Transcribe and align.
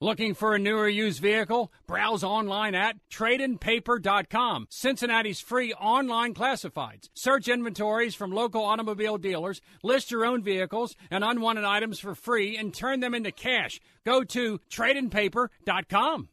Looking 0.00 0.34
for 0.34 0.54
a 0.54 0.58
newer 0.58 0.88
used 0.88 1.22
vehicle? 1.22 1.72
Browse 1.86 2.24
online 2.24 2.74
at 2.74 2.96
tradeandpaper.com. 3.10 4.66
Cincinnati's 4.68 5.40
free 5.40 5.72
online 5.74 6.34
classifieds. 6.34 7.08
Search 7.14 7.46
inventories 7.48 8.14
from 8.16 8.32
local 8.32 8.64
automobile 8.64 9.18
dealers, 9.18 9.60
list 9.84 10.10
your 10.10 10.24
own 10.26 10.42
vehicles 10.42 10.96
and 11.12 11.22
unwanted 11.22 11.64
items 11.64 12.00
for 12.00 12.14
free, 12.16 12.56
and 12.56 12.74
turn 12.74 13.00
them 13.00 13.14
into 13.14 13.30
cash. 13.30 13.80
Go 14.04 14.24
to 14.24 14.58
tradeandpaper.com. 14.70 16.28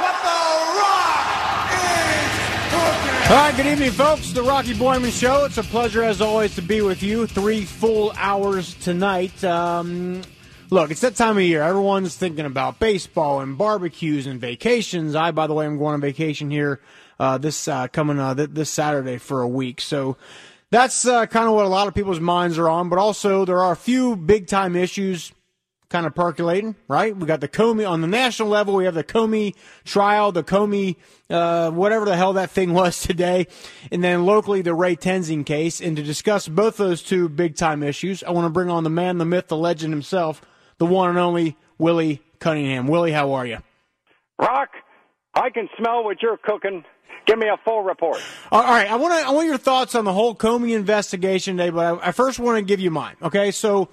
What 0.00 0.16
the 0.22 0.40
rock 0.80 1.70
is 1.72 2.32
cooking? 2.70 3.30
All 3.30 3.36
right, 3.36 3.54
good 3.56 3.66
evening, 3.66 3.90
folks. 3.92 4.32
The 4.32 4.42
Rocky 4.42 4.72
Boiman 4.74 5.12
Show. 5.12 5.44
It's 5.44 5.58
a 5.58 5.62
pleasure, 5.62 6.02
as 6.02 6.20
always, 6.22 6.54
to 6.56 6.62
be 6.62 6.80
with 6.80 7.02
you. 7.02 7.26
Three 7.26 7.64
full 7.64 8.12
hours 8.16 8.74
tonight. 8.76 9.44
Um, 9.44 10.22
look, 10.74 10.90
it's 10.90 11.02
that 11.02 11.14
time 11.14 11.36
of 11.36 11.44
year. 11.44 11.62
Everyone's 11.62 12.16
thinking 12.16 12.44
about 12.44 12.80
baseball 12.80 13.40
and 13.40 13.56
barbecues 13.56 14.26
and 14.26 14.40
vacations. 14.40 15.14
I, 15.14 15.30
by 15.30 15.46
the 15.46 15.54
way, 15.54 15.66
am 15.66 15.78
going 15.78 15.94
on 15.94 16.00
vacation 16.00 16.50
here 16.50 16.80
uh, 17.20 17.38
this 17.38 17.68
uh, 17.68 17.86
coming 17.86 18.18
uh, 18.18 18.34
th- 18.34 18.50
this 18.52 18.70
Saturday 18.70 19.18
for 19.18 19.40
a 19.40 19.48
week. 19.48 19.80
So 19.80 20.16
that's 20.70 21.06
uh, 21.06 21.26
kind 21.26 21.46
of 21.46 21.54
what 21.54 21.64
a 21.64 21.68
lot 21.68 21.86
of 21.86 21.94
people's 21.94 22.18
minds 22.18 22.58
are 22.58 22.68
on. 22.68 22.88
But 22.88 22.98
also, 22.98 23.44
there 23.44 23.62
are 23.62 23.70
a 23.70 23.76
few 23.76 24.16
big 24.16 24.48
time 24.48 24.74
issues 24.74 25.32
kind 25.90 26.06
of 26.06 26.14
percolating, 26.16 26.74
right? 26.88 27.16
We 27.16 27.24
got 27.24 27.40
the 27.40 27.46
Comey 27.46 27.88
on 27.88 28.00
the 28.00 28.08
national 28.08 28.48
level. 28.48 28.74
We 28.74 28.86
have 28.86 28.94
the 28.94 29.04
Comey 29.04 29.54
trial, 29.84 30.32
the 30.32 30.42
Comey, 30.42 30.96
uh, 31.30 31.70
whatever 31.70 32.04
the 32.04 32.16
hell 32.16 32.32
that 32.32 32.50
thing 32.50 32.72
was 32.74 33.00
today. 33.00 33.46
And 33.92 34.02
then 34.02 34.26
locally, 34.26 34.60
the 34.60 34.74
Ray 34.74 34.96
Tensing 34.96 35.44
case. 35.44 35.80
And 35.80 35.96
to 35.96 36.02
discuss 36.02 36.48
both 36.48 36.78
those 36.78 37.00
two 37.00 37.28
big 37.28 37.54
time 37.54 37.84
issues, 37.84 38.24
I 38.24 38.32
want 38.32 38.46
to 38.46 38.50
bring 38.50 38.70
on 38.70 38.82
the 38.82 38.90
man, 38.90 39.18
the 39.18 39.24
myth, 39.24 39.46
the 39.46 39.56
legend 39.56 39.92
himself, 39.92 40.42
the 40.78 40.86
one 40.86 41.10
and 41.10 41.18
only 41.18 41.56
Willie 41.78 42.22
Cunningham. 42.38 42.86
Willie, 42.86 43.12
how 43.12 43.32
are 43.32 43.46
you? 43.46 43.58
Rock, 44.38 44.70
I 45.34 45.50
can 45.50 45.68
smell 45.78 46.04
what 46.04 46.22
you're 46.22 46.36
cooking. 46.36 46.84
Give 47.26 47.38
me 47.38 47.48
a 47.48 47.56
full 47.64 47.82
report. 47.82 48.20
All 48.52 48.62
right, 48.62 48.90
I 48.90 48.96
want 48.96 49.14
to. 49.14 49.28
I 49.28 49.30
want 49.30 49.46
your 49.46 49.56
thoughts 49.56 49.94
on 49.94 50.04
the 50.04 50.12
whole 50.12 50.34
Comey 50.34 50.76
investigation 50.76 51.56
today, 51.56 51.70
but 51.70 52.02
I, 52.02 52.08
I 52.08 52.12
first 52.12 52.38
want 52.38 52.58
to 52.58 52.62
give 52.62 52.80
you 52.80 52.90
mine. 52.90 53.16
Okay, 53.22 53.50
so 53.50 53.88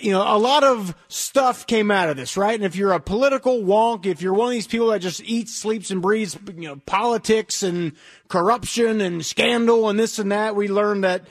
you 0.00 0.12
know, 0.12 0.22
a 0.22 0.38
lot 0.38 0.64
of 0.64 0.94
stuff 1.08 1.66
came 1.66 1.90
out 1.90 2.08
of 2.08 2.16
this, 2.16 2.36
right? 2.36 2.54
And 2.54 2.64
if 2.64 2.76
you're 2.76 2.92
a 2.92 3.00
political 3.00 3.60
wonk, 3.60 4.06
if 4.06 4.22
you're 4.22 4.32
one 4.32 4.48
of 4.48 4.52
these 4.52 4.66
people 4.66 4.88
that 4.88 5.00
just 5.00 5.22
eats, 5.22 5.54
sleeps, 5.54 5.90
and 5.90 6.00
breathes, 6.00 6.38
you 6.46 6.68
know, 6.68 6.76
politics 6.86 7.62
and 7.62 7.92
corruption 8.28 9.02
and 9.02 9.24
scandal 9.24 9.90
and 9.90 9.98
this 9.98 10.18
and 10.18 10.32
that, 10.32 10.56
we 10.56 10.68
learned 10.68 11.04
that 11.04 11.26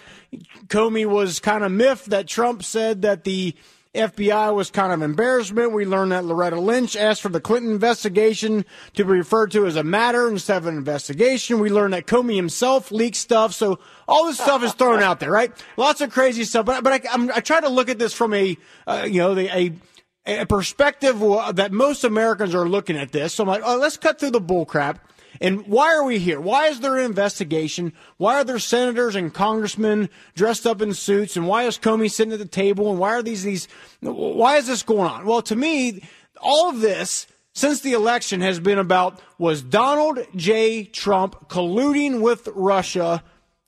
Comey 0.67 1.07
was 1.07 1.39
kind 1.39 1.63
of 1.63 1.71
miffed 1.71 2.11
that 2.11 2.27
Trump 2.27 2.63
said 2.63 3.01
that 3.01 3.23
the 3.23 3.55
FBI 3.95 4.53
was 4.53 4.69
kind 4.69 4.91
of 4.91 5.01
embarrassment. 5.01 5.71
We 5.71 5.85
learned 5.85 6.11
that 6.11 6.25
Loretta 6.25 6.59
Lynch 6.59 6.95
asked 6.95 7.21
for 7.21 7.29
the 7.29 7.41
Clinton 7.41 7.71
investigation 7.71 8.65
to 8.93 9.05
be 9.05 9.11
referred 9.11 9.51
to 9.51 9.65
as 9.65 9.75
a 9.75 9.83
matter 9.83 10.27
instead 10.27 10.57
of 10.57 10.67
an 10.67 10.77
investigation. 10.77 11.59
We 11.59 11.69
learned 11.69 11.93
that 11.93 12.05
Comey 12.05 12.35
himself 12.35 12.91
leaked 12.91 13.15
stuff. 13.15 13.53
So 13.53 13.79
all 14.07 14.25
this 14.27 14.37
stuff 14.37 14.63
is 14.63 14.73
thrown 14.73 15.01
out 15.01 15.19
there, 15.19 15.31
right? 15.31 15.51
Lots 15.77 16.01
of 16.01 16.11
crazy 16.11 16.43
stuff. 16.43 16.65
But, 16.65 16.83
but 16.83 16.93
I, 16.93 17.09
I'm, 17.11 17.31
I 17.31 17.39
try 17.39 17.61
to 17.61 17.69
look 17.69 17.89
at 17.89 17.99
this 17.99 18.13
from 18.13 18.33
a, 18.33 18.57
uh, 18.85 19.07
you 19.09 19.19
know, 19.19 19.33
the, 19.33 19.55
a, 19.55 19.73
a 20.41 20.45
perspective 20.45 21.19
that 21.53 21.71
most 21.71 22.03
Americans 22.03 22.53
are 22.53 22.67
looking 22.67 22.97
at 22.97 23.11
this. 23.11 23.33
So 23.33 23.43
I'm 23.43 23.47
like, 23.47 23.63
oh, 23.65 23.77
let's 23.77 23.97
cut 23.97 24.19
through 24.19 24.31
the 24.31 24.41
bullcrap. 24.41 24.99
And 25.41 25.67
why 25.67 25.93
are 25.95 26.03
we 26.03 26.19
here? 26.19 26.39
Why 26.39 26.67
is 26.67 26.79
there 26.79 26.97
an 26.97 27.05
investigation? 27.05 27.93
Why 28.17 28.35
are 28.35 28.43
there 28.43 28.59
senators 28.59 29.15
and 29.15 29.33
congressmen 29.33 30.09
dressed 30.35 30.65
up 30.65 30.81
in 30.81 30.93
suits? 30.93 31.35
And 31.35 31.47
why 31.47 31.63
is 31.63 31.77
Comey 31.77 32.11
sitting 32.11 32.33
at 32.33 32.39
the 32.39 32.45
table? 32.45 32.89
And 32.89 32.99
why 32.99 33.09
are 33.11 33.23
these 33.23 33.43
these? 33.43 33.67
Why 34.01 34.57
is 34.57 34.67
this 34.67 34.83
going 34.83 35.09
on? 35.09 35.25
Well, 35.25 35.41
to 35.43 35.55
me, 35.55 36.03
all 36.41 36.69
of 36.69 36.81
this 36.81 37.27
since 37.53 37.79
the 37.81 37.93
election 37.93 38.41
has 38.41 38.59
been 38.59 38.77
about 38.77 39.21
was 39.37 39.61
Donald 39.61 40.19
J. 40.35 40.83
Trump 40.83 41.49
colluding 41.49 42.19
with 42.19 42.49
Russia 42.53 43.23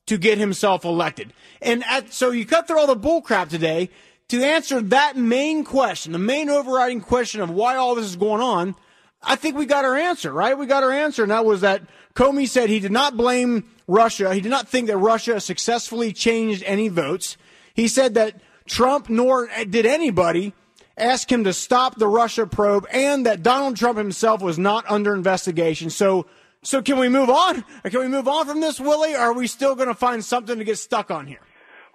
to 0.08 0.18
get 0.18 0.38
himself 0.38 0.84
elected. 0.84 1.34
And 1.62 1.84
at, 1.86 2.14
so 2.14 2.32
you 2.32 2.46
cut 2.46 2.68
through 2.68 2.80
all 2.80 2.88
the 2.88 2.98
bullcrap 2.98 3.50
today 3.50 3.90
to 4.30 4.44
answer 4.44 4.82
that 4.82 5.16
main 5.16 5.64
question, 5.64 6.12
the 6.12 6.20
main 6.20 6.50
overriding 6.50 7.00
question 7.02 7.40
of 7.40 7.50
why 7.50 7.76
all 7.78 7.96
this 7.96 8.06
is 8.06 8.16
going 8.16 8.42
on. 8.42 8.76
I 9.22 9.36
think 9.36 9.58
we 9.58 9.66
got 9.66 9.86
our 9.86 9.96
answer, 9.96 10.32
right? 10.32 10.58
We 10.58 10.68
got 10.68 10.84
our 10.84 10.92
answer, 10.92 11.24
and 11.24 11.32
that 11.32 11.46
was 11.46 11.62
that 11.62 11.84
Comey 12.14 12.48
said 12.48 12.70
he 12.70 12.80
did 12.80 12.92
not 12.92 13.18
blame 13.18 13.70
Russia. 13.88 14.34
He 14.34 14.42
did 14.42 14.50
not 14.50 14.68
think 14.68 14.88
that 14.88 14.98
Russia 14.98 15.40
successfully 15.40 16.14
changed 16.14 16.64
any 16.66 16.88
votes. 16.88 17.38
He 17.74 17.88
said 17.88 18.14
that 18.16 18.42
Trump 18.68 19.10
nor 19.10 19.50
did 19.70 19.86
anybody 19.86 20.54
ask 20.98 21.32
him 21.32 21.44
to 21.44 21.54
stop 21.54 21.96
the 21.98 22.08
Russia 22.08 22.46
probe 22.48 22.88
and 22.92 23.26
that 23.26 23.44
Donald 23.44 23.78
Trump 23.78 23.98
himself 23.98 24.42
was 24.42 24.58
not 24.58 24.84
under 24.90 25.14
investigation. 25.14 25.90
So, 25.90 26.26
so 26.64 26.82
can 26.82 26.98
we 26.98 27.08
move 27.08 27.30
on? 27.30 27.64
Can 27.84 28.00
we 28.00 28.08
move 28.08 28.28
on 28.28 28.48
from 28.48 28.62
this, 28.62 28.80
Willie? 28.80 29.14
Or 29.14 29.20
are 29.20 29.34
we 29.34 29.48
still 29.48 29.76
going 29.76 29.88
to 29.88 29.94
find 29.94 30.26
something 30.26 30.58
to 30.58 30.64
get 30.64 30.78
stuck 30.78 31.12
on 31.12 31.28
here? 31.28 31.40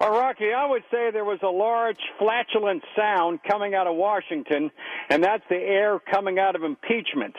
Well, 0.03 0.19
Rocky, 0.19 0.53
I 0.53 0.67
would 0.67 0.83
say 0.91 1.13
there 1.13 1.25
was 1.25 1.39
a 1.45 1.49
large 1.49 2.01
flatulent 2.19 2.83
sound 2.97 3.39
coming 3.49 3.77
out 3.77 3.87
of 3.87 3.95
Washington, 3.95 4.73
and 5.09 5.23
that's 5.23 5.45
the 5.49 5.55
air 5.55 6.01
coming 6.01 6.41
out 6.41 6.57
of 6.57 6.65
impeachment. 6.65 7.37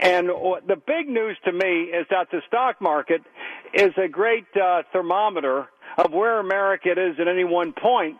And 0.00 0.28
the 0.28 0.76
big 0.76 1.06
news 1.06 1.36
to 1.44 1.52
me 1.52 1.92
is 1.92 2.06
that 2.08 2.28
the 2.32 2.40
stock 2.46 2.80
market 2.80 3.20
is 3.74 3.90
a 4.02 4.08
great 4.08 4.46
uh, 4.56 4.84
thermometer 4.90 5.68
of 5.98 6.12
where 6.12 6.40
America 6.40 6.92
is 6.92 7.20
at 7.20 7.28
any 7.28 7.44
one 7.44 7.74
point. 7.74 8.16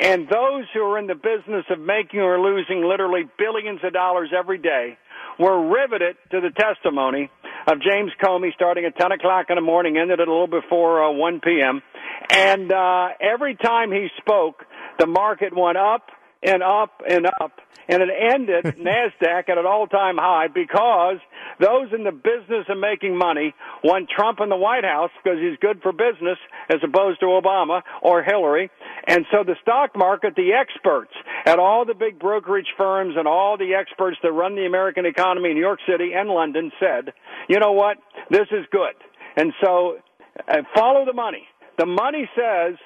And 0.00 0.28
those 0.28 0.64
who 0.74 0.82
are 0.82 0.98
in 0.98 1.06
the 1.06 1.14
business 1.14 1.64
of 1.70 1.78
making 1.78 2.18
or 2.18 2.40
losing 2.40 2.84
literally 2.84 3.22
billions 3.38 3.78
of 3.84 3.92
dollars 3.92 4.30
every 4.36 4.58
day 4.58 4.98
were 5.38 5.68
riveted 5.68 6.16
to 6.32 6.40
the 6.40 6.50
testimony 6.50 7.30
of 7.68 7.80
James 7.80 8.10
Comey 8.20 8.52
starting 8.54 8.84
at 8.84 8.98
10 8.98 9.12
o'clock 9.12 9.46
in 9.48 9.54
the 9.54 9.60
morning, 9.60 9.96
ended 9.96 10.20
at 10.20 10.26
a 10.26 10.30
little 10.30 10.48
before 10.48 11.04
uh, 11.04 11.12
1 11.12 11.40
p.m. 11.40 11.82
And 12.30 12.72
uh, 12.72 13.08
every 13.20 13.54
time 13.54 13.92
he 13.92 14.08
spoke, 14.18 14.64
the 14.98 15.06
market 15.06 15.56
went 15.56 15.78
up 15.78 16.10
and 16.42 16.62
up 16.62 17.02
and 17.08 17.26
up, 17.26 17.52
and 17.88 18.02
it 18.02 18.08
ended 18.10 18.64
Nasdaq 18.78 19.48
at 19.48 19.58
an 19.58 19.66
all-time 19.66 20.16
high 20.16 20.48
because 20.48 21.16
those 21.58 21.92
in 21.92 22.04
the 22.04 22.12
business 22.12 22.66
of 22.68 22.78
making 22.78 23.16
money 23.16 23.54
want 23.82 24.08
Trump 24.08 24.38
in 24.40 24.48
the 24.48 24.56
White 24.56 24.84
House 24.84 25.10
because 25.22 25.38
he's 25.40 25.58
good 25.60 25.82
for 25.82 25.92
business 25.92 26.38
as 26.68 26.78
opposed 26.84 27.20
to 27.20 27.26
Obama 27.26 27.82
or 28.02 28.22
Hillary. 28.22 28.70
And 29.06 29.24
so 29.32 29.42
the 29.42 29.56
stock 29.62 29.96
market, 29.96 30.34
the 30.36 30.52
experts 30.52 31.12
at 31.46 31.58
all 31.58 31.84
the 31.84 31.94
big 31.94 32.18
brokerage 32.18 32.72
firms 32.76 33.14
and 33.16 33.26
all 33.26 33.56
the 33.56 33.74
experts 33.74 34.18
that 34.22 34.32
run 34.32 34.54
the 34.54 34.66
American 34.66 35.06
economy 35.06 35.50
in 35.50 35.54
New 35.56 35.62
York 35.62 35.80
City 35.88 36.12
and 36.14 36.28
London 36.28 36.70
said, 36.78 37.12
you 37.48 37.58
know 37.58 37.72
what? 37.72 37.96
This 38.30 38.46
is 38.52 38.66
good. 38.70 38.94
And 39.36 39.52
so 39.64 39.98
uh, 40.46 40.62
follow 40.74 41.04
the 41.04 41.12
money. 41.12 41.46
The 41.78 41.86
money 41.86 42.28
says 42.36 42.76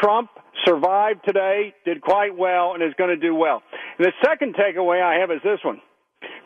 Trump 0.00 0.30
survived 0.64 1.20
today, 1.26 1.74
did 1.84 2.00
quite 2.00 2.36
well, 2.36 2.74
and 2.74 2.82
is 2.82 2.94
going 2.96 3.10
to 3.10 3.16
do 3.16 3.34
well. 3.34 3.62
And 3.98 4.06
the 4.06 4.12
second 4.24 4.54
takeaway 4.54 5.02
I 5.02 5.20
have 5.20 5.30
is 5.30 5.40
this 5.42 5.60
one. 5.64 5.80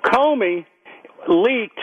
Comey 0.04 0.64
leaked 1.28 1.78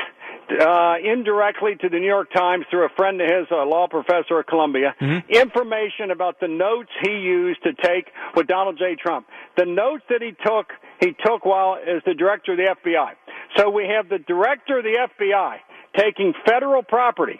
uh, 0.61 0.95
indirectly 1.03 1.75
to 1.81 1.89
the 1.89 1.99
New 1.99 2.07
York 2.07 2.31
Times 2.31 2.65
through 2.69 2.85
a 2.85 2.89
friend 2.95 3.19
of 3.19 3.27
his, 3.27 3.47
a 3.51 3.65
law 3.65 3.87
professor 3.87 4.39
at 4.39 4.47
Columbia, 4.47 4.95
mm-hmm. 5.01 5.29
information 5.29 6.11
about 6.11 6.39
the 6.39 6.47
notes 6.47 6.89
he 7.03 7.11
used 7.11 7.61
to 7.63 7.73
take 7.73 8.07
with 8.35 8.47
Donald 8.47 8.77
J. 8.77 8.95
Trump. 8.95 9.27
The 9.57 9.65
notes 9.65 10.03
that 10.09 10.21
he 10.21 10.31
took, 10.45 10.67
he 10.99 11.15
took 11.25 11.45
while 11.45 11.75
as 11.75 12.01
the 12.05 12.13
director 12.13 12.53
of 12.53 12.57
the 12.57 12.75
FBI. 12.83 13.11
So 13.57 13.69
we 13.69 13.87
have 13.87 14.07
the 14.09 14.19
director 14.19 14.79
of 14.79 14.83
the 14.83 15.09
FBI 15.19 15.57
taking 15.97 16.33
federal 16.45 16.83
property 16.83 17.39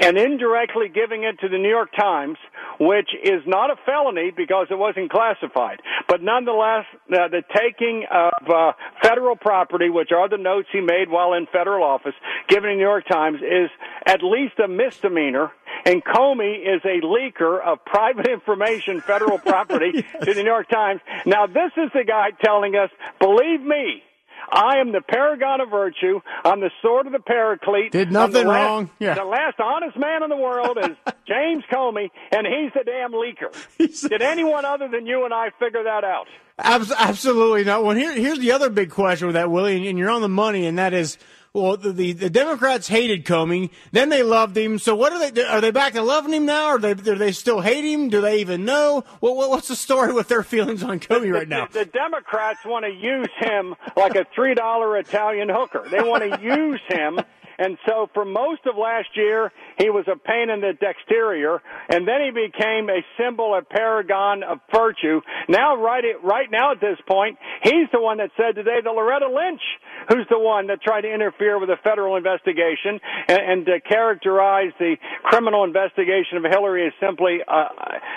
and 0.00 0.16
indirectly 0.18 0.88
giving 0.88 1.24
it 1.24 1.38
to 1.40 1.48
the 1.48 1.58
New 1.58 1.70
York 1.70 1.90
Times 1.96 2.38
which 2.80 3.10
is 3.22 3.42
not 3.46 3.70
a 3.70 3.76
felony 3.86 4.30
because 4.36 4.66
it 4.70 4.78
wasn't 4.78 5.10
classified. 5.10 5.80
But 6.08 6.22
nonetheless, 6.22 6.84
uh, 7.12 7.28
the 7.28 7.42
taking 7.54 8.04
of 8.10 8.32
uh, 8.48 8.72
federal 9.02 9.36
property, 9.36 9.90
which 9.90 10.12
are 10.12 10.28
the 10.28 10.38
notes 10.38 10.68
he 10.72 10.80
made 10.80 11.08
while 11.08 11.34
in 11.34 11.46
federal 11.46 11.84
office, 11.84 12.14
given 12.48 12.70
to 12.70 12.74
the 12.74 12.76
New 12.76 12.82
York 12.82 13.06
Times, 13.06 13.40
is 13.40 13.70
at 14.06 14.22
least 14.22 14.58
a 14.58 14.68
misdemeanor. 14.68 15.52
And 15.86 16.04
Comey 16.04 16.60
is 16.60 16.80
a 16.84 17.04
leaker 17.04 17.60
of 17.60 17.84
private 17.84 18.26
information, 18.30 19.00
federal 19.00 19.38
property, 19.38 19.92
yes. 19.94 20.24
to 20.24 20.34
the 20.34 20.42
New 20.42 20.48
York 20.48 20.68
Times. 20.68 21.00
Now, 21.26 21.46
this 21.46 21.72
is 21.76 21.90
the 21.94 22.04
guy 22.06 22.30
telling 22.42 22.74
us, 22.74 22.90
believe 23.20 23.60
me, 23.60 24.02
I 24.50 24.78
am 24.78 24.92
the 24.92 25.00
paragon 25.00 25.60
of 25.60 25.70
virtue. 25.70 26.20
I'm 26.44 26.60
the 26.60 26.70
sword 26.82 27.06
of 27.06 27.12
the 27.12 27.18
paraclete. 27.18 27.92
Did 27.92 28.12
nothing 28.12 28.46
last, 28.46 28.64
wrong. 28.64 28.90
Yeah. 28.98 29.14
The 29.14 29.24
last 29.24 29.60
honest 29.60 29.96
man 29.96 30.22
in 30.22 30.30
the 30.30 30.36
world 30.36 30.78
is 30.78 30.96
James 31.28 31.64
Comey, 31.72 32.10
and 32.32 32.46
he's 32.46 32.72
the 32.74 32.84
damn 32.84 33.12
leaker. 33.12 33.52
Did 34.08 34.22
anyone 34.22 34.64
other 34.64 34.88
than 34.88 35.06
you 35.06 35.24
and 35.24 35.34
I 35.34 35.50
figure 35.58 35.84
that 35.84 36.04
out? 36.04 36.26
Absolutely 36.58 37.64
not. 37.64 37.82
Well, 37.84 37.96
here, 37.96 38.12
here's 38.12 38.38
the 38.38 38.52
other 38.52 38.70
big 38.70 38.90
question 38.90 39.26
with 39.26 39.34
that, 39.34 39.50
Willie, 39.50 39.88
and 39.88 39.98
you're 39.98 40.10
on 40.10 40.22
the 40.22 40.28
money, 40.28 40.66
and 40.66 40.78
that 40.78 40.92
is– 40.92 41.18
well, 41.54 41.76
the, 41.76 41.92
the, 41.92 42.12
the 42.12 42.30
Democrats 42.30 42.88
hated 42.88 43.24
Comey, 43.24 43.70
then 43.92 44.08
they 44.08 44.24
loved 44.24 44.56
him. 44.56 44.80
So 44.80 44.96
what 44.96 45.12
are 45.12 45.30
they? 45.30 45.44
Are 45.44 45.60
they 45.60 45.70
back 45.70 45.92
to 45.92 46.02
loving 46.02 46.34
him 46.34 46.46
now? 46.46 46.74
Or 46.74 46.78
they 46.80 46.94
do 46.94 47.14
they 47.14 47.30
still 47.30 47.60
hate 47.60 47.84
him? 47.84 48.08
Do 48.08 48.20
they 48.20 48.40
even 48.40 48.64
know? 48.64 49.04
What, 49.20 49.36
what 49.36 49.50
what's 49.50 49.68
the 49.68 49.76
story 49.76 50.12
with 50.12 50.26
their 50.26 50.42
feelings 50.42 50.82
on 50.82 50.98
Comey 50.98 51.32
right 51.32 51.48
now? 51.48 51.66
The, 51.66 51.80
the 51.80 51.84
Democrats 51.84 52.64
want 52.64 52.84
to 52.84 52.90
use 52.90 53.28
him 53.38 53.76
like 53.96 54.16
a 54.16 54.26
three 54.34 54.54
dollar 54.54 54.98
Italian 54.98 55.48
hooker. 55.48 55.86
They 55.88 56.02
want 56.02 56.24
to 56.24 56.42
use 56.42 56.80
him 56.88 57.20
and 57.58 57.78
so 57.86 58.08
for 58.14 58.24
most 58.24 58.66
of 58.66 58.76
last 58.76 59.08
year, 59.14 59.52
he 59.78 59.90
was 59.90 60.04
a 60.08 60.16
pain 60.16 60.50
in 60.50 60.60
the 60.60 60.72
exterior, 60.80 61.60
and 61.88 62.06
then 62.06 62.20
he 62.24 62.30
became 62.30 62.88
a 62.88 63.04
symbol, 63.18 63.54
a 63.54 63.62
paragon 63.62 64.42
of 64.42 64.58
virtue. 64.72 65.20
Now, 65.48 65.76
right, 65.76 66.04
right 66.22 66.50
now 66.50 66.72
at 66.72 66.80
this 66.80 66.98
point, 67.06 67.38
he's 67.62 67.88
the 67.92 68.00
one 68.00 68.18
that 68.18 68.30
said 68.36 68.54
today 68.54 68.80
that 68.82 68.90
Loretta 68.90 69.28
Lynch, 69.28 69.62
who's 70.08 70.26
the 70.30 70.38
one 70.38 70.66
that 70.68 70.82
tried 70.82 71.02
to 71.02 71.12
interfere 71.12 71.58
with 71.58 71.70
a 71.70 71.78
federal 71.82 72.16
investigation 72.16 73.00
and, 73.28 73.38
and 73.38 73.66
to 73.66 73.80
characterize 73.80 74.72
the 74.78 74.96
criminal 75.22 75.64
investigation 75.64 76.38
of 76.38 76.44
Hillary 76.44 76.86
as 76.86 76.92
simply, 77.00 77.38
uh, 77.46 77.68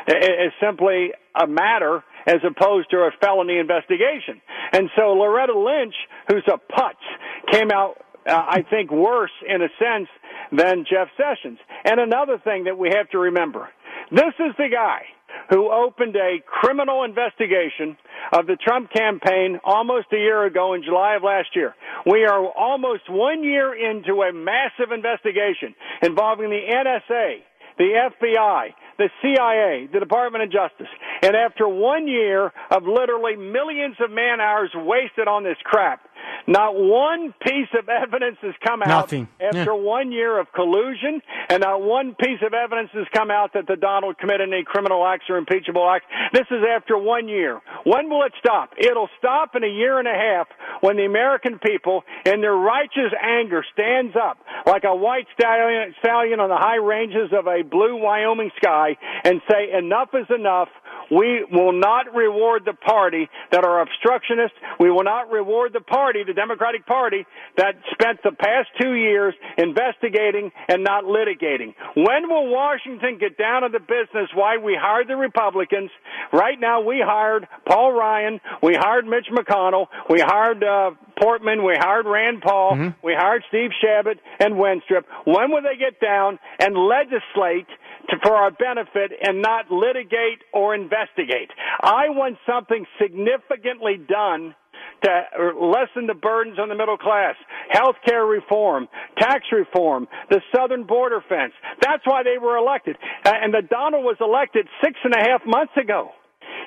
as 0.07 0.51
simply 0.62 1.12
a 1.39 1.48
matter 1.48 2.04
as 2.25 2.42
opposed 2.44 2.89
to 2.92 2.98
a 2.98 3.12
felony 3.22 3.57
investigation. 3.57 4.42
And 4.74 4.89
so 4.98 5.13
Loretta 5.13 5.57
Lynch, 5.57 5.95
who's 6.28 6.44
a 6.48 6.57
putz, 6.57 7.51
came 7.51 7.72
out 7.72 8.01
uh, 8.27 8.33
I 8.33 8.63
think, 8.69 8.91
worse 8.91 9.31
in 9.47 9.62
a 9.62 9.69
sense 9.79 10.09
than 10.51 10.85
Jeff 10.89 11.07
Sessions. 11.18 11.59
And 11.85 12.00
another 12.00 12.38
thing 12.44 12.65
that 12.65 12.77
we 12.77 12.89
have 12.95 13.09
to 13.12 13.18
remember 13.18 13.69
this 14.12 14.33
is 14.39 14.56
the 14.57 14.69
guy 14.71 15.01
who 15.50 15.71
opened 15.71 16.15
a 16.15 16.41
criminal 16.45 17.03
investigation 17.03 17.97
of 18.31 18.47
the 18.47 18.56
Trump 18.56 18.91
campaign 18.91 19.59
almost 19.63 20.07
a 20.13 20.18
year 20.18 20.45
ago 20.45 20.74
in 20.74 20.83
July 20.83 21.15
of 21.15 21.24
last 21.24 21.50
year. 21.56 21.75
We 22.06 22.25
are 22.25 22.45
almost 22.45 23.09
one 23.09 23.44
year 23.44 23.74
into 23.74 24.21
a 24.21 24.33
massive 24.33 24.91
investigation 24.94 25.75
involving 26.01 26.50
the 26.50 26.62
NSA, 26.69 27.39
the 27.77 28.09
FBI, 28.12 28.74
the 28.97 29.09
CIA, 29.21 29.88
the 29.91 30.00
Department 30.00 30.44
of 30.44 30.51
Justice. 30.51 30.91
And 31.21 31.35
after 31.35 31.68
one 31.68 32.07
year 32.07 32.51
of 32.71 32.83
literally 32.83 33.35
millions 33.35 33.95
of 34.03 34.09
man 34.12 34.41
hours 34.41 34.71
wasted 34.74 35.27
on 35.27 35.44
this 35.44 35.57
crap, 35.63 36.06
not 36.47 36.75
one 36.75 37.33
piece 37.41 37.69
of 37.77 37.89
evidence 37.89 38.38
has 38.41 38.56
come 38.65 38.81
out 38.81 38.88
Nothing. 38.88 39.27
after 39.41 39.74
yeah. 39.74 39.83
one 39.83 40.12
year 40.12 40.39
of 40.39 40.51
collusion, 40.53 41.21
and 41.50 41.62
not 41.62 41.81
one 41.81 42.15
piece 42.15 42.39
of 42.45 42.53
evidence 42.53 42.89
has 42.94 43.07
come 43.13 43.31
out 43.31 43.53
that 43.53 43.68
the 43.68 43.75
Donald 43.75 44.18
committed 44.18 44.50
any 44.50 44.63
criminal 44.63 45.06
acts 45.06 45.25
or 45.29 45.38
impeachable 45.38 45.89
acts. 45.89 46.06
This 46.33 46.47
is 46.51 46.63
after 46.75 46.97
one 46.97 47.27
year. 47.27 47.62
When 47.83 48.09
will 48.09 48.24
it 48.24 48.33
stop? 48.39 48.74
It'll 48.77 49.09
stop 49.18 49.56
in 49.56 49.63
a 49.63 49.68
year 49.68 50.00
and 50.00 50.07
a 50.07 50.13
half 50.13 50.47
when 50.81 50.97
the 50.97 51.06
American 51.06 51.59
people, 51.59 52.03
in 52.25 52.41
their 52.41 52.56
righteous 52.56 53.12
anger, 53.21 53.63
stands 53.74 54.15
up 54.15 54.38
like 54.65 54.83
a 54.83 54.95
white 54.95 55.27
stallion, 55.38 55.94
stallion 56.00 56.39
on 56.39 56.50
the 56.50 56.57
high 56.57 56.77
ranges 56.77 57.31
of 57.31 57.47
a 57.47 57.63
blue 57.63 57.97
Wyoming 58.01 58.51
sky 58.57 58.97
and 59.24 59.41
say, 59.50 59.71
enough 59.77 60.09
is 60.13 60.27
enough. 60.33 60.69
We 61.12 61.45
will 61.51 61.74
not 61.74 62.13
reward 62.13 62.63
the 62.65 62.74
party 62.74 63.30
that 63.51 63.63
are 63.63 63.81
obstructionists. 63.81 64.57
We 64.80 64.92
will 64.92 65.04
not 65.04 65.31
reward 65.31 65.74
the 65.74 65.81
party, 65.81 66.24
the 66.25 66.33
Democratic 66.33 66.86
Party, 66.86 67.25
that 67.57 67.75
spent 67.92 68.21
the 68.24 68.31
past 68.31 68.69
two 68.80 68.94
years 68.94 69.33
investigating 69.57 70.51
and 70.68 70.83
not 70.83 71.06
litigating. 71.06 71.74
When 71.95 72.30
will 72.30 72.51
Washington 72.51 73.18
get 73.19 73.38
down 73.38 73.63
to 73.63 73.69
the 73.69 73.80
business 73.80 74.30
why 74.33 74.57
we 74.57 74.77
hired 74.80 75.07
the 75.07 75.15
Republicans? 75.15 75.89
Right 76.33 76.59
now 76.59 76.81
we 76.81 77.01
hired 77.04 77.48
Paul 77.68 77.94
Ryan, 77.94 78.39
we 78.62 78.75
hired 78.75 79.06
Mitch 79.06 79.27
McConnell, 79.31 79.88
we 80.10 80.19
hired 80.19 80.63
uh, 80.63 80.92
Portman, 81.21 81.63
we 81.63 81.75
hired 81.77 82.06
Rand 82.06 82.42
Paul, 82.42 82.74
mm-hmm. 82.74 83.06
we 83.06 83.13
hired 83.18 83.44
Steve 83.50 83.71
Chabot 83.81 84.18
and 84.39 84.56
Wenstrup. 84.56 85.03
When 85.25 85.51
will 85.51 85.62
they 85.62 85.77
get 85.77 86.00
down 86.00 86.39
and 86.60 86.75
legislate 86.75 87.68
to, 88.09 88.18
for 88.24 88.36
our 88.36 88.51
benefit 88.51 89.12
and 89.21 89.42
not 89.42 89.71
litigate 89.71 90.42
or 90.54 90.75
investigate. 90.75 91.51
I 91.81 92.09
want 92.09 92.38
something 92.45 92.86
significantly 93.01 93.98
done 93.98 94.56
to 95.04 95.09
lessen 95.59 96.07
the 96.07 96.15
burdens 96.15 96.57
on 96.59 96.69
the 96.69 96.75
middle 96.75 96.98
class, 96.98 97.36
health 97.69 97.95
care 98.06 98.25
reform, 98.25 98.88
tax 99.18 99.45
reform, 99.51 100.07
the 100.30 100.42
southern 100.56 100.86
border 100.86 101.24
fence. 101.27 101.54
That's 101.81 102.04
why 102.06 102.24
they 102.24 102.38
were 102.38 102.57
elected. 102.57 102.98
And 103.24 103.54
the 103.54 103.62
Donald 103.62 104.04
was 104.04 104.18
elected 104.19 104.68
six 104.83 104.98
and 105.03 105.13
a 105.13 105.19
half 105.19 105.42
months 105.45 105.74
ago. 105.80 106.10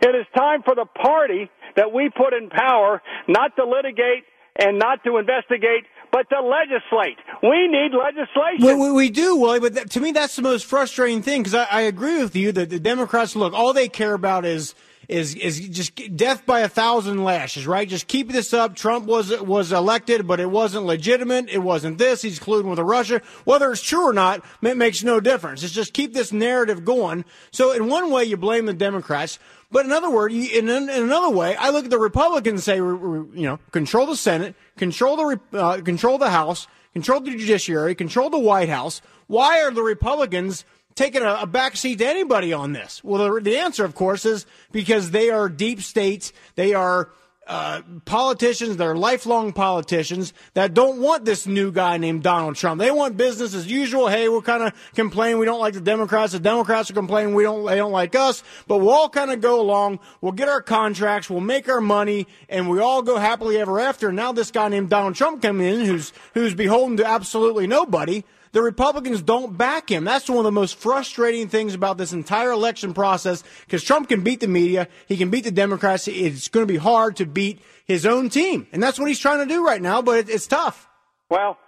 It 0.03 0.15
is 0.15 0.27
time 0.37 0.63
for 0.63 0.75
the 0.75 0.87
party 0.87 1.51
that 1.77 1.93
we 1.93 2.11
put 2.11 2.33
in 2.35 2.51
power 2.51 3.03
not 3.29 3.57
to 3.57 3.65
litigate 3.65 4.25
and 4.59 4.79
not 4.79 5.03
to 5.05 5.19
investigate, 5.19 5.85
but 6.12 6.29
to 6.31 6.41
legislate. 6.41 7.19
We 7.43 7.69
need 7.69 7.93
legislation. 7.93 8.81
We, 8.81 8.91
we, 8.93 9.11
do, 9.11 9.37
Willie, 9.37 9.61
but 9.61 9.91
to 9.91 10.01
me, 10.01 10.12
that's 10.12 10.37
the 10.37 10.43
most 10.43 10.67
frustrating 10.67 11.23
thing 11.23 11.43
because 11.43 11.55
I, 11.55 11.65
I 11.65 11.81
agree 11.83 12.23
with 12.23 12.35
you 12.35 12.53
that 12.53 12.71
the 12.71 12.81
Democrats 12.81 13.37
look, 13.37 13.53
all 13.53 13.73
they 13.73 13.89
care 13.89 14.15
about 14.15 14.45
is 14.45 14.75
is 15.11 15.35
is 15.35 15.61
just 15.69 16.17
death 16.17 16.47
by 16.47 16.61
a 16.61 16.69
thousand 16.69 17.25
lashes, 17.25 17.67
right? 17.67 17.89
Just 17.89 18.07
keep 18.07 18.31
this 18.31 18.55
up. 18.55 18.77
Trump 18.77 19.07
was 19.07 19.39
was 19.41 19.73
elected, 19.73 20.27
but 20.27 20.39
it 20.39 20.49
wasn't 20.49 20.87
legitimate. 20.87 21.49
It 21.49 21.59
wasn't 21.59 21.99
this. 21.99 22.23
He's 22.23 22.39
colluding 22.39 22.71
with 22.71 22.79
Russia. 22.79 23.21
Whether 23.45 23.73
it's 23.73 23.83
true 23.83 24.09
or 24.09 24.12
not, 24.12 24.45
it 24.62 24.77
makes 24.77 25.03
no 25.03 25.19
difference. 25.19 25.65
It's 25.65 25.73
just 25.73 25.93
keep 25.93 26.15
this 26.15 26.33
narrative 26.33 26.85
going. 26.85 27.25
So 27.51 27.73
in 27.73 27.89
one 27.89 28.11
way, 28.11 28.25
you 28.25 28.37
blame 28.37 28.67
the 28.67 28.73
Democrats. 28.73 29.41
But 29.71 29.87
in 29.87 29.93
other 29.93 30.11
words, 30.11 30.35
in, 30.35 30.69
in, 30.69 30.89
another 30.89 31.31
way, 31.31 31.55
I 31.57 31.71
look 31.71 31.85
at 31.85 31.91
the 31.91 31.99
Republicans 31.99 32.65
say, 32.65 32.77
you 32.77 33.31
know, 33.35 33.59
control 33.71 34.07
the 34.07 34.17
Senate, 34.17 34.57
control 34.77 35.17
the 35.17 35.59
uh, 35.59 35.81
control 35.81 36.19
the 36.19 36.31
House, 36.31 36.67
control 36.93 37.21
the 37.21 37.31
judiciary, 37.31 37.95
control 37.95 38.31
the 38.31 38.39
White 38.39 38.69
House. 38.69 39.01
Why 39.29 39.63
are 39.63 39.71
the 39.71 39.83
Republicans 39.83 40.65
taking 40.97 41.23
a, 41.23 41.35
a 41.43 41.47
backseat 41.47 41.99
to 41.99 42.07
anybody 42.07 42.53
on 42.53 42.73
this? 42.73 43.03
Well, 43.05 43.35
the, 43.35 43.41
the 43.41 43.59
answer, 43.59 43.85
of 43.85 43.95
course, 43.95 44.25
is 44.25 44.45
because 44.73 45.13
they 45.13 45.31
are 45.31 45.49
deep 45.49 45.83
states. 45.83 46.33
They 46.57 46.75
are 46.75 47.11
uh, 47.50 47.82
politicians 48.05 48.76
that 48.76 48.87
are 48.87 48.97
lifelong 48.97 49.52
politicians 49.52 50.33
that 50.54 50.73
don't 50.73 51.00
want 51.00 51.25
this 51.25 51.49
new 51.49 51.73
guy 51.73 51.97
named 51.97 52.23
Donald 52.23 52.54
Trump. 52.54 52.78
They 52.80 52.92
want 52.92 53.16
business 53.16 53.54
as 53.54 53.69
usual. 53.69 54.07
Hey, 54.07 54.28
we'll 54.28 54.40
kind 54.40 54.62
of 54.62 54.73
complain 54.95 55.37
we 55.37 55.47
don't 55.47 55.59
like 55.59 55.75
the 55.75 55.80
Democrats. 55.80 56.33
The 56.33 56.38
Democrats 56.38 56.92
are 56.92 56.95
complaining 56.95 57.35
we 57.35 57.42
don't 57.42 57.66
they 57.66 57.75
don't 57.75 57.90
like 57.90 58.14
us. 58.14 58.45
But 58.69 58.78
we'll 58.78 58.90
all 58.90 59.09
kind 59.09 59.33
of 59.33 59.40
go 59.40 59.61
along. 59.61 59.99
We'll 60.21 60.30
get 60.30 60.49
our 60.49 60.62
contracts. 60.62 61.28
We'll 61.28 61.40
make 61.40 61.69
our 61.69 61.80
money, 61.80 62.28
and 62.49 62.71
we 62.71 62.78
all 62.78 63.02
go 63.02 63.19
happily 63.19 63.59
ever 63.59 63.80
after. 63.80 64.12
Now 64.12 64.30
this 64.30 64.52
guy 64.52 64.69
named 64.69 64.88
Donald 64.88 65.16
Trump 65.16 65.42
comes 65.42 65.61
in, 65.61 65.87
who's 65.87 66.12
who's 66.35 66.54
beholden 66.54 66.99
to 66.99 67.04
absolutely 67.04 67.66
nobody 67.66 68.23
the 68.52 68.62
Republicans 68.62 69.23
don't 69.23 69.57
back 69.57 69.90
him. 69.90 70.04
That's 70.04 70.28
one 70.28 70.38
of 70.38 70.45
the 70.45 70.52
most 70.52 70.76
frustrating 70.76 71.49
things 71.49 71.75
about 71.75 71.99
this 71.99 72.12
entire 72.12 72.50
election 72.50 72.95
process 72.95 73.45
because 73.64 73.83
Trump 73.83 74.09
can 74.09 74.23
beat 74.23 74.40
the 74.40 74.49
media, 74.49 74.88
he 75.07 75.16
can 75.16 75.30
beat 75.30 75.45
the 75.45 75.50
Democrats. 75.50 76.09
It's 76.09 76.49
going 76.49 76.66
to 76.66 76.73
be 76.73 76.78
hard 76.78 77.16
to 77.16 77.26
beat 77.26 77.61
his 77.87 78.07
own 78.07 78.28
team. 78.28 78.66
And 78.73 78.83
that's 78.83 78.99
what 78.99 79.09
he's 79.09 79.19
trying 79.19 79.47
to 79.47 79.52
do 79.52 79.64
right 79.64 79.83
now, 79.83 80.02
but 80.02 80.28
it's 80.28 80.47
tough. 80.47 80.88
Well, 81.28 81.59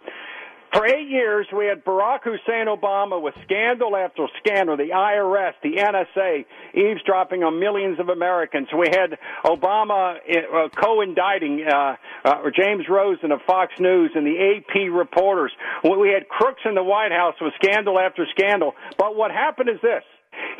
for 0.73 0.87
eight 0.87 1.09
years, 1.09 1.47
we 1.55 1.67
had 1.67 1.85
Barack 1.85 2.25
Hussein 2.25 2.67
Obama 2.67 3.21
with 3.21 3.35
scandal 3.45 3.95
after 3.97 4.27
scandal, 4.39 4.77
the 4.77 4.91
IRS, 4.95 5.53
the 5.63 5.77
NSA, 5.77 6.45
eavesdropping 6.75 7.43
on 7.43 7.61
millions 7.61 8.01
of 8.01 8.09
Americans. 8.09 8.69
We 8.77 8.89
had 8.91 9.19
Obama 9.45 10.17
uh, 10.17 10.69
co-indicting 10.71 11.67
uh, 11.71 11.97
uh, 12.25 12.51
James 12.57 12.87
Rosen 12.89 13.33
of 13.33 13.41
Fox 13.47 13.73
News 13.79 14.13
and 14.15 14.27
the 14.27 14.57
AP 14.57 14.91
reporters. 14.93 15.53
We 15.85 16.09
had 16.09 16.29
crooks 16.29 16.63
in 16.65 16.75
the 16.75 16.85
White 16.85 17.13
House 17.13 17.35
with 17.41 17.53
scandal 17.63 17.99
after 17.99 18.27
scandal. 18.31 18.75
But 18.97 19.15
what 19.15 19.31
happened 19.31 19.69
is 19.69 19.81
this. 19.83 20.03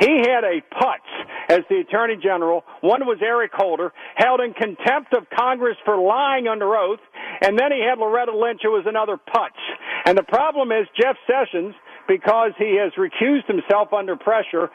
He 0.01 0.19
had 0.19 0.45
a 0.45 0.61
putz 0.75 1.11
as 1.49 1.61
the 1.69 1.81
Attorney 1.81 2.17
General. 2.23 2.65
One 2.81 3.07
was 3.07 3.19
Eric 3.23 3.53
Holder, 3.55 3.93
held 4.17 4.41
in 4.41 4.53
contempt 4.55 5.15
of 5.15 5.27
Congress 5.31 5.77
for 5.85 5.97
lying 5.97 6.49
under 6.49 6.75
oath. 6.75 7.01
And 7.41 7.59
then 7.59 7.73
he 7.73 7.83
had 7.83 7.99
Loretta 7.99 8.37
Lynch, 8.37 8.61
who 8.63 8.71
was 8.71 8.85
another 8.87 9.17
putz. 9.17 9.61
And 10.07 10.17
the 10.17 10.23
problem 10.23 10.73
is 10.73 10.87
Jeff 11.01 11.17
Sessions, 11.27 11.75
because 12.09 12.53
he 12.59 12.79
has 12.79 12.93
recused 12.99 13.47
himself 13.47 13.93
under 13.93 14.17
pressure, 14.17 14.71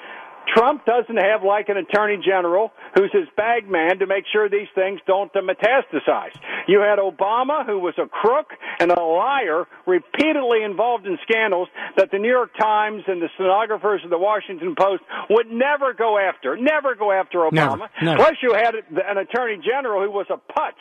Trump 0.53 0.85
doesn't 0.85 1.17
have 1.17 1.43
like 1.43 1.69
an 1.69 1.77
attorney 1.77 2.17
general 2.23 2.71
who's 2.95 3.11
his 3.11 3.27
bag 3.35 3.69
man 3.69 3.99
to 3.99 4.07
make 4.07 4.25
sure 4.31 4.49
these 4.49 4.67
things 4.75 4.99
don't 5.05 5.31
metastasize. 5.33 6.35
You 6.67 6.79
had 6.79 6.99
Obama, 6.99 7.65
who 7.65 7.79
was 7.79 7.93
a 7.97 8.07
crook 8.07 8.51
and 8.79 8.91
a 8.91 9.01
liar, 9.01 9.65
repeatedly 9.85 10.63
involved 10.63 11.05
in 11.05 11.17
scandals 11.27 11.67
that 11.97 12.11
the 12.11 12.17
New 12.17 12.29
York 12.29 12.51
Times 12.59 13.03
and 13.07 13.21
the 13.21 13.29
stenographers 13.35 14.01
of 14.03 14.09
the 14.09 14.17
Washington 14.17 14.75
Post 14.77 15.03
would 15.29 15.47
never 15.47 15.93
go 15.93 16.17
after, 16.17 16.57
never 16.57 16.95
go 16.95 17.11
after 17.11 17.39
Obama. 17.39 17.51
Never, 17.51 17.89
never. 18.01 18.17
Plus, 18.17 18.35
you 18.41 18.53
had 18.53 18.75
an 18.75 19.17
attorney 19.17 19.59
general 19.63 20.03
who 20.03 20.11
was 20.11 20.27
a 20.29 20.37
putz, 20.37 20.73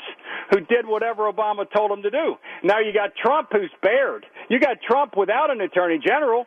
who 0.50 0.60
did 0.60 0.86
whatever 0.86 1.30
Obama 1.30 1.66
told 1.70 1.90
him 1.90 2.02
to 2.02 2.10
do. 2.10 2.36
Now 2.62 2.80
you 2.80 2.92
got 2.92 3.14
Trump, 3.16 3.48
who's 3.52 3.70
bared. 3.82 4.26
You 4.48 4.60
got 4.60 4.78
Trump 4.86 5.16
without 5.16 5.50
an 5.50 5.60
attorney 5.60 5.98
general. 6.04 6.46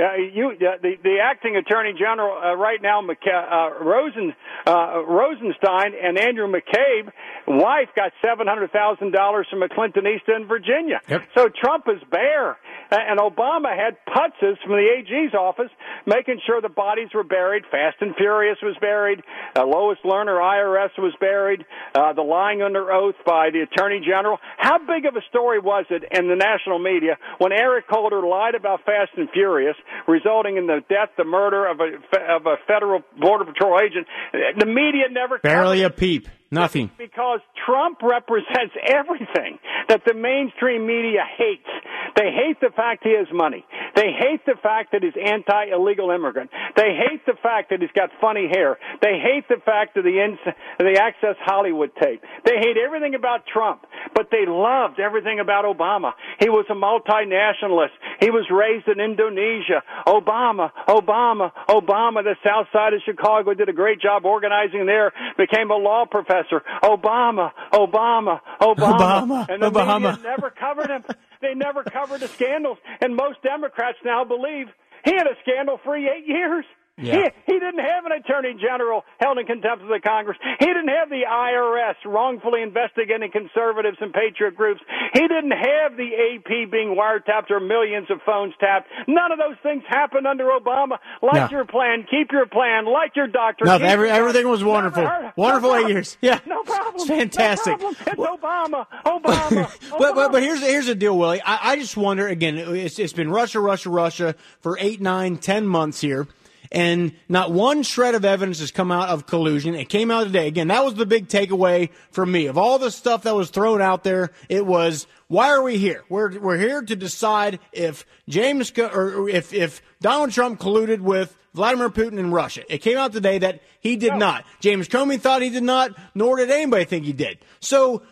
Uh, 0.00 0.14
you, 0.32 0.50
uh, 0.52 0.80
the 0.80 0.94
the 1.02 1.18
acting 1.22 1.56
attorney 1.56 1.92
general 1.92 2.32
uh, 2.42 2.54
right 2.56 2.80
now, 2.80 3.02
McCa- 3.02 3.52
uh, 3.52 3.84
Rosen 3.84 4.32
uh, 4.66 5.02
Rosenstein 5.06 5.92
and 6.02 6.18
Andrew 6.18 6.46
McCabe, 6.50 7.12
wife 7.46 7.88
got 7.94 8.12
seven 8.24 8.46
hundred 8.46 8.72
thousand 8.72 9.12
dollars 9.12 9.46
from 9.50 9.62
a 9.62 9.68
Clinton 9.68 10.06
East 10.06 10.24
End, 10.34 10.46
Virginia. 10.48 11.00
Yep. 11.08 11.22
So 11.36 11.48
Trump 11.48 11.84
is 11.88 12.00
bare, 12.10 12.56
Uh, 12.90 12.96
and 12.98 13.20
Obama 13.20 13.70
had 13.76 13.96
putzes 14.08 14.56
from 14.62 14.72
the 14.72 14.88
AG's 14.98 15.34
office 15.34 15.70
making 16.06 16.40
sure 16.46 16.60
the 16.60 16.68
bodies 16.68 17.08
were 17.14 17.22
buried. 17.24 17.64
Fast 17.70 17.96
and 18.00 18.16
Furious 18.16 18.58
was 18.62 18.76
buried. 18.80 19.22
Uh, 19.54 19.64
Lois 19.66 19.98
Lerner, 20.04 20.40
IRS, 20.40 20.90
was 20.98 21.14
buried. 21.20 21.64
Uh, 21.94 22.12
the 22.14 22.22
lying 22.22 22.62
under 22.62 22.90
oath 22.90 23.14
by 23.26 23.50
the 23.50 23.60
attorney 23.60 24.00
general. 24.00 24.38
How 24.56 24.78
big 24.78 25.04
of 25.04 25.14
a 25.14 25.22
story 25.28 25.58
was 25.60 25.84
it 25.90 26.04
in 26.10 26.26
the 26.28 26.36
national 26.36 26.78
media 26.78 27.18
when 27.38 27.52
Eric 27.52 27.84
Holder 27.88 28.22
lied 28.26 28.54
about 28.54 28.84
Fast 28.84 29.12
and 29.16 29.28
Furious? 29.30 29.76
Resulting 30.06 30.56
in 30.56 30.66
the 30.66 30.80
death, 30.88 31.10
the 31.16 31.24
murder 31.24 31.66
of 31.66 31.80
a 31.80 32.34
of 32.34 32.46
a 32.46 32.56
federal 32.66 33.00
border 33.18 33.44
patrol 33.44 33.78
agent. 33.80 34.06
The 34.32 34.66
media 34.66 35.04
never 35.10 35.38
barely 35.38 35.82
covered 35.82 35.92
a 35.92 35.96
peep, 35.96 36.28
nothing. 36.50 36.90
because 36.98 37.40
Trump 37.66 38.02
represents 38.02 38.74
everything 38.86 39.58
that 39.88 40.02
the 40.06 40.14
mainstream 40.14 40.86
media 40.86 41.22
hates. 41.36 41.68
They 42.16 42.30
hate 42.32 42.60
the 42.60 42.70
fact 42.74 43.04
he 43.04 43.14
has 43.16 43.26
money. 43.32 43.64
They 43.94 44.12
hate 44.12 44.44
the 44.46 44.56
fact 44.62 44.92
that 44.92 45.02
he's 45.02 45.14
anti-illegal 45.16 46.10
immigrant. 46.10 46.50
They 46.76 46.94
hate 46.96 47.24
the 47.26 47.34
fact 47.42 47.70
that 47.70 47.80
he's 47.80 47.90
got 47.94 48.10
funny 48.20 48.48
hair. 48.48 48.78
They 49.02 49.18
hate 49.18 49.46
the 49.48 49.60
fact 49.64 49.96
of 49.96 50.04
the 50.04 50.18
ins- 50.22 50.54
the 50.78 50.98
Access 51.00 51.36
Hollywood 51.40 51.90
tape. 52.00 52.22
They 52.44 52.56
hate 52.58 52.76
everything 52.76 53.14
about 53.14 53.46
Trump, 53.46 53.86
but 54.14 54.28
they 54.30 54.44
loved 54.46 54.98
everything 54.98 55.38
about 55.40 55.64
Obama. 55.64 56.12
He 56.40 56.48
was 56.48 56.66
a 56.68 56.74
multinationalist. 56.74 57.94
He 58.20 58.30
was 58.30 58.46
raised 58.50 58.88
in 58.88 59.00
Indonesia. 59.00 59.82
Obama, 60.06 60.70
Obama, 60.88 61.52
Obama. 61.68 62.22
The 62.24 62.36
South 62.44 62.66
Side 62.72 62.94
of 62.94 63.00
Chicago 63.04 63.54
did 63.54 63.68
a 63.68 63.72
great 63.72 64.00
job 64.00 64.24
organizing 64.24 64.86
there. 64.86 65.12
Became 65.36 65.70
a 65.70 65.76
law 65.76 66.06
professor. 66.10 66.39
Obama, 66.82 67.52
Obama, 67.72 68.40
Obama. 68.60 69.22
Obama, 69.26 69.48
and 69.48 69.62
the 69.62 69.70
Obama. 69.70 70.12
media 70.12 70.22
never 70.22 70.50
covered 70.50 70.90
him. 70.90 71.04
They 71.40 71.54
never 71.54 71.82
covered 71.84 72.20
the 72.20 72.28
scandals, 72.28 72.78
and 73.00 73.16
most 73.16 73.42
Democrats 73.42 73.98
now 74.04 74.24
believe 74.24 74.68
he 75.04 75.12
had 75.12 75.26
a 75.26 75.36
scandal-free 75.42 76.08
eight 76.08 76.26
years. 76.26 76.64
Yeah. 77.02 77.30
He, 77.46 77.52
he 77.54 77.58
didn't 77.58 77.80
have 77.80 78.04
an 78.06 78.12
attorney 78.12 78.54
general 78.60 79.04
held 79.18 79.38
in 79.38 79.46
contempt 79.46 79.82
of 79.82 79.88
the 79.88 80.00
Congress. 80.04 80.38
He 80.58 80.66
didn't 80.66 80.88
have 80.88 81.08
the 81.08 81.22
IRS 81.28 81.94
wrongfully 82.04 82.62
investigating 82.62 83.30
conservatives 83.30 83.98
and 84.00 84.12
patriot 84.12 84.56
groups. 84.56 84.80
He 85.14 85.20
didn't 85.20 85.50
have 85.52 85.96
the 85.96 86.10
AP 86.14 86.70
being 86.70 86.96
wiretapped 86.98 87.50
or 87.50 87.60
millions 87.60 88.10
of 88.10 88.20
phones 88.24 88.54
tapped. 88.60 88.88
None 89.08 89.32
of 89.32 89.38
those 89.38 89.56
things 89.62 89.82
happened 89.88 90.26
under 90.26 90.44
Obama. 90.44 90.98
Like 91.22 91.50
No. 91.50 91.58
your 91.58 91.64
plan, 91.64 92.06
keep 92.10 92.32
your 92.32 92.46
plan. 92.46 92.86
Like 92.86 93.16
your 93.16 93.26
doctor. 93.26 93.64
No, 93.64 93.76
every- 93.76 94.10
everything 94.10 94.48
was 94.48 94.62
wonderful. 94.62 95.08
Wonderful 95.36 95.70
no 95.70 95.76
eight 95.76 95.88
years. 95.88 96.16
Yeah. 96.20 96.40
No 96.46 96.62
problem. 96.62 96.94
It's 96.96 97.06
fantastic. 97.06 97.78
Problem. 97.78 97.96
It's 98.06 98.16
Well- 98.16 98.38
Obama. 98.38 98.86
Obama. 99.04 99.70
but, 99.98 100.14
but 100.14 100.32
but 100.32 100.42
here's 100.42 100.60
here's 100.60 100.86
the 100.86 100.94
deal, 100.94 101.16
Willie. 101.18 101.40
I, 101.42 101.72
I 101.72 101.76
just 101.76 101.96
wonder 101.96 102.26
again. 102.28 102.56
It's 102.58 102.98
it's 102.98 103.12
been 103.12 103.30
Russia, 103.30 103.60
Russia, 103.60 103.90
Russia 103.90 104.34
for 104.60 104.76
eight, 104.80 105.00
nine, 105.00 105.36
ten 105.36 105.66
months 105.66 106.00
here, 106.00 106.26
and 106.72 107.12
not 107.28 107.52
one 107.52 107.82
shred 107.82 108.14
of 108.14 108.24
evidence 108.24 108.60
has 108.60 108.70
come 108.70 108.92
out 108.92 109.08
of 109.08 109.26
collusion. 109.26 109.74
It 109.74 109.88
came 109.88 110.10
out 110.10 110.24
today. 110.24 110.46
Again, 110.46 110.68
that 110.68 110.84
was 110.84 110.94
the 110.94 111.06
big 111.06 111.28
takeaway 111.28 111.90
for 112.10 112.24
me 112.24 112.46
of 112.46 112.56
all 112.56 112.78
the 112.78 112.90
stuff 112.90 113.24
that 113.24 113.34
was 113.34 113.50
thrown 113.50 113.82
out 113.82 114.04
there. 114.04 114.30
It 114.48 114.66
was 114.66 115.06
why 115.28 115.48
are 115.48 115.62
we 115.62 115.78
here? 115.78 116.04
We're 116.08 116.38
we're 116.38 116.58
here 116.58 116.82
to 116.82 116.96
decide 116.96 117.58
if 117.72 118.06
James 118.28 118.72
or 118.78 119.28
if 119.28 119.52
if 119.52 119.82
Donald 120.00 120.32
Trump 120.32 120.60
colluded 120.60 121.00
with. 121.00 121.36
Vladimir 121.52 121.90
Putin 121.90 122.16
in 122.20 122.30
Russia. 122.30 122.62
It 122.72 122.78
came 122.78 122.96
out 122.96 123.12
today 123.12 123.38
that 123.38 123.60
he 123.80 123.96
did 123.96 124.14
not. 124.14 124.44
James 124.60 124.86
Comey 124.86 125.20
thought 125.20 125.42
he 125.42 125.50
did 125.50 125.64
not, 125.64 125.90
nor 126.14 126.36
did 126.36 126.48
anybody 126.48 126.84
think 126.84 127.04
he 127.04 127.12
did. 127.12 127.38
So 127.58 128.02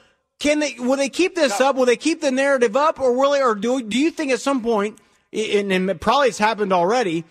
can 0.41 0.59
they? 0.59 0.75
Will 0.79 0.97
they 0.97 1.09
keep 1.09 1.35
this 1.35 1.61
up? 1.61 1.77
Will 1.77 1.87
they 1.87 1.97
keep 1.97 2.21
the 2.21 2.31
narrative 2.31 2.77
up, 2.77 2.99
or 3.01 3.17
will 3.17 3.33
they? 3.33 3.43
Or 3.43 3.55
do 3.55 3.83
do 3.83 3.99
you 3.99 4.11
think 4.11 4.33
at 4.33 4.41
some 4.41 4.63
point, 4.63 4.99
and, 5.33 5.73
and 5.73 6.01
probably 6.01 6.29
it's 6.29 6.39
happened 6.39 6.73
already? 6.73 7.25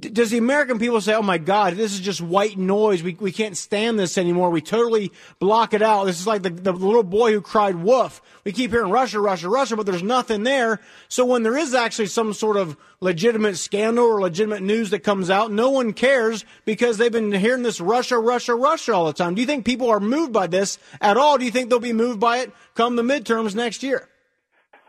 Does 0.00 0.30
the 0.30 0.38
American 0.38 0.80
people 0.80 1.00
say, 1.00 1.14
"Oh 1.14 1.22
my 1.22 1.38
God, 1.38 1.74
this 1.74 1.92
is 1.92 2.00
just 2.00 2.20
white 2.20 2.58
noise. 2.58 3.00
We 3.04 3.14
we 3.14 3.30
can't 3.30 3.56
stand 3.56 3.96
this 3.96 4.18
anymore. 4.18 4.50
We 4.50 4.60
totally 4.60 5.12
block 5.38 5.72
it 5.72 5.82
out. 5.82 6.04
This 6.06 6.18
is 6.18 6.26
like 6.26 6.42
the, 6.42 6.50
the 6.50 6.72
little 6.72 7.04
boy 7.04 7.32
who 7.32 7.40
cried 7.40 7.76
wolf. 7.76 8.20
We 8.42 8.50
keep 8.50 8.72
hearing 8.72 8.90
Russia, 8.90 9.20
Russia, 9.20 9.48
Russia, 9.48 9.76
but 9.76 9.86
there's 9.86 10.02
nothing 10.02 10.42
there. 10.42 10.80
So 11.06 11.24
when 11.24 11.44
there 11.44 11.56
is 11.56 11.74
actually 11.74 12.06
some 12.06 12.32
sort 12.32 12.56
of 12.56 12.76
legitimate 12.98 13.56
scandal 13.56 14.06
or 14.06 14.20
legitimate 14.20 14.62
news 14.62 14.90
that 14.90 15.04
comes 15.04 15.30
out, 15.30 15.52
no 15.52 15.70
one 15.70 15.92
cares 15.92 16.44
because 16.64 16.98
they've 16.98 17.12
been 17.12 17.30
hearing 17.30 17.62
this 17.62 17.80
Russia, 17.80 18.18
Russia, 18.18 18.56
Russia 18.56 18.94
all 18.94 19.06
the 19.06 19.12
time. 19.12 19.36
Do 19.36 19.42
you 19.42 19.46
think 19.46 19.64
people 19.64 19.90
are 19.90 20.00
moved 20.00 20.32
by 20.32 20.48
this 20.48 20.76
at 21.00 21.16
all? 21.16 21.38
Do 21.38 21.44
you 21.44 21.52
think 21.52 21.70
they'll 21.70 21.78
be 21.78 21.92
moved 21.92 22.18
by 22.18 22.38
it 22.38 22.52
come 22.74 22.96
the 22.96 23.02
midterms 23.02 23.54
next 23.54 23.84
year? 23.84 24.08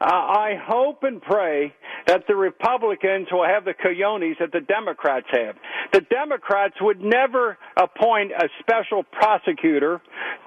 Uh, 0.02 0.08
I 0.08 0.60
hope 0.62 1.04
and 1.04 1.22
pray 1.22 1.74
that 2.08 2.24
the 2.28 2.36
Republicans 2.36 3.28
will 3.32 3.46
have 3.46 3.66
the 3.66 3.74
coyones 3.74 4.38
that 4.40 4.52
the 4.52 4.62
Democrats 4.62 5.28
have. 5.32 5.56
The 5.94 6.02
Democrats 6.02 6.76
would 6.82 7.02
never 7.02 7.58
appoint 7.76 8.32
a 8.32 8.48
special 8.60 9.04
prosecutor 9.04 10.02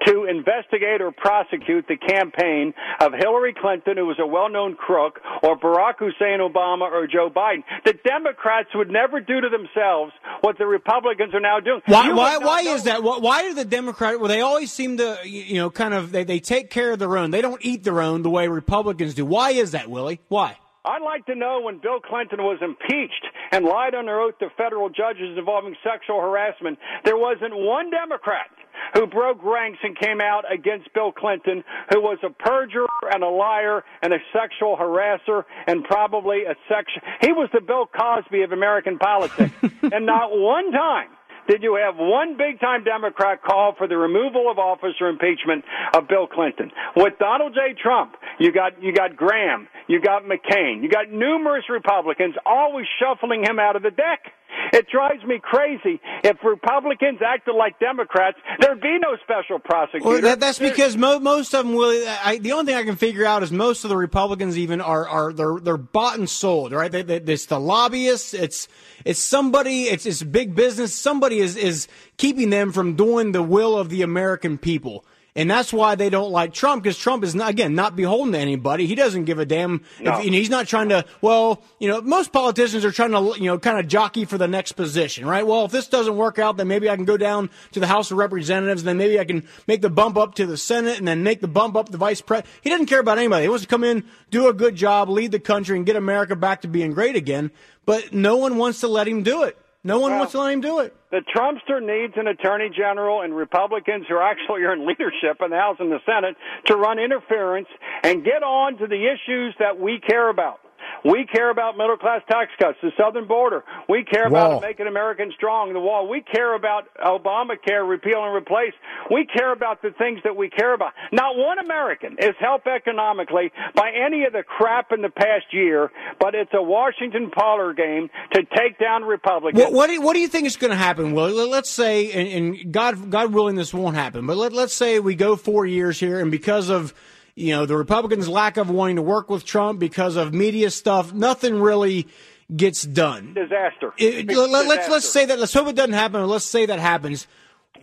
to 0.05 0.25
investigate 0.25 1.01
or 1.01 1.11
prosecute 1.11 1.85
the 1.87 1.97
campaign 1.97 2.73
of 3.01 3.11
Hillary 3.17 3.53
Clinton, 3.59 3.97
who 3.97 4.05
was 4.05 4.17
a 4.19 4.25
well-known 4.25 4.75
crook, 4.75 5.19
or 5.43 5.59
Barack 5.59 5.99
Hussein 5.99 6.39
Obama 6.39 6.89
or 6.91 7.07
Joe 7.07 7.29
Biden. 7.29 7.63
The 7.85 7.93
Democrats 8.05 8.69
would 8.75 8.89
never 8.89 9.19
do 9.19 9.41
to 9.41 9.49
themselves 9.49 10.13
what 10.41 10.57
the 10.57 10.65
Republicans 10.65 11.33
are 11.33 11.39
now 11.39 11.59
doing. 11.59 11.81
Why? 11.85 12.07
You 12.07 12.15
Why? 12.15 12.37
Why 12.37 12.61
know- 12.63 12.75
is 12.75 12.83
that? 12.83 13.03
Why, 13.03 13.17
why 13.17 13.41
do 13.43 13.53
the 13.53 13.65
Democrats? 13.65 14.17
Well, 14.19 14.27
they 14.29 14.41
always 14.41 14.71
seem 14.71 14.97
to, 14.97 15.17
you 15.25 15.55
know, 15.55 15.69
kind 15.69 15.93
of 15.93 16.11
they, 16.11 16.23
they 16.23 16.39
take 16.39 16.69
care 16.69 16.91
of 16.91 16.99
their 16.99 17.17
own. 17.17 17.31
They 17.31 17.41
don't 17.41 17.63
eat 17.63 17.83
their 17.83 18.01
own 18.01 18.21
the 18.21 18.29
way 18.29 18.47
Republicans 18.47 19.13
do. 19.13 19.25
Why 19.25 19.51
is 19.51 19.71
that, 19.71 19.89
Willie? 19.89 20.21
Why? 20.27 20.57
I'd 20.85 21.01
like 21.01 21.25
to 21.25 21.35
know 21.35 21.59
when 21.61 21.79
Bill 21.79 21.99
Clinton 21.99 22.39
was 22.39 22.59
impeached 22.61 23.25
and 23.51 23.65
lied 23.65 23.93
under 23.93 24.19
oath 24.21 24.39
to 24.39 24.49
federal 24.57 24.89
judges 24.89 25.37
involving 25.37 25.75
sexual 25.83 26.21
harassment, 26.21 26.79
there 27.03 27.17
wasn't 27.17 27.53
one 27.53 27.89
Democrat 27.89 28.47
who 28.93 29.05
broke 29.05 29.43
ranks 29.43 29.79
and 29.83 29.97
came 29.97 30.21
out 30.21 30.51
against 30.51 30.93
Bill 30.93 31.11
Clinton, 31.11 31.63
who 31.91 31.99
was 31.99 32.17
a 32.23 32.29
perjurer 32.29 32.87
and 33.11 33.23
a 33.23 33.29
liar 33.29 33.83
and 34.01 34.13
a 34.13 34.19
sexual 34.31 34.77
harasser 34.77 35.43
and 35.67 35.83
probably 35.83 36.45
a 36.45 36.55
sex. 36.69 36.91
He 37.21 37.33
was 37.33 37.49
the 37.53 37.61
Bill 37.61 37.85
Cosby 37.85 38.41
of 38.43 38.53
American 38.53 38.97
politics. 38.97 39.53
and 39.81 40.05
not 40.05 40.29
one 40.31 40.71
time 40.71 41.09
did 41.49 41.63
you 41.63 41.81
have 41.83 41.95
one 41.97 42.37
big 42.37 42.59
time 42.59 42.83
Democrat 42.83 43.41
call 43.41 43.73
for 43.75 43.87
the 43.87 43.97
removal 43.97 44.51
of 44.51 44.59
office 44.59 44.93
or 45.01 45.09
impeachment 45.09 45.65
of 45.95 46.07
Bill 46.07 46.27
Clinton? 46.27 46.71
With 46.95 47.17
Donald 47.17 47.55
J. 47.55 47.73
Trump, 47.81 48.13
you 48.39 48.51
got 48.51 48.81
you 48.81 48.93
got 48.93 49.17
Graham, 49.17 49.67
you 49.87 49.99
got 49.99 50.23
McCain, 50.23 50.83
you 50.83 50.89
got 50.89 51.09
numerous 51.11 51.65
Republicans 51.67 52.35
always 52.45 52.85
shuffling 53.01 53.43
him 53.43 53.57
out 53.57 53.75
of 53.75 53.81
the 53.81 53.89
deck. 53.89 54.31
It 54.73 54.87
drives 54.91 55.23
me 55.25 55.39
crazy. 55.41 55.99
If 56.23 56.37
Republicans 56.43 57.19
acted 57.25 57.55
like 57.55 57.79
Democrats, 57.79 58.37
there'd 58.59 58.81
be 58.81 58.97
no 58.99 59.17
special 59.23 59.59
prosecutor. 59.59 60.07
Well, 60.07 60.21
that, 60.21 60.39
that's 60.39 60.59
because 60.59 60.95
mo- 60.95 61.19
most 61.19 61.53
of 61.53 61.65
them 61.65 61.75
will. 61.75 61.91
I, 62.23 62.37
the 62.37 62.51
only 62.51 62.65
thing 62.65 62.75
I 62.75 62.83
can 62.83 62.95
figure 62.95 63.25
out 63.25 63.43
is 63.43 63.51
most 63.51 63.83
of 63.83 63.89
the 63.89 63.97
Republicans 63.97 64.57
even 64.57 64.81
are 64.81 65.07
are 65.07 65.33
they're 65.33 65.59
they're 65.59 65.77
bought 65.77 66.17
and 66.17 66.29
sold, 66.29 66.71
right? 66.71 66.91
They, 66.91 67.01
they, 67.01 67.17
it's 67.17 67.45
the 67.47 67.59
lobbyists. 67.59 68.33
It's 68.33 68.67
it's 69.05 69.19
somebody. 69.19 69.83
It's 69.83 70.05
it's 70.05 70.23
big 70.23 70.55
business. 70.55 70.93
Somebody 70.93 71.39
is 71.39 71.55
is 71.55 71.87
keeping 72.17 72.49
them 72.49 72.71
from 72.71 72.95
doing 72.95 73.31
the 73.31 73.43
will 73.43 73.77
of 73.77 73.89
the 73.89 74.01
American 74.01 74.57
people. 74.57 75.05
And 75.39 75.49
that's 75.49 75.71
why 75.71 75.95
they 75.95 76.09
don't 76.09 76.31
like 76.31 76.53
Trump 76.53 76.83
because 76.83 76.97
Trump 76.97 77.23
is 77.23 77.33
not, 77.33 77.49
again 77.49 77.73
not 77.73 77.95
beholden 77.95 78.33
to 78.33 78.39
anybody. 78.39 78.87
He 78.87 78.95
doesn't 78.95 79.23
give 79.23 79.39
a 79.39 79.45
damn. 79.45 79.85
No. 80.01 80.19
If, 80.19 80.25
he's 80.25 80.49
not 80.49 80.67
trying 80.67 80.89
to. 80.89 81.05
Well, 81.21 81.63
you 81.79 81.87
know, 81.87 82.01
most 82.01 82.33
politicians 82.33 82.83
are 82.83 82.91
trying 82.91 83.11
to 83.11 83.35
you 83.39 83.45
know 83.45 83.57
kind 83.57 83.79
of 83.79 83.87
jockey 83.87 84.25
for 84.25 84.37
the 84.37 84.49
next 84.49 84.73
position, 84.73 85.25
right? 85.25 85.47
Well, 85.47 85.63
if 85.63 85.71
this 85.71 85.87
doesn't 85.87 86.17
work 86.17 86.39
out, 86.39 86.57
then 86.57 86.67
maybe 86.67 86.89
I 86.89 86.97
can 86.97 87.05
go 87.05 87.15
down 87.15 87.49
to 87.71 87.79
the 87.79 87.87
House 87.87 88.11
of 88.11 88.17
Representatives. 88.17 88.81
And 88.81 88.89
then 88.89 88.97
maybe 88.97 89.17
I 89.17 89.23
can 89.23 89.47
make 89.65 89.81
the 89.81 89.89
bump 89.89 90.17
up 90.17 90.35
to 90.35 90.45
the 90.45 90.57
Senate, 90.57 90.99
and 90.99 91.07
then 91.07 91.23
make 91.23 91.39
the 91.39 91.47
bump 91.47 91.77
up 91.77 91.85
to 91.85 91.91
the 91.93 91.97
Vice 91.97 92.19
President. 92.19 92.53
He 92.61 92.69
doesn't 92.69 92.87
care 92.87 92.99
about 92.99 93.17
anybody. 93.17 93.43
He 93.43 93.49
wants 93.49 93.63
to 93.63 93.69
come 93.69 93.85
in, 93.85 94.03
do 94.31 94.49
a 94.49 94.53
good 94.53 94.75
job, 94.75 95.07
lead 95.07 95.31
the 95.31 95.39
country, 95.39 95.77
and 95.77 95.85
get 95.85 95.95
America 95.95 96.35
back 96.35 96.63
to 96.63 96.67
being 96.67 96.91
great 96.91 97.15
again. 97.15 97.51
But 97.85 98.13
no 98.13 98.35
one 98.35 98.57
wants 98.57 98.81
to 98.81 98.89
let 98.89 99.07
him 99.07 99.23
do 99.23 99.43
it. 99.43 99.57
No 99.85 99.99
one 99.99 100.11
Well- 100.11 100.19
wants 100.19 100.33
to 100.33 100.39
let 100.41 100.51
him 100.51 100.59
do 100.59 100.79
it. 100.79 100.93
The 101.11 101.21
Trumpster 101.35 101.81
needs 101.81 102.13
an 102.17 102.27
attorney 102.27 102.69
general 102.69 103.21
and 103.21 103.35
Republicans 103.35 104.05
who 104.07 104.19
actually 104.19 104.61
are 104.63 104.73
in 104.73 104.87
leadership 104.87 105.41
in 105.43 105.49
the 105.49 105.57
House 105.57 105.77
and 105.79 105.91
the 105.91 105.99
Senate 106.05 106.35
to 106.65 106.75
run 106.75 106.99
interference 106.99 107.67
and 108.03 108.23
get 108.23 108.43
on 108.43 108.77
to 108.77 108.87
the 108.87 109.07
issues 109.07 109.55
that 109.59 109.79
we 109.79 109.99
care 109.99 110.29
about. 110.29 110.59
We 111.05 111.25
care 111.31 111.49
about 111.49 111.77
middle 111.77 111.97
class 111.97 112.21
tax 112.29 112.51
cuts, 112.59 112.77
the 112.81 112.91
southern 112.97 113.27
border. 113.27 113.63
We 113.87 114.03
care 114.03 114.27
about 114.27 114.51
Wall. 114.51 114.61
making 114.61 114.87
America 114.87 115.23
strong, 115.35 115.73
the 115.73 115.79
wall. 115.79 116.07
We 116.09 116.21
care 116.21 116.55
about 116.55 116.87
Obamacare, 117.03 117.87
repeal 117.87 118.23
and 118.25 118.35
replace. 118.35 118.73
We 119.11 119.25
care 119.25 119.51
about 119.53 119.81
the 119.81 119.91
things 119.97 120.19
that 120.23 120.35
we 120.35 120.49
care 120.49 120.73
about. 120.73 120.93
Not 121.11 121.35
one 121.37 121.59
American 121.59 122.17
is 122.19 122.35
helped 122.39 122.67
economically 122.67 123.51
by 123.75 123.91
any 123.91 124.25
of 124.25 124.33
the 124.33 124.43
crap 124.43 124.91
in 124.91 125.01
the 125.01 125.09
past 125.09 125.45
year, 125.51 125.91
but 126.19 126.35
it's 126.35 126.51
a 126.53 126.61
Washington 126.61 127.31
parlor 127.31 127.73
game 127.73 128.09
to 128.33 128.43
take 128.43 128.77
down 128.79 129.03
Republicans. 129.03 129.61
What, 129.63 129.73
what, 129.73 129.87
do 129.87 129.93
you, 129.93 130.01
what 130.01 130.13
do 130.13 130.19
you 130.19 130.27
think 130.27 130.47
is 130.47 130.57
going 130.57 130.71
to 130.71 130.77
happen, 130.77 131.13
Willie? 131.13 131.33
Let- 131.33 131.49
Let's 131.59 131.69
say, 131.71 132.11
and, 132.11 132.27
and 132.55 132.71
God, 132.71 133.09
God 133.09 133.33
willing, 133.33 133.55
this 133.55 133.73
won't 133.73 133.95
happen, 133.95 134.25
but 134.25 134.37
let, 134.37 134.53
let's 134.53 134.73
say 134.73 134.99
we 134.99 135.13
go 135.15 135.35
four 135.35 135.65
years 135.65 135.99
here, 135.99 136.19
and 136.21 136.31
because 136.31 136.69
of 136.69 136.93
you 137.39 137.49
know 137.55 137.65
the 137.65 137.77
Republicans' 137.77 138.27
lack 138.27 138.57
of 138.57 138.69
wanting 138.69 138.97
to 138.97 139.01
work 139.01 139.29
with 139.29 139.45
Trump, 139.45 139.79
because 139.79 140.15
of 140.15 140.33
media 140.33 140.69
stuff, 140.69 141.13
nothing 141.13 141.59
really 141.61 142.07
gets 142.55 142.83
done. 142.83 143.33
disaster. 143.33 143.93
It- 143.97 144.27
let, 144.27 144.67
us 144.79 144.89
let's 144.89 145.09
say 145.09 145.25
that. 145.25 145.39
Let's 145.39 145.53
hope 145.53 145.67
it 145.67 145.75
doesn't 145.75 145.93
happen. 145.93 146.25
Let's 146.27 146.45
say 146.45 146.65
that 146.65 146.79
happens. 146.79 147.27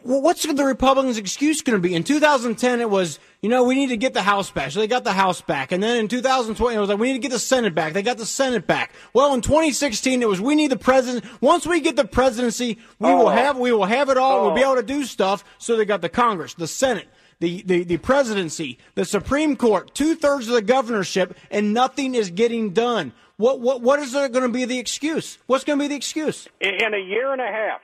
Well, 0.02 0.22
what's 0.22 0.42
the 0.46 0.64
Republicans' 0.64 1.18
excuse 1.18 1.62
going 1.62 1.80
to 1.80 1.88
be? 1.88 1.92
In 1.94 2.04
2010, 2.04 2.80
it 2.80 2.88
was, 2.90 3.18
you 3.42 3.48
know, 3.48 3.64
we 3.64 3.74
need 3.74 3.88
to 3.88 3.96
get 3.96 4.14
the 4.14 4.22
House 4.22 4.50
back. 4.52 4.70
So 4.70 4.78
they 4.78 4.86
got 4.86 5.02
the 5.02 5.12
House 5.12 5.40
back. 5.40 5.72
And 5.72 5.82
then 5.82 5.96
in 5.98 6.06
2020, 6.08 6.76
it 6.76 6.78
was 6.78 6.88
like, 6.88 6.98
we 6.98 7.08
need 7.08 7.14
to 7.14 7.18
get 7.28 7.32
the 7.32 7.40
Senate 7.40 7.74
back. 7.74 7.92
They 7.92 8.02
got 8.02 8.16
the 8.18 8.26
Senate 8.26 8.68
back. 8.68 8.92
Well, 9.14 9.34
in 9.34 9.40
2016, 9.40 10.22
it 10.22 10.28
was, 10.28 10.40
we 10.40 10.54
need 10.54 10.70
the 10.70 10.76
president. 10.76 11.24
Once 11.40 11.66
we 11.66 11.80
get 11.80 11.96
the 11.96 12.04
presidency, 12.04 12.78
we 13.00 13.12
will 13.14 13.26
Oh. 13.26 13.30
have, 13.30 13.58
we 13.58 13.72
will 13.72 13.84
have 13.84 14.08
it 14.08 14.16
all. 14.16 14.42
We'll 14.46 14.54
be 14.54 14.62
Oh. 14.62 14.72
able 14.74 14.82
to 14.82 14.86
do 14.86 15.04
stuff. 15.04 15.42
So 15.58 15.76
they 15.76 15.84
got 15.84 16.02
the 16.02 16.08
Congress, 16.08 16.54
the 16.54 16.68
Senate. 16.68 17.08
The, 17.38 17.62
the, 17.62 17.84
the 17.84 17.98
presidency, 17.98 18.78
the 18.94 19.04
Supreme 19.04 19.56
Court, 19.56 19.94
two 19.94 20.14
thirds 20.14 20.48
of 20.48 20.54
the 20.54 20.62
governorship, 20.62 21.36
and 21.50 21.74
nothing 21.74 22.14
is 22.14 22.30
getting 22.30 22.70
done. 22.70 23.12
What, 23.36 23.60
what, 23.60 23.82
what 23.82 23.98
is 23.98 24.12
there 24.12 24.28
going 24.30 24.46
to 24.46 24.52
be 24.52 24.64
the 24.64 24.78
excuse? 24.78 25.36
What's 25.46 25.64
going 25.64 25.78
to 25.78 25.84
be 25.84 25.88
the 25.88 25.96
excuse? 25.96 26.48
in 26.60 26.94
a 26.94 26.98
year 26.98 27.32
and 27.32 27.42
a 27.42 27.46
half, 27.46 27.80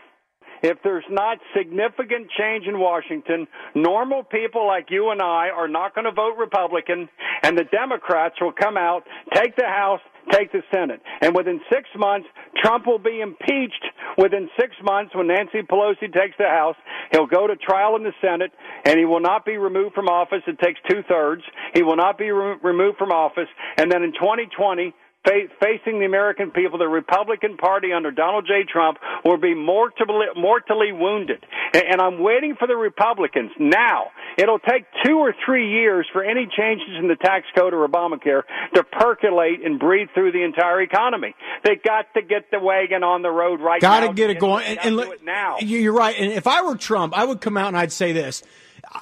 if 0.62 0.78
there's 0.84 1.04
not 1.10 1.38
significant 1.56 2.28
change 2.38 2.66
in 2.66 2.78
Washington, 2.78 3.46
normal 3.74 4.22
people 4.22 4.66
like 4.66 4.86
you 4.90 5.10
and 5.10 5.20
I 5.20 5.48
are 5.48 5.68
not 5.68 5.94
going 5.94 6.04
to 6.04 6.12
vote 6.12 6.36
Republican, 6.38 7.08
and 7.42 7.58
the 7.58 7.64
Democrats 7.64 8.36
will 8.40 8.52
come 8.52 8.76
out, 8.76 9.02
take 9.34 9.56
the 9.56 9.66
House, 9.66 10.00
take 10.30 10.52
the 10.52 10.62
Senate. 10.72 11.00
And 11.20 11.34
within 11.34 11.60
six 11.72 11.88
months, 11.96 12.28
Trump 12.62 12.86
will 12.86 12.98
be 12.98 13.20
impeached. 13.20 13.84
Within 14.18 14.48
six 14.58 14.74
months, 14.82 15.14
when 15.14 15.26
Nancy 15.28 15.62
Pelosi 15.62 16.12
takes 16.12 16.36
the 16.38 16.48
House, 16.48 16.76
he'll 17.12 17.26
go 17.26 17.46
to 17.46 17.56
trial 17.56 17.96
in 17.96 18.02
the 18.02 18.12
Senate, 18.20 18.52
and 18.84 18.98
he 18.98 19.04
will 19.04 19.20
not 19.20 19.44
be 19.44 19.56
removed 19.56 19.94
from 19.94 20.08
office. 20.08 20.42
It 20.46 20.58
takes 20.60 20.80
two 20.88 21.02
thirds. 21.08 21.42
He 21.74 21.82
will 21.82 21.96
not 21.96 22.18
be 22.18 22.30
re- 22.30 22.56
removed 22.62 22.98
from 22.98 23.10
office. 23.10 23.48
And 23.76 23.90
then 23.90 24.02
in 24.02 24.12
2020, 24.12 24.90
fa- 24.90 25.01
facing 25.24 26.00
the 26.00 26.04
American 26.06 26.50
people, 26.50 26.78
the 26.78 26.86
Republican 26.88 27.56
Party 27.56 27.92
under 27.92 28.10
Donald 28.10 28.46
J. 28.46 28.64
Trump 28.70 28.98
will 29.24 29.36
be 29.38 29.54
mortally, 29.54 30.26
mortally 30.36 30.92
wounded. 30.92 31.44
And, 31.72 31.84
and 31.92 32.00
I'm 32.00 32.20
waiting 32.22 32.56
for 32.58 32.66
the 32.66 32.76
Republicans 32.76 33.52
now. 33.58 34.06
It'll 34.36 34.58
take 34.58 34.84
two 35.04 35.18
or 35.18 35.34
three 35.44 35.70
years 35.70 36.06
for 36.12 36.24
any 36.24 36.46
changes 36.56 36.96
in 36.98 37.08
the 37.08 37.16
tax 37.16 37.46
code 37.56 37.72
or 37.72 37.86
Obamacare 37.86 38.42
to 38.74 38.82
percolate 38.82 39.64
and 39.64 39.78
breathe 39.78 40.08
through 40.14 40.32
the 40.32 40.42
entire 40.42 40.80
economy. 40.82 41.34
They 41.64 41.76
got 41.76 42.06
to 42.14 42.22
get 42.22 42.50
the 42.50 42.58
wagon 42.58 43.04
on 43.04 43.22
the 43.22 43.30
road 43.30 43.60
right 43.60 43.80
Got 43.80 44.00
now. 44.00 44.06
Got 44.06 44.08
to 44.08 44.14
get 44.14 44.30
it 44.30 44.40
going. 44.40 44.64
And, 44.64 44.78
and 44.78 44.88
do 44.90 44.96
look, 44.96 45.12
it 45.14 45.24
now. 45.24 45.58
you- 45.60 45.78
You're 45.78 45.92
right. 45.92 46.16
And 46.18 46.32
if 46.32 46.46
I 46.46 46.62
were 46.62 46.76
Trump, 46.76 47.16
I 47.16 47.24
would 47.24 47.40
come 47.40 47.56
out 47.56 47.68
and 47.68 47.76
I'd 47.76 47.92
say 47.92 48.12
this. 48.12 48.42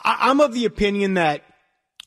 I'm 0.04 0.40
of 0.40 0.52
the 0.52 0.66
opinion 0.66 1.14
that 1.14 1.42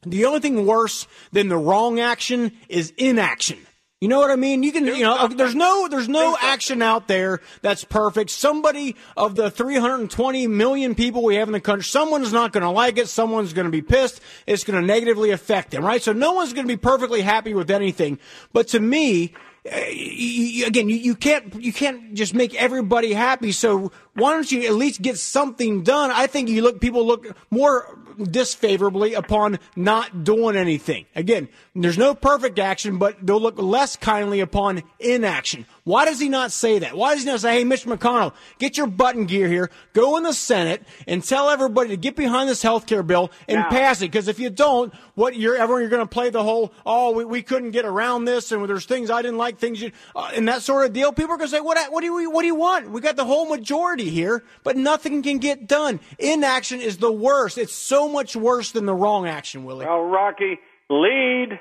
the 0.05 0.25
only 0.25 0.39
thing 0.39 0.65
worse 0.65 1.07
than 1.31 1.47
the 1.47 1.57
wrong 1.57 1.99
action 1.99 2.51
is 2.69 2.93
inaction. 2.97 3.57
You 4.03 4.09
know 4.09 4.19
what 4.19 4.31
I 4.31 4.35
mean? 4.35 4.63
You 4.63 4.73
can, 4.73 4.85
you 4.85 5.03
know, 5.03 5.29
there's 5.29 5.55
no, 5.55 5.87
there's 5.87 6.09
no 6.09 6.35
action 6.41 6.81
out 6.81 7.07
there 7.07 7.39
that's 7.61 7.85
perfect. 7.85 8.31
Somebody 8.31 8.97
of 9.15 9.35
the 9.35 9.49
320 9.49 10.45
million 10.47 10.93
people 10.93 11.23
we 11.23 11.35
have 11.35 11.47
in 11.47 11.53
the 11.53 11.61
country, 11.61 11.85
someone's 11.85 12.33
not 12.33 12.51
going 12.51 12.63
to 12.63 12.69
like 12.69 12.97
it. 12.97 13.07
Someone's 13.07 13.53
going 13.53 13.63
to 13.63 13.71
be 13.71 13.81
pissed. 13.81 14.19
It's 14.45 14.65
going 14.65 14.77
to 14.81 14.85
negatively 14.85 15.31
affect 15.31 15.71
them, 15.71 15.85
right? 15.85 16.01
So 16.01 16.11
no 16.11 16.33
one's 16.33 16.51
going 16.51 16.67
to 16.67 16.73
be 16.73 16.75
perfectly 16.75 17.21
happy 17.21 17.53
with 17.53 17.71
anything. 17.71 18.19
But 18.51 18.67
to 18.69 18.81
me, 18.81 19.35
eh, 19.63 19.91
you, 19.91 20.65
again, 20.65 20.89
you, 20.89 20.97
you 20.97 21.15
can't 21.15 21.63
you 21.63 21.71
can't 21.71 22.13
just 22.13 22.33
make 22.33 22.53
everybody 22.55 23.13
happy. 23.13 23.53
So 23.53 23.93
why 24.15 24.33
don't 24.33 24.51
you 24.51 24.65
at 24.65 24.73
least 24.73 25.01
get 25.01 25.17
something 25.17 25.83
done? 25.83 26.11
I 26.11 26.27
think 26.27 26.49
you 26.49 26.61
look 26.61 26.79
people 26.79 27.05
look 27.05 27.35
more 27.49 27.97
disfavorably 28.21 29.15
upon 29.15 29.57
not 29.75 30.23
doing 30.23 30.55
anything. 30.55 31.05
Again, 31.15 31.49
there's 31.75 31.97
no 31.97 32.13
perfect 32.13 32.59
action, 32.59 32.99
but 32.99 33.25
they'll 33.25 33.41
look 33.41 33.59
less 33.59 33.95
kindly 33.95 34.39
upon 34.39 34.83
inaction. 34.99 35.65
Why 35.83 36.05
does 36.05 36.19
he 36.19 36.29
not 36.29 36.51
say 36.51 36.79
that? 36.79 36.95
Why 36.95 37.13
does 37.15 37.23
he 37.23 37.29
not 37.29 37.39
say, 37.41 37.55
"Hey, 37.55 37.63
Mitch 37.63 37.85
McConnell, 37.85 38.33
get 38.59 38.77
your 38.77 38.87
button 38.87 39.25
gear 39.25 39.47
here, 39.47 39.69
go 39.93 40.15
in 40.17 40.23
the 40.23 40.33
Senate, 40.33 40.83
and 41.07 41.23
tell 41.23 41.49
everybody 41.49 41.89
to 41.89 41.97
get 41.97 42.15
behind 42.15 42.47
this 42.47 42.61
health 42.61 42.85
care 42.85 43.03
bill 43.03 43.31
and 43.47 43.61
Now- 43.61 43.69
pass 43.69 44.01
it"? 44.01 44.11
Because 44.11 44.27
if 44.27 44.39
you 44.39 44.49
don't, 44.49 44.93
what 45.15 45.35
you're 45.35 45.55
everyone 45.57 45.81
you're 45.81 45.89
going 45.89 46.05
to 46.05 46.13
play 46.13 46.29
the 46.29 46.43
whole, 46.43 46.71
"Oh, 46.85 47.11
we, 47.11 47.25
we 47.25 47.41
couldn't 47.41 47.71
get 47.71 47.83
around 47.85 48.25
this, 48.25 48.51
and 48.51 48.67
there's 48.69 48.85
things 48.85 49.09
I 49.09 49.21
didn't 49.21 49.37
like, 49.39 49.57
things 49.57 49.81
you," 49.81 49.91
uh, 50.15 50.29
and 50.35 50.47
that 50.47 50.61
sort 50.61 50.85
of 50.85 50.93
deal. 50.93 51.11
People 51.11 51.33
are 51.33 51.37
going 51.37 51.49
to 51.49 51.55
say, 51.55 51.61
"What? 51.61 51.77
What 51.91 52.01
do 52.01 52.05
you 52.05 52.29
what 52.29 52.41
do 52.41 52.47
you 52.47 52.55
want? 52.55 52.91
We 52.91 53.01
got 53.01 53.15
the 53.15 53.25
whole 53.25 53.47
majority 53.47 54.02
here, 54.09 54.43
but 54.63 54.77
nothing 54.77 55.21
can 55.21 55.37
get 55.37 55.67
done. 55.67 55.99
Inaction 56.19 56.81
is 56.81 56.97
the 56.97 57.11
worst. 57.11 57.57
It's 57.57 57.73
so 57.73 58.07
much 58.07 58.35
worse 58.35 58.71
than 58.71 58.85
the 58.85 58.93
wrong 58.93 59.27
action, 59.27 59.65
Willie. 59.65 59.85
Well, 59.85 60.03
Rocky, 60.03 60.59
lead, 60.89 61.59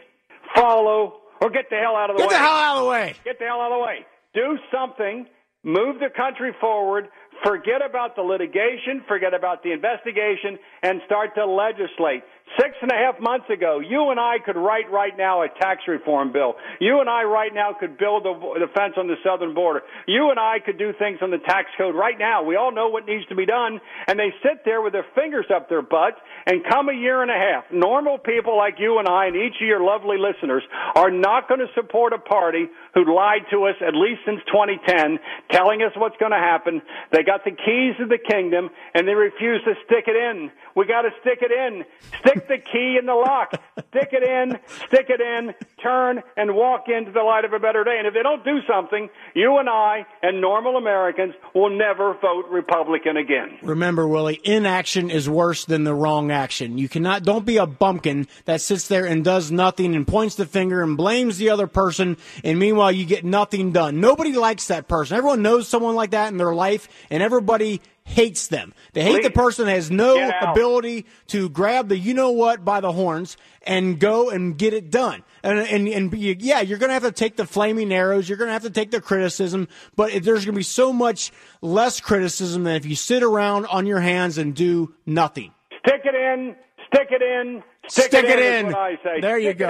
follow, 0.54 1.20
or 1.40 1.50
get 1.50 1.70
the 1.70 1.76
hell 1.76 1.96
out 1.96 2.10
of 2.10 2.16
the 2.16 2.22
Get 2.22 2.28
way. 2.28 2.34
Get 2.34 2.38
the 2.38 2.44
hell 2.44 2.54
out 2.54 2.76
of 2.76 2.84
the 2.84 2.90
way. 2.90 3.14
Get 3.24 3.38
the 3.38 3.44
hell 3.44 3.60
out 3.60 3.72
of 3.72 3.78
the 3.78 3.84
way. 3.84 4.06
Do 4.34 4.58
something. 4.72 5.26
Move 5.64 6.00
the 6.00 6.08
country 6.14 6.52
forward. 6.60 7.08
Forget 7.44 7.82
about 7.88 8.16
the 8.16 8.22
litigation. 8.22 9.02
Forget 9.06 9.34
about 9.34 9.62
the 9.62 9.72
investigation 9.72 10.58
and 10.82 11.00
start 11.06 11.34
to 11.36 11.46
legislate. 11.46 12.22
Six 12.60 12.76
and 12.82 12.90
a 12.90 12.94
half 12.94 13.20
months 13.20 13.48
ago, 13.48 13.80
you 13.80 14.10
and 14.10 14.20
I 14.20 14.36
could 14.44 14.56
write 14.56 14.90
right 14.90 15.16
now 15.16 15.42
a 15.42 15.48
tax 15.48 15.82
reform 15.88 16.32
bill. 16.32 16.54
You 16.80 17.00
and 17.00 17.08
I 17.08 17.22
right 17.22 17.52
now 17.52 17.72
could 17.78 17.96
build 17.96 18.26
a, 18.26 18.34
the 18.60 18.68
fence 18.74 18.94
on 18.98 19.06
the 19.06 19.16
southern 19.24 19.54
border. 19.54 19.82
You 20.06 20.30
and 20.30 20.38
I 20.38 20.58
could 20.64 20.78
do 20.78 20.92
things 20.98 21.18
on 21.22 21.30
the 21.30 21.38
tax 21.38 21.68
code 21.78 21.94
right 21.94 22.18
now. 22.18 22.42
We 22.42 22.56
all 22.56 22.72
know 22.72 22.88
what 22.88 23.06
needs 23.06 23.26
to 23.28 23.34
be 23.34 23.46
done, 23.46 23.80
and 24.06 24.18
they 24.18 24.34
sit 24.42 24.64
there 24.64 24.82
with 24.82 24.92
their 24.92 25.06
fingers 25.14 25.46
up 25.54 25.68
their 25.68 25.82
butts. 25.82 26.16
And 26.46 26.62
come 26.68 26.88
a 26.88 26.92
year 26.92 27.22
and 27.22 27.30
a 27.30 27.34
half, 27.34 27.64
normal 27.72 28.18
people 28.18 28.56
like 28.56 28.74
you 28.78 28.98
and 28.98 29.08
I, 29.08 29.26
and 29.26 29.36
each 29.36 29.56
of 29.60 29.66
your 29.66 29.82
lovely 29.82 30.18
listeners, 30.18 30.62
are 30.94 31.10
not 31.10 31.48
going 31.48 31.60
to 31.60 31.72
support 31.74 32.12
a 32.12 32.18
party 32.18 32.66
who 32.94 33.14
lied 33.14 33.42
to 33.50 33.64
us 33.64 33.76
at 33.80 33.94
least 33.94 34.20
since 34.26 34.40
2010, 34.46 35.18
telling 35.50 35.82
us 35.82 35.92
what's 35.96 36.16
going 36.18 36.32
to 36.32 36.38
happen. 36.38 36.82
They 37.10 37.22
got 37.22 37.44
the 37.44 37.52
keys 37.52 37.94
of 38.00 38.08
the 38.08 38.18
kingdom, 38.18 38.70
and 38.94 39.08
they 39.08 39.14
refuse 39.14 39.62
to 39.64 39.74
stick 39.86 40.04
it 40.06 40.16
in. 40.16 40.50
We 40.74 40.86
got 40.86 41.02
to 41.02 41.10
stick 41.20 41.38
it 41.42 41.52
in. 41.52 41.84
Stick 42.20 42.48
the 42.48 42.58
key 42.58 42.96
in 42.98 43.06
the 43.06 43.14
lock. 43.14 43.54
Stick 43.90 44.10
it 44.12 44.22
in. 44.22 44.58
Stick 44.86 45.06
it 45.08 45.20
in. 45.20 45.54
Turn 45.82 46.22
and 46.36 46.54
walk 46.54 46.88
into 46.88 47.12
the 47.12 47.22
light 47.22 47.44
of 47.44 47.52
a 47.52 47.58
better 47.58 47.84
day. 47.84 47.96
And 47.98 48.06
if 48.06 48.14
they 48.14 48.22
don't 48.22 48.44
do 48.44 48.58
something, 48.66 49.08
you 49.34 49.58
and 49.58 49.68
I 49.68 50.06
and 50.22 50.40
normal 50.40 50.76
Americans 50.76 51.34
will 51.54 51.70
never 51.70 52.14
vote 52.14 52.46
Republican 52.50 53.16
again. 53.16 53.58
Remember, 53.62 54.06
Willie, 54.06 54.40
inaction 54.44 55.10
is 55.10 55.28
worse 55.28 55.64
than 55.64 55.84
the 55.84 55.94
wrong 55.94 56.30
action. 56.30 56.78
You 56.78 56.88
cannot, 56.88 57.22
don't 57.24 57.44
be 57.44 57.56
a 57.58 57.66
bumpkin 57.66 58.26
that 58.44 58.60
sits 58.60 58.88
there 58.88 59.06
and 59.06 59.24
does 59.24 59.50
nothing 59.50 59.94
and 59.94 60.06
points 60.06 60.36
the 60.36 60.46
finger 60.46 60.82
and 60.82 60.96
blames 60.96 61.38
the 61.38 61.50
other 61.50 61.66
person, 61.66 62.16
and 62.42 62.58
meanwhile 62.58 62.81
you 62.90 63.04
get 63.04 63.24
nothing 63.24 63.72
done. 63.72 64.00
Nobody 64.00 64.32
likes 64.32 64.66
that 64.68 64.88
person. 64.88 65.16
Everyone 65.16 65.42
knows 65.42 65.68
someone 65.68 65.94
like 65.94 66.10
that 66.10 66.30
in 66.32 66.38
their 66.38 66.54
life, 66.54 66.88
and 67.10 67.22
everybody 67.22 67.80
hates 68.04 68.48
them. 68.48 68.74
They 68.94 69.02
hate 69.02 69.22
the 69.22 69.30
person 69.30 69.66
that 69.66 69.74
has 69.74 69.90
no 69.90 70.16
ability 70.50 71.06
to 71.28 71.48
grab 71.48 71.88
the 71.88 71.96
you 71.96 72.14
know 72.14 72.32
what 72.32 72.64
by 72.64 72.80
the 72.80 72.90
horns 72.92 73.36
and 73.62 73.98
go 74.00 74.30
and 74.30 74.58
get 74.58 74.74
it 74.74 74.90
done. 74.90 75.22
And, 75.44 75.58
and, 75.60 75.88
and 75.88 76.12
you- 76.18 76.36
yeah, 76.38 76.60
you're 76.60 76.78
going 76.78 76.88
to 76.90 76.94
have 76.94 77.04
to 77.04 77.12
take 77.12 77.36
the 77.36 77.46
flaming 77.46 77.92
arrows. 77.92 78.28
You're 78.28 78.38
going 78.38 78.48
to 78.48 78.52
have 78.52 78.62
to 78.62 78.70
take 78.70 78.90
the 78.90 79.00
criticism, 79.00 79.68
but 79.94 80.12
it- 80.12 80.24
there's 80.24 80.44
going 80.44 80.54
to 80.54 80.58
be 80.58 80.64
so 80.64 80.92
much 80.92 81.30
less 81.60 82.00
criticism 82.00 82.64
than 82.64 82.74
if 82.74 82.86
you 82.86 82.96
sit 82.96 83.22
around 83.22 83.66
on 83.66 83.86
your 83.86 84.00
hands 84.00 84.36
and 84.38 84.54
do 84.54 84.94
nothing. 85.06 85.52
Stick 85.86 86.02
it 86.04 86.14
in. 86.14 86.56
Stick 86.92 87.08
it 87.10 87.22
in. 87.22 87.62
Stick, 87.88 88.12
it 88.14 88.38
is 88.38 88.60
in. 88.60 88.66
what 88.66 88.76
I 88.76 88.94
say. 89.02 89.20
There 89.20 89.38
you 89.38 89.50
Stick 89.50 89.58
go. 89.58 89.68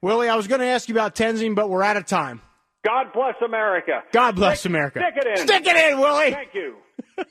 Willie, 0.00 0.28
I 0.28 0.36
was 0.36 0.46
going 0.46 0.60
to 0.60 0.66
ask 0.66 0.88
you 0.88 0.94
about 0.94 1.14
Tensing, 1.14 1.54
but 1.54 1.68
we're 1.68 1.82
out 1.82 1.96
of 1.96 2.06
time. 2.06 2.40
God 2.84 3.12
bless 3.12 3.34
America. 3.44 4.02
God 4.12 4.36
bless 4.36 4.60
Stick- 4.60 4.70
America. 4.70 5.00
Stick 5.00 5.24
it 5.24 5.38
in. 5.40 5.46
Stick 5.46 5.66
it 5.66 5.92
in, 5.92 5.98
Willie. 5.98 6.30
Thank 6.30 6.54
you. 6.54 6.76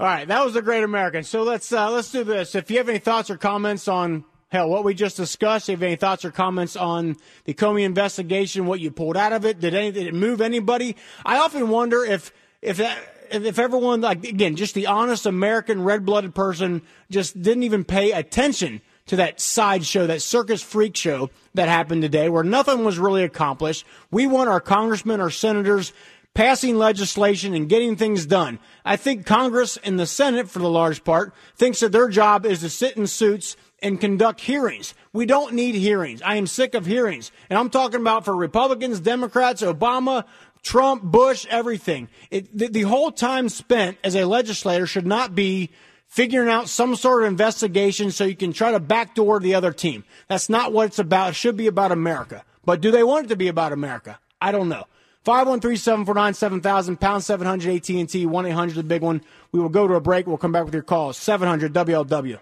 All 0.00 0.06
right, 0.06 0.28
that 0.28 0.44
was 0.44 0.54
the 0.54 0.62
Great 0.62 0.84
American. 0.84 1.24
So 1.24 1.42
let's 1.42 1.72
uh, 1.72 1.90
let's 1.90 2.12
do 2.12 2.22
this. 2.22 2.54
If 2.54 2.70
you 2.70 2.78
have 2.78 2.88
any 2.88 3.00
thoughts 3.00 3.30
or 3.30 3.36
comments 3.36 3.88
on 3.88 4.24
hell 4.48 4.68
what 4.68 4.84
we 4.84 4.94
just 4.94 5.16
discussed, 5.16 5.68
if 5.68 5.72
you 5.72 5.76
have 5.76 5.82
any 5.82 5.96
thoughts 5.96 6.24
or 6.24 6.30
comments 6.30 6.76
on 6.76 7.16
the 7.46 7.54
Comey 7.54 7.82
investigation, 7.84 8.66
what 8.66 8.78
you 8.78 8.92
pulled 8.92 9.16
out 9.16 9.32
of 9.32 9.44
it, 9.44 9.58
did 9.58 9.74
any 9.74 9.90
did 9.90 10.06
it 10.06 10.14
move 10.14 10.40
anybody? 10.40 10.94
I 11.26 11.38
often 11.38 11.68
wonder 11.68 12.04
if 12.04 12.32
if 12.62 12.76
that 12.76 12.96
if, 13.30 13.44
if 13.44 13.58
everyone, 13.58 14.00
like, 14.00 14.24
again, 14.24 14.54
just 14.56 14.74
the 14.74 14.86
honest 14.86 15.26
American 15.26 15.82
red 15.82 16.04
blooded 16.06 16.34
person 16.34 16.82
just 17.10 17.40
didn't 17.40 17.64
even 17.64 17.84
pay 17.84 18.12
attention 18.12 18.80
to 19.08 19.16
that 19.16 19.40
sideshow, 19.40 20.06
that 20.06 20.22
circus 20.22 20.62
freak 20.62 20.96
show 20.96 21.30
that 21.54 21.68
happened 21.68 22.02
today 22.02 22.28
where 22.28 22.44
nothing 22.44 22.84
was 22.84 22.98
really 22.98 23.24
accomplished. 23.24 23.84
We 24.10 24.26
want 24.26 24.48
our 24.48 24.60
congressmen, 24.60 25.20
our 25.20 25.30
senators 25.30 25.92
passing 26.34 26.76
legislation 26.76 27.54
and 27.54 27.68
getting 27.68 27.96
things 27.96 28.24
done. 28.24 28.60
I 28.84 28.96
think 28.96 29.26
Congress 29.26 29.76
and 29.78 29.98
the 29.98 30.06
Senate, 30.06 30.48
for 30.48 30.60
the 30.60 30.70
large 30.70 31.02
part, 31.02 31.34
thinks 31.56 31.80
that 31.80 31.90
their 31.90 32.08
job 32.08 32.46
is 32.46 32.60
to 32.60 32.70
sit 32.70 32.96
in 32.96 33.06
suits 33.06 33.56
and 33.82 34.00
conduct 34.00 34.40
hearings. 34.42 34.94
We 35.12 35.26
don't 35.26 35.54
need 35.54 35.74
hearings. 35.74 36.22
I 36.22 36.36
am 36.36 36.46
sick 36.46 36.74
of 36.74 36.86
hearings. 36.86 37.32
And 37.50 37.58
I'm 37.58 37.70
talking 37.70 38.00
about 38.00 38.24
for 38.24 38.36
Republicans, 38.36 39.00
Democrats, 39.00 39.62
Obama, 39.62 40.24
Trump, 40.62 41.02
Bush, 41.02 41.46
everything. 41.50 42.08
It, 42.30 42.56
the, 42.56 42.68
the 42.68 42.82
whole 42.82 43.10
time 43.10 43.48
spent 43.48 43.98
as 44.04 44.14
a 44.14 44.24
legislator 44.24 44.86
should 44.86 45.06
not 45.06 45.34
be 45.34 45.70
figuring 46.08 46.48
out 46.48 46.68
some 46.68 46.96
sort 46.96 47.22
of 47.22 47.28
investigation 47.28 48.10
so 48.10 48.24
you 48.24 48.34
can 48.34 48.52
try 48.52 48.72
to 48.72 48.80
backdoor 48.80 49.38
the 49.38 49.54
other 49.54 49.72
team. 49.72 50.04
That's 50.26 50.48
not 50.48 50.72
what 50.72 50.86
it's 50.86 50.98
about. 50.98 51.30
It 51.30 51.34
should 51.34 51.56
be 51.56 51.66
about 51.66 51.92
America. 51.92 52.44
But 52.64 52.80
do 52.80 52.90
they 52.90 53.04
want 53.04 53.26
it 53.26 53.28
to 53.28 53.36
be 53.36 53.48
about 53.48 53.72
America? 53.72 54.18
I 54.40 54.50
don't 54.50 54.68
know. 54.68 54.84
513-749-7000, 55.24 56.98
pound 57.00 57.22
700 57.22 57.76
AT&T, 57.76 58.26
1-800, 58.26 58.74
the 58.74 58.82
big 58.82 59.02
one. 59.02 59.20
We 59.52 59.60
will 59.60 59.68
go 59.68 59.86
to 59.86 59.94
a 59.94 60.00
break. 60.00 60.26
We'll 60.26 60.38
come 60.38 60.52
back 60.52 60.64
with 60.64 60.74
your 60.74 60.82
calls. 60.82 61.16
700 61.18 61.72
WLW. 61.72 62.38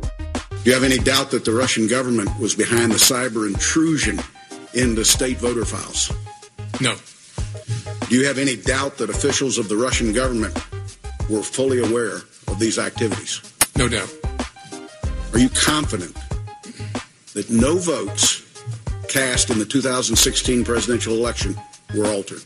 Do 0.00 0.70
you 0.70 0.74
have 0.74 0.84
any 0.84 0.98
doubt 0.98 1.32
that 1.32 1.44
the 1.44 1.52
Russian 1.52 1.88
government 1.88 2.38
was 2.38 2.54
behind 2.54 2.92
the 2.92 2.96
cyber 2.96 3.48
intrusion 3.48 4.20
into 4.74 5.04
state 5.04 5.38
voter 5.38 5.64
files? 5.64 6.12
No. 6.80 6.94
Do 8.08 8.16
you 8.16 8.26
have 8.28 8.38
any 8.38 8.56
doubt 8.56 8.98
that 8.98 9.10
officials 9.10 9.58
of 9.58 9.68
the 9.68 9.76
Russian 9.76 10.12
government 10.12 10.54
were 11.28 11.42
fully 11.42 11.80
aware 11.80 12.18
of 12.52 12.58
these 12.58 12.78
activities? 12.78 13.40
No 13.76 13.88
doubt. 13.88 14.12
Are 15.32 15.38
you 15.38 15.48
confident 15.48 16.14
that 17.32 17.50
no 17.50 17.76
votes 17.76 18.42
cast 19.08 19.50
in 19.50 19.58
the 19.58 19.64
2016 19.64 20.64
presidential 20.64 21.14
election 21.14 21.56
were 21.96 22.06
altered? 22.06 22.42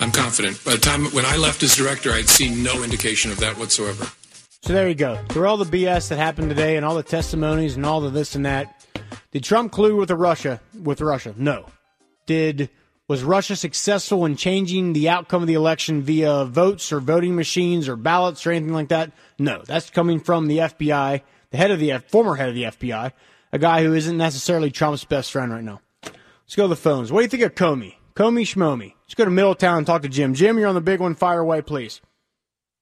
I'm 0.00 0.10
confident. 0.10 0.62
By 0.64 0.72
the 0.72 0.78
time 0.78 1.06
when 1.06 1.24
I 1.24 1.36
left 1.36 1.62
as 1.62 1.76
director, 1.76 2.10
I'd 2.12 2.28
seen 2.28 2.62
no 2.62 2.82
indication 2.82 3.30
of 3.30 3.38
that 3.40 3.56
whatsoever. 3.56 4.06
So 4.62 4.72
there 4.72 4.88
you 4.88 4.94
go. 4.94 5.16
Through 5.28 5.46
all 5.46 5.56
the 5.56 5.64
BS 5.64 6.08
that 6.08 6.18
happened 6.18 6.50
today 6.50 6.76
and 6.76 6.84
all 6.84 6.96
the 6.96 7.02
testimonies 7.02 7.76
and 7.76 7.86
all 7.86 8.00
the 8.00 8.10
this 8.10 8.34
and 8.34 8.44
that, 8.44 8.86
did 9.30 9.44
Trump 9.44 9.72
clue 9.72 9.96
with 9.96 10.08
the 10.08 10.16
Russia 10.16 10.60
with 10.82 11.00
Russia? 11.00 11.34
No. 11.36 11.66
Did 12.26 12.70
was 13.08 13.24
Russia 13.24 13.56
successful 13.56 14.26
in 14.26 14.36
changing 14.36 14.92
the 14.92 15.08
outcome 15.08 15.42
of 15.42 15.48
the 15.48 15.54
election 15.54 16.02
via 16.02 16.44
votes 16.44 16.92
or 16.92 17.00
voting 17.00 17.34
machines 17.34 17.88
or 17.88 17.96
ballots 17.96 18.46
or 18.46 18.52
anything 18.52 18.74
like 18.74 18.88
that? 18.88 19.10
No. 19.38 19.62
That's 19.64 19.88
coming 19.88 20.20
from 20.20 20.46
the 20.46 20.58
FBI, 20.58 21.22
the 21.50 21.56
head 21.56 21.70
of 21.70 21.80
the 21.80 21.92
F, 21.92 22.04
former 22.04 22.34
head 22.34 22.50
of 22.50 22.54
the 22.54 22.64
FBI, 22.64 23.12
a 23.50 23.58
guy 23.58 23.82
who 23.82 23.94
isn't 23.94 24.16
necessarily 24.16 24.70
Trump's 24.70 25.04
best 25.04 25.32
friend 25.32 25.50
right 25.50 25.64
now. 25.64 25.80
Let's 26.02 26.54
go 26.54 26.64
to 26.64 26.68
the 26.68 26.76
phones. 26.76 27.10
What 27.10 27.20
do 27.20 27.24
you 27.24 27.28
think 27.28 27.42
of 27.42 27.54
Comey? 27.54 27.94
Comey 28.14 28.42
Schmomy. 28.42 28.94
Let's 29.04 29.14
go 29.14 29.24
to 29.24 29.30
Middletown 29.30 29.78
and 29.78 29.86
talk 29.86 30.02
to 30.02 30.08
Jim. 30.08 30.34
Jim, 30.34 30.58
you're 30.58 30.68
on 30.68 30.74
the 30.74 30.80
big 30.82 31.00
one. 31.00 31.14
Fire 31.14 31.40
away, 31.40 31.62
please. 31.62 32.02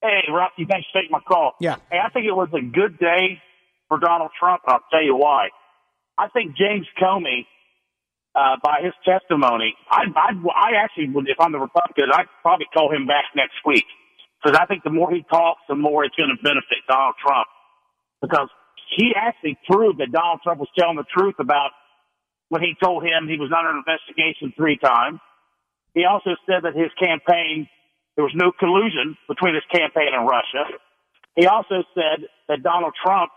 Hey, 0.02 0.22
Rocky, 0.28 0.66
thanks 0.68 0.86
for 0.92 1.00
taking 1.00 1.12
my 1.12 1.20
call. 1.20 1.52
Yeah. 1.60 1.76
Hey, 1.90 1.98
I 2.04 2.10
think 2.10 2.26
it 2.26 2.32
was 2.32 2.48
a 2.52 2.60
good 2.60 2.98
day 2.98 3.40
for 3.88 3.98
Donald 3.98 4.30
Trump. 4.38 4.62
I'll 4.66 4.80
tell 4.90 5.02
you 5.02 5.16
why. 5.16 5.48
I 6.18 6.28
think 6.28 6.56
James 6.56 6.86
Comey 7.00 7.46
uh, 8.36 8.60
by 8.62 8.84
his 8.84 8.92
testimony, 9.00 9.74
I, 9.90 10.04
I, 10.12 10.30
I 10.52 10.70
actually 10.84 11.08
would, 11.08 11.28
if 11.28 11.40
I'm 11.40 11.52
the 11.52 11.58
Republican, 11.58 12.12
I'd 12.12 12.28
probably 12.42 12.66
call 12.72 12.92
him 12.92 13.06
back 13.06 13.24
next 13.34 13.56
week 13.64 13.86
because 14.44 14.58
I 14.60 14.66
think 14.66 14.84
the 14.84 14.92
more 14.92 15.10
he 15.10 15.24
talks, 15.24 15.62
the 15.68 15.74
more 15.74 16.04
it's 16.04 16.14
going 16.16 16.28
to 16.28 16.42
benefit 16.44 16.84
Donald 16.86 17.16
Trump 17.24 17.48
because 18.20 18.48
he 18.96 19.12
actually 19.16 19.56
proved 19.68 19.98
that 20.00 20.12
Donald 20.12 20.40
Trump 20.44 20.60
was 20.60 20.68
telling 20.78 20.96
the 20.96 21.08
truth 21.08 21.36
about 21.40 21.70
when 22.50 22.60
he 22.60 22.76
told 22.78 23.02
him 23.02 23.26
he 23.26 23.40
was 23.40 23.50
under 23.56 23.72
investigation 23.72 24.52
three 24.54 24.76
times. 24.76 25.18
He 25.94 26.04
also 26.04 26.36
said 26.44 26.62
that 26.68 26.76
his 26.76 26.92
campaign, 27.00 27.68
there 28.14 28.24
was 28.24 28.36
no 28.36 28.52
collusion 28.52 29.16
between 29.28 29.54
his 29.54 29.64
campaign 29.72 30.12
and 30.12 30.28
Russia. 30.28 30.76
He 31.34 31.46
also 31.46 31.82
said 31.94 32.28
that 32.48 32.62
Donald 32.62 32.92
Trump 33.02 33.32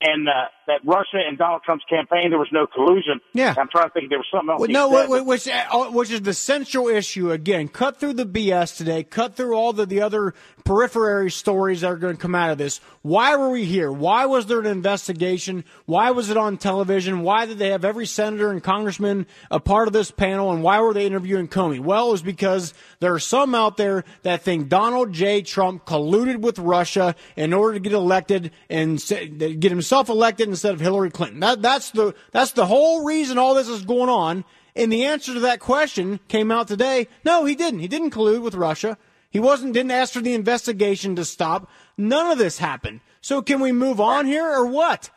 and 0.00 0.28
uh, 0.28 0.32
that 0.66 0.80
Russia 0.84 1.18
and 1.26 1.38
Donald 1.38 1.62
Trump's 1.64 1.84
campaign 1.88 2.28
there 2.28 2.38
was 2.38 2.50
no 2.52 2.66
collusion. 2.66 3.20
Yeah, 3.32 3.54
I'm 3.56 3.68
trying 3.68 3.88
to 3.88 3.92
think 3.94 4.10
there 4.10 4.18
was 4.18 4.26
something 4.30 4.50
else. 4.50 4.60
Well, 4.60 4.68
no, 4.68 5.22
which 5.24 5.48
uh, 5.48 5.90
which 5.90 6.10
is 6.10 6.20
the 6.20 6.34
central 6.34 6.88
issue 6.88 7.30
again. 7.30 7.68
Cut 7.68 7.98
through 7.98 8.14
the 8.14 8.26
BS 8.26 8.76
today. 8.76 9.02
Cut 9.04 9.36
through 9.36 9.54
all 9.54 9.72
the 9.72 9.86
the 9.86 10.02
other 10.02 10.34
periphery 10.64 11.30
stories 11.30 11.80
that 11.80 11.90
are 11.90 11.96
going 11.96 12.16
to 12.16 12.20
come 12.20 12.34
out 12.34 12.50
of 12.50 12.58
this. 12.58 12.80
Why 13.02 13.36
were 13.36 13.50
we 13.50 13.64
here? 13.64 13.90
Why 13.90 14.26
was 14.26 14.46
there 14.46 14.60
an 14.60 14.66
investigation? 14.66 15.64
Why 15.86 16.10
was 16.10 16.28
it 16.28 16.36
on 16.36 16.58
television? 16.58 17.22
Why 17.22 17.46
did 17.46 17.58
they 17.58 17.70
have 17.70 17.84
every 17.84 18.06
senator 18.06 18.50
and 18.50 18.62
congressman 18.62 19.26
a 19.50 19.60
part 19.60 19.86
of 19.86 19.94
this 19.94 20.10
panel? 20.10 20.52
And 20.52 20.62
why 20.62 20.80
were 20.80 20.92
they 20.92 21.06
interviewing 21.06 21.48
Comey? 21.48 21.80
Well, 21.80 22.08
it 22.08 22.12
was 22.12 22.22
because 22.22 22.74
there 23.00 23.14
are 23.14 23.20
some 23.20 23.54
out 23.54 23.76
there 23.76 24.04
that 24.22 24.42
think 24.42 24.68
Donald 24.68 25.12
J. 25.12 25.40
Trump 25.42 25.86
colluded 25.86 26.40
with 26.40 26.58
Russia 26.58 27.14
in 27.36 27.54
order 27.54 27.74
to 27.74 27.80
get 27.80 27.92
elected 27.92 28.50
and 28.68 28.98
get 28.98 29.70
himself 29.70 29.85
elected 29.92 30.48
instead 30.48 30.74
of 30.74 30.80
Hillary 30.80 31.10
Clinton. 31.10 31.40
That, 31.40 31.62
that's 31.62 31.90
the 31.90 32.14
that's 32.32 32.52
the 32.52 32.66
whole 32.66 33.04
reason 33.04 33.38
all 33.38 33.54
this 33.54 33.68
is 33.68 33.84
going 33.84 34.08
on. 34.08 34.44
And 34.74 34.92
the 34.92 35.04
answer 35.04 35.32
to 35.34 35.40
that 35.40 35.60
question 35.60 36.20
came 36.28 36.50
out 36.52 36.68
today. 36.68 37.08
No, 37.24 37.44
he 37.44 37.54
didn't. 37.54 37.80
He 37.80 37.88
didn't 37.88 38.10
collude 38.10 38.42
with 38.42 38.54
Russia. 38.54 38.98
He 39.30 39.40
wasn't 39.40 39.72
didn't 39.72 39.90
ask 39.90 40.12
for 40.12 40.20
the 40.20 40.34
investigation 40.34 41.16
to 41.16 41.24
stop. 41.24 41.68
None 41.96 42.30
of 42.30 42.38
this 42.38 42.58
happened. 42.58 43.00
So 43.20 43.42
can 43.42 43.60
we 43.60 43.72
move 43.72 44.00
on 44.00 44.26
here 44.26 44.46
or 44.46 44.66
what? 44.66 45.10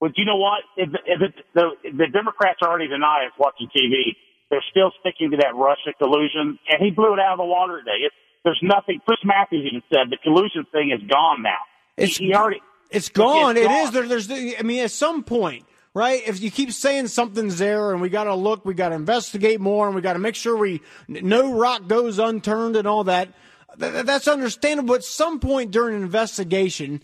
Well, 0.00 0.10
you 0.16 0.24
know 0.24 0.36
what? 0.36 0.66
If, 0.76 0.90
if 1.06 1.22
it, 1.22 1.34
the, 1.54 1.70
the 1.84 2.08
Democrats 2.12 2.58
already 2.60 2.88
deny 2.88 3.22
it's 3.24 3.38
watching 3.38 3.68
TV, 3.68 4.16
they're 4.50 4.64
still 4.68 4.90
sticking 4.98 5.30
to 5.30 5.36
that 5.36 5.54
Russia 5.54 5.94
collusion, 5.96 6.58
and 6.68 6.82
he 6.82 6.90
blew 6.90 7.14
it 7.14 7.20
out 7.20 7.34
of 7.34 7.38
the 7.38 7.44
water 7.44 7.78
today. 7.78 8.04
It, 8.04 8.12
there's 8.42 8.58
nothing. 8.62 9.00
Chris 9.06 9.20
Matthews 9.24 9.62
even 9.70 9.82
said 9.94 10.10
the 10.10 10.18
collusion 10.18 10.66
thing 10.72 10.90
is 10.90 11.00
gone 11.08 11.42
now. 11.42 11.62
It's, 11.96 12.16
he, 12.16 12.26
he 12.26 12.34
already. 12.34 12.60
It's 12.92 13.08
gone. 13.08 13.56
It's 13.56 13.66
gone. 13.66 13.92
There, 13.92 14.06
there's. 14.06 14.30
I 14.30 14.62
mean, 14.62 14.84
at 14.84 14.90
some 14.90 15.24
point, 15.24 15.64
right? 15.94 16.22
If 16.26 16.42
you 16.42 16.50
keep 16.50 16.72
saying 16.72 17.08
something's 17.08 17.58
there 17.58 17.92
and 17.92 18.00
we 18.00 18.08
got 18.08 18.24
to 18.24 18.34
look, 18.34 18.64
we 18.64 18.74
got 18.74 18.90
to 18.90 18.94
investigate 18.94 19.60
more 19.60 19.86
and 19.86 19.94
we 19.94 20.02
got 20.02 20.14
to 20.14 20.18
make 20.18 20.34
sure 20.34 20.56
we, 20.56 20.80
no 21.08 21.54
rock 21.54 21.88
goes 21.88 22.18
unturned 22.18 22.76
and 22.76 22.86
all 22.86 23.04
that. 23.04 23.28
That's 23.76 24.28
understandable. 24.28 24.94
At 24.94 25.04
some 25.04 25.40
point 25.40 25.70
during 25.70 25.96
an 25.96 26.02
investigation, 26.02 27.00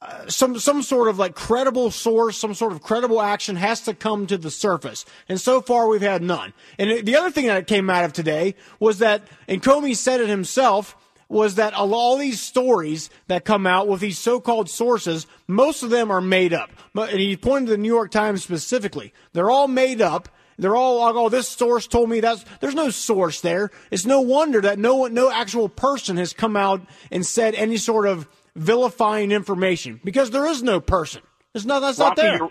uh, 0.00 0.28
some 0.28 0.58
some 0.58 0.82
sort 0.82 1.08
of 1.08 1.18
like 1.18 1.34
credible 1.34 1.90
source, 1.90 2.36
some 2.38 2.54
sort 2.54 2.72
of 2.72 2.82
credible 2.82 3.20
action 3.20 3.56
has 3.56 3.80
to 3.82 3.94
come 3.94 4.26
to 4.26 4.38
the 4.38 4.50
surface. 4.50 5.04
And 5.28 5.40
so 5.40 5.60
far, 5.60 5.88
we've 5.88 6.00
had 6.00 6.22
none. 6.22 6.52
And 6.78 7.06
the 7.06 7.16
other 7.16 7.30
thing 7.30 7.46
that 7.46 7.66
came 7.66 7.90
out 7.90 8.04
of 8.04 8.12
today 8.12 8.54
was 8.78 8.98
that, 8.98 9.22
and 9.48 9.62
Comey 9.62 9.96
said 9.96 10.20
it 10.20 10.28
himself 10.28 10.96
was 11.28 11.56
that 11.56 11.74
all 11.74 12.16
these 12.16 12.40
stories 12.40 13.10
that 13.26 13.44
come 13.44 13.66
out 13.66 13.86
with 13.86 14.00
these 14.00 14.18
so-called 14.18 14.70
sources, 14.70 15.26
most 15.46 15.82
of 15.82 15.90
them 15.90 16.10
are 16.10 16.20
made 16.20 16.54
up. 16.54 16.70
And 16.94 17.20
he 17.20 17.36
pointed 17.36 17.66
to 17.66 17.72
the 17.72 17.78
New 17.78 17.88
York 17.88 18.10
Times 18.10 18.42
specifically. 18.42 19.12
They're 19.32 19.50
all 19.50 19.68
made 19.68 20.00
up. 20.00 20.28
They're 20.60 20.74
all, 20.74 21.16
oh, 21.16 21.28
this 21.28 21.46
source 21.46 21.86
told 21.86 22.10
me 22.10 22.20
that 22.20 22.42
there's 22.60 22.74
no 22.74 22.90
source 22.90 23.40
there. 23.42 23.70
It's 23.90 24.06
no 24.06 24.22
wonder 24.22 24.60
that 24.62 24.78
no 24.78 24.96
one, 24.96 25.14
no 25.14 25.30
actual 25.30 25.68
person 25.68 26.16
has 26.16 26.32
come 26.32 26.56
out 26.56 26.80
and 27.12 27.24
said 27.24 27.54
any 27.54 27.76
sort 27.76 28.08
of 28.08 28.26
vilifying 28.56 29.30
information 29.30 30.00
because 30.02 30.30
there 30.30 30.46
is 30.46 30.62
no 30.62 30.80
person. 30.80 31.22
There's 31.52 31.66
no, 31.66 31.78
that's 31.78 31.98
Rocky, 31.98 32.08
not 32.08 32.16
there. 32.16 32.36
You're, 32.38 32.50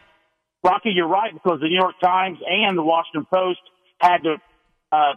Rocky, 0.63 0.89
you're 0.91 1.07
right 1.07 1.33
because 1.33 1.59
the 1.59 1.67
New 1.67 1.75
York 1.75 1.95
Times 2.01 2.37
and 2.49 2.77
the 2.77 2.83
Washington 2.83 3.27
Post 3.33 3.59
had 3.99 4.19
to 4.19 4.37
uh, 4.91 5.13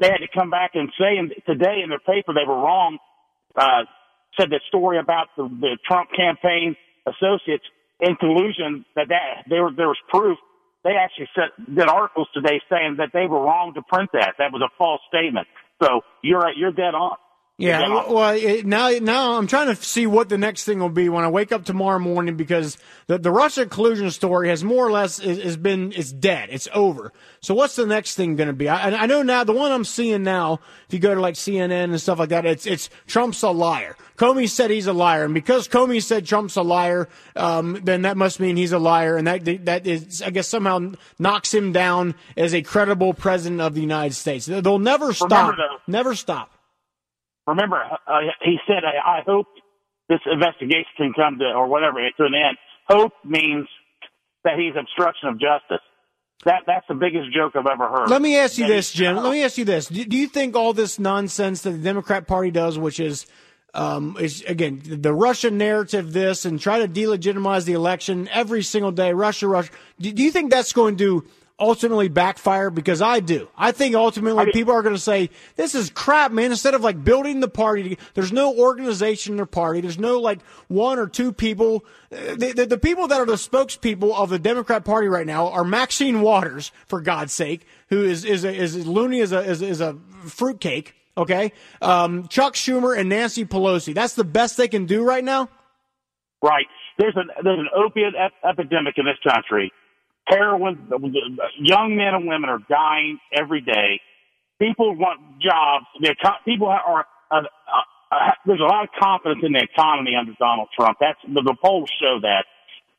they 0.00 0.08
had 0.08 0.18
to 0.18 0.28
come 0.34 0.50
back 0.50 0.72
and 0.74 0.90
say 0.98 1.16
in, 1.18 1.30
today 1.46 1.80
in 1.82 1.88
their 1.88 2.00
paper 2.00 2.32
they 2.34 2.46
were 2.46 2.58
wrong. 2.58 2.98
Uh, 3.56 3.84
said 4.38 4.50
that 4.50 4.60
story 4.68 4.98
about 4.98 5.28
the, 5.36 5.44
the 5.60 5.76
Trump 5.86 6.08
campaign 6.16 6.74
associates 7.06 7.64
in 8.00 8.16
collusion 8.16 8.84
that, 8.96 9.08
that 9.08 9.44
there, 9.48 9.68
there 9.76 9.88
was 9.88 9.98
proof. 10.08 10.38
They 10.84 10.96
actually 10.96 11.28
said, 11.34 11.50
did 11.72 11.86
articles 11.86 12.28
today 12.34 12.60
saying 12.70 12.96
that 12.98 13.10
they 13.12 13.26
were 13.26 13.40
wrong 13.40 13.72
to 13.74 13.82
print 13.82 14.10
that. 14.14 14.34
That 14.38 14.52
was 14.52 14.62
a 14.62 14.70
false 14.78 15.00
statement. 15.08 15.46
So 15.82 16.00
you're 16.22 16.50
you're 16.56 16.72
dead 16.72 16.94
on. 16.94 17.16
Yeah, 17.62 18.10
well, 18.10 18.34
it, 18.34 18.66
now 18.66 18.88
now 19.00 19.38
I'm 19.38 19.46
trying 19.46 19.68
to 19.68 19.80
see 19.80 20.04
what 20.04 20.28
the 20.28 20.36
next 20.36 20.64
thing 20.64 20.80
will 20.80 20.88
be 20.88 21.08
when 21.08 21.22
I 21.22 21.28
wake 21.28 21.52
up 21.52 21.64
tomorrow 21.64 22.00
morning 22.00 22.36
because 22.36 22.76
the 23.06 23.18
the 23.18 23.30
Russia 23.30 23.66
collusion 23.66 24.10
story 24.10 24.48
has 24.48 24.64
more 24.64 24.84
or 24.84 24.90
less 24.90 25.20
has 25.20 25.56
been 25.56 25.92
it's 25.92 26.10
dead, 26.10 26.48
it's 26.50 26.66
over. 26.74 27.12
So 27.40 27.54
what's 27.54 27.76
the 27.76 27.86
next 27.86 28.16
thing 28.16 28.34
going 28.34 28.48
to 28.48 28.52
be? 28.52 28.68
I, 28.68 29.02
I 29.02 29.06
know 29.06 29.22
now 29.22 29.44
the 29.44 29.52
one 29.52 29.70
I'm 29.70 29.84
seeing 29.84 30.24
now. 30.24 30.58
If 30.88 30.94
you 30.94 30.98
go 30.98 31.14
to 31.14 31.20
like 31.20 31.36
CNN 31.36 31.84
and 31.84 32.00
stuff 32.00 32.18
like 32.18 32.30
that, 32.30 32.44
it's 32.44 32.66
it's 32.66 32.90
Trump's 33.06 33.44
a 33.44 33.50
liar. 33.50 33.96
Comey 34.16 34.48
said 34.48 34.70
he's 34.70 34.88
a 34.88 34.92
liar, 34.92 35.24
and 35.24 35.32
because 35.32 35.68
Comey 35.68 36.02
said 36.02 36.26
Trump's 36.26 36.56
a 36.56 36.62
liar, 36.62 37.08
um, 37.36 37.78
then 37.84 38.02
that 38.02 38.16
must 38.16 38.40
mean 38.40 38.56
he's 38.56 38.72
a 38.72 38.78
liar, 38.80 39.16
and 39.16 39.28
that 39.28 39.66
that 39.66 39.86
is 39.86 40.20
I 40.20 40.30
guess 40.30 40.48
somehow 40.48 40.94
knocks 41.20 41.54
him 41.54 41.70
down 41.70 42.16
as 42.36 42.56
a 42.56 42.62
credible 42.62 43.14
president 43.14 43.60
of 43.60 43.74
the 43.74 43.82
United 43.82 44.14
States. 44.14 44.46
They'll 44.46 44.80
never 44.80 45.12
stop, 45.12 45.56
never 45.86 46.16
stop 46.16 46.50
remember, 47.46 47.76
uh, 47.76 48.20
he 48.42 48.58
said, 48.66 48.84
I, 48.84 49.18
I 49.18 49.22
hope 49.26 49.46
this 50.08 50.20
investigation 50.30 50.84
can 50.96 51.12
come 51.14 51.38
to, 51.38 51.44
or 51.44 51.68
whatever, 51.68 51.98
to 51.98 52.24
an 52.24 52.34
end. 52.34 52.56
Hope 52.88 53.12
means 53.24 53.66
that 54.44 54.58
he's 54.58 54.74
obstruction 54.78 55.28
of 55.28 55.40
justice. 55.40 55.84
That 56.44 56.62
that's 56.66 56.86
the 56.88 56.94
biggest 56.94 57.32
joke 57.32 57.52
I've 57.54 57.66
ever 57.66 57.88
heard. 57.88 58.08
Let 58.08 58.20
me 58.20 58.36
ask 58.36 58.58
you 58.58 58.66
That 58.66 58.72
this, 58.72 58.92
Jim. 58.92 59.16
Let 59.16 59.30
me 59.30 59.42
ask 59.44 59.58
you 59.58 59.64
this: 59.64 59.86
Do, 59.86 60.04
do 60.04 60.16
you 60.16 60.26
think 60.26 60.56
all 60.56 60.72
this 60.72 60.98
nonsense 60.98 61.62
that 61.62 61.70
the 61.70 61.78
Democrat 61.78 62.26
Party 62.26 62.50
does, 62.50 62.76
which 62.78 62.98
is, 62.98 63.26
um, 63.74 64.16
is 64.18 64.42
again 64.42 64.82
the 64.84 65.14
Russian 65.14 65.56
narrative, 65.56 66.12
this 66.12 66.44
and 66.44 66.60
try 66.60 66.80
to 66.80 66.88
delegitimize 66.88 67.64
the 67.64 67.74
election 67.74 68.28
every 68.32 68.64
single 68.64 68.90
day, 68.90 69.12
Russia, 69.12 69.46
Russia? 69.46 69.70
Do, 70.00 70.12
do 70.12 70.22
you 70.22 70.32
think 70.32 70.50
that's 70.50 70.72
going 70.72 70.96
to 70.96 71.24
ultimately 71.58 72.08
backfire? 72.08 72.70
Because 72.70 73.02
I 73.02 73.20
do. 73.20 73.48
I 73.56 73.72
think 73.72 73.94
ultimately 73.94 74.52
people 74.52 74.74
are 74.74 74.82
going 74.82 74.94
to 74.94 75.00
say 75.00 75.30
this 75.56 75.74
is 75.74 75.90
crap, 75.90 76.32
man. 76.32 76.50
Instead 76.50 76.74
of 76.74 76.82
like 76.82 77.02
building 77.04 77.40
the 77.40 77.48
party, 77.48 77.98
there's 78.14 78.32
no 78.32 78.54
organization 78.56 79.34
in 79.34 79.36
their 79.36 79.46
party. 79.46 79.80
There's 79.80 79.98
no 79.98 80.20
like 80.20 80.42
one 80.68 80.98
or 80.98 81.06
two 81.06 81.32
people. 81.32 81.84
The, 82.10 82.52
the, 82.54 82.66
the 82.66 82.78
people 82.78 83.08
that 83.08 83.20
are 83.20 83.26
the 83.26 83.34
spokespeople 83.34 84.14
of 84.14 84.30
the 84.30 84.38
Democrat 84.38 84.84
Party 84.84 85.08
right 85.08 85.26
now 85.26 85.48
are 85.48 85.64
Maxine 85.64 86.20
Waters, 86.20 86.72
for 86.86 87.00
God's 87.00 87.32
sake, 87.32 87.66
who 87.88 88.04
is 88.04 88.24
is 88.24 88.44
a, 88.44 88.54
is 88.54 88.86
loony 88.86 89.20
as 89.20 89.32
a 89.32 89.40
is, 89.40 89.62
is 89.62 89.80
a 89.80 89.96
fruitcake. 90.26 90.94
Okay, 91.16 91.52
um, 91.82 92.26
Chuck 92.28 92.54
Schumer 92.54 92.98
and 92.98 93.08
Nancy 93.08 93.44
Pelosi. 93.44 93.94
That's 93.94 94.14
the 94.14 94.24
best 94.24 94.56
they 94.56 94.68
can 94.68 94.86
do 94.86 95.04
right 95.04 95.22
now. 95.22 95.50
Right. 96.42 96.66
There's 96.98 97.14
an 97.16 97.30
there's 97.42 97.58
an 97.58 97.68
opiate 97.74 98.14
ep- 98.18 98.32
epidemic 98.44 98.94
in 98.96 99.06
this 99.06 99.18
country. 99.26 99.72
Heroin, 100.26 100.88
young 101.58 101.96
men 101.96 102.14
and 102.14 102.28
women 102.28 102.48
are 102.48 102.60
dying 102.68 103.18
every 103.32 103.60
day. 103.60 104.00
People 104.60 104.94
want 104.94 105.20
jobs. 105.40 105.86
People 106.44 106.68
are. 106.68 107.06
Uh, 107.30 107.36
uh, 107.36 107.42
uh, 108.12 108.30
there's 108.46 108.60
a 108.60 108.68
lot 108.68 108.84
of 108.84 108.90
confidence 109.00 109.40
in 109.42 109.52
the 109.52 109.62
economy 109.64 110.12
under 110.18 110.32
Donald 110.38 110.68
Trump. 110.78 110.98
That's 111.00 111.18
the, 111.26 111.40
the 111.42 111.56
polls 111.64 111.90
show 112.00 112.20
that. 112.22 112.44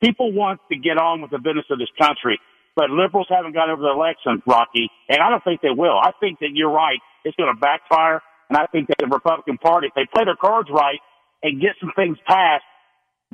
People 0.02 0.34
want 0.34 0.60
to 0.72 0.78
get 0.78 0.98
on 0.98 1.22
with 1.22 1.32
the 1.32 1.38
business 1.38 1.66
of 1.70 1.80
this 1.80 1.92
country, 2.02 2.40
but 2.76 2.90
liberals 2.90 3.28
haven't 3.30 3.54
got 3.54 3.70
over 3.70 3.82
the 3.82 3.94
election, 3.94 4.42
Rocky, 4.46 4.90
and 5.08 5.20
I 5.22 5.30
don't 5.30 5.44
think 5.44 5.62
they 5.62 5.72
will. 5.72 5.96
I 5.96 6.12
think 6.20 6.40
that 6.40 6.52
you're 6.54 6.72
right. 6.74 7.00
It's 7.24 7.38
going 7.38 7.54
to 7.54 7.60
backfire, 7.60 8.20
and 8.50 8.58
I 8.58 8.66
think 8.68 8.90
that 8.90 8.98
the 9.00 9.08
Republican 9.08 9.58
Party, 9.60 9.88
if 9.88 9.94
they 9.94 10.10
play 10.12 10.26
their 10.26 10.36
cards 10.36 10.68
right 10.74 11.00
and 11.44 11.62
get 11.62 11.80
some 11.80 11.94
things 11.96 12.18
passed, 12.28 12.66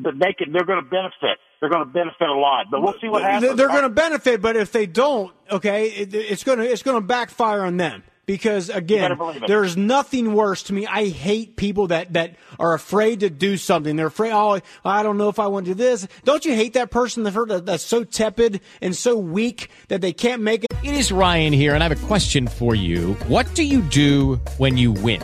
that 0.03 0.19
they 0.19 0.33
can, 0.33 0.51
they're 0.51 0.65
going 0.65 0.83
to 0.83 0.89
benefit. 0.89 1.39
They're 1.59 1.69
going 1.69 1.85
to 1.85 1.91
benefit 1.91 2.27
a 2.27 2.33
lot. 2.33 2.67
But 2.71 2.81
we'll 2.81 2.95
see 3.01 3.09
what 3.09 3.21
happens. 3.21 3.41
They're, 3.43 3.55
they're 3.55 3.67
going 3.67 3.83
to 3.83 3.89
benefit, 3.89 4.41
but 4.41 4.55
if 4.55 4.71
they 4.71 4.85
don't, 4.85 5.33
okay, 5.51 5.87
it, 5.87 6.13
it's 6.13 6.43
going 6.43 6.59
to 6.59 6.69
it's 6.69 6.83
going 6.83 7.01
to 7.01 7.05
backfire 7.05 7.63
on 7.63 7.77
them 7.77 8.03
because 8.29 8.69
again, 8.69 9.01
better 9.01 9.15
believe 9.15 9.43
it. 9.43 9.47
there's 9.47 9.75
nothing 9.75 10.33
worse 10.33 10.61
to 10.63 10.73
me. 10.73 10.85
I 10.85 11.07
hate 11.07 11.55
people 11.55 11.87
that 11.87 12.13
that 12.13 12.35
are 12.59 12.75
afraid 12.75 13.21
to 13.21 13.29
do 13.31 13.57
something. 13.57 13.95
They're 13.95 14.07
afraid. 14.07 14.31
Oh, 14.31 14.59
I 14.85 15.01
don't 15.01 15.17
know 15.17 15.29
if 15.29 15.39
I 15.39 15.47
want 15.47 15.65
to 15.65 15.71
do 15.71 15.75
this. 15.75 16.07
Don't 16.25 16.45
you 16.45 16.53
hate 16.53 16.73
that 16.73 16.91
person 16.91 17.23
that's 17.23 17.83
so 17.83 18.03
tepid 18.03 18.61
and 18.81 18.95
so 18.95 19.17
weak 19.17 19.69
that 19.87 20.01
they 20.01 20.13
can't 20.13 20.43
make 20.43 20.63
it? 20.63 20.69
It 20.83 20.93
is 20.93 21.11
Ryan 21.11 21.53
here, 21.53 21.73
and 21.73 21.83
I 21.83 21.87
have 21.87 22.03
a 22.03 22.07
question 22.07 22.47
for 22.47 22.75
you. 22.75 23.13
What 23.27 23.53
do 23.55 23.63
you 23.63 23.81
do 23.81 24.35
when 24.57 24.77
you 24.77 24.91
win? 24.91 25.23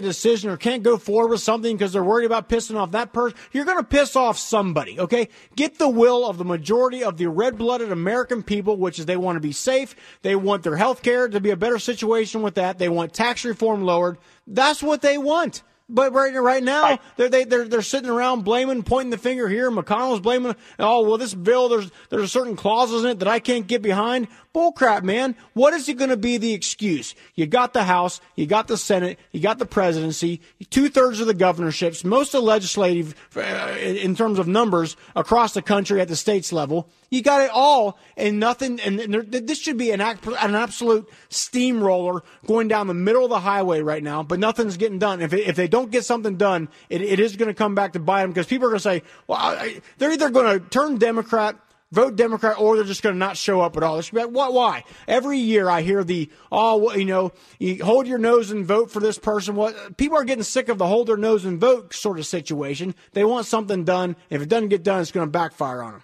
decision 0.00 0.48
or 0.48 0.56
can't 0.56 0.82
go 0.82 0.96
forward 0.96 1.28
with 1.28 1.42
something 1.42 1.76
because 1.76 1.92
they're 1.92 2.02
worried 2.02 2.24
about 2.24 2.48
pissing 2.48 2.76
off 2.76 2.92
that 2.92 3.12
person, 3.12 3.36
you're 3.52 3.66
going 3.66 3.76
to 3.76 3.84
piss 3.84 4.16
off 4.16 4.38
somebody, 4.38 4.98
okay? 4.98 5.28
Get 5.54 5.78
the 5.78 5.88
will 5.88 6.26
of 6.26 6.38
the 6.38 6.46
majority 6.46 7.04
of 7.04 7.18
the 7.18 7.26
red-blooded 7.26 7.92
American 7.92 8.42
people, 8.42 8.78
which 8.78 8.98
is 8.98 9.04
they 9.04 9.18
want 9.18 9.36
to 9.36 9.40
be 9.40 9.52
safe. 9.52 9.94
They 10.22 10.34
want 10.34 10.62
their 10.62 10.76
health 10.76 11.02
care 11.02 11.28
to 11.28 11.40
be 11.40 11.50
a 11.50 11.56
better 11.56 11.78
situation 11.78 12.40
with 12.40 12.54
that. 12.54 12.78
They 12.78 12.88
want 12.88 13.12
tax 13.12 13.44
reform 13.44 13.82
lowered. 13.82 14.16
That's 14.46 14.82
what 14.82 15.02
they 15.02 15.18
want. 15.18 15.62
But 15.90 16.14
right, 16.14 16.34
right 16.34 16.62
now, 16.62 16.98
they're, 17.16 17.28
they, 17.28 17.44
they're, 17.44 17.68
they're 17.68 17.82
sitting 17.82 18.08
around 18.08 18.44
blaming, 18.44 18.82
pointing 18.82 19.10
the 19.10 19.18
finger 19.18 19.46
here. 19.46 19.70
McConnell's 19.70 20.20
blaming, 20.20 20.56
oh, 20.78 21.06
well, 21.06 21.18
this 21.18 21.34
bill, 21.34 21.68
there's, 21.68 21.90
there's 22.08 22.32
certain 22.32 22.56
clauses 22.56 23.04
in 23.04 23.10
it 23.10 23.18
that 23.18 23.28
I 23.28 23.40
can't 23.40 23.66
get 23.66 23.82
behind. 23.82 24.28
Bullcrap, 24.54 25.02
man. 25.02 25.34
What 25.54 25.72
is 25.72 25.88
it 25.88 25.96
going 25.96 26.10
to 26.10 26.16
be 26.16 26.36
the 26.36 26.52
excuse? 26.52 27.14
You 27.34 27.46
got 27.46 27.72
the 27.72 27.84
House, 27.84 28.20
you 28.36 28.44
got 28.44 28.68
the 28.68 28.76
Senate, 28.76 29.18
you 29.30 29.40
got 29.40 29.58
the 29.58 29.64
presidency, 29.64 30.42
two 30.68 30.90
thirds 30.90 31.20
of 31.20 31.26
the 31.26 31.34
governorships, 31.34 32.04
most 32.04 32.34
of 32.34 32.42
the 32.42 32.46
legislative, 32.46 33.14
uh, 33.34 33.74
in 33.78 34.14
terms 34.14 34.38
of 34.38 34.46
numbers 34.46 34.96
across 35.16 35.54
the 35.54 35.62
country 35.62 36.02
at 36.02 36.08
the 36.08 36.16
states 36.16 36.52
level. 36.52 36.90
You 37.08 37.22
got 37.22 37.40
it 37.40 37.50
all 37.50 37.98
and 38.16 38.38
nothing. 38.38 38.78
And, 38.80 38.98
there, 38.98 39.22
this 39.22 39.58
should 39.58 39.78
be 39.78 39.90
an, 39.90 40.02
an 40.02 40.54
absolute 40.54 41.08
steamroller 41.30 42.22
going 42.46 42.68
down 42.68 42.88
the 42.88 42.94
middle 42.94 43.24
of 43.24 43.30
the 43.30 43.40
highway 43.40 43.80
right 43.80 44.02
now, 44.02 44.22
but 44.22 44.38
nothing's 44.38 44.76
getting 44.76 44.98
done. 44.98 45.22
If, 45.22 45.32
it, 45.32 45.48
if 45.48 45.56
they 45.56 45.68
don't 45.68 45.90
get 45.90 46.04
something 46.04 46.36
done, 46.36 46.68
it, 46.90 47.00
it 47.00 47.20
is 47.20 47.36
going 47.36 47.48
to 47.48 47.54
come 47.54 47.74
back 47.74 47.94
to 47.94 48.00
bite 48.00 48.22
them 48.22 48.30
because 48.30 48.46
people 48.46 48.66
are 48.66 48.70
going 48.70 48.80
to 48.80 48.82
say, 48.82 49.02
well, 49.26 49.38
I, 49.38 49.80
they're 49.96 50.12
either 50.12 50.28
going 50.28 50.60
to 50.60 50.68
turn 50.68 50.98
Democrat 50.98 51.56
vote 51.92 52.16
Democrat 52.16 52.58
or 52.58 52.74
they're 52.74 52.84
just 52.84 53.02
going 53.02 53.14
to 53.14 53.18
not 53.18 53.36
show 53.36 53.60
up 53.60 53.76
at 53.76 53.82
all. 53.84 53.98
It's 53.98 54.12
like, 54.12 54.30
what? 54.30 54.52
Why? 54.52 54.82
Every 55.06 55.38
year 55.38 55.68
I 55.70 55.82
hear 55.82 56.02
the 56.02 56.28
oh, 56.50 56.92
you 56.94 57.04
know, 57.04 57.30
you 57.60 57.84
hold 57.84 58.08
your 58.08 58.18
nose 58.18 58.50
and 58.50 58.66
vote 58.66 58.90
for 58.90 58.98
this 58.98 59.18
person. 59.18 59.54
What? 59.54 59.96
People 59.96 60.16
are 60.18 60.24
getting 60.24 60.42
sick 60.42 60.68
of 60.68 60.78
the 60.78 60.86
hold 60.86 61.06
their 61.06 61.16
nose 61.16 61.44
and 61.44 61.60
vote 61.60 61.94
sort 61.94 62.18
of 62.18 62.26
situation. 62.26 62.94
They 63.12 63.24
want 63.24 63.46
something 63.46 63.84
done. 63.84 64.16
If 64.30 64.42
it 64.42 64.48
doesn't 64.48 64.68
get 64.70 64.82
done, 64.82 65.00
it's 65.00 65.12
going 65.12 65.26
to 65.26 65.30
backfire 65.30 65.82
on 65.82 65.92
them. 65.92 66.02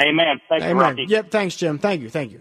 Amen. 0.00 0.40
Thank 0.48 0.62
you, 0.62 0.68
Amen. 0.68 0.82
Rocky. 0.82 1.06
Yep. 1.08 1.30
Thanks, 1.30 1.56
Jim. 1.56 1.78
Thank 1.78 2.02
you. 2.02 2.08
Thank 2.10 2.32
you. 2.32 2.38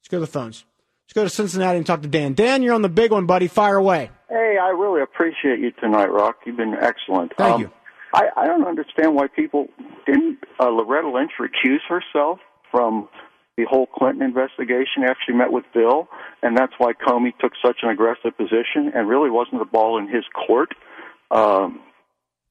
Let's 0.00 0.08
go 0.08 0.16
to 0.18 0.20
the 0.20 0.26
phones. 0.26 0.64
Let's 1.06 1.14
go 1.14 1.22
to 1.24 1.30
Cincinnati 1.30 1.78
and 1.78 1.86
talk 1.86 2.02
to 2.02 2.08
Dan. 2.08 2.34
Dan, 2.34 2.62
you're 2.62 2.74
on 2.74 2.82
the 2.82 2.88
big 2.88 3.12
one, 3.12 3.26
buddy. 3.26 3.46
Fire 3.48 3.76
away. 3.76 4.10
Hey, 4.28 4.56
I 4.60 4.70
really 4.70 5.02
appreciate 5.02 5.60
you 5.60 5.70
tonight, 5.80 6.10
Rock. 6.10 6.38
You've 6.44 6.56
been 6.56 6.74
excellent. 6.74 7.32
Thank 7.38 7.54
Um, 7.54 7.60
you. 7.62 7.70
I, 8.14 8.28
I 8.36 8.46
don't 8.46 8.66
understand 8.66 9.14
why 9.14 9.26
people 9.26 9.68
didn't 10.06 10.38
uh, 10.60 10.68
Loretta 10.68 11.10
Lynch 11.10 11.32
recuse 11.40 11.80
herself 11.88 12.38
from 12.70 13.08
the 13.56 13.64
whole 13.64 13.86
Clinton 13.86 14.22
investigation 14.22 15.02
after 15.02 15.20
she 15.26 15.32
met 15.32 15.50
with 15.50 15.64
Bill, 15.72 16.08
and 16.42 16.56
that's 16.56 16.74
why 16.78 16.92
Comey 16.92 17.32
took 17.38 17.52
such 17.64 17.78
an 17.82 17.88
aggressive 17.88 18.36
position 18.36 18.92
and 18.94 19.08
really 19.08 19.30
wasn't 19.30 19.60
the 19.60 19.66
ball 19.66 19.98
in 19.98 20.08
his 20.08 20.24
court. 20.46 20.74
Um, 21.30 21.80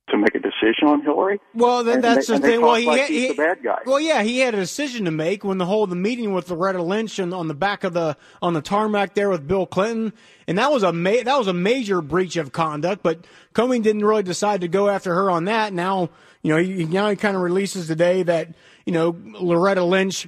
to 0.09 0.17
make 0.17 0.35
a 0.35 0.39
decision 0.39 0.87
on 0.87 1.01
Hillary. 1.01 1.39
Well, 1.55 1.87
And 1.87 2.03
that's 2.03 2.27
they- 2.27 2.37
the 2.37 2.39
thing. 2.39 2.61
Well, 2.61 2.75
he, 2.75 2.85
like 2.85 3.07
he 3.07 3.29
the 3.29 3.33
bad 3.33 3.63
guy. 3.63 3.79
Well, 3.85 3.99
yeah, 3.99 4.21
he 4.21 4.39
had 4.39 4.53
a 4.53 4.57
decision 4.57 5.05
to 5.05 5.11
make 5.11 5.43
when 5.43 5.57
the 5.57 5.65
whole 5.65 5.87
the 5.87 5.95
meeting 5.95 6.31
with 6.33 6.49
Loretta 6.51 6.81
Lynch 6.83 7.17
and 7.17 7.33
on 7.33 7.47
the 7.47 7.53
back 7.55 7.83
of 7.83 7.93
the 7.93 8.15
on 8.41 8.53
the 8.53 8.61
tarmac 8.61 9.15
there 9.15 9.29
with 9.29 9.47
Bill 9.47 9.65
Clinton, 9.65 10.13
and 10.47 10.57
that 10.59 10.71
was 10.71 10.83
a 10.83 10.93
ma- 10.93 11.23
that 11.23 11.37
was 11.37 11.47
a 11.47 11.53
major 11.53 12.01
breach 12.01 12.35
of 12.37 12.51
conduct. 12.51 13.01
But 13.01 13.25
Comey 13.53 13.81
didn't 13.81 14.05
really 14.05 14.23
decide 14.23 14.61
to 14.61 14.67
go 14.67 14.89
after 14.89 15.13
her 15.15 15.31
on 15.31 15.45
that. 15.45 15.73
Now, 15.73 16.09
you 16.43 16.51
know, 16.53 16.57
he, 16.61 16.85
now 16.85 17.09
he 17.09 17.15
kind 17.15 17.35
of 17.35 17.41
releases 17.41 17.87
today 17.87 18.21
that 18.23 18.49
you 18.85 18.93
know 18.93 19.15
Loretta 19.39 19.83
Lynch 19.83 20.27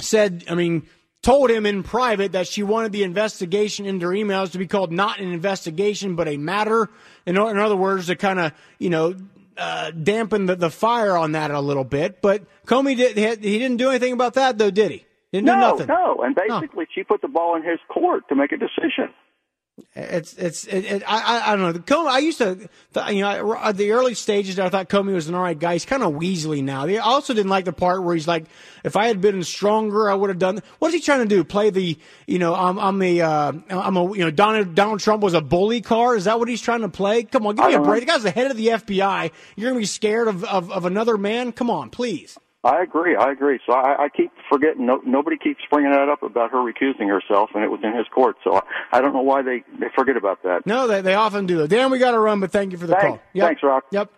said, 0.00 0.44
I 0.48 0.54
mean, 0.54 0.86
told 1.22 1.50
him 1.50 1.64
in 1.66 1.82
private 1.82 2.32
that 2.32 2.46
she 2.48 2.62
wanted 2.62 2.92
the 2.92 3.04
investigation 3.04 3.86
into 3.86 4.06
her 4.06 4.12
emails 4.12 4.50
to 4.52 4.58
be 4.58 4.66
called 4.66 4.92
not 4.92 5.20
an 5.20 5.32
investigation 5.32 6.16
but 6.16 6.28
a 6.28 6.36
matter. 6.36 6.90
In, 7.26 7.36
in 7.36 7.58
other 7.58 7.76
words, 7.76 8.06
to 8.06 8.16
kind 8.16 8.40
of 8.40 8.52
you 8.78 8.90
know 8.90 9.14
uh, 9.56 9.90
dampen 9.90 10.46
the, 10.46 10.56
the 10.56 10.70
fire 10.70 11.16
on 11.16 11.32
that 11.32 11.50
a 11.50 11.60
little 11.60 11.84
bit. 11.84 12.20
But 12.20 12.44
Comey 12.66 12.96
did 12.96 13.16
he, 13.16 13.50
he 13.50 13.58
didn't 13.58 13.76
do 13.76 13.90
anything 13.90 14.12
about 14.12 14.34
that 14.34 14.58
though, 14.58 14.70
did 14.70 14.90
he? 14.90 15.06
Didn't 15.32 15.46
no, 15.46 15.54
do 15.54 15.60
nothing. 15.60 15.86
no, 15.86 16.22
and 16.22 16.34
basically 16.34 16.86
she 16.94 17.04
put 17.04 17.22
the 17.22 17.28
ball 17.28 17.56
in 17.56 17.62
his 17.62 17.78
court 17.88 18.28
to 18.28 18.34
make 18.34 18.52
a 18.52 18.58
decision. 18.58 19.14
It's 19.94 20.32
it's 20.34 20.64
it, 20.64 20.84
it, 20.86 21.02
I 21.06 21.52
I 21.52 21.56
don't 21.56 21.74
know. 21.74 21.80
Comey, 21.80 22.08
I 22.08 22.18
used 22.20 22.38
to 22.38 22.68
you 23.12 23.20
know 23.20 23.58
at 23.58 23.76
the 23.76 23.92
early 23.92 24.14
stages 24.14 24.58
I 24.58 24.70
thought 24.70 24.88
Comey 24.88 25.12
was 25.12 25.28
an 25.28 25.34
all 25.34 25.42
right 25.42 25.58
guy. 25.58 25.74
He's 25.74 25.84
kind 25.84 26.02
of 26.02 26.14
weaselly 26.14 26.64
now. 26.64 26.86
I 26.86 26.96
also 26.96 27.34
didn't 27.34 27.50
like 27.50 27.66
the 27.66 27.74
part 27.74 28.02
where 28.02 28.14
he's 28.14 28.26
like, 28.26 28.46
if 28.84 28.96
I 28.96 29.08
had 29.08 29.20
been 29.20 29.44
stronger, 29.44 30.10
I 30.10 30.14
would 30.14 30.30
have 30.30 30.38
done. 30.38 30.62
What's 30.78 30.94
he 30.94 31.00
trying 31.00 31.20
to 31.20 31.26
do? 31.26 31.44
Play 31.44 31.68
the 31.68 31.98
you 32.26 32.38
know 32.38 32.54
I'm 32.54 32.78
I'm 32.78 32.98
the 33.00 33.20
uh, 33.20 33.52
I'm 33.68 33.96
a 33.98 34.16
you 34.16 34.24
know 34.24 34.30
Donald 34.30 34.74
Donald 34.74 35.00
Trump 35.00 35.22
was 35.22 35.34
a 35.34 35.42
bully 35.42 35.82
car. 35.82 36.16
Is 36.16 36.24
that 36.24 36.38
what 36.38 36.48
he's 36.48 36.62
trying 36.62 36.80
to 36.80 36.88
play? 36.88 37.24
Come 37.24 37.46
on, 37.46 37.56
give 37.56 37.66
me 37.66 37.74
a 37.74 37.80
break. 37.80 38.00
The 38.00 38.06
guy's 38.06 38.22
the 38.22 38.30
head 38.30 38.50
of 38.50 38.56
the 38.56 38.68
FBI. 38.68 39.30
You're 39.56 39.70
gonna 39.70 39.78
be 39.78 39.84
scared 39.84 40.26
of 40.26 40.42
of, 40.44 40.72
of 40.72 40.86
another 40.86 41.18
man? 41.18 41.52
Come 41.52 41.68
on, 41.68 41.90
please. 41.90 42.38
I 42.64 42.82
agree. 42.82 43.16
I 43.16 43.32
agree. 43.32 43.58
So 43.66 43.72
I, 43.72 44.04
I 44.04 44.08
keep 44.08 44.30
forgetting. 44.48 44.86
No, 44.86 45.00
nobody 45.04 45.36
keeps 45.36 45.60
bringing 45.68 45.90
that 45.90 46.08
up 46.08 46.22
about 46.22 46.52
her 46.52 46.58
recusing 46.58 47.08
herself, 47.08 47.50
and 47.54 47.64
it 47.64 47.68
was 47.68 47.80
in 47.82 47.96
his 47.96 48.06
court. 48.14 48.36
So 48.44 48.54
I, 48.54 48.62
I 48.92 49.00
don't 49.00 49.12
know 49.12 49.22
why 49.22 49.42
they 49.42 49.64
they 49.80 49.88
forget 49.96 50.16
about 50.16 50.42
that. 50.44 50.64
No, 50.64 50.86
they 50.86 51.00
they 51.00 51.14
often 51.14 51.46
do. 51.46 51.66
Dan, 51.66 51.90
we 51.90 51.98
got 51.98 52.12
to 52.12 52.20
run, 52.20 52.38
but 52.38 52.52
thank 52.52 52.70
you 52.70 52.78
for 52.78 52.86
the 52.86 52.94
Thanks. 52.94 53.06
call. 53.08 53.20
Yep. 53.32 53.46
Thanks, 53.48 53.62
Rock. 53.64 53.84
Yep. 53.90 54.10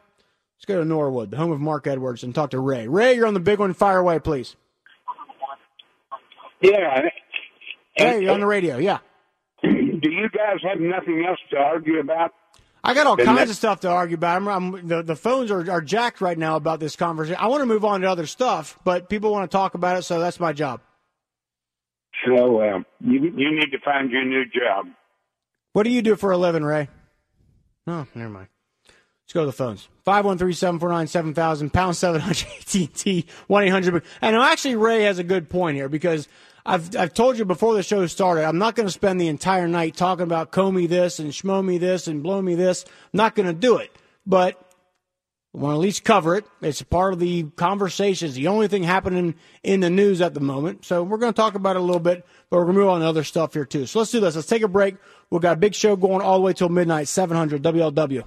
Let's 0.57 0.65
go 0.67 0.79
to 0.79 0.85
Norwood, 0.85 1.31
the 1.31 1.39
home 1.39 1.53
of 1.53 1.61
Mark 1.61 1.87
Edwards, 1.87 2.23
and 2.23 2.35
talk 2.35 2.51
to 2.51 2.61
Ray. 2.61 2.87
Ray, 2.87 3.15
you're 3.15 3.27
on 3.27 3.35
the 3.35 3.41
big 3.41 3.59
one. 3.59 3.73
Fire 3.73 3.99
away, 3.99 4.19
please. 4.19 4.57
Yeah. 6.61 7.09
Hey, 7.97 8.23
you're 8.23 8.33
on 8.33 8.41
the 8.41 8.47
radio. 8.47 8.77
Yeah. 8.77 8.99
Do 9.63 9.71
you 10.11 10.29
guys 10.29 10.59
have 10.69 10.81
nothing 10.81 11.25
else 11.27 11.39
to 11.51 11.57
argue 11.57 11.99
about? 12.01 12.33
I 12.85 12.93
got 12.93 13.07
all 13.07 13.17
kinds 13.17 13.49
of 13.49 13.57
stuff 13.57 13.81
to 13.81 13.89
argue 13.89 14.15
about. 14.15 14.37
I'm, 14.37 14.49
I'm, 14.49 14.87
the, 14.89 15.03
the 15.03 15.17
phones 15.17 15.51
are, 15.51 15.71
are 15.71 15.81
jacked 15.81 16.21
right 16.21 16.37
now 16.37 16.57
about 16.57 16.81
this 16.81 16.97
conversation. 16.97 17.39
I 17.41 17.47
want 17.47 17.63
to 17.63 17.67
move 17.67 17.85
on 17.85 18.03
to 18.03 18.11
other 18.11 18.27
stuff, 18.27 18.79
but 18.85 19.09
people 19.09 19.33
want 19.33 19.51
to 19.51 19.57
talk 19.57 19.75
about 19.75 19.97
it, 19.97 20.03
so 20.03 20.21
that's 20.21 20.39
my 20.39 20.53
job. 20.53 20.81
So 22.27 22.63
um, 22.63 22.87
you 23.01 23.21
you 23.21 23.51
need 23.55 23.71
to 23.73 23.79
find 23.85 24.11
your 24.11 24.25
new 24.25 24.45
job. 24.45 24.87
What 25.73 25.85
do 25.85 25.91
you 25.91 26.03
do 26.03 26.15
for 26.15 26.31
a 26.31 26.37
living, 26.37 26.63
Ray? 26.63 26.89
No, 27.87 28.07
never 28.15 28.31
mind. 28.31 28.49
Let's 29.25 29.33
go 29.33 29.41
to 29.41 29.47
the 29.47 29.53
phones. 29.53 29.89
513-749-7000, 30.07 31.73
pound 31.73 31.97
700 31.97 32.47
AT&T, 32.59 33.27
1-800. 33.49 34.05
And 34.21 34.37
actually, 34.37 34.77
Ray 34.77 35.05
has 35.05 35.19
a 35.19 35.25
good 35.25 35.49
point 35.49 35.77
here 35.77 35.89
because 35.89 36.29
I've, 36.67 36.95
I've 36.95 37.15
told 37.15 37.39
you 37.39 37.47
before 37.47 37.75
the 37.75 37.83
show 37.83 38.07
started, 38.07 38.45
I'm 38.45 38.59
not 38.59 38.75
going 38.75 38.87
to 38.87 38.93
spend 38.93 39.19
the 39.19 39.29
entire 39.29 39.67
night 39.67 39.97
talking 39.97 40.25
about 40.25 40.53
Comey 40.53 40.87
this 40.87 41.19
and 41.19 41.31
Schmo 41.31 41.65
me 41.65 41.79
this 41.79 42.07
and 42.07 42.23
blow 42.23 42.43
me 42.43 42.55
this. 42.55 42.85
I'm 42.87 43.17
not 43.19 43.35
going 43.35 43.47
to 43.47 43.55
do 43.55 43.79
it. 43.79 43.97
But 44.27 44.61
I 45.55 45.59
want 45.59 45.73
to 45.73 45.77
at 45.77 45.83
least 45.83 46.05
cover 46.05 46.37
it. 46.37 46.45
It's 46.61 46.83
part 46.83 47.15
of 47.15 47.19
the 47.19 47.45
conversation. 47.45 48.29
It's 48.29 48.37
the 48.37 48.49
only 48.49 48.69
thing 48.69 48.83
happening 48.83 49.37
in 49.63 49.81
the 49.81 49.91
news 49.91 50.21
at 50.21 50.35
the 50.35 50.41
moment. 50.41 50.85
So 50.85 51.03
we're 51.03 51.19
going 51.19 51.33
to 51.33 51.37
talk 51.37 51.55
about 51.55 51.77
it 51.77 51.81
a 51.81 51.83
little 51.83 52.01
bit, 52.01 52.27
but 52.51 52.57
we're 52.59 52.65
going 52.65 52.75
to 52.75 52.81
move 52.81 52.89
on 52.91 53.01
to 53.01 53.07
other 53.07 53.25
stuff 53.25 53.55
here 53.55 53.65
too. 53.65 53.87
So 53.87 54.01
let's 54.01 54.11
do 54.11 54.21
this. 54.21 54.35
Let's 54.35 54.49
take 54.49 54.63
a 54.63 54.69
break. 54.69 54.97
We've 55.31 55.41
got 55.41 55.53
a 55.53 55.61
big 55.61 55.75
show 55.75 55.97
going 55.97 56.23
all 56.23 56.39
the 56.39 56.43
way 56.43 56.53
till 56.55 56.69
midnight, 56.69 57.09
700 57.09 57.63
WLW. 57.63 58.25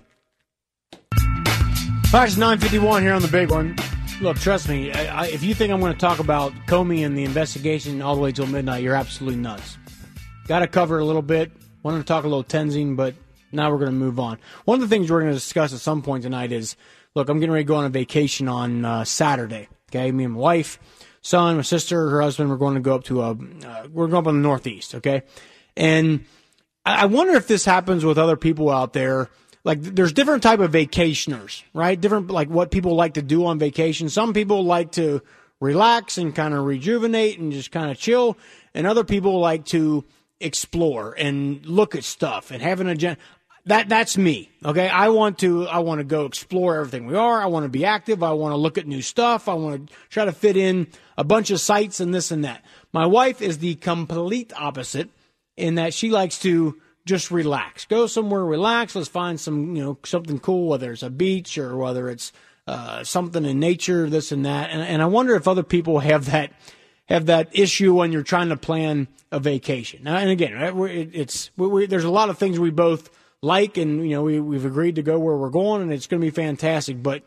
It's 2.10 2.38
951 2.38 3.04
here 3.04 3.14
on 3.14 3.22
the 3.22 3.28
big 3.28 3.52
one. 3.52 3.76
Look, 4.22 4.40
trust 4.40 4.70
me, 4.70 4.94
I, 4.94 5.24
I, 5.24 5.28
if 5.28 5.44
you 5.44 5.54
think 5.54 5.74
I'm 5.74 5.82
going 5.82 5.92
to 5.92 6.00
talk 6.00 6.20
about 6.20 6.54
Comey 6.66 7.06
and 7.06 7.18
the 7.18 7.26
investigation 7.26 8.02
all 8.02 8.16
the 8.16 8.22
way 8.22 8.32
till 8.32 8.48
midnight, 8.48 8.82
you're 8.82 8.96
absolutely 8.96 9.40
nuts. 9.40 9.78
Got 10.48 10.60
to 10.60 10.68
cover 10.68 11.00
a 11.00 11.06
little 11.06 11.22
bit. 11.22 11.52
Wanted 11.84 12.00
to 12.00 12.04
talk 12.06 12.24
a 12.24 12.28
little 12.28 12.44
Tensing, 12.44 12.96
but 12.96 13.14
now 13.52 13.70
we're 13.70 13.78
going 13.78 13.92
to 13.92 13.98
move 13.98 14.20
on. 14.20 14.40
One 14.64 14.82
of 14.82 14.90
the 14.90 14.94
things 14.94 15.12
we're 15.12 15.20
going 15.20 15.34
to 15.34 15.38
discuss 15.38 15.74
at 15.74 15.80
some 15.80 16.02
point 16.02 16.24
tonight 16.24 16.54
is 16.54 16.78
look, 17.14 17.28
I'm 17.28 17.40
getting 17.40 17.52
ready 17.52 17.66
to 17.66 17.68
go 17.68 17.76
on 17.76 17.86
a 17.86 17.90
vacation 17.90 18.48
on 18.48 18.86
uh, 18.86 19.04
Saturday. 19.04 19.68
Okay, 19.92 20.10
me 20.12 20.24
and 20.24 20.34
my 20.34 20.40
wife, 20.40 20.80
son, 21.22 21.58
my 21.58 21.62
sister, 21.62 22.10
her 22.10 22.22
husband, 22.22 22.50
we're 22.50 22.56
going 22.56 22.76
to 22.76 22.82
go 22.82 22.96
up 22.96 23.04
to 23.06 23.22
a, 23.22 23.32
uh, 23.32 23.88
we're 23.92 24.08
going 24.08 24.26
up 24.26 24.30
in 24.30 24.42
the 24.42 24.48
Northeast. 24.48 24.96
Okay, 24.96 25.24
and 25.76 26.26
I 26.86 27.04
I 27.04 27.06
wonder 27.06 27.34
if 27.34 27.48
this 27.48 27.66
happens 27.66 28.06
with 28.06 28.18
other 28.18 28.38
people 28.38 28.70
out 28.70 28.94
there. 28.94 29.30
Like, 29.68 29.82
there's 29.82 30.14
different 30.14 30.44
type 30.44 30.62
of 30.62 30.72
vacationers, 30.72 31.62
right? 31.74 32.00
Different, 32.00 32.32
like 32.32 32.48
what 32.48 32.72
people 32.72 32.96
like 32.96 33.16
to 33.16 33.22
do 33.22 33.46
on 33.46 33.60
vacation. 33.60 34.08
Some 34.08 34.34
people 34.34 34.64
like 34.64 34.94
to 34.94 35.22
relax 35.60 36.18
and 36.18 36.34
kind 36.34 36.54
of 36.54 36.64
rejuvenate 36.64 37.38
and 37.38 37.52
just 37.52 37.70
kind 37.70 37.92
of 37.92 37.98
chill, 37.98 38.38
and 38.74 38.88
other 38.88 39.04
people 39.04 39.42
like 39.42 39.66
to 39.66 40.06
explore 40.40 41.14
and 41.18 41.66
look 41.66 41.96
at 41.96 42.06
stuff 42.06 42.50
and 42.50 42.62
have 42.62 42.80
an 42.80 42.88
agenda. 42.88 43.20
That 43.66 43.90
that's 43.90 44.18
me. 44.18 44.50
Okay, 44.64 44.88
I 44.88 45.10
want 45.10 45.40
to 45.40 45.68
I 45.68 45.80
want 45.80 46.00
to 46.00 46.06
go 46.06 46.24
explore 46.24 46.78
everything 46.78 47.06
we 47.06 47.18
are. 47.18 47.42
I 47.42 47.48
want 47.48 47.66
to 47.66 47.70
be 47.70 47.84
active. 47.84 48.24
I 48.24 48.32
want 48.32 48.54
to 48.54 48.58
look 48.58 48.78
at 48.78 48.88
new 48.88 49.02
stuff. 49.02 49.50
I 49.50 49.56
want 49.56 49.90
to 49.90 49.96
try 50.08 50.24
to 50.24 50.32
fit 50.32 50.56
in 50.56 50.88
a 51.18 51.26
bunch 51.26 51.52
of 51.52 51.60
sites 51.60 52.00
and 52.00 52.16
this 52.16 52.32
and 52.32 52.46
that. 52.46 52.64
My 52.94 53.06
wife 53.06 53.42
is 53.42 53.58
the 53.58 53.76
complete 53.76 54.54
opposite 54.56 55.10
in 55.58 55.76
that 55.76 55.94
she 55.94 56.10
likes 56.10 56.40
to 56.40 56.80
just 57.08 57.32
relax. 57.32 57.86
Go 57.86 58.06
somewhere, 58.08 58.44
relax. 58.44 58.96
Let's 58.96 59.08
find 59.08 59.40
some, 59.40 59.76
you 59.76 59.84
know, 59.84 59.98
something 60.04 60.40
cool, 60.40 60.68
whether 60.68 60.92
it's 60.92 61.04
a 61.04 61.10
beach 61.10 61.58
or 61.58 61.78
whether 61.78 62.10
it's 62.10 62.32
uh, 62.68 63.04
something 63.04 63.46
in 63.46 63.60
nature, 63.60 64.10
this 64.10 64.32
and 64.32 64.46
that. 64.46 64.70
And, 64.70 64.82
and 64.82 65.02
I 65.02 65.06
wonder 65.06 65.36
if 65.36 65.48
other 65.48 65.64
people 65.64 66.00
have 66.00 66.26
that 66.26 66.52
have 67.08 67.28
that 67.28 67.50
issue 67.54 67.94
when 67.94 68.12
you're 68.12 68.22
trying 68.22 68.50
to 68.50 68.58
plan 68.58 69.08
a 69.32 69.40
vacation. 69.40 70.04
Now, 70.04 70.18
and 70.18 70.30
again, 70.30 70.54
right, 70.54 70.92
it, 70.92 71.12
it's 71.14 71.52
we, 71.56 71.68
we, 71.68 71.86
there's 71.86 72.04
a 72.04 72.10
lot 72.12 72.30
of 72.30 72.38
things 72.38 72.60
we 72.60 72.70
both 72.70 73.10
like, 73.42 73.78
and 73.78 74.04
you 74.04 74.16
know, 74.16 74.24
we 74.24 74.40
we've 74.40 74.66
agreed 74.66 74.96
to 74.96 75.04
go 75.04 75.18
where 75.18 75.38
we're 75.38 75.50
going, 75.50 75.82
and 75.82 75.94
it's 75.94 76.08
going 76.08 76.22
to 76.22 76.28
be 76.28 76.32
fantastic. 76.32 77.02
But 77.02 77.24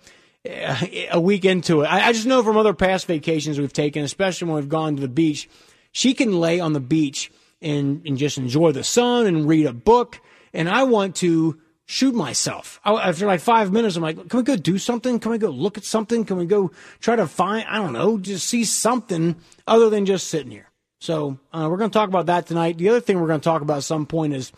uh, 0.49 0.85
a 1.11 1.21
week 1.21 1.45
into 1.45 1.81
it, 1.81 1.87
I, 1.87 2.09
I 2.09 2.13
just 2.13 2.27
know 2.27 2.43
from 2.43 2.59
other 2.59 2.75
past 2.75 3.07
vacations 3.07 3.59
we've 3.59 3.73
taken, 3.73 4.05
especially 4.05 4.49
when 4.49 4.57
we've 4.57 4.69
gone 4.69 4.97
to 4.97 5.03
the 5.03 5.09
beach, 5.09 5.49
she 5.93 6.13
can 6.13 6.39
lay 6.39 6.61
on 6.61 6.75
the 6.75 6.81
beach 6.81 7.33
and, 7.63 8.07
and 8.07 8.17
just 8.17 8.39
enjoy 8.39 8.73
the 8.73 8.85
sun 8.85 9.27
and 9.27 9.49
read 9.49 9.67
a 9.67 9.73
book. 9.73 10.21
And 10.53 10.69
I 10.69 10.85
want 10.85 11.17
to 11.17 11.61
shoot 11.87 12.15
myself. 12.15 12.81
I, 12.85 12.93
after 12.93 13.27
like 13.27 13.41
five 13.41 13.73
minutes, 13.73 13.97
I'm 13.97 14.03
like, 14.03 14.29
can 14.29 14.39
we 14.39 14.45
go 14.45 14.57
do 14.57 14.79
something? 14.79 15.19
Can 15.19 15.33
we 15.33 15.39
go 15.39 15.51
look 15.51 15.77
at 15.77 15.85
something? 15.85 16.25
Can 16.25 16.37
we 16.37 16.47
go 16.47 16.71
try 17.01 17.17
to 17.17 17.27
find, 17.27 17.67
I 17.69 17.77
don't 17.77 17.93
know, 17.93 18.19
just 18.19 18.47
see 18.47 18.65
something 18.65 19.37
other 19.67 19.91
than 19.91 20.07
just 20.07 20.29
sitting 20.29 20.53
here? 20.53 20.71
So 21.01 21.39
uh, 21.53 21.67
we're 21.71 21.79
going 21.79 21.91
to 21.91 21.99
talk 21.99 22.09
about 22.09 22.27
that 22.27 22.47
tonight. 22.47 22.79
The 22.79 22.91
other 22.91 23.01
thing 23.01 23.21
we're 23.21 23.27
going 23.27 23.41
to 23.41 23.45
talk 23.45 23.63
about 23.63 23.79
at 23.79 23.85
some 23.85 24.07
point 24.07 24.35
is, 24.35 24.53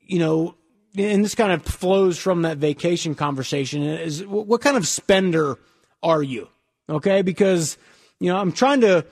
you 0.00 0.18
know, 0.18 0.56
and 0.96 1.24
this 1.24 1.36
kind 1.36 1.52
of 1.52 1.62
flows 1.62 2.18
from 2.18 2.42
that 2.42 2.56
vacation 2.56 3.14
conversation 3.14 3.82
is 3.82 4.26
what 4.26 4.46
what 4.46 4.60
kind 4.60 4.76
of 4.76 4.88
spender 4.88 5.56
are 6.02 6.22
you? 6.22 6.48
Okay. 6.88 7.22
Because, 7.22 7.78
you 8.18 8.26
know, 8.26 8.38
I'm 8.38 8.50
trying 8.50 8.80
to, 8.80 9.06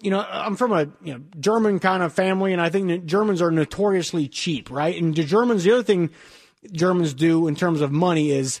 you 0.00 0.10
know, 0.10 0.20
I'm 0.28 0.56
from 0.56 0.72
a 0.72 0.86
you 1.02 1.14
know, 1.14 1.20
German 1.38 1.78
kind 1.78 2.02
of 2.02 2.12
family, 2.12 2.52
and 2.52 2.60
I 2.60 2.70
think 2.70 2.88
that 2.88 3.06
Germans 3.06 3.40
are 3.42 3.50
notoriously 3.50 4.28
cheap, 4.28 4.70
right? 4.70 5.00
And 5.00 5.14
the 5.14 5.24
Germans, 5.24 5.64
the 5.64 5.72
other 5.72 5.82
thing 5.82 6.10
Germans 6.72 7.14
do 7.14 7.48
in 7.48 7.54
terms 7.54 7.80
of 7.80 7.92
money 7.92 8.30
is 8.30 8.60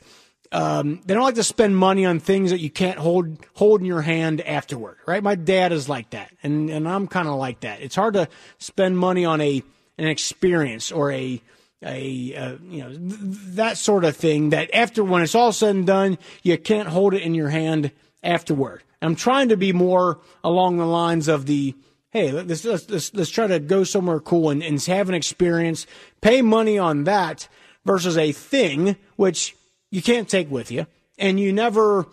um, 0.52 1.00
they 1.04 1.14
don't 1.14 1.24
like 1.24 1.34
to 1.34 1.44
spend 1.44 1.76
money 1.76 2.06
on 2.06 2.20
things 2.20 2.50
that 2.50 2.60
you 2.60 2.70
can't 2.70 2.98
hold 2.98 3.38
hold 3.54 3.80
in 3.80 3.86
your 3.86 4.02
hand 4.02 4.40
afterward, 4.40 4.98
right? 5.06 5.22
My 5.22 5.34
dad 5.34 5.72
is 5.72 5.88
like 5.88 6.10
that, 6.10 6.32
and 6.42 6.70
and 6.70 6.88
I'm 6.88 7.08
kind 7.08 7.28
of 7.28 7.34
like 7.34 7.60
that. 7.60 7.80
It's 7.80 7.96
hard 7.96 8.14
to 8.14 8.28
spend 8.58 8.96
money 8.96 9.24
on 9.24 9.40
a 9.40 9.62
an 9.98 10.06
experience 10.06 10.92
or 10.92 11.10
a 11.10 11.42
a 11.82 12.34
uh, 12.36 12.56
you 12.62 12.82
know 12.82 12.90
th- 12.90 13.18
that 13.56 13.78
sort 13.78 14.04
of 14.04 14.16
thing 14.16 14.50
that 14.50 14.72
after 14.74 15.02
when 15.02 15.22
it's 15.22 15.34
all 15.34 15.52
said 15.52 15.74
and 15.74 15.86
done, 15.86 16.18
you 16.42 16.56
can't 16.56 16.88
hold 16.88 17.14
it 17.14 17.22
in 17.22 17.34
your 17.34 17.48
hand 17.48 17.90
afterward. 18.22 18.82
I'm 19.04 19.16
trying 19.16 19.50
to 19.50 19.56
be 19.56 19.72
more 19.72 20.20
along 20.42 20.78
the 20.78 20.86
lines 20.86 21.28
of 21.28 21.46
the 21.46 21.74
hey, 22.14 22.30
let's 22.30 22.64
let's 22.64 22.88
let's, 22.88 23.12
let's 23.12 23.30
try 23.30 23.46
to 23.46 23.58
go 23.58 23.84
somewhere 23.84 24.20
cool 24.20 24.48
and, 24.48 24.62
and 24.62 24.80
have 24.84 25.08
an 25.08 25.14
experience, 25.14 25.86
pay 26.22 26.40
money 26.40 26.78
on 26.78 27.04
that 27.04 27.48
versus 27.84 28.16
a 28.16 28.32
thing 28.32 28.96
which 29.16 29.54
you 29.90 30.00
can't 30.00 30.28
take 30.28 30.50
with 30.50 30.70
you, 30.70 30.86
and 31.18 31.38
you 31.38 31.52
never. 31.52 32.06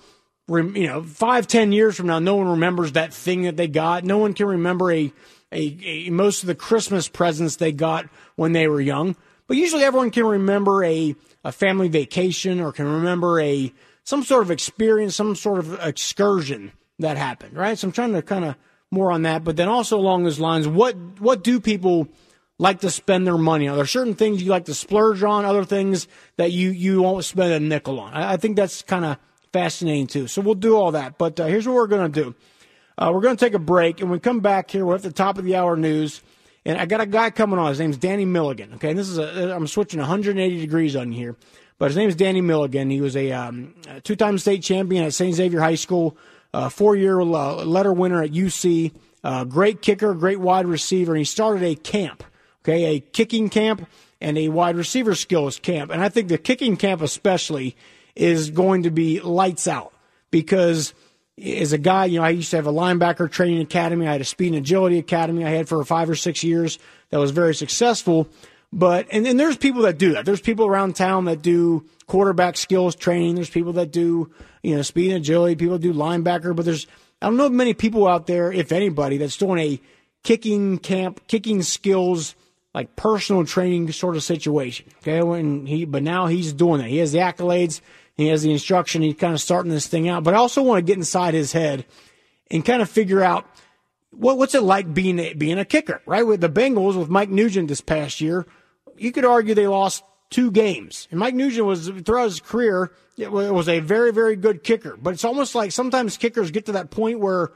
You 0.49 0.88
know, 0.88 1.04
five, 1.04 1.47
ten 1.47 1.71
years 1.71 1.95
from 1.95 2.08
now, 2.08 2.19
no 2.19 2.36
one 2.36 2.49
remembers 2.49 2.91
that 2.93 3.13
thing 3.13 3.43
that 3.43 3.56
they 3.56 3.69
got. 3.69 4.04
No 4.04 4.17
one 4.17 4.34
can 4.34 4.47
remember 4.47 4.91
a, 4.91 5.13
a, 5.49 5.77
a 5.84 6.10
most 6.10 6.43
of 6.43 6.47
the 6.47 6.56
Christmas 6.56 7.08
presents 7.08 7.56
they 7.56 7.71
got 7.71 8.10
when 8.36 8.51
they 8.51 8.67
were 8.67 8.82
young. 8.82 9.15
But 9.47 9.56
usually, 9.56 9.84
everyone 9.84 10.12
can 10.12 10.25
remember 10.25 10.84
a 10.84 11.15
a 11.45 11.54
family 11.54 11.88
vacation 11.88 12.60
or 12.60 12.73
can 12.73 12.86
remember 12.86 13.39
a 13.39 13.71
some 14.04 14.23
sort 14.23 14.43
of 14.43 14.51
experience, 14.51 15.15
some 15.15 15.36
sort 15.36 15.60
of 15.60 15.80
excursion 15.80 16.73
that 17.01 17.17
happened, 17.17 17.55
right? 17.55 17.77
So 17.77 17.87
I'm 17.87 17.91
trying 17.91 18.13
to 18.13 18.21
kind 18.21 18.45
of 18.45 18.55
more 18.91 19.11
on 19.11 19.21
that, 19.23 19.43
but 19.43 19.55
then 19.55 19.67
also 19.67 19.97
along 19.97 20.23
those 20.23 20.39
lines, 20.39 20.67
what 20.67 20.95
what 21.19 21.43
do 21.43 21.59
people 21.59 22.07
like 22.57 22.81
to 22.81 22.89
spend 22.89 23.25
their 23.25 23.37
money 23.37 23.67
on? 23.67 23.73
Are 23.73 23.77
there 23.77 23.85
certain 23.85 24.15
things 24.15 24.43
you 24.43 24.49
like 24.49 24.65
to 24.65 24.73
splurge 24.73 25.23
on, 25.23 25.45
other 25.45 25.65
things 25.65 26.07
that 26.37 26.51
you 26.51 26.71
you 26.71 27.01
won't 27.01 27.25
spend 27.25 27.53
a 27.53 27.59
nickel 27.59 27.99
on? 27.99 28.13
I, 28.13 28.33
I 28.33 28.37
think 28.37 28.55
that's 28.55 28.81
kind 28.81 29.05
of 29.05 29.17
fascinating 29.51 30.07
too. 30.07 30.27
So 30.27 30.41
we'll 30.41 30.55
do 30.55 30.76
all 30.76 30.91
that. 30.91 31.17
But 31.17 31.39
uh, 31.39 31.45
here's 31.45 31.67
what 31.67 31.76
we're 31.76 31.88
going 31.88 32.11
to 32.11 32.23
do. 32.23 32.36
Uh, 32.97 33.11
we're 33.13 33.21
going 33.21 33.36
to 33.36 33.45
take 33.45 33.53
a 33.53 33.59
break, 33.59 33.99
and 33.99 34.09
when 34.09 34.17
we 34.17 34.21
come 34.21 34.41
back 34.41 34.69
here, 34.69 34.86
we're 34.86 34.95
at 34.95 35.01
the 35.01 35.11
top 35.11 35.38
of 35.38 35.45
the 35.45 35.55
hour 35.55 35.76
news. 35.76 36.21
And 36.65 36.78
I 36.78 36.86
got 36.86 37.01
a 37.01 37.07
guy 37.07 37.32
coming 37.32 37.57
on. 37.57 37.69
His 37.69 37.80
name's 37.80 37.97
Danny 37.97 38.26
Milligan. 38.26 38.76
Okay, 38.76 38.91
and 38.91 38.99
this 38.99 39.09
is 39.09 39.17
a 39.17 39.55
I'm 39.55 39.65
switching 39.65 39.99
180 39.99 40.59
degrees 40.59 40.95
on 40.95 41.11
here, 41.11 41.36
but 41.80 41.89
his 41.89 41.97
name 41.97 42.09
is 42.09 42.15
Danny 42.15 42.41
Milligan. 42.41 42.91
He 42.91 43.01
was 43.01 43.15
a, 43.15 43.32
um, 43.32 43.73
two-time 44.03 44.38
state 44.38 44.61
champion 44.61 45.03
at 45.03 45.13
St. 45.13 45.34
Xavier 45.34 45.59
High 45.59 45.76
School, 45.76 46.15
uh, 46.54 46.70
four-year 46.70 47.20
uh, 47.22 47.64
letter 47.64 47.93
winner 47.93 48.22
at 48.22 48.32
UC. 48.32 48.93
Uh, 49.24 49.43
great 49.43 49.82
kicker, 49.82 50.14
great 50.14 50.39
wide 50.39 50.66
receiver, 50.66 51.14
and 51.14 51.20
he 51.20 51.26
started 51.26 51.64
a 51.64 51.76
camp. 51.76 52.24
Okay, 52.64 52.95
a 52.95 52.99
kicking 52.99 53.49
camp 53.49 53.88
and 54.20 54.38
a 54.38 54.49
wide 54.49 54.76
receiver 54.76 55.16
skills 55.16 55.60
camp. 55.60 55.91
And 55.91 56.02
I 56.02 56.10
think 56.10 56.28
the 56.28 56.38
kicking 56.38 56.78
camp 56.78 57.02
especially 57.02 57.76
is 58.16 58.52
going 58.52 58.84
to 58.84 58.91
be 58.91 59.20
lights 59.20 59.68
out 59.68 59.93
because 60.30 60.93
as 61.43 61.74
a 61.74 61.78
guy, 61.78 62.06
you 62.06 62.20
know, 62.20 62.26
I 62.26 62.30
used 62.30 62.52
to 62.52 62.58
have 62.58 62.68
a 62.68 62.72
linebacker 62.72 63.30
training 63.32 63.62
academy. 63.62 64.08
I 64.08 64.12
had 64.12 64.22
a 64.22 64.26
speed 64.26 64.49
and 64.49 64.58
agility 64.58 64.99
academy 64.99 65.43
I 65.43 65.49
had 65.49 65.68
for 65.68 65.84
five 65.84 66.10
or 66.10 66.16
six 66.16 66.43
years 66.43 66.78
that 67.10 67.18
was 67.18 67.32
very 67.32 67.56
successful. 67.56 68.28
But, 68.74 69.07
and, 69.11 69.28
and 69.28 69.39
there's 69.39 69.57
people 69.57 69.82
that 69.82 69.97
do 69.97 70.13
that. 70.13 70.26
There's 70.26 70.41
people 70.41 70.65
around 70.65 70.95
town 70.95 71.26
that 71.26 71.41
do 71.41 71.86
quarterback 72.07 72.55
skills 72.55 72.95
training. 72.95 73.36
There's 73.36 73.49
people 73.49 73.74
that 73.74 73.91
do, 73.91 74.32
you 74.63 74.76
know, 74.76 74.82
speed 74.82 75.11
and 75.11 75.17
agility. 75.17 75.55
People 75.55 75.78
do 75.78 75.93
linebacker, 75.93 76.55
but 76.55 76.63
there's, 76.63 76.88
I 77.22 77.26
don't 77.26 77.38
know 77.38 77.49
many 77.49 77.74
people 77.74 78.07
out 78.07 78.28
there, 78.28 78.51
if 78.51 78.72
anybody, 78.72 79.17
that's 79.17 79.36
doing 79.36 79.59
a 79.59 79.82
kicking 80.24 80.78
camp, 80.78 81.28
kicking 81.28 81.63
skills, 81.63 82.36
like 82.74 82.95
personal 82.95 83.45
training 83.45 83.91
sort 83.91 84.15
of 84.15 84.24
situation. 84.24 84.86
Okay. 84.99 85.22
When 85.22 85.65
he, 85.65 85.84
but 85.84 86.03
now 86.03 86.28
he's 86.28 86.53
doing 86.53 86.80
that. 86.80 86.88
He 86.88 86.97
has 86.97 87.11
the 87.11 87.19
accolades. 87.19 87.82
He 88.15 88.28
has 88.28 88.43
the 88.43 88.51
instruction. 88.51 89.01
He's 89.01 89.15
kind 89.15 89.34
of 89.34 89.41
starting 89.41 89.72
this 89.72 89.88
thing 89.88 90.07
out. 90.07 90.24
But 90.24 90.34
I 90.34 90.38
also 90.38 90.61
want 90.61 90.78
to 90.78 90.89
get 90.89 90.97
inside 90.97 91.34
his 91.34 91.51
head 91.51 91.86
and 92.49 92.63
kind 92.63 92.82
of 92.82 92.89
figure 92.89 93.22
out 93.22 93.45
what, 94.11 94.38
what's 94.38 94.55
it 94.55 94.63
like 94.63 94.93
being 94.93 95.19
a, 95.19 95.34
being 95.34 95.59
a 95.59 95.65
kicker, 95.65 96.01
right? 96.05 96.26
With 96.26 96.39
the 96.39 96.49
Bengals, 96.49 96.97
with 96.97 97.09
Mike 97.09 97.30
Nugent 97.30 97.67
this 97.67 97.82
past 97.82 98.22
year, 98.22 98.45
you 99.02 99.12
could 99.12 99.26
argue 99.26 99.56
they 99.56 99.68
lost 99.68 100.04
two 100.30 100.52
games. 100.52 101.08
And 101.12 101.20
Mike 101.20 101.36
Nugent 101.36 101.66
was 101.66 101.89
throughout 101.89 102.26
his 102.26 102.39
career, 102.39 102.91
it 103.18 103.32
was 103.32 103.68
a 103.68 103.80
very, 103.80 104.12
very 104.12 104.36
good 104.36 104.64
kicker. 104.64 104.97
But 105.02 105.14
it's 105.14 105.26
almost 105.26 105.56
like 105.56 105.72
sometimes 105.72 106.18
kickers 106.18 106.52
get 106.52 106.68
to 106.68 106.74
that 106.74 106.89
point 106.89 107.20
where 107.20 107.52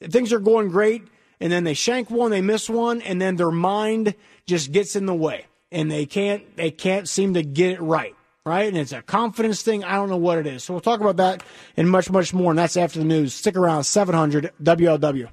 things 0.00 0.32
are 0.32 0.38
going 0.38 0.68
great, 0.68 1.02
and 1.40 1.52
then 1.52 1.64
they 1.64 1.74
shank 1.74 2.10
one, 2.10 2.30
they 2.30 2.40
miss 2.40 2.70
one, 2.70 3.02
and 3.02 3.20
then 3.20 3.36
their 3.36 3.50
mind 3.50 4.14
just 4.46 4.72
gets 4.72 4.96
in 4.96 5.06
the 5.06 5.14
way, 5.14 5.46
and 5.70 5.90
they 5.90 6.06
can't 6.06 6.56
they 6.56 6.70
can't 6.70 7.08
seem 7.08 7.34
to 7.34 7.42
get 7.42 7.72
it 7.72 7.80
right 7.80 8.14
right? 8.44 8.66
And 8.66 8.76
it's 8.76 8.92
a 8.92 9.02
confidence 9.02 9.62
thing. 9.62 9.84
I 9.84 9.94
don't 9.94 10.08
know 10.08 10.16
what 10.16 10.38
it 10.38 10.46
is. 10.46 10.64
So 10.64 10.74
we'll 10.74 10.80
talk 10.80 11.00
about 11.00 11.18
that 11.18 11.44
and 11.76 11.88
much, 11.88 12.10
much 12.10 12.34
more. 12.34 12.50
And 12.50 12.58
that's 12.58 12.76
after 12.76 12.98
the 12.98 13.04
news. 13.04 13.34
Stick 13.34 13.56
around. 13.56 13.84
700 13.84 14.50
WLW. 14.62 15.28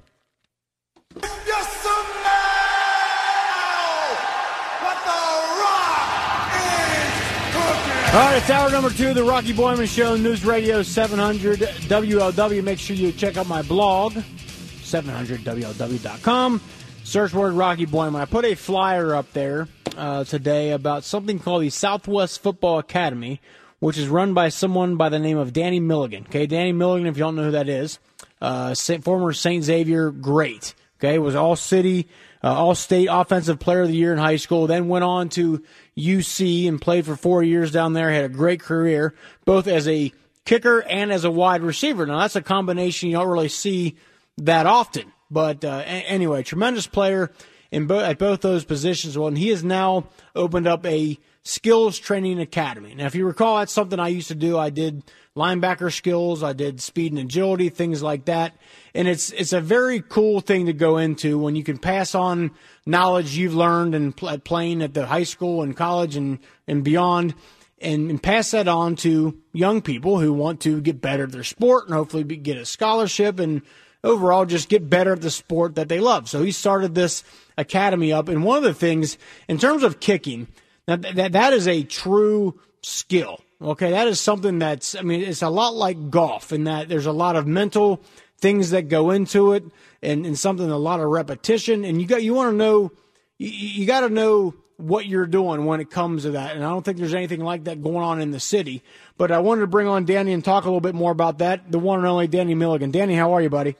All 8.12 8.16
right, 8.16 8.38
it's 8.38 8.50
hour 8.50 8.68
number 8.72 8.90
two 8.90 9.14
the 9.14 9.22
Rocky 9.22 9.52
Boiman 9.52 9.86
Show, 9.86 10.16
News 10.16 10.44
Radio 10.44 10.82
700 10.82 11.60
WLW. 11.60 12.64
Make 12.64 12.80
sure 12.80 12.96
you 12.96 13.12
check 13.12 13.36
out 13.36 13.46
my 13.46 13.62
blog, 13.62 14.14
700WLW.com. 14.14 16.60
Search 17.04 17.32
word 17.32 17.52
Rocky 17.52 17.86
Boiman. 17.86 18.20
I 18.20 18.24
put 18.24 18.44
a 18.44 18.56
flyer 18.56 19.14
up 19.14 19.32
there 19.32 19.68
uh, 19.96 20.24
today 20.24 20.72
about 20.72 21.04
something 21.04 21.38
called 21.38 21.62
the 21.62 21.70
Southwest 21.70 22.42
Football 22.42 22.80
Academy, 22.80 23.40
which 23.78 23.96
is 23.96 24.08
run 24.08 24.34
by 24.34 24.48
someone 24.48 24.96
by 24.96 25.08
the 25.08 25.20
name 25.20 25.38
of 25.38 25.52
Danny 25.52 25.78
Milligan. 25.78 26.24
Okay, 26.28 26.46
Danny 26.46 26.72
Milligan, 26.72 27.06
if 27.06 27.16
you 27.16 27.22
don't 27.22 27.36
know 27.36 27.44
who 27.44 27.52
that 27.52 27.68
is, 27.68 28.00
uh, 28.40 28.74
former 29.02 29.32
St. 29.32 29.62
Xavier 29.62 30.10
great. 30.10 30.74
Okay, 30.98 31.20
was 31.20 31.36
all 31.36 31.54
city, 31.54 32.08
uh, 32.42 32.54
all 32.54 32.74
state 32.74 33.08
offensive 33.10 33.58
player 33.58 33.82
of 33.82 33.88
the 33.88 33.96
year 33.96 34.12
in 34.12 34.18
high 34.18 34.36
school, 34.36 34.66
then 34.66 34.88
went 34.88 35.04
on 35.04 35.28
to 35.30 35.62
UC 35.96 36.68
and 36.68 36.80
played 36.80 37.06
for 37.06 37.16
four 37.16 37.42
years 37.42 37.70
down 37.70 37.92
there. 37.92 38.10
Had 38.10 38.24
a 38.24 38.28
great 38.28 38.60
career, 38.60 39.14
both 39.44 39.66
as 39.66 39.86
a 39.86 40.12
kicker 40.44 40.82
and 40.82 41.12
as 41.12 41.24
a 41.24 41.30
wide 41.30 41.62
receiver. 41.62 42.06
Now 42.06 42.20
that's 42.20 42.36
a 42.36 42.42
combination 42.42 43.10
you 43.10 43.16
don't 43.16 43.28
really 43.28 43.48
see 43.48 43.96
that 44.38 44.66
often. 44.66 45.12
But 45.30 45.64
uh, 45.64 45.82
anyway, 45.86 46.42
tremendous 46.42 46.86
player 46.86 47.30
in 47.70 47.86
bo- 47.86 48.00
at 48.00 48.18
both 48.18 48.40
those 48.40 48.64
positions. 48.64 49.16
Well, 49.16 49.28
and 49.28 49.38
he 49.38 49.48
has 49.48 49.62
now 49.62 50.08
opened 50.34 50.66
up 50.66 50.84
a 50.84 51.18
skills 51.42 51.98
training 51.98 52.40
academy. 52.40 52.94
Now, 52.94 53.06
if 53.06 53.14
you 53.14 53.26
recall, 53.26 53.58
that's 53.58 53.72
something 53.72 54.00
I 54.00 54.08
used 54.08 54.28
to 54.28 54.34
do. 54.34 54.58
I 54.58 54.70
did 54.70 55.04
linebacker 55.36 55.92
skills, 55.92 56.42
I 56.42 56.52
did 56.52 56.80
speed 56.80 57.12
and 57.12 57.20
agility, 57.20 57.68
things 57.68 58.02
like 58.02 58.26
that. 58.26 58.54
And 58.94 59.06
it's 59.06 59.30
it's 59.32 59.52
a 59.52 59.60
very 59.60 60.00
cool 60.00 60.40
thing 60.40 60.66
to 60.66 60.72
go 60.72 60.98
into 60.98 61.38
when 61.38 61.56
you 61.56 61.64
can 61.64 61.78
pass 61.78 62.14
on 62.14 62.50
knowledge 62.86 63.36
you've 63.36 63.54
learned 63.54 63.94
and 63.94 64.16
pl- 64.16 64.38
playing 64.38 64.82
at 64.82 64.94
the 64.94 65.06
high 65.06 65.24
school 65.24 65.62
and 65.62 65.76
college 65.76 66.16
and 66.16 66.38
and 66.66 66.84
beyond. 66.84 67.34
And, 67.82 68.10
and, 68.10 68.22
pass 68.22 68.50
that 68.50 68.68
on 68.68 68.96
to 68.96 69.40
young 69.54 69.80
people 69.80 70.20
who 70.20 70.34
want 70.34 70.60
to 70.60 70.82
get 70.82 71.00
better 71.00 71.24
at 71.24 71.32
their 71.32 71.44
sport 71.44 71.86
and 71.86 71.94
hopefully 71.94 72.24
be, 72.24 72.36
get 72.36 72.58
a 72.58 72.66
scholarship 72.66 73.40
and 73.40 73.62
overall 74.04 74.44
just 74.44 74.68
get 74.68 74.90
better 74.90 75.14
at 75.14 75.22
the 75.22 75.30
sport 75.30 75.76
that 75.76 75.88
they 75.88 75.98
love. 75.98 76.28
So 76.28 76.42
he 76.42 76.52
started 76.52 76.94
this 76.94 77.24
academy 77.56 78.12
up. 78.12 78.28
And 78.28 78.44
one 78.44 78.58
of 78.58 78.64
the 78.64 78.74
things, 78.74 79.16
in 79.48 79.56
terms 79.56 79.82
of 79.82 79.98
kicking, 79.98 80.48
that, 80.84 81.00
that, 81.14 81.32
that 81.32 81.52
is 81.54 81.66
a 81.66 81.82
true 81.82 82.60
skill. 82.82 83.40
Okay, 83.62 83.90
that 83.90 84.08
is 84.08 84.18
something 84.18 84.58
that's, 84.58 84.94
I 84.94 85.02
mean, 85.02 85.20
it's 85.20 85.42
a 85.42 85.50
lot 85.50 85.74
like 85.74 86.10
golf 86.10 86.52
in 86.52 86.64
that 86.64 86.88
there's 86.88 87.06
a 87.06 87.12
lot 87.12 87.36
of 87.36 87.46
mental 87.46 88.00
things 88.38 88.70
that 88.70 88.88
go 88.88 89.10
into 89.10 89.52
it 89.52 89.64
and, 90.02 90.24
and 90.24 90.38
something, 90.38 90.70
a 90.70 90.78
lot 90.78 91.00
of 91.00 91.08
repetition. 91.08 91.84
And 91.84 92.00
you 92.00 92.06
got, 92.06 92.22
you 92.22 92.32
want 92.32 92.52
to 92.52 92.56
know, 92.56 92.90
you, 93.36 93.50
you 93.50 93.86
got 93.86 94.00
to 94.00 94.08
know 94.08 94.54
what 94.78 95.04
you're 95.04 95.26
doing 95.26 95.66
when 95.66 95.80
it 95.80 95.90
comes 95.90 96.22
to 96.22 96.30
that. 96.30 96.56
And 96.56 96.64
I 96.64 96.70
don't 96.70 96.82
think 96.82 96.96
there's 96.96 97.12
anything 97.12 97.40
like 97.40 97.64
that 97.64 97.82
going 97.82 98.02
on 98.02 98.22
in 98.22 98.30
the 98.30 98.40
city. 98.40 98.82
But 99.18 99.30
I 99.30 99.40
wanted 99.40 99.60
to 99.60 99.66
bring 99.66 99.86
on 99.86 100.06
Danny 100.06 100.32
and 100.32 100.42
talk 100.42 100.64
a 100.64 100.66
little 100.68 100.80
bit 100.80 100.94
more 100.94 101.12
about 101.12 101.38
that. 101.38 101.70
The 101.70 101.78
one 101.78 101.98
and 101.98 102.08
only 102.08 102.28
Danny 102.28 102.54
Milligan. 102.54 102.90
Danny, 102.90 103.14
how 103.14 103.34
are 103.34 103.42
you, 103.42 103.50
buddy? 103.50 103.76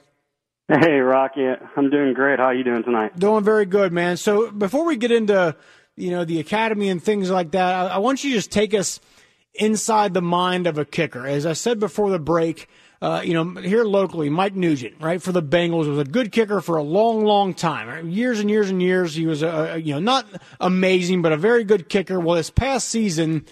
Hey, 0.67 0.99
Rocky. 0.99 1.43
I'm 1.75 1.89
doing 1.89 2.13
great. 2.13 2.37
How 2.37 2.45
are 2.45 2.53
you 2.53 2.63
doing 2.63 2.83
tonight? 2.83 3.17
Doing 3.17 3.43
very 3.43 3.65
good, 3.65 3.91
man. 3.91 4.15
So 4.17 4.51
before 4.51 4.85
we 4.85 4.95
get 4.95 5.11
into, 5.11 5.55
you 5.97 6.11
know, 6.11 6.23
the 6.23 6.39
academy 6.39 6.89
and 6.89 7.01
things 7.01 7.31
like 7.31 7.51
that, 7.51 7.73
I, 7.73 7.95
I 7.95 7.97
want 7.97 8.23
you 8.23 8.29
to 8.29 8.35
just 8.35 8.51
take 8.51 8.75
us 8.75 8.99
inside 9.61 10.13
the 10.15 10.21
mind 10.21 10.65
of 10.65 10.77
a 10.79 10.83
kicker. 10.83 11.25
As 11.25 11.45
I 11.45 11.53
said 11.53 11.79
before 11.79 12.09
the 12.09 12.19
break, 12.19 12.67
uh, 12.99 13.21
you 13.23 13.33
know, 13.33 13.61
here 13.61 13.83
locally, 13.83 14.27
Mike 14.27 14.55
Nugent, 14.55 14.95
right, 14.99 15.21
for 15.21 15.31
the 15.31 15.41
Bengals 15.41 15.87
was 15.87 15.99
a 15.99 16.03
good 16.03 16.31
kicker 16.31 16.61
for 16.61 16.77
a 16.77 16.83
long, 16.83 17.23
long 17.23 17.53
time, 17.53 17.87
right? 17.87 18.03
years 18.03 18.39
and 18.39 18.49
years 18.49 18.71
and 18.71 18.81
years. 18.81 19.13
He 19.13 19.27
was 19.27 19.43
a, 19.43 19.73
a, 19.73 19.77
you 19.77 19.93
know, 19.93 19.99
not 19.99 20.25
amazing, 20.59 21.21
but 21.21 21.31
a 21.31 21.37
very 21.37 21.63
good 21.63 21.89
kicker. 21.89 22.19
Well, 22.19 22.35
this 22.35 22.49
past 22.49 22.89
season, 22.89 23.45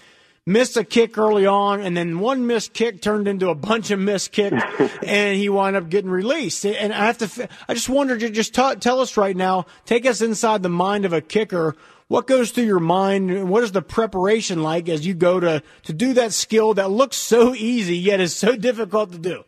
missed 0.46 0.76
a 0.76 0.82
kick 0.82 1.16
early 1.16 1.46
on, 1.46 1.80
and 1.80 1.96
then 1.96 2.18
one 2.18 2.46
missed 2.46 2.72
kick 2.72 3.00
turned 3.00 3.28
into 3.28 3.48
a 3.48 3.54
bunch 3.54 3.92
of 3.92 4.00
missed 4.00 4.32
kicks, 4.32 4.62
and 5.06 5.36
he 5.36 5.48
wound 5.48 5.76
up 5.76 5.88
getting 5.88 6.10
released. 6.10 6.66
And 6.66 6.92
I 6.92 7.06
have 7.06 7.18
to, 7.18 7.48
I 7.68 7.74
just 7.74 7.88
wondered, 7.88 8.18
just 8.34 8.54
t- 8.54 8.74
tell 8.80 9.00
us 9.00 9.16
right 9.16 9.36
now, 9.36 9.66
take 9.84 10.06
us 10.06 10.20
inside 10.22 10.62
the 10.62 10.68
mind 10.68 11.04
of 11.04 11.12
a 11.12 11.20
kicker. 11.20 11.76
What 12.10 12.26
goes 12.26 12.50
through 12.50 12.64
your 12.64 12.80
mind, 12.80 13.30
and 13.30 13.48
what 13.48 13.62
is 13.62 13.70
the 13.70 13.82
preparation 13.82 14.64
like 14.64 14.88
as 14.88 15.06
you 15.06 15.14
go 15.14 15.38
to 15.38 15.62
to 15.84 15.92
do 15.92 16.12
that 16.14 16.32
skill 16.32 16.74
that 16.74 16.90
looks 16.90 17.16
so 17.16 17.54
easy 17.54 17.98
yet 17.98 18.18
is 18.18 18.34
so 18.34 18.56
difficult 18.56 19.12
to 19.12 19.18
do? 19.18 19.44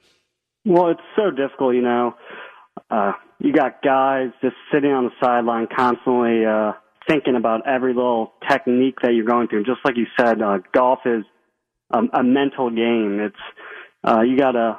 Well, 0.64 0.92
it's 0.92 1.00
so 1.16 1.32
difficult, 1.32 1.74
you 1.74 1.82
know. 1.82 2.14
Uh, 2.88 3.14
you 3.40 3.52
got 3.52 3.82
guys 3.82 4.28
just 4.40 4.54
sitting 4.72 4.92
on 4.92 5.06
the 5.06 5.10
sideline 5.20 5.66
constantly. 5.76 6.46
Uh, 6.46 6.74
thinking 7.08 7.34
about 7.34 7.66
every 7.66 7.94
little 7.94 8.32
technique 8.48 8.94
that 9.02 9.12
you're 9.12 9.26
going 9.26 9.48
through. 9.48 9.64
Just 9.64 9.80
like 9.84 9.96
you 9.96 10.06
said, 10.16 10.40
uh, 10.40 10.58
golf 10.72 11.00
is 11.04 11.24
um, 11.90 12.10
a 12.14 12.22
mental 12.22 12.70
game. 12.70 13.18
It's 13.20 13.34
uh, 14.06 14.20
you 14.20 14.38
got 14.38 14.52
to 14.52 14.78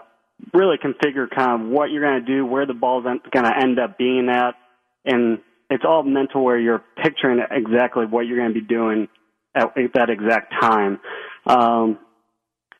really 0.54 0.78
configure 0.78 1.28
kind 1.30 1.62
of 1.62 1.68
what 1.68 1.92
you're 1.92 2.02
going 2.02 2.26
to 2.26 2.34
do, 2.34 2.46
where 2.46 2.66
the 2.66 2.74
ball's 2.74 3.04
going 3.04 3.44
to 3.44 3.58
end 3.62 3.78
up 3.78 3.98
being 3.98 4.30
at, 4.30 4.56
and 5.04 5.40
it's 5.70 5.84
all 5.88 6.04
mental 6.04 6.44
where 6.44 6.60
you're 6.60 6.84
picturing 7.02 7.40
exactly 7.52 8.06
what 8.06 8.28
you're 8.28 8.38
going 8.38 8.54
to 8.54 8.60
be 8.60 8.66
doing 8.66 9.08
at, 9.56 9.78
at 9.78 9.94
that 9.96 10.10
exact 10.10 10.54
time. 10.60 11.00
Um, 11.46 12.00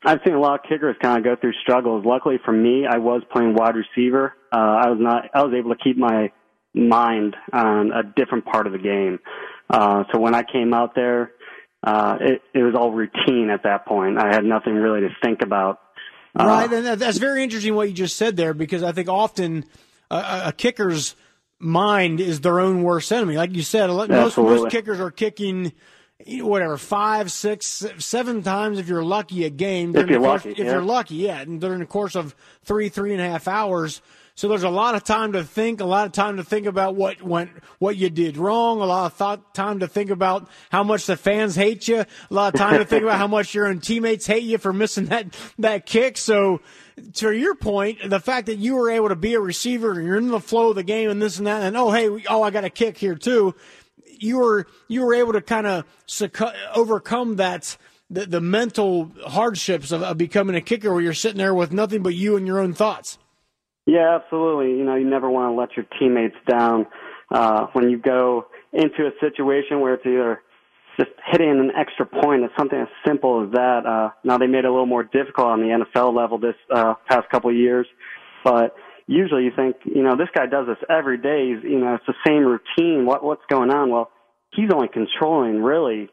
I've 0.06 0.20
seen 0.26 0.34
a 0.34 0.40
lot 0.40 0.60
of 0.60 0.70
kickers 0.70 0.96
kind 1.02 1.18
of 1.18 1.24
go 1.24 1.40
through 1.40 1.54
struggles. 1.62 2.06
Luckily 2.06 2.38
for 2.44 2.52
me, 2.52 2.86
I 2.90 2.98
was 2.98 3.22
playing 3.32 3.54
wide 3.56 3.76
receiver. 3.76 4.34
Uh, 4.52 4.58
I 4.58 4.90
was 4.90 4.98
not, 5.00 5.30
I 5.34 5.44
was 5.44 5.54
able 5.58 5.74
to 5.74 5.82
keep 5.82 5.98
my 5.98 6.32
mind 6.74 7.36
on 7.52 7.92
a 7.92 8.04
different 8.04 8.46
part 8.46 8.68
of 8.68 8.74
the 8.74 8.80
game. 8.80 9.20
Uh, 9.70 10.04
so 10.12 10.20
when 10.20 10.36
I 10.36 10.44
came 10.44 10.74
out 10.74 10.94
there, 10.96 11.32
uh, 11.84 12.18
it, 12.20 12.42
it 12.54 12.64
was 12.64 12.76
all 12.76 12.92
routine 12.92 13.50
at 13.50 13.64
that 13.64 13.86
point. 13.86 14.18
I 14.18 14.34
had 14.34 14.44
nothing 14.44 14.74
really 14.74 15.02
to 15.02 15.10
think 15.24 15.42
about. 15.42 15.80
Uh, 16.38 16.46
right, 16.46 16.74
and 16.74 17.00
that's 17.00 17.18
very 17.18 17.44
interesting 17.44 17.76
what 17.76 17.88
you 17.88 17.94
just 17.94 18.18
said 18.18 18.36
there 18.36 18.54
because 18.54 18.84
I 18.84 18.92
think 18.92 19.08
often 19.08 19.66
a, 20.10 20.44
a 20.48 20.54
kicker's 20.56 21.16
mind 21.64 22.20
is 22.20 22.42
their 22.42 22.60
own 22.60 22.84
worst 22.84 23.12
enemy. 23.12 23.38
Like 23.38 23.56
you 23.56 23.62
said, 23.62 23.88
most, 23.88 24.38
most 24.38 24.70
kickers 24.70 25.00
are 25.00 25.12
kicking 25.12 25.72
whatever 26.26 26.78
five, 26.78 27.32
six, 27.32 27.86
seven 27.98 28.44
times 28.44 28.80
if 28.80 28.88
you're 28.88 29.04
lucky 29.04 29.46
a 29.46 29.50
game. 29.50 29.96
If 29.96 30.10
you're 30.10 30.20
course, 30.20 30.46
lucky, 30.46 30.52
if 30.52 30.66
yeah. 30.66 30.72
you're 30.72 30.82
lucky, 30.82 31.16
yeah, 31.16 31.42
and 31.42 31.60
during 31.60 31.80
the 31.80 31.86
course 31.86 32.16
of 32.16 32.36
three, 32.64 32.90
three 32.90 33.14
and 33.14 33.22
a 33.22 33.30
half 33.30 33.48
hours. 33.48 34.02
So 34.36 34.48
there's 34.48 34.64
a 34.64 34.70
lot 34.70 34.96
of 34.96 35.04
time 35.04 35.34
to 35.34 35.44
think, 35.44 35.80
a 35.80 35.86
lot 35.86 36.08
of 36.08 36.12
time 36.12 36.38
to 36.38 36.44
think 36.44 36.66
about 36.66 36.96
what 36.96 37.22
went, 37.22 37.52
what 37.78 37.98
you 37.98 38.10
did 38.10 38.36
wrong, 38.36 38.82
a 38.82 38.86
lot 38.86 39.06
of 39.06 39.14
thought, 39.14 39.54
time 39.54 39.82
to 39.82 39.88
think 39.88 40.10
about 40.10 40.50
how 40.72 40.84
much 40.84 41.06
the 41.06 41.16
fans 41.16 41.56
hate 41.56 41.88
you, 41.88 42.00
a 42.00 42.08
lot 42.32 42.54
of 42.54 42.60
time 42.60 42.80
to 42.80 42.86
think 42.86 43.04
about 43.04 43.20
how 43.20 43.28
much 43.28 43.54
your 43.54 43.68
own 43.68 43.80
teammates 43.80 44.26
hate 44.26 44.42
you 44.42 44.58
for 44.58 44.74
missing 44.74 45.06
that, 45.06 45.28
that 45.60 45.86
kick. 45.86 46.18
So 46.18 46.62
to 47.14 47.32
your 47.32 47.54
point, 47.54 48.00
the 48.10 48.20
fact 48.20 48.48
that 48.48 48.58
you 48.58 48.76
were 48.76 48.90
able 48.90 49.10
to 49.10 49.16
be 49.16 49.36
a 49.36 49.40
receiver 49.40 49.92
and 49.92 50.08
you're 50.08 50.18
in 50.18 50.30
the 50.30 50.40
flow 50.40 50.72
of 50.72 50.76
the 50.78 50.84
game 50.84 51.12
and 51.12 51.22
this 51.22 51.38
and 51.38 51.46
that, 51.46 51.62
and 51.62 51.78
oh, 51.78 51.92
hey, 51.92 52.10
oh, 52.28 52.42
I 52.42 52.50
got 52.50 52.64
a 52.64 52.72
kick 52.72 52.98
here 52.98 53.16
too. 53.16 53.54
you 54.20 54.40
were 54.40 54.66
you 54.88 55.02
were 55.06 55.14
able 55.14 55.34
to 55.34 55.42
kind 55.42 55.68
of 55.68 55.86
succ- 56.08 56.56
overcome 56.76 57.36
that 57.36 57.78
the, 58.10 58.26
the 58.26 58.42
mental 58.42 59.12
hardships 59.28 59.92
of, 59.92 60.02
of 60.02 60.18
becoming 60.18 60.56
a 60.56 60.62
kicker 60.62 60.92
where 60.92 61.02
you're 61.02 61.14
sitting 61.14 61.38
there 61.38 61.54
with 61.54 61.72
nothing 61.72 62.02
but 62.04 62.16
you 62.16 62.36
and 62.36 62.48
your 62.48 62.60
own 62.60 62.74
thoughts. 62.74 63.18
Yeah, 63.86 64.20
absolutely. 64.22 64.78
You 64.78 64.86
know, 64.86 64.96
you 64.96 65.10
never 65.10 65.30
want 65.30 65.52
to 65.52 65.60
let 65.60 65.76
your 65.76 65.86
teammates 66.00 66.36
down 66.48 66.88
uh, 67.32 67.68
when 67.74 67.90
you 67.90 67.98
go 67.98 68.46
into 68.72 69.06
a 69.06 69.12
situation 69.20 69.82
where 69.82 69.96
it's 69.96 70.06
either 70.06 70.42
just 70.98 71.12
hitting 71.32 71.50
an 71.50 71.72
extra 71.76 72.06
point. 72.06 72.44
It's 72.44 72.54
something 72.58 72.80
as 72.80 72.88
simple 73.06 73.44
as 73.46 73.52
that. 73.54 73.86
Uh, 73.86 74.12
now 74.24 74.38
they 74.38 74.48
made 74.48 74.60
it 74.60 74.66
a 74.66 74.72
little 74.72 74.86
more 74.86 75.04
difficult 75.04 75.48
on 75.48 75.60
the 75.60 75.86
NFL 75.96 76.16
level 76.16 76.38
this 76.38 76.56
uh, 76.74 76.94
past 77.10 77.30
couple 77.30 77.50
of 77.50 77.56
years, 77.56 77.88
but 78.44 78.76
usually 79.08 79.44
you 79.44 79.52
think, 79.56 79.76
you 79.84 80.04
know, 80.04 80.16
this 80.16 80.30
guy 80.34 80.46
does 80.46 80.68
this 80.68 80.78
every 80.90 81.18
day. 81.18 81.54
He's, 81.54 81.64
you 81.72 81.80
know, 81.80 81.96
it's 81.96 82.06
the 82.06 82.14
same 82.26 82.44
routine. 82.46 83.06
What 83.06 83.24
what's 83.24 83.44
going 83.50 83.72
on? 83.72 83.90
Well, 83.90 84.12
he's 84.54 84.70
only 84.74 84.88
controlling 84.88 85.62
really 85.62 86.10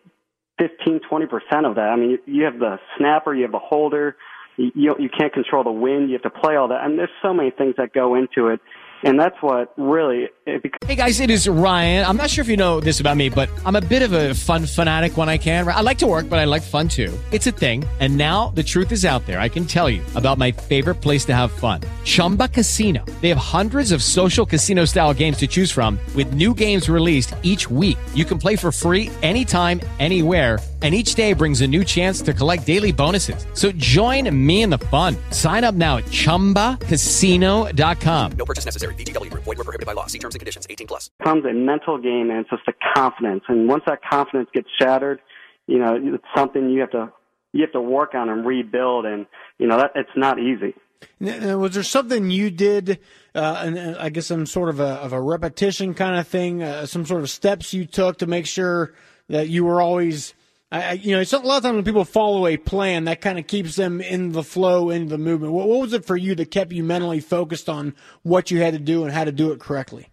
15, 0.58 1.00
20 1.08 1.26
percent 1.26 1.66
of 1.66 1.76
that. 1.76 1.90
I 1.92 1.96
mean, 1.96 2.18
you 2.26 2.44
have 2.44 2.58
the 2.58 2.78
snapper, 2.98 3.34
you 3.34 3.42
have 3.42 3.52
the 3.52 3.58
holder. 3.58 4.16
You 4.60 4.94
you 4.98 5.08
can't 5.08 5.32
control 5.32 5.64
the 5.64 5.70
wind. 5.70 6.10
You 6.10 6.18
have 6.18 6.22
to 6.22 6.40
play 6.40 6.56
all 6.56 6.68
that, 6.68 6.84
and 6.84 6.98
there's 6.98 7.10
so 7.22 7.32
many 7.32 7.50
things 7.50 7.74
that 7.78 7.92
go 7.92 8.14
into 8.14 8.48
it. 8.48 8.60
And 9.02 9.18
that's 9.18 9.36
what 9.40 9.72
really. 9.78 10.28
Hey 10.84 10.94
guys, 10.94 11.20
it 11.20 11.30
is 11.30 11.48
Ryan. 11.48 12.04
I'm 12.04 12.18
not 12.18 12.28
sure 12.28 12.42
if 12.42 12.48
you 12.48 12.58
know 12.58 12.80
this 12.80 13.00
about 13.00 13.16
me, 13.16 13.30
but 13.30 13.48
I'm 13.64 13.76
a 13.76 13.80
bit 13.80 14.02
of 14.02 14.12
a 14.12 14.34
fun 14.34 14.66
fanatic 14.66 15.16
when 15.16 15.26
I 15.26 15.38
can. 15.38 15.66
I 15.66 15.80
like 15.80 15.96
to 15.98 16.06
work, 16.06 16.28
but 16.28 16.38
I 16.38 16.44
like 16.44 16.62
fun 16.62 16.86
too. 16.86 17.18
It's 17.32 17.46
a 17.46 17.50
thing. 17.50 17.82
And 17.98 18.18
now 18.18 18.48
the 18.48 18.62
truth 18.62 18.92
is 18.92 19.06
out 19.06 19.24
there. 19.24 19.40
I 19.40 19.48
can 19.48 19.64
tell 19.64 19.88
you 19.88 20.02
about 20.16 20.36
my 20.36 20.52
favorite 20.52 20.96
place 20.96 21.24
to 21.26 21.34
have 21.34 21.50
fun 21.50 21.80
Chumba 22.04 22.48
Casino. 22.48 23.02
They 23.22 23.30
have 23.30 23.38
hundreds 23.38 23.90
of 23.90 24.02
social 24.02 24.44
casino 24.44 24.84
style 24.84 25.14
games 25.14 25.38
to 25.38 25.46
choose 25.46 25.70
from, 25.70 25.98
with 26.14 26.34
new 26.34 26.52
games 26.52 26.90
released 26.90 27.34
each 27.42 27.70
week. 27.70 27.96
You 28.14 28.26
can 28.26 28.36
play 28.36 28.56
for 28.56 28.70
free 28.70 29.08
anytime, 29.22 29.80
anywhere. 29.98 30.58
And 30.82 30.94
each 30.94 31.14
day 31.14 31.34
brings 31.34 31.60
a 31.60 31.66
new 31.66 31.84
chance 31.84 32.22
to 32.22 32.32
collect 32.32 32.64
daily 32.66 32.90
bonuses. 32.90 33.44
So 33.52 33.70
join 33.72 34.34
me 34.34 34.62
in 34.62 34.70
the 34.70 34.78
fun. 34.78 35.14
Sign 35.30 35.62
up 35.62 35.74
now 35.74 35.98
at 35.98 36.06
chumbacasino.com. 36.06 38.32
No 38.32 38.44
purchase 38.46 38.64
necessary. 38.64 38.94
VGW 38.94 39.30
Group. 39.30 39.44
Void 39.44 39.58
were 39.58 39.64
prohibited 39.64 39.84
by 39.84 39.92
law. 39.92 40.06
See 40.06 40.18
terms 40.18 40.34
and 40.34 40.40
conditions. 40.40 40.66
18 40.70 40.86
plus. 40.86 41.10
becomes 41.18 41.44
a 41.44 41.52
mental 41.52 41.98
game 41.98 42.30
and 42.30 42.38
it's 42.40 42.48
just 42.48 42.62
a 42.66 42.72
confidence. 42.96 43.44
And 43.48 43.68
once 43.68 43.82
that 43.86 43.98
confidence 44.08 44.48
gets 44.54 44.68
shattered, 44.80 45.20
you 45.66 45.78
know, 45.78 45.94
it's 45.94 46.24
something 46.34 46.70
you 46.70 46.80
have 46.80 46.92
to 46.92 47.12
you 47.52 47.62
have 47.62 47.72
to 47.72 47.80
work 47.80 48.14
on 48.14 48.28
and 48.28 48.46
rebuild. 48.46 49.04
And 49.04 49.26
you 49.58 49.66
know 49.66 49.76
that 49.76 49.92
it's 49.94 50.10
not 50.16 50.38
easy. 50.38 50.74
Now, 51.18 51.58
was 51.58 51.74
there 51.74 51.82
something 51.82 52.30
you 52.30 52.50
did? 52.50 52.98
Uh, 53.34 53.62
and 53.64 53.96
I 53.96 54.08
guess 54.10 54.26
some 54.26 54.46
sort 54.46 54.68
of 54.68 54.80
a 54.80 54.94
of 54.94 55.12
a 55.12 55.20
repetition 55.20 55.94
kind 55.94 56.18
of 56.18 56.26
thing, 56.26 56.62
uh, 56.62 56.86
some 56.86 57.06
sort 57.06 57.22
of 57.22 57.30
steps 57.30 57.72
you 57.74 57.86
took 57.86 58.18
to 58.18 58.26
make 58.26 58.46
sure 58.46 58.94
that 59.28 59.48
you 59.48 59.64
were 59.64 59.80
always. 59.80 60.34
I, 60.72 60.92
you 60.92 61.16
know, 61.16 61.20
a 61.20 61.38
lot 61.38 61.56
of 61.56 61.62
times 61.64 61.74
when 61.74 61.84
people 61.84 62.04
follow 62.04 62.46
a 62.46 62.56
plan, 62.56 63.04
that 63.04 63.20
kind 63.20 63.40
of 63.40 63.48
keeps 63.48 63.74
them 63.74 64.00
in 64.00 64.30
the 64.30 64.44
flow, 64.44 64.90
in 64.90 65.08
the 65.08 65.18
movement. 65.18 65.52
What, 65.52 65.66
what 65.66 65.80
was 65.80 65.92
it 65.92 66.04
for 66.04 66.16
you 66.16 66.36
that 66.36 66.52
kept 66.52 66.70
you 66.70 66.84
mentally 66.84 67.18
focused 67.18 67.68
on 67.68 67.94
what 68.22 68.52
you 68.52 68.60
had 68.60 68.74
to 68.74 68.78
do 68.78 69.02
and 69.02 69.12
how 69.12 69.24
to 69.24 69.32
do 69.32 69.50
it 69.50 69.58
correctly? 69.58 70.10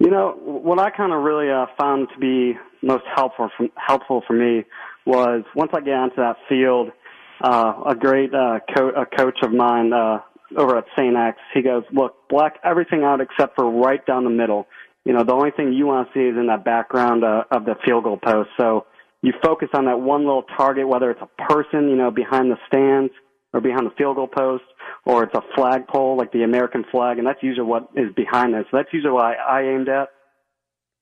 You 0.00 0.10
know, 0.10 0.36
what 0.42 0.80
I 0.80 0.90
kind 0.90 1.12
of 1.12 1.22
really 1.22 1.48
uh, 1.48 1.66
found 1.78 2.08
to 2.12 2.18
be 2.18 2.58
most 2.82 3.04
helpful 3.14 3.50
for, 3.56 3.68
helpful 3.76 4.22
for 4.26 4.32
me 4.32 4.64
was 5.06 5.44
once 5.54 5.70
I 5.74 5.80
get 5.80 5.94
onto 5.94 6.16
that 6.16 6.36
field, 6.48 6.90
uh, 7.42 7.82
a 7.86 7.94
great 7.94 8.34
uh, 8.34 8.58
co- 8.74 8.90
a 8.90 9.06
coach 9.06 9.38
of 9.42 9.52
mine 9.52 9.92
uh, 9.92 10.20
over 10.56 10.76
at 10.76 10.84
St. 10.98 11.16
X, 11.16 11.38
he 11.54 11.62
goes, 11.62 11.84
look, 11.92 12.16
black 12.28 12.56
everything 12.64 13.04
out 13.04 13.20
except 13.20 13.54
for 13.54 13.70
right 13.70 14.04
down 14.04 14.24
the 14.24 14.30
middle. 14.30 14.66
You 15.04 15.12
know, 15.12 15.22
the 15.22 15.32
only 15.32 15.50
thing 15.52 15.72
you 15.72 15.86
want 15.86 16.08
to 16.08 16.18
see 16.18 16.24
is 16.24 16.36
in 16.36 16.48
that 16.48 16.64
background 16.64 17.22
uh, 17.22 17.44
of 17.50 17.64
the 17.64 17.76
field 17.84 18.04
goal 18.04 18.18
post. 18.18 18.50
So 18.58 18.86
you 19.22 19.32
focus 19.42 19.68
on 19.74 19.84
that 19.86 20.00
one 20.00 20.24
little 20.24 20.44
target, 20.56 20.88
whether 20.88 21.10
it's 21.10 21.20
a 21.20 21.42
person, 21.52 21.88
you 21.90 21.96
know, 21.96 22.10
behind 22.10 22.50
the 22.50 22.56
stands 22.66 23.12
or 23.52 23.60
behind 23.60 23.84
the 23.86 23.90
field 23.98 24.16
goal 24.16 24.28
post, 24.28 24.64
or 25.04 25.24
it's 25.24 25.34
a 25.34 25.42
flagpole 25.54 26.16
like 26.16 26.32
the 26.32 26.42
American 26.42 26.84
flag, 26.90 27.18
and 27.18 27.26
that's 27.26 27.42
usually 27.42 27.66
what 27.66 27.88
is 27.96 28.12
behind 28.14 28.54
that. 28.54 28.64
So 28.70 28.76
that's 28.76 28.88
usually 28.92 29.12
what 29.12 29.24
I, 29.24 29.34
I 29.34 29.62
aimed 29.62 29.88
at. 29.88 30.08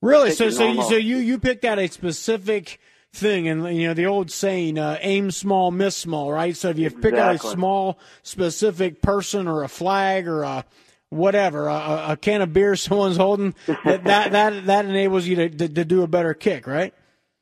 Really? 0.01 0.31
So, 0.31 0.49
so, 0.49 0.65
normal- 0.65 0.83
so 0.89 0.95
you 0.95 1.17
you 1.17 1.39
picked 1.39 1.63
out 1.65 1.77
a 1.79 1.87
specific 1.87 2.79
thing, 3.13 3.47
and 3.47 3.75
you 3.75 3.87
know 3.87 3.93
the 3.93 4.05
old 4.05 4.31
saying, 4.31 4.77
uh, 4.77 4.97
"Aim 5.01 5.29
small, 5.31 5.71
miss 5.71 5.95
small." 5.95 6.31
Right? 6.31 6.55
So 6.55 6.69
if 6.69 6.79
you 6.79 6.89
pick 6.89 7.13
out 7.15 7.35
a 7.35 7.37
small, 7.53 7.99
specific 8.23 9.01
person 9.01 9.47
or 9.47 9.63
a 9.63 9.67
flag 9.67 10.27
or 10.27 10.43
a 10.43 10.65
whatever, 11.09 11.67
a- 11.67 11.73
a, 11.73 12.11
a 12.13 12.17
can 12.17 12.41
of 12.41 12.53
beer 12.53 12.75
someone's 12.77 13.17
holding, 13.17 13.53
that 13.83 14.03
that 14.05 14.31
that, 14.31 14.65
that 14.65 14.85
enables 14.85 15.27
you 15.27 15.35
to, 15.35 15.49
to 15.49 15.67
to 15.69 15.85
do 15.85 16.01
a 16.03 16.07
better 16.07 16.33
kick, 16.33 16.65
right? 16.65 16.93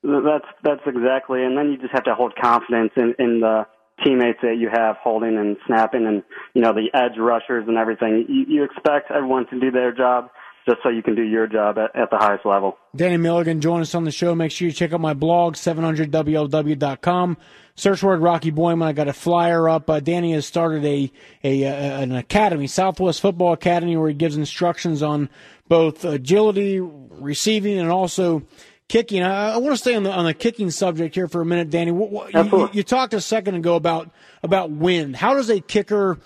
That's 0.07 0.45
that's 0.63 0.81
exactly, 0.85 1.43
and 1.43 1.57
then 1.57 1.69
you 1.69 1.77
just 1.77 1.91
have 1.91 2.05
to 2.05 2.15
hold 2.15 2.33
confidence 2.41 2.91
in, 2.95 3.13
in 3.19 3.41
the 3.41 3.65
teammates 4.05 4.39
that 4.41 4.55
you 4.57 4.69
have 4.71 4.95
holding 5.03 5.37
and 5.37 5.57
snapping, 5.65 6.07
and 6.07 6.23
you 6.53 6.61
know 6.61 6.71
the 6.71 6.87
edge 6.93 7.17
rushers 7.19 7.65
and 7.67 7.77
everything. 7.77 8.25
You, 8.29 8.45
you 8.47 8.63
expect 8.63 9.11
everyone 9.11 9.47
to 9.47 9.59
do 9.59 9.69
their 9.69 9.91
job 9.91 10.29
just 10.67 10.79
so 10.83 10.89
you 10.89 11.03
can 11.03 11.15
do 11.15 11.23
your 11.23 11.47
job 11.47 11.77
at, 11.77 11.93
at 11.95 12.09
the 12.09 12.17
highest 12.17 12.45
level. 12.45 12.77
Danny 12.95 13.17
Milligan, 13.17 13.59
join 13.59 13.81
us 13.81 13.95
on 13.95 14.05
the 14.05 14.11
show. 14.11 14.33
Make 14.33 14.51
sure 14.51 14.67
you 14.67 14.73
check 14.73 14.93
out 14.93 15.01
my 15.01 15.13
blog, 15.13 15.55
700WLW.com. 15.55 17.37
Search 17.75 18.03
word 18.03 18.21
Rocky 18.21 18.51
Boiman. 18.51 18.85
I 18.85 18.93
got 18.93 19.07
a 19.07 19.13
flyer 19.13 19.69
up. 19.69 19.89
Uh, 19.89 19.99
Danny 19.99 20.33
has 20.33 20.45
started 20.45 20.85
a, 20.85 21.11
a 21.43 21.65
uh, 21.65 22.01
an 22.01 22.13
academy, 22.13 22.67
Southwest 22.67 23.21
Football 23.21 23.53
Academy, 23.53 23.97
where 23.97 24.09
he 24.09 24.15
gives 24.15 24.37
instructions 24.37 25.03
on 25.03 25.29
both 25.67 26.05
agility, 26.05 26.79
receiving, 26.79 27.77
and 27.77 27.89
also 27.89 28.43
kicking. 28.89 29.23
I, 29.23 29.53
I 29.53 29.57
want 29.57 29.73
to 29.73 29.77
stay 29.77 29.95
on 29.95 30.03
the 30.03 30.11
on 30.11 30.25
the 30.25 30.33
kicking 30.33 30.71
subject 30.71 31.15
here 31.15 31.27
for 31.27 31.41
a 31.41 31.45
minute, 31.45 31.69
Danny. 31.69 31.91
What, 31.91 32.33
you, 32.33 32.69
you, 32.73 32.83
talked 32.83 33.13
a 33.13 33.21
second 33.21 33.55
ago 33.55 33.75
about 33.75 34.11
about 34.43 34.71
wind. 34.71 35.15
How 35.15 35.33
does 35.33 35.49
a 35.49 35.59
kicker 35.59 36.19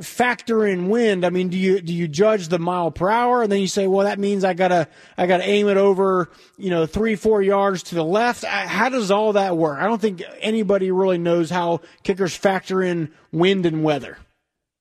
factor 0.00 0.66
in 0.66 0.88
wind? 0.88 1.24
I 1.24 1.30
mean, 1.30 1.48
do 1.48 1.58
you 1.58 1.80
do 1.80 1.92
you 1.92 2.08
judge 2.08 2.48
the 2.48 2.58
mile 2.58 2.90
per 2.90 3.08
hour, 3.10 3.42
and 3.42 3.50
then 3.50 3.60
you 3.60 3.68
say, 3.68 3.86
well, 3.86 4.06
that 4.06 4.18
means 4.18 4.44
I 4.44 4.54
gotta 4.54 4.88
I 5.16 5.26
gotta 5.26 5.44
aim 5.44 5.68
it 5.68 5.76
over, 5.76 6.30
you 6.56 6.70
know, 6.70 6.86
three 6.86 7.16
four 7.16 7.42
yards 7.42 7.82
to 7.84 7.94
the 7.94 8.04
left? 8.04 8.44
I- 8.44 8.66
How 8.66 8.88
does 8.88 9.10
all 9.10 9.34
that 9.34 9.56
work? 9.56 9.78
I 9.78 9.86
don't 9.86 10.00
think 10.00 10.22
anybody 10.40 10.90
really 10.90 11.18
knows 11.18 11.50
how 11.50 11.80
kickers 12.02 12.34
factor 12.34 12.82
in 12.82 13.12
wind 13.32 13.66
and 13.66 13.82
weather. 13.82 14.18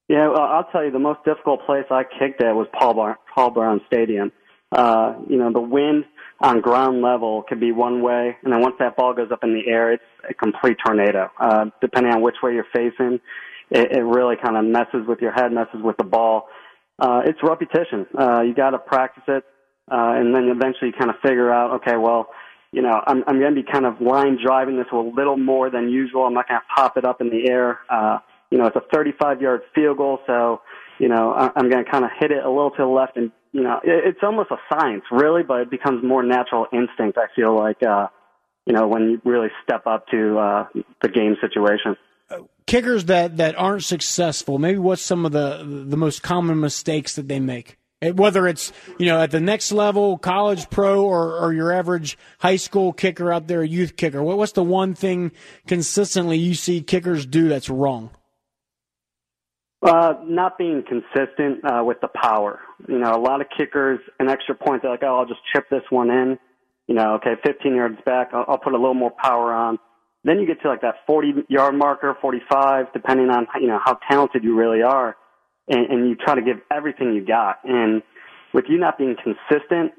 Yeah, 0.07 0.29
well, 0.29 0.41
I'll 0.41 0.65
tell 0.71 0.85
you, 0.85 0.91
the 0.91 0.99
most 0.99 1.23
difficult 1.25 1.65
place 1.65 1.85
I 1.89 2.03
kicked 2.03 2.43
at 2.43 2.53
was 2.55 2.67
Paul, 2.77 2.93
Bar- 2.93 3.17
Paul 3.33 3.49
Brown 3.49 3.81
Stadium. 3.87 4.31
Uh, 4.71 5.15
you 5.27 5.37
know, 5.37 5.51
the 5.51 5.59
wind 5.59 6.05
on 6.41 6.61
ground 6.61 7.01
level 7.01 7.43
could 7.47 7.59
be 7.59 7.71
one 7.71 8.01
way, 8.01 8.35
and 8.43 8.51
then 8.51 8.61
once 8.61 8.75
that 8.79 8.97
ball 8.97 9.13
goes 9.13 9.31
up 9.31 9.43
in 9.43 9.53
the 9.53 9.69
air, 9.71 9.93
it's 9.93 10.03
a 10.29 10.33
complete 10.33 10.77
tornado. 10.85 11.29
Uh, 11.39 11.65
depending 11.81 12.13
on 12.13 12.21
which 12.21 12.35
way 12.43 12.53
you're 12.53 12.65
facing, 12.73 13.19
it, 13.71 13.97
it 13.97 14.01
really 14.01 14.35
kind 14.35 14.57
of 14.57 14.65
messes 14.65 15.07
with 15.07 15.19
your 15.21 15.31
head, 15.31 15.51
messes 15.51 15.81
with 15.81 15.97
the 15.97 16.03
ball. 16.03 16.47
Uh, 16.99 17.21
it's 17.25 17.39
repetition. 17.41 18.05
Uh, 18.17 18.41
you 18.41 18.53
got 18.53 18.71
to 18.71 18.77
practice 18.79 19.23
it, 19.27 19.43
uh, 19.91 20.13
and 20.19 20.35
then 20.35 20.45
eventually 20.49 20.87
you 20.87 20.93
kind 20.97 21.09
of 21.09 21.15
figure 21.21 21.51
out, 21.51 21.71
okay, 21.81 21.97
well, 21.97 22.27
you 22.71 22.81
know, 22.81 23.01
I'm, 23.07 23.23
I'm 23.27 23.39
going 23.39 23.55
to 23.55 23.61
be 23.61 23.67
kind 23.69 23.85
of 23.85 24.01
line 24.01 24.37
driving 24.43 24.75
this 24.77 24.87
a 24.91 24.97
little 24.97 25.37
more 25.37 25.69
than 25.69 25.89
usual. 25.89 26.25
I'm 26.25 26.33
not 26.33 26.47
going 26.47 26.59
to 26.59 26.65
pop 26.75 26.97
it 26.97 27.05
up 27.05 27.21
in 27.21 27.29
the 27.29 27.49
air. 27.49 27.79
Uh, 27.89 28.19
you 28.51 28.57
know, 28.57 28.67
it's 28.67 28.75
a 28.75 28.83
35 28.93 29.41
yard 29.41 29.61
field 29.73 29.97
goal, 29.97 30.19
so, 30.27 30.61
you 30.99 31.07
know, 31.07 31.33
I- 31.33 31.51
I'm 31.55 31.69
going 31.69 31.83
to 31.83 31.89
kind 31.89 32.03
of 32.03 32.11
hit 32.19 32.31
it 32.31 32.43
a 32.43 32.49
little 32.49 32.71
to 32.71 32.77
the 32.79 32.85
left 32.87 33.15
and, 33.17 33.31
you 33.55 33.63
know, 33.63 33.79
it's 33.85 34.19
almost 34.21 34.51
a 34.51 34.57
science, 34.69 35.03
really, 35.11 35.41
but 35.41 35.61
it 35.61 35.71
becomes 35.71 36.03
more 36.03 36.21
natural 36.21 36.67
instinct, 36.73 37.17
I 37.17 37.27
feel 37.33 37.57
like, 37.57 37.81
uh, 37.81 38.07
you 38.65 38.73
know, 38.73 38.85
when 38.85 39.03
you 39.03 39.21
really 39.23 39.47
step 39.63 39.87
up 39.87 40.07
to, 40.07 40.37
uh, 40.37 40.67
the 41.01 41.07
game 41.07 41.37
situation. 41.39 41.95
Kickers 42.67 43.05
that 43.05 43.37
that 43.37 43.55
aren't 43.55 43.83
successful, 43.85 44.57
maybe 44.57 44.79
what's 44.79 45.01
some 45.01 45.25
of 45.25 45.31
the 45.31 45.85
the 45.87 45.95
most 45.95 46.21
common 46.21 46.59
mistakes 46.59 47.15
that 47.15 47.29
they 47.29 47.39
make? 47.39 47.77
Eh, 48.01 48.09
Whether 48.09 48.45
it's 48.47 48.73
you 48.97 49.05
know 49.05 49.21
at 49.21 49.31
the 49.31 49.39
next 49.39 49.71
level, 49.71 50.17
college, 50.17 50.69
pro, 50.69 51.05
or, 51.05 51.37
or 51.37 51.53
your 51.53 51.71
average 51.71 52.17
high 52.39 52.55
school 52.57 52.91
kicker 52.91 53.31
out 53.31 53.47
there, 53.47 53.63
youth 53.63 53.95
kicker. 53.95 54.21
What, 54.21 54.37
what's 54.37 54.53
the 54.53 54.63
one 54.63 54.95
thing 54.95 55.31
consistently 55.67 56.37
you 56.39 56.55
see 56.55 56.81
kickers 56.81 57.25
do 57.25 57.47
that's 57.47 57.69
wrong? 57.69 58.09
Uh, 59.85 60.13
not 60.23 60.57
being 60.57 60.83
consistent 60.87 61.63
uh, 61.63 61.83
with 61.83 62.01
the 62.01 62.07
power. 62.07 62.59
You 62.87 62.97
know, 62.97 63.13
a 63.13 63.21
lot 63.21 63.41
of 63.41 63.47
kickers, 63.55 63.99
an 64.19 64.29
extra 64.29 64.55
point, 64.55 64.81
they're 64.81 64.89
like, 64.89 65.03
oh, 65.03 65.19
I'll 65.19 65.27
just 65.27 65.41
chip 65.53 65.65
this 65.69 65.83
one 65.89 66.09
in. 66.09 66.39
You 66.87 66.95
know, 66.95 67.15
okay, 67.15 67.33
15 67.45 67.75
yards 67.75 67.97
back, 68.05 68.29
I'll, 68.33 68.45
I'll 68.47 68.57
put 68.57 68.73
a 68.73 68.77
little 68.77 68.95
more 68.95 69.11
power 69.11 69.53
on. 69.53 69.77
Then 70.23 70.39
you 70.39 70.47
get 70.47 70.61
to 70.63 70.69
like 70.69 70.81
that 70.81 70.95
40 71.05 71.45
yard 71.49 71.75
marker, 71.75 72.17
45, 72.19 72.93
depending 72.93 73.29
on, 73.29 73.45
you 73.61 73.67
know, 73.67 73.79
how 73.83 73.99
talented 74.09 74.43
you 74.43 74.55
really 74.55 74.81
are. 74.81 75.15
And, 75.67 75.85
and 75.91 76.09
you 76.09 76.15
try 76.15 76.35
to 76.35 76.41
give 76.41 76.57
everything 76.71 77.13
you 77.13 77.25
got. 77.25 77.59
And 77.63 78.01
with 78.53 78.65
you 78.67 78.79
not 78.79 78.97
being 78.97 79.15
consistent, 79.23 79.91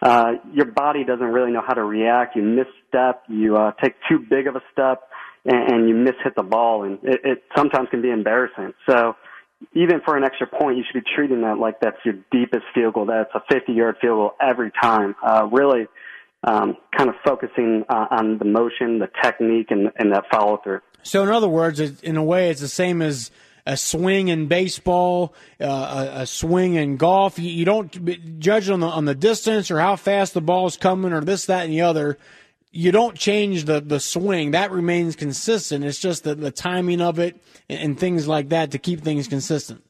uh, 0.00 0.32
your 0.52 0.66
body 0.66 1.02
doesn't 1.02 1.26
really 1.26 1.50
know 1.50 1.62
how 1.66 1.74
to 1.74 1.82
react. 1.82 2.36
You 2.36 2.42
misstep, 2.42 3.22
you 3.28 3.56
uh, 3.56 3.72
take 3.82 3.94
too 4.08 4.18
big 4.18 4.46
of 4.46 4.54
a 4.54 4.60
step, 4.70 5.02
and, 5.44 5.72
and 5.72 5.88
you 5.88 5.94
mishit 5.94 6.34
the 6.36 6.42
ball, 6.42 6.84
and 6.84 6.98
it, 7.02 7.20
it 7.24 7.42
sometimes 7.56 7.88
can 7.90 8.02
be 8.02 8.10
embarrassing. 8.10 8.72
So 8.88 9.14
even 9.74 10.00
for 10.04 10.16
an 10.16 10.24
extra 10.24 10.46
point, 10.46 10.76
you 10.76 10.84
should 10.90 11.04
be 11.04 11.10
treating 11.14 11.42
that 11.42 11.58
like 11.58 11.80
that's 11.80 11.96
your 12.04 12.14
deepest 12.30 12.64
field 12.74 12.94
goal. 12.94 13.06
That's 13.06 13.30
a 13.34 13.42
50 13.52 13.72
yard 13.72 13.96
field 14.00 14.16
goal 14.16 14.32
every 14.40 14.70
time. 14.80 15.14
Uh, 15.24 15.48
really, 15.50 15.86
um, 16.44 16.76
kind 16.96 17.08
of 17.08 17.16
focusing 17.24 17.84
uh, 17.88 18.06
on 18.10 18.38
the 18.38 18.44
motion, 18.44 18.98
the 18.98 19.08
technique, 19.22 19.70
and, 19.70 19.90
and 19.98 20.12
that 20.12 20.24
follow 20.30 20.60
through. 20.62 20.80
So, 21.02 21.22
in 21.22 21.28
other 21.30 21.48
words, 21.48 21.80
in 21.80 22.16
a 22.16 22.24
way, 22.24 22.50
it's 22.50 22.60
the 22.60 22.68
same 22.68 23.02
as 23.02 23.30
a 23.66 23.76
swing 23.76 24.28
in 24.28 24.46
baseball, 24.46 25.34
uh, 25.60 26.10
a, 26.16 26.22
a, 26.22 26.26
swing 26.26 26.74
in 26.74 26.96
golf. 26.96 27.38
You, 27.38 27.50
you, 27.50 27.64
don't 27.64 28.38
judge 28.38 28.68
on 28.68 28.80
the 28.80 28.86
on 28.86 29.06
the 29.06 29.14
distance 29.14 29.70
or 29.70 29.80
how 29.80 29.96
fast 29.96 30.34
the 30.34 30.42
ball's 30.42 30.76
coming 30.76 31.12
or 31.12 31.22
this, 31.22 31.46
that, 31.46 31.64
and 31.64 31.72
the 31.72 31.82
other. 31.82 32.18
You 32.76 32.90
don't 32.90 33.16
change 33.16 33.64
the, 33.64 33.80
the 33.80 34.00
swing. 34.00 34.50
That 34.50 34.72
remains 34.72 35.14
consistent. 35.14 35.84
It's 35.84 36.00
just 36.00 36.24
the, 36.24 36.34
the 36.34 36.50
timing 36.50 37.00
of 37.00 37.18
it 37.18 37.40
and, 37.68 37.80
and 37.80 38.00
things 38.00 38.26
like 38.26 38.48
that 38.48 38.72
to 38.72 38.78
keep 38.78 39.02
things 39.02 39.28
consistent. 39.28 39.84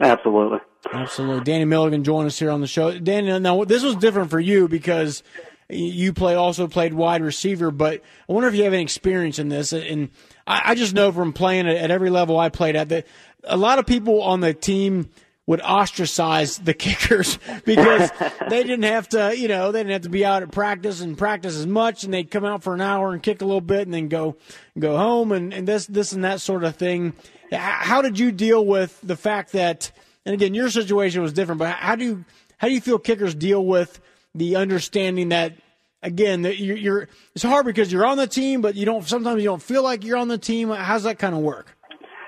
Absolutely. 0.00 0.58
Absolutely. 0.90 1.44
Danny 1.44 1.64
Milligan 1.64 2.04
joined 2.04 2.26
us 2.26 2.38
here 2.38 2.50
on 2.50 2.60
the 2.60 2.66
show. 2.66 2.98
Danny, 2.98 3.38
now 3.38 3.64
this 3.64 3.82
was 3.82 3.96
different 3.96 4.30
for 4.30 4.40
you 4.40 4.66
because 4.66 5.22
you 5.68 6.12
play 6.12 6.34
also 6.34 6.66
played 6.66 6.94
wide 6.94 7.22
receiver, 7.22 7.70
but 7.70 8.02
I 8.28 8.32
wonder 8.32 8.48
if 8.48 8.54
you 8.54 8.64
have 8.64 8.72
any 8.72 8.82
experience 8.82 9.38
in 9.38 9.48
this. 9.48 9.72
And 9.72 10.10
I, 10.46 10.70
I 10.70 10.74
just 10.74 10.94
know 10.94 11.12
from 11.12 11.32
playing 11.32 11.68
at, 11.68 11.76
at 11.76 11.90
every 11.90 12.10
level 12.10 12.38
I 12.38 12.48
played 12.48 12.76
at 12.76 12.88
that 12.88 13.06
a 13.44 13.56
lot 13.56 13.78
of 13.78 13.86
people 13.86 14.22
on 14.22 14.40
the 14.40 14.54
team 14.54 15.10
would 15.46 15.60
ostracize 15.60 16.58
the 16.58 16.74
kickers 16.74 17.38
because 17.64 18.10
they 18.48 18.62
didn't 18.62 18.84
have 18.84 19.08
to, 19.10 19.36
you 19.36 19.48
know, 19.48 19.72
they 19.72 19.80
didn't 19.80 19.92
have 19.92 20.02
to 20.02 20.08
be 20.08 20.24
out 20.24 20.42
at 20.42 20.50
practice 20.50 21.00
and 21.00 21.18
practice 21.18 21.56
as 21.56 21.66
much, 21.66 22.04
and 22.04 22.14
they'd 22.14 22.30
come 22.30 22.44
out 22.44 22.62
for 22.62 22.74
an 22.74 22.80
hour 22.80 23.12
and 23.12 23.22
kick 23.22 23.42
a 23.42 23.44
little 23.44 23.60
bit, 23.60 23.82
and 23.82 23.92
then 23.92 24.08
go 24.08 24.36
go 24.78 24.96
home 24.96 25.32
and, 25.32 25.52
and 25.52 25.66
this 25.66 25.86
this 25.86 26.12
and 26.12 26.24
that 26.24 26.40
sort 26.40 26.64
of 26.64 26.76
thing. 26.76 27.14
How 27.52 28.00
did 28.00 28.18
you 28.18 28.32
deal 28.32 28.64
with 28.64 28.98
the 29.02 29.16
fact 29.16 29.52
that? 29.52 29.90
And 30.24 30.34
again, 30.34 30.54
your 30.54 30.70
situation 30.70 31.20
was 31.20 31.32
different, 31.32 31.58
but 31.58 31.74
how 31.74 31.96
do 31.96 32.04
you 32.04 32.24
how 32.58 32.68
do 32.68 32.74
you 32.74 32.80
feel 32.80 32.98
kickers 32.98 33.34
deal 33.34 33.64
with 33.64 34.00
the 34.34 34.56
understanding 34.56 35.30
that 35.30 35.54
again 36.02 36.42
that 36.42 36.58
you're, 36.58 36.76
you're 36.76 37.08
it's 37.34 37.42
hard 37.42 37.66
because 37.66 37.92
you're 37.92 38.06
on 38.06 38.16
the 38.16 38.28
team, 38.28 38.60
but 38.60 38.76
you 38.76 38.86
don't 38.86 39.06
sometimes 39.06 39.42
you 39.42 39.48
don't 39.48 39.62
feel 39.62 39.82
like 39.82 40.04
you're 40.04 40.16
on 40.16 40.28
the 40.28 40.38
team. 40.38 40.68
How's 40.70 41.02
that 41.02 41.18
kind 41.18 41.34
of 41.34 41.40
work? 41.40 41.76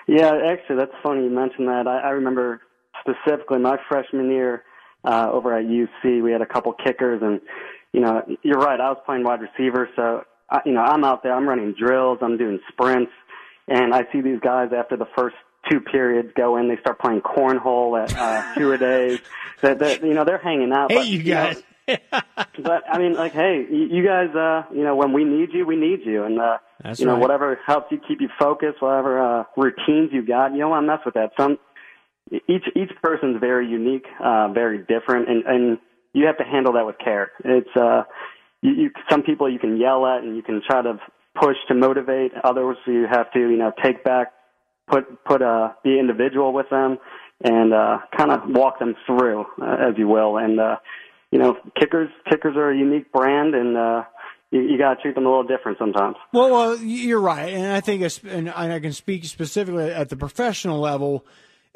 Yeah, 0.07 0.33
actually, 0.47 0.77
that's 0.77 0.93
funny 1.03 1.25
you 1.25 1.31
mentioned 1.31 1.69
that. 1.69 1.87
I, 1.87 2.01
I 2.01 2.11
remember 2.11 2.61
specifically 3.07 3.59
my 3.59 3.77
freshman 3.89 4.31
year 4.31 4.65
uh, 5.05 5.29
over 5.31 5.57
at 5.57 5.67
UC, 5.67 6.23
we 6.23 6.33
had 6.33 6.41
a 6.41 6.47
couple 6.47 6.73
kickers, 6.73 7.21
and 7.23 7.41
you 7.93 8.01
know, 8.01 8.23
you're 8.43 8.59
right. 8.59 8.81
I 8.81 8.91
was 8.91 8.99
playing 9.07 9.25
wide 9.25 9.41
receiver, 9.41 9.89
so 9.95 10.25
I, 10.51 10.61
you 10.65 10.73
know, 10.73 10.81
I'm 10.81 11.05
out 11.05 11.23
there, 11.23 11.35
I'm 11.35 11.49
running 11.49 11.75
drills, 11.79 12.19
I'm 12.23 12.37
doing 12.37 12.59
sprints, 12.69 13.13
and 13.69 13.95
I 13.95 14.03
see 14.13 14.21
these 14.21 14.41
guys 14.41 14.71
after 14.77 14.97
the 14.97 15.07
first 15.17 15.37
two 15.71 15.81
periods 15.81 16.31
go 16.37 16.57
in, 16.57 16.69
they 16.69 16.77
start 16.81 16.99
playing 16.99 17.21
cornhole 17.21 18.03
at 18.03 18.17
uh, 18.17 18.55
two 18.59 18.73
a 18.73 18.79
days. 18.79 19.21
That, 19.63 19.79
that 19.79 20.03
you 20.03 20.15
know, 20.15 20.25
they're 20.25 20.39
hanging 20.39 20.73
out. 20.73 20.91
Hey, 20.91 20.99
but, 20.99 21.07
you 21.07 21.23
guys. 21.23 21.57
know, 21.57 21.63
but 22.63 22.83
I 22.91 22.99
mean, 22.99 23.15
like, 23.15 23.33
hey, 23.33 23.67
you 23.71 24.05
guys, 24.05 24.35
uh, 24.35 24.65
you 24.75 24.83
know, 24.85 24.97
when 24.97 25.13
we 25.13 25.25
need 25.25 25.51
you, 25.53 25.67
we 25.67 25.77
need 25.77 26.01
you, 26.05 26.25
and 26.25 26.41
uh, 26.41 26.59
That's 26.83 26.99
you 26.99 27.07
know, 27.07 27.13
right. 27.13 27.21
whatever 27.21 27.59
helps 27.67 27.93
you 27.93 28.01
keep 28.07 28.21
you 28.21 28.29
focused, 28.39 28.81
whatever 28.81 29.41
uh, 29.41 29.45
routines 29.57 30.11
you 30.13 30.27
got, 30.27 30.53
you 30.53 30.61
don't 30.61 30.71
want 30.71 30.85
to 30.85 30.87
mess 30.87 31.01
with 31.05 31.15
that. 31.15 31.33
Some 31.39 31.59
each 32.31 32.65
each 32.75 32.91
person's 33.03 33.39
very 33.41 33.69
unique, 33.69 34.07
uh, 34.23 34.49
very 34.53 34.79
different, 34.79 35.29
and 35.29 35.45
and 35.45 35.79
you 36.13 36.27
have 36.27 36.39
to 36.39 36.45
handle 36.45 36.73
that 36.75 36.87
with 36.87 36.97
care. 36.99 37.31
It's 37.45 37.77
uh, 37.77 38.05
you, 38.63 38.73
you 38.73 38.91
some 39.11 39.23
people 39.23 39.51
you 39.51 39.59
can 39.59 39.77
yell 39.79 40.07
at 40.07 40.23
and 40.23 40.37
you 40.37 40.43
can 40.43 40.63
try 40.67 40.83
to 40.83 40.99
push 41.41 41.57
to 41.69 41.75
motivate. 41.75 42.33
Others 42.43 42.77
you 42.87 43.07
have 43.11 43.31
to, 43.33 43.41
you 43.41 43.57
know, 43.57 43.73
take 43.83 44.05
back, 44.05 44.33
put 44.89 45.25
put 45.25 45.43
uh, 45.43 45.73
be 45.83 45.99
individual 45.99 46.53
with 46.53 46.71
them, 46.71 46.99
and 47.43 47.75
uh, 47.75 47.99
kind 48.17 48.31
of 48.31 48.41
walk 48.47 48.79
them 48.79 48.95
through, 49.07 49.45
uh, 49.61 49.89
as 49.89 49.99
you 49.99 50.09
will, 50.09 50.39
and. 50.39 50.61
uh 50.61 50.77
you 51.35 51.41
know, 51.41 51.57
kickers 51.77 52.11
kickers 52.31 52.57
are 52.57 52.71
a 52.71 52.79
unique 52.79 53.11
brand, 53.11 53.57
and 53.57 53.77
uh, 53.77 54.05
you, 54.53 54.61
you 54.61 54.79
got 54.79 54.95
to 54.95 55.03
treat 55.03 55.17
them 55.17 55.27
a 55.27 55.29
little 55.29 55.43
different 55.43 55.79
sometimes. 55.79 56.15
Well, 56.33 56.49
well, 56.49 56.77
you're 56.79 57.21
right, 57.21 57.53
and 57.53 57.73
I 57.73 57.81
think, 57.81 58.09
and 58.25 58.49
I 58.49 58.79
can 58.79 58.93
speak 58.93 59.25
specifically 59.25 59.91
at 59.91 60.11
the 60.11 60.17
professional 60.17 60.79
level. 60.79 61.27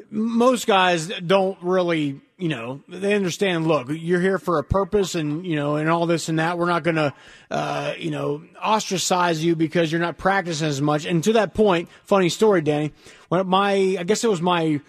Most 0.09 0.65
guys 0.65 1.07
don't 1.07 1.57
really, 1.61 2.19
you 2.37 2.49
know, 2.49 2.81
they 2.87 3.13
understand. 3.13 3.67
Look, 3.67 3.87
you're 3.89 4.21
here 4.21 4.39
for 4.39 4.57
a 4.57 4.63
purpose, 4.63 5.15
and 5.15 5.45
you 5.45 5.55
know, 5.55 5.75
and 5.75 5.89
all 5.89 6.05
this 6.05 6.29
and 6.29 6.39
that. 6.39 6.57
We're 6.57 6.65
not 6.65 6.83
going 6.83 6.95
to, 6.95 7.13
uh, 7.51 7.93
you 7.97 8.11
know, 8.11 8.43
ostracize 8.61 9.43
you 9.43 9.55
because 9.55 9.91
you're 9.91 10.01
not 10.01 10.17
practicing 10.17 10.67
as 10.67 10.81
much. 10.81 11.05
And 11.05 11.23
to 11.25 11.33
that 11.33 11.53
point, 11.53 11.89
funny 12.05 12.29
story, 12.29 12.61
Danny. 12.61 12.91
When 13.27 13.45
my, 13.47 13.97
I 13.99 14.03
guess 14.03 14.23
it 14.23 14.29
was 14.29 14.41
my 14.41 14.81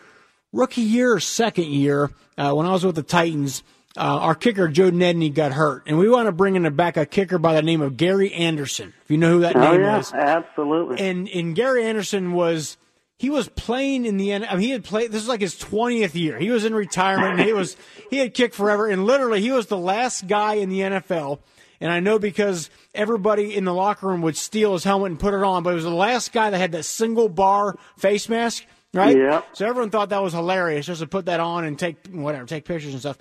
rookie 0.52 0.82
year 0.82 1.14
or 1.14 1.20
second 1.20 1.66
year 1.66 2.10
uh, 2.38 2.52
when 2.52 2.66
I 2.66 2.72
was 2.72 2.84
with 2.84 2.96
the 2.96 3.02
Titans 3.02 3.62
uh, 3.96 4.00
our 4.00 4.34
kicker 4.34 4.68
Joe 4.68 4.90
Nedney 4.90 5.32
got 5.32 5.52
hurt, 5.52 5.82
and 5.86 5.98
we 5.98 6.08
want 6.08 6.26
to 6.26 6.32
bring 6.32 6.56
in 6.56 6.74
back 6.74 6.96
a 6.96 7.04
kicker 7.04 7.38
by 7.38 7.54
the 7.54 7.62
name 7.62 7.80
of 7.80 7.96
Gary 7.96 8.32
Anderson. 8.32 8.94
If 9.02 9.10
you 9.10 9.18
know 9.18 9.30
who 9.32 9.40
that 9.40 9.56
oh, 9.56 9.72
name 9.72 9.80
yeah, 9.80 9.98
is, 9.98 10.12
absolutely. 10.12 11.00
and 11.00 11.28
and 11.28 11.56
Gary 11.56 11.84
Anderson 11.84 12.32
was 12.32 12.76
he 13.20 13.28
was 13.28 13.50
playing 13.50 14.06
in 14.06 14.16
the 14.16 14.32
end. 14.32 14.46
I 14.46 14.52
mean, 14.54 14.62
he 14.62 14.70
had 14.70 14.82
played. 14.82 15.12
This 15.12 15.20
is 15.20 15.28
like 15.28 15.42
his 15.42 15.58
twentieth 15.58 16.16
year. 16.16 16.38
He 16.38 16.50
was 16.50 16.64
in 16.64 16.74
retirement. 16.74 17.38
and 17.38 17.40
he 17.42 17.52
was 17.52 17.76
he 18.08 18.16
had 18.16 18.32
kicked 18.32 18.54
forever, 18.54 18.86
and 18.86 19.04
literally 19.04 19.42
he 19.42 19.52
was 19.52 19.66
the 19.66 19.76
last 19.76 20.26
guy 20.26 20.54
in 20.54 20.70
the 20.70 20.80
NFL. 20.80 21.40
And 21.82 21.92
I 21.92 22.00
know 22.00 22.18
because 22.18 22.70
everybody 22.94 23.54
in 23.54 23.64
the 23.64 23.74
locker 23.74 24.06
room 24.06 24.22
would 24.22 24.38
steal 24.38 24.72
his 24.72 24.84
helmet 24.84 25.10
and 25.10 25.20
put 25.20 25.34
it 25.34 25.42
on, 25.42 25.62
but 25.62 25.72
it 25.72 25.74
was 25.74 25.84
the 25.84 25.90
last 25.90 26.32
guy 26.32 26.48
that 26.48 26.56
had 26.56 26.72
that 26.72 26.84
single 26.84 27.28
bar 27.28 27.76
face 27.98 28.26
mask 28.26 28.64
right? 28.92 29.16
Yeah. 29.16 29.42
So 29.52 29.66
everyone 29.68 29.90
thought 29.90 30.08
that 30.08 30.22
was 30.22 30.32
hilarious 30.32 30.86
just 30.86 31.00
to 31.00 31.06
put 31.06 31.26
that 31.26 31.40
on 31.40 31.64
and 31.64 31.78
take 31.78 32.06
whatever, 32.08 32.46
take 32.46 32.64
pictures 32.64 32.92
and 32.92 33.00
stuff. 33.00 33.18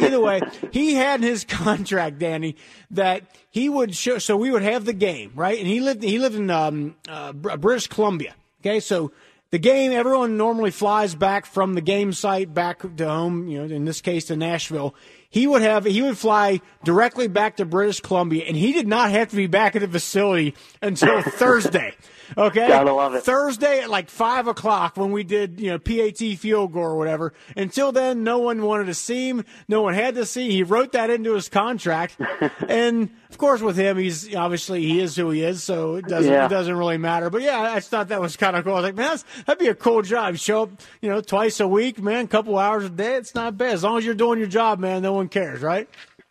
Either 0.00 0.20
way, 0.20 0.40
he 0.72 0.94
had 0.94 1.20
in 1.20 1.26
his 1.26 1.44
contract, 1.48 2.18
Danny, 2.18 2.56
that 2.90 3.24
he 3.50 3.68
would 3.68 3.94
show. 3.94 4.18
So 4.18 4.36
we 4.36 4.50
would 4.50 4.62
have 4.62 4.84
the 4.84 4.92
game, 4.92 5.32
right? 5.34 5.58
And 5.58 5.66
he 5.66 5.80
lived 5.80 6.02
he 6.02 6.18
lived 6.18 6.36
in 6.36 6.50
um, 6.50 6.96
uh, 7.08 7.32
British 7.32 7.86
Columbia. 7.86 8.34
Okay, 8.60 8.80
so. 8.80 9.12
The 9.52 9.58
game, 9.58 9.92
everyone 9.92 10.38
normally 10.38 10.70
flies 10.70 11.14
back 11.14 11.44
from 11.44 11.74
the 11.74 11.82
game 11.82 12.14
site 12.14 12.54
back 12.54 12.80
to 12.96 13.06
home, 13.06 13.48
you 13.48 13.58
know, 13.58 13.74
in 13.74 13.84
this 13.84 14.00
case 14.00 14.24
to 14.24 14.36
Nashville. 14.36 14.94
He 15.28 15.46
would 15.46 15.60
have, 15.60 15.84
he 15.84 16.00
would 16.00 16.16
fly 16.16 16.62
directly 16.84 17.28
back 17.28 17.58
to 17.58 17.66
British 17.66 18.00
Columbia 18.00 18.44
and 18.46 18.56
he 18.56 18.72
did 18.72 18.88
not 18.88 19.10
have 19.10 19.28
to 19.28 19.36
be 19.36 19.46
back 19.46 19.76
at 19.76 19.82
the 19.82 19.88
facility 19.88 20.54
until 20.80 21.20
Thursday. 21.32 21.94
Okay. 22.36 22.68
Gotta 22.68 22.92
love 22.92 23.14
it. 23.14 23.22
Thursday 23.24 23.80
at 23.80 23.90
like 23.90 24.08
five 24.10 24.46
o'clock 24.46 24.96
when 24.96 25.12
we 25.12 25.22
did, 25.24 25.60
you 25.60 25.70
know, 25.70 25.78
PAT 25.78 26.18
field 26.38 26.72
goal 26.72 26.82
or 26.84 26.96
whatever. 26.96 27.32
Until 27.56 27.92
then, 27.92 28.24
no 28.24 28.38
one 28.38 28.62
wanted 28.62 28.86
to 28.86 28.94
see 28.94 29.28
him. 29.28 29.44
No 29.68 29.82
one 29.82 29.94
had 29.94 30.14
to 30.16 30.26
see. 30.26 30.50
He 30.50 30.62
wrote 30.62 30.92
that 30.92 31.10
into 31.10 31.34
his 31.34 31.48
contract. 31.48 32.16
and 32.68 33.10
of 33.30 33.38
course, 33.38 33.60
with 33.62 33.76
him, 33.76 33.96
he's 33.98 34.34
obviously 34.34 34.82
he 34.82 35.00
is 35.00 35.16
who 35.16 35.30
he 35.30 35.42
is, 35.42 35.62
so 35.62 35.94
it 35.96 36.06
doesn't 36.06 36.30
Yeah. 36.30 36.46
it 36.46 36.50
doesn't 36.50 36.76
really 36.76 36.98
matter. 36.98 37.30
But 37.30 37.42
yeah, 37.42 37.60
I 37.60 37.74
just 37.76 37.88
thought 37.90 38.08
that 38.08 38.20
was 38.20 38.36
kind 38.36 38.56
of 38.56 38.64
cool. 38.64 38.72
I 38.74 38.76
was 38.76 38.84
like, 38.84 38.94
man, 38.94 39.08
that's, 39.08 39.24
that'd 39.46 39.58
be 39.58 39.68
a 39.68 39.74
cool 39.74 40.02
job. 40.02 40.36
Show 40.36 40.64
up, 40.64 40.70
you 41.00 41.08
know, 41.08 41.20
twice 41.20 41.60
a 41.60 41.66
week, 41.68 42.00
man, 42.00 42.28
couple 42.28 42.58
hours 42.58 42.84
a 42.84 42.90
day. 42.90 43.14
It's 43.16 43.34
not 43.34 43.56
bad 43.56 43.72
as 43.72 43.84
long 43.84 43.98
as 43.98 44.04
you're 44.04 44.14
doing 44.14 44.38
your 44.38 44.48
job, 44.48 44.78
man. 44.78 45.02
No 45.02 45.12
one 45.14 45.28
cares, 45.28 45.60
right? 45.60 45.88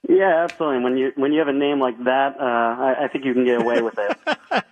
Yeah, 0.10 0.44
absolutely. 0.44 0.84
When 0.84 0.98
you 0.98 1.12
when 1.16 1.32
you 1.32 1.40
have 1.40 1.48
a 1.48 1.54
name 1.54 1.80
like 1.80 2.04
that, 2.06 2.36
uh, 2.40 2.44
I, 2.44 3.04
I 3.04 3.08
think 3.08 3.24
you 3.24 3.34
can 3.34 3.46
get 3.46 3.62
away 3.62 3.82
with 3.82 4.00
it. 4.00 4.18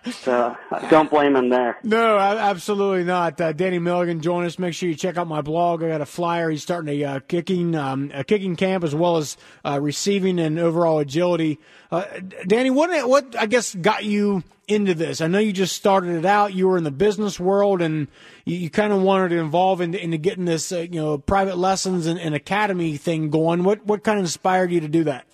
so 0.12 0.56
don't 0.90 1.08
blame 1.08 1.36
him 1.36 1.50
there. 1.50 1.78
No, 1.84 2.18
absolutely 2.18 3.04
not. 3.04 3.40
Uh, 3.40 3.52
Danny 3.52 3.78
Milligan, 3.78 4.20
join 4.20 4.44
us. 4.44 4.58
Make 4.58 4.74
sure 4.74 4.88
you 4.88 4.96
check 4.96 5.16
out 5.16 5.28
my 5.28 5.40
blog. 5.40 5.84
I 5.84 5.88
got 5.88 6.00
a 6.00 6.06
flyer. 6.06 6.50
He's 6.50 6.62
starting 6.62 7.00
a 7.00 7.04
uh, 7.04 7.20
kicking 7.20 7.76
um, 7.76 8.10
a 8.12 8.24
kicking 8.24 8.56
camp 8.56 8.82
as 8.82 8.92
well 8.94 9.18
as 9.18 9.36
uh, 9.64 9.78
receiving 9.80 10.40
and 10.40 10.58
overall 10.58 10.98
agility. 10.98 11.60
Uh, 11.92 12.04
Danny, 12.48 12.70
what 12.70 13.08
what 13.08 13.36
I 13.38 13.46
guess 13.46 13.72
got 13.76 14.04
you 14.04 14.42
into 14.70 14.94
this? 14.94 15.20
I 15.20 15.26
know 15.26 15.38
you 15.38 15.52
just 15.52 15.74
started 15.74 16.16
it 16.16 16.24
out. 16.24 16.54
You 16.54 16.68
were 16.68 16.78
in 16.78 16.84
the 16.84 16.90
business 16.90 17.40
world 17.40 17.82
and 17.82 18.08
you, 18.44 18.56
you 18.56 18.70
kind 18.70 18.92
of 18.92 19.02
wanted 19.02 19.30
to 19.30 19.38
involve 19.38 19.80
into, 19.80 20.02
into 20.02 20.18
getting 20.18 20.44
this 20.44 20.72
uh, 20.72 20.86
you 20.90 21.00
know 21.00 21.18
private 21.18 21.58
lessons 21.58 22.06
and, 22.06 22.18
and 22.18 22.34
academy 22.34 22.96
thing 22.96 23.30
going. 23.30 23.64
What 23.64 23.84
what 23.84 24.04
kind 24.04 24.18
of 24.18 24.24
inspired 24.24 24.72
you 24.72 24.80
to 24.80 24.88
do 24.88 25.04
that? 25.04 25.26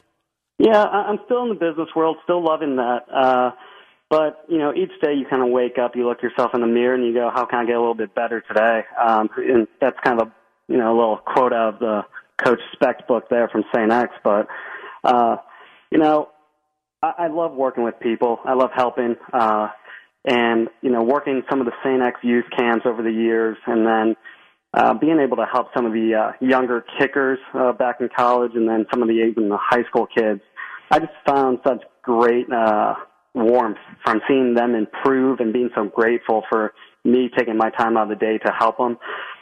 Yeah, 0.58 0.82
I'm 0.82 1.18
still 1.26 1.42
in 1.42 1.50
the 1.50 1.54
business 1.54 1.88
world, 1.94 2.16
still 2.24 2.42
loving 2.42 2.76
that. 2.76 3.04
Uh, 3.12 3.50
but 4.08 4.44
you 4.48 4.58
know, 4.58 4.72
each 4.72 4.92
day 5.02 5.14
you 5.14 5.26
kind 5.28 5.42
of 5.42 5.50
wake 5.50 5.78
up, 5.78 5.96
you 5.96 6.08
look 6.08 6.22
yourself 6.22 6.52
in 6.54 6.60
the 6.60 6.66
mirror, 6.66 6.94
and 6.94 7.04
you 7.04 7.12
go, 7.12 7.30
"How 7.32 7.44
can 7.44 7.58
I 7.58 7.66
get 7.66 7.74
a 7.74 7.80
little 7.80 7.94
bit 7.94 8.14
better 8.14 8.40
today?" 8.40 8.84
Um, 8.98 9.28
and 9.36 9.66
that's 9.80 9.98
kind 10.02 10.20
of 10.20 10.28
a 10.28 10.32
you 10.68 10.78
know 10.78 10.94
a 10.94 10.96
little 10.96 11.16
quote 11.18 11.52
out 11.52 11.74
of 11.74 11.80
the 11.80 12.02
Coach 12.42 12.60
Specht 12.72 13.06
book 13.08 13.28
there 13.28 13.48
from 13.48 13.64
St. 13.74 13.90
X. 13.90 14.14
But 14.22 14.48
uh, 15.04 15.36
you 15.90 15.98
know, 15.98 16.28
I, 17.18 17.26
love 17.28 17.52
working 17.52 17.84
with 17.84 17.98
people. 18.00 18.38
I 18.44 18.54
love 18.54 18.70
helping, 18.74 19.16
uh, 19.32 19.68
and 20.24 20.68
you 20.82 20.90
know, 20.90 21.02
working 21.02 21.42
some 21.48 21.60
of 21.60 21.66
the 21.66 21.72
St. 21.84 22.02
X 22.02 22.18
youth 22.22 22.46
camps 22.56 22.84
over 22.86 23.02
the 23.02 23.12
years, 23.12 23.56
and 23.66 23.86
then 23.86 24.16
uh, 24.74 24.94
being 24.94 25.18
able 25.20 25.36
to 25.36 25.46
help 25.50 25.68
some 25.74 25.86
of 25.86 25.92
the 25.92 26.14
uh, 26.14 26.32
younger 26.44 26.84
kickers 26.98 27.38
uh, 27.54 27.72
back 27.72 27.96
in 28.00 28.08
college, 28.16 28.52
and 28.54 28.68
then 28.68 28.86
some 28.92 29.02
of 29.02 29.08
the 29.08 29.14
even 29.14 29.48
the 29.48 29.58
high 29.60 29.84
school 29.84 30.06
kids. 30.06 30.40
I 30.90 30.98
just 30.98 31.12
found 31.26 31.58
such 31.66 31.82
great 32.02 32.46
uh, 32.52 32.94
warmth 33.34 33.78
from 34.04 34.20
seeing 34.28 34.54
them 34.54 34.74
improve 34.74 35.40
and 35.40 35.52
being 35.52 35.70
so 35.74 35.84
grateful 35.84 36.42
for 36.48 36.72
me 37.04 37.30
taking 37.36 37.56
my 37.56 37.70
time 37.70 37.96
out 37.96 38.10
of 38.10 38.18
the 38.18 38.24
day 38.24 38.38
to 38.38 38.52
help 38.58 38.78
them. 38.78 38.98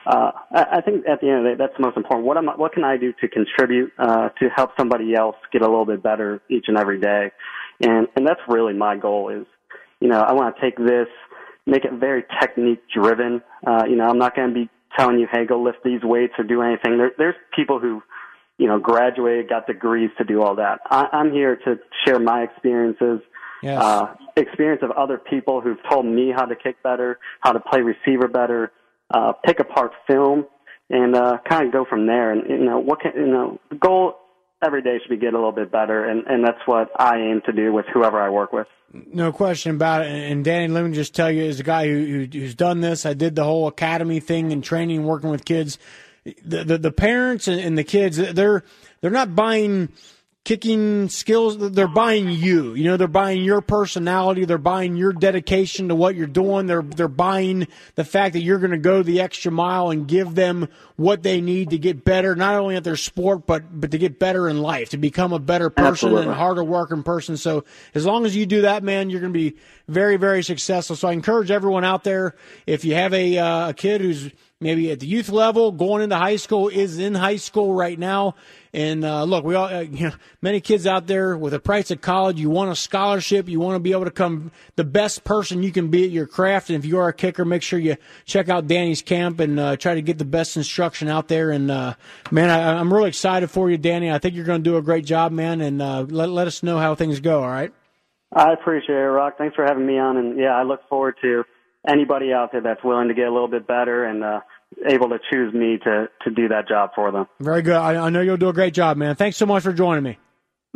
uh, 0.07 0.31
I, 0.53 0.65
I 0.75 0.81
think 0.83 1.07
at 1.09 1.21
the 1.21 1.29
end 1.29 1.39
of 1.39 1.45
the 1.45 1.51
day, 1.51 1.57
that's 1.59 1.73
the 1.77 1.83
most 1.83 1.97
important. 1.97 2.27
What 2.27 2.37
am 2.37 2.49
I, 2.49 2.57
what 2.57 2.73
can 2.73 2.85
I 2.85 2.97
do 2.97 3.12
to 3.21 3.29
contribute 3.29 3.91
uh, 3.99 4.29
to 4.41 4.49
help 4.55 4.71
somebody 4.79 5.15
else 5.15 5.37
get 5.53 5.62
a 5.62 5.67
little 5.67 5.87
bit 5.87 6.03
better 6.03 6.43
each 6.51 6.67
and 6.69 6.77
every 6.77 7.01
day? 7.01 7.33
And 7.81 8.09
and 8.16 8.27
that's 8.27 8.41
really 8.49 8.75
my 8.75 8.97
goal. 8.97 9.31
Is 9.31 9.47
you 10.01 10.09
know 10.09 10.20
I 10.20 10.33
want 10.33 10.55
to 10.55 10.61
take 10.61 10.77
this, 10.77 11.09
make 11.66 11.85
it 11.85 11.93
very 11.95 12.25
technique 12.41 12.83
driven. 12.93 13.43
Uh, 13.66 13.85
you 13.89 13.97
know 13.97 14.05
I'm 14.05 14.18
not 14.18 14.37
going 14.37 14.49
to 14.49 14.55
be 14.55 14.70
telling 14.97 15.18
you, 15.18 15.27
hey, 15.31 15.45
go 15.45 15.61
lift 15.61 15.79
these 15.85 16.03
weights 16.03 16.35
or 16.39 16.45
do 16.45 16.62
anything. 16.62 16.99
There, 16.99 17.12
there's 17.18 17.35
people 17.55 17.81
who 17.81 18.03
you 18.59 18.68
know 18.68 18.79
graduated, 18.79 19.49
got 19.49 19.66
degrees 19.66 20.11
to 20.18 20.25
do 20.25 20.43
all 20.43 20.57
that. 20.57 20.81
I, 20.91 21.09
I'm 21.12 21.33
here 21.33 21.57
to 21.64 21.79
share 22.05 22.18
my 22.18 22.43
experiences. 22.43 23.20
Yes. 23.62 23.83
Uh, 23.83 24.14
experience 24.37 24.83
of 24.83 24.91
other 24.91 25.16
people 25.16 25.62
who've 25.62 25.79
told 25.89 26.05
me 26.05 26.33
how 26.35 26.45
to 26.45 26.55
kick 26.55 26.83
better, 26.83 27.18
how 27.41 27.53
to 27.53 27.61
play 27.61 27.81
receiver 27.81 28.29
better, 28.29 28.72
uh, 29.12 29.33
pick 29.45 29.59
apart 29.59 29.93
film, 30.07 30.45
and 30.91 31.16
uh, 31.16 31.39
kind 31.49 31.66
of 31.66 31.72
go 31.72 31.87
from 31.89 32.07
there. 32.07 32.31
And 32.33 32.49
you 32.49 32.64
know, 32.64 32.79
what 32.79 33.01
can 33.01 33.12
you 33.16 33.27
know? 33.27 33.61
The 33.70 33.77
goal 33.77 34.16
every 34.63 34.83
day 34.83 34.99
should 35.01 35.11
be 35.11 35.17
get 35.17 35.35
a 35.35 35.37
little 35.37 35.53
bit 35.53 35.71
better, 35.71 36.05
and 36.05 36.27
and 36.27 36.45
that's 36.45 36.61
what 36.67 36.91
I 36.99 37.19
aim 37.19 37.43
to 37.47 37.53
do 37.53 37.73
with 37.73 37.87
whoever 37.93 38.21
I 38.21 38.29
work 38.29 38.53
with. 38.53 38.67
No 38.93 39.33
question 39.33 39.75
about 39.75 40.03
it. 40.03 40.09
And 40.09 40.45
Danny, 40.45 40.69
let 40.69 40.85
me 40.85 40.93
just 40.93 41.15
tell 41.15 41.31
you, 41.31 41.45
as 41.45 41.59
a 41.59 41.65
guy 41.65 41.87
who, 41.89 42.05
who 42.05 42.39
who's 42.39 42.55
done 42.55 42.81
this, 42.81 43.05
I 43.07 43.15
did 43.15 43.35
the 43.35 43.45
whole 43.45 43.67
academy 43.67 44.21
thing 44.21 44.53
and 44.53 44.63
training, 44.63 45.05
working 45.05 45.31
with 45.31 45.45
kids. 45.45 45.79
The 46.45 46.65
the, 46.65 46.79
the 46.79 46.93
parents 46.93 47.49
and, 47.49 47.61
and 47.61 47.77
the 47.77 47.85
kids, 47.85 48.17
they're 48.17 48.63
they're 49.01 49.11
not 49.11 49.35
buying 49.35 49.91
kicking 50.45 51.09
skills. 51.09 51.57
They're 51.73 51.89
buying 51.89 52.29
you. 52.29 52.75
You 52.75 52.85
know 52.85 52.97
they're 52.97 53.09
buying 53.09 53.43
your 53.43 53.61
personality. 53.61 54.45
They're 54.45 54.59
buying 54.59 54.97
your 54.97 55.13
dedication 55.13 55.89
to 55.89 55.95
what 55.95 56.15
you're 56.15 56.27
doing. 56.27 56.67
They're 56.67 56.83
they're 56.83 57.09
buying 57.09 57.67
the 57.95 58.05
fact 58.05 58.35
that 58.35 58.43
you're 58.43 58.59
going 58.59 58.71
to 58.73 58.79
go 58.79 59.03
the 59.03 59.21
extra 59.21 59.51
mile 59.51 59.91
and 59.91 60.07
give 60.07 60.35
them 60.35 60.69
what 60.97 61.23
they 61.23 61.41
need 61.41 61.71
to 61.71 61.79
get 61.79 62.05
better 62.05 62.37
not 62.37 62.55
only 62.55 62.77
at 62.77 62.85
their 62.85 62.97
sport 62.97 63.47
but 63.47 63.81
but 63.81 63.91
to 63.91 63.99
get 63.99 64.19
better 64.19 64.49
in 64.49 64.61
life 64.61 64.91
to 64.91 64.97
become 64.97 65.33
a 65.33 65.39
better 65.39 65.71
person 65.71 65.89
Absolutely. 65.89 66.23
and 66.23 66.31
a 66.31 66.35
harder 66.35 66.63
working 66.63 67.03
person. 67.03 67.37
So 67.37 67.65
as 67.95 68.05
long 68.05 68.27
as 68.27 68.37
you 68.37 68.47
do 68.47 68.63
that 68.63 68.85
man 68.85 69.11
you're 69.11 69.21
going 69.21 69.33
to 69.33 69.39
be 69.39 69.57
very 69.89 70.17
very 70.17 70.43
successful. 70.43 70.95
So 70.95 71.09
i 71.09 71.13
encourage 71.13 71.51
everyone 71.51 71.85
out 71.85 72.05
there 72.05 72.37
if 72.67 72.85
you 72.85 72.95
have 72.95 73.15
a 73.15 73.39
uh, 73.39 73.69
a 73.71 73.75
kid 73.75 74.01
who's 74.01 74.31
maybe 74.61 74.91
at 74.91 75.01
the 75.01 75.07
youth 75.07 75.29
level 75.29 75.73
going 75.73 76.03
into 76.03 76.17
high 76.17 76.37
school 76.37 76.69
is 76.69 76.99
in 76.99 77.15
high 77.15 77.37
school 77.37 77.73
right 77.73 77.99
now 77.99 78.35
and 78.75 79.05
uh, 79.05 79.23
look, 79.23 79.45
we 79.45 79.55
all, 79.55 79.67
uh, 79.67 79.81
you 79.91 80.09
know, 80.09 80.15
many 80.43 80.61
kids 80.61 80.87
out 80.87 81.07
there 81.07 81.39
with 81.39 81.53
the 81.53 81.61
price 81.61 81.91
of 81.93 82.01
college. 82.01 82.41
You 82.41 82.51
want 82.51 82.71
a 82.73 82.77
scholarship. 82.77 83.49
You 83.49 83.61
want 83.61 83.77
to 83.77 83.81
be 83.81 83.93
able 83.93 84.05
to 84.05 84.11
come 84.11 84.51
the 84.75 84.85
best 84.85 85.23
person 85.23 85.63
you 85.63 85.71
can 85.71 85.89
be 85.89 86.05
at 86.05 86.11
your 86.11 86.27
craft. 86.27 86.69
And 86.69 86.79
if 86.79 86.85
you 86.85 86.99
are 86.99 87.09
a 87.09 87.13
kicker, 87.13 87.45
make 87.45 87.63
sure 87.63 87.79
you 87.79 87.97
check 88.27 88.49
out 88.49 88.67
Danny's 88.67 89.01
camp 89.01 89.39
and 89.39 89.59
uh, 89.61 89.77
try 89.77 89.95
to 89.95 90.03
get 90.03 90.19
the 90.19 90.25
best 90.25 90.57
instruction 90.57 91.09
out 91.09 91.29
there. 91.29 91.53
And 91.53 91.71
uh, 91.71 91.95
man, 92.33 92.51
I, 92.51 92.79
I'm 92.79 92.93
really 92.93 93.09
excited 93.09 93.49
for 93.49 93.71
you, 93.71 93.79
Danny. 93.79 94.11
I 94.11 94.19
think 94.19 94.35
you're 94.35 94.45
going 94.45 94.63
to 94.63 94.71
do 94.71 94.77
a 94.77 94.83
great 94.83 95.07
job, 95.07 95.31
man. 95.31 95.61
And 95.61 95.81
uh, 95.81 96.03
let 96.09 96.29
let 96.29 96.49
us 96.49 96.65
know 96.65 96.79
how 96.79 96.97
things 96.97 97.21
go. 97.21 97.43
All 97.43 97.49
right. 97.49 97.73
I 98.33 98.53
appreciate 98.53 98.97
it, 98.97 98.99
Rock. 98.99 99.39
Thanks 99.39 99.55
for 99.55 99.65
having 99.65 99.87
me 99.87 99.97
on, 99.97 100.17
and 100.17 100.37
yeah, 100.37 100.57
I 100.57 100.65
look 100.65 100.81
forward 100.89 101.15
to 101.23 101.45
anybody 101.87 102.32
out 102.32 102.53
there 102.53 102.61
that's 102.61 102.85
willing 102.85 103.09
to 103.09 103.14
get 103.14 103.26
a 103.26 103.32
little 103.32 103.49
bit 103.49 103.66
better 103.66 104.05
and 104.05 104.22
uh, 104.24 104.41
able 104.87 105.09
to 105.11 105.18
choose 105.30 105.53
me 105.55 105.78
to 105.85 106.09
to 106.22 106.30
do 106.30 106.49
that 106.49 106.68
job 106.68 106.91
for 106.95 107.11
them. 107.11 107.26
Very 107.41 107.62
good. 107.62 107.76
I, 107.76 108.07
I 108.07 108.11
know 108.11 108.20
you'll 108.20 108.37
do 108.37 108.49
a 108.49 108.53
great 108.53 108.74
job, 108.74 108.97
man. 108.97 109.16
Thanks 109.16 109.37
so 109.37 109.47
much 109.47 109.62
for 109.62 109.72
joining 109.72 110.05
me. 110.05 110.18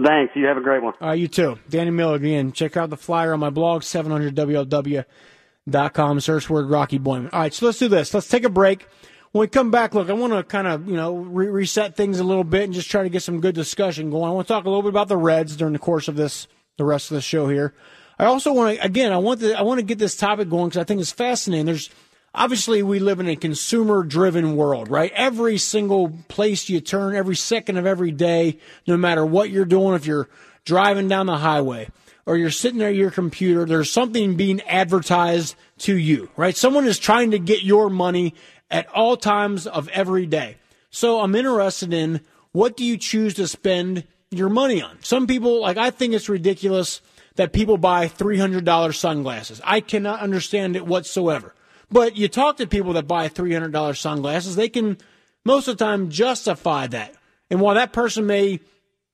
Thanks. 0.02 0.32
You 0.36 0.46
have 0.46 0.56
a 0.56 0.60
great 0.60 0.80
one. 0.82 0.94
All 1.00 1.08
right, 1.08 1.18
you 1.18 1.26
too. 1.26 1.58
Danny 1.68 1.90
Milligan. 1.90 2.52
Check 2.52 2.76
out 2.76 2.90
the 2.90 2.96
flyer 2.96 3.32
on 3.32 3.40
my 3.40 3.50
blog, 3.50 3.82
700WLW.com. 3.82 6.20
Search 6.20 6.48
word 6.48 6.70
Rocky 6.70 7.00
Boiman. 7.00 7.30
All 7.32 7.40
right, 7.40 7.52
so 7.52 7.66
let's 7.66 7.78
do 7.78 7.88
this. 7.88 8.14
Let's 8.14 8.28
take 8.28 8.44
a 8.44 8.48
break. 8.48 8.86
When 9.32 9.40
we 9.40 9.48
come 9.48 9.72
back, 9.72 9.94
look, 9.94 10.08
I 10.08 10.14
want 10.14 10.32
to 10.32 10.42
kind 10.44 10.68
of, 10.68 10.88
you 10.88 10.94
know, 10.94 11.16
re- 11.16 11.48
reset 11.48 11.96
things 11.96 12.20
a 12.20 12.24
little 12.24 12.44
bit 12.44 12.62
and 12.62 12.72
just 12.72 12.90
try 12.90 13.02
to 13.02 13.10
get 13.10 13.22
some 13.22 13.40
good 13.40 13.54
discussion 13.54 14.10
going. 14.10 14.30
I 14.30 14.32
want 14.32 14.46
to 14.46 14.54
talk 14.54 14.64
a 14.64 14.68
little 14.68 14.82
bit 14.82 14.88
about 14.90 15.08
the 15.08 15.18
Reds 15.18 15.56
during 15.56 15.72
the 15.72 15.78
course 15.80 16.06
of 16.08 16.16
this, 16.16 16.46
the 16.76 16.84
rest 16.84 17.10
of 17.10 17.16
the 17.16 17.20
show 17.20 17.48
here. 17.48 17.74
I 18.18 18.24
also 18.24 18.52
want 18.52 18.78
to, 18.78 18.84
again, 18.84 19.12
I 19.12 19.18
want 19.18 19.40
to, 19.40 19.56
I 19.56 19.62
want 19.62 19.78
to 19.78 19.84
get 19.86 19.98
this 19.98 20.16
topic 20.16 20.48
going 20.48 20.68
because 20.68 20.80
I 20.80 20.84
think 20.84 21.00
it's 21.00 21.12
fascinating. 21.12 21.66
There's, 21.66 21.88
obviously 22.34 22.82
we 22.82 22.98
live 22.98 23.20
in 23.20 23.28
a 23.28 23.36
consumer 23.36 24.02
driven 24.02 24.56
world, 24.56 24.88
right? 24.88 25.12
Every 25.14 25.58
single 25.58 26.10
place 26.28 26.68
you 26.68 26.80
turn, 26.80 27.14
every 27.14 27.36
second 27.36 27.76
of 27.76 27.86
every 27.86 28.10
day, 28.10 28.58
no 28.86 28.96
matter 28.96 29.24
what 29.24 29.50
you're 29.50 29.64
doing, 29.64 29.94
if 29.94 30.06
you're 30.06 30.28
driving 30.64 31.08
down 31.08 31.26
the 31.26 31.38
highway 31.38 31.88
or 32.26 32.36
you're 32.36 32.50
sitting 32.50 32.78
there 32.78 32.88
at 32.88 32.96
your 32.96 33.10
computer, 33.10 33.64
there's 33.64 33.90
something 33.90 34.36
being 34.36 34.60
advertised 34.62 35.54
to 35.78 35.96
you, 35.96 36.28
right? 36.36 36.56
Someone 36.56 36.86
is 36.86 36.98
trying 36.98 37.30
to 37.30 37.38
get 37.38 37.62
your 37.62 37.88
money 37.88 38.34
at 38.70 38.88
all 38.88 39.16
times 39.16 39.66
of 39.66 39.88
every 39.90 40.26
day. 40.26 40.56
So 40.90 41.20
I'm 41.20 41.34
interested 41.34 41.92
in 41.92 42.20
what 42.52 42.76
do 42.76 42.84
you 42.84 42.96
choose 42.96 43.34
to 43.34 43.46
spend 43.46 44.04
your 44.30 44.48
money 44.48 44.82
on? 44.82 44.98
Some 45.02 45.26
people, 45.26 45.60
like, 45.60 45.76
I 45.76 45.90
think 45.90 46.14
it's 46.14 46.28
ridiculous 46.28 47.00
that 47.38 47.52
people 47.52 47.78
buy 47.78 48.08
$300 48.08 48.94
sunglasses. 48.96 49.60
I 49.62 49.80
cannot 49.80 50.18
understand 50.18 50.74
it 50.74 50.84
whatsoever. 50.84 51.54
But 51.88 52.16
you 52.16 52.26
talk 52.26 52.56
to 52.56 52.66
people 52.66 52.94
that 52.94 53.06
buy 53.06 53.28
$300 53.28 53.96
sunglasses, 53.96 54.56
they 54.56 54.68
can 54.68 54.98
most 55.44 55.68
of 55.68 55.78
the 55.78 55.84
time 55.84 56.10
justify 56.10 56.88
that. 56.88 57.14
And 57.48 57.60
while 57.60 57.76
that 57.76 57.92
person 57.92 58.26
may 58.26 58.58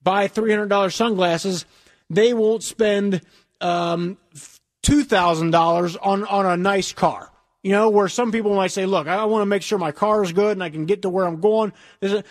buy 0.03 0.29
$300 0.29 0.91
sunglasses, 0.91 1.66
they 2.09 2.33
won't 2.33 2.62
spend 2.62 3.20
um, 3.61 4.16
$2,000 4.85 5.97
on, 6.01 6.25
on 6.25 6.47
a 6.47 6.57
nice 6.57 6.95
car. 6.95 7.31
You 7.62 7.72
know, 7.72 7.91
where 7.91 8.09
some 8.09 8.33
people 8.33 8.55
might 8.55 8.72
say, 8.72 8.87
look, 8.87 9.07
I 9.07 9.27
want 9.27 9.43
to 9.43 9.47
make 9.47 9.62
sure 9.62 9.79
my 9.79 9.93
car 9.93 10.25
is 10.25 10.33
good 10.33 10.53
and 10.53 10.64
I 10.64 10.70
can 10.70 10.87
get 10.87 11.03
to 11.03 11.11
where 11.11 11.27
I'm 11.27 11.43
going. 11.43 11.75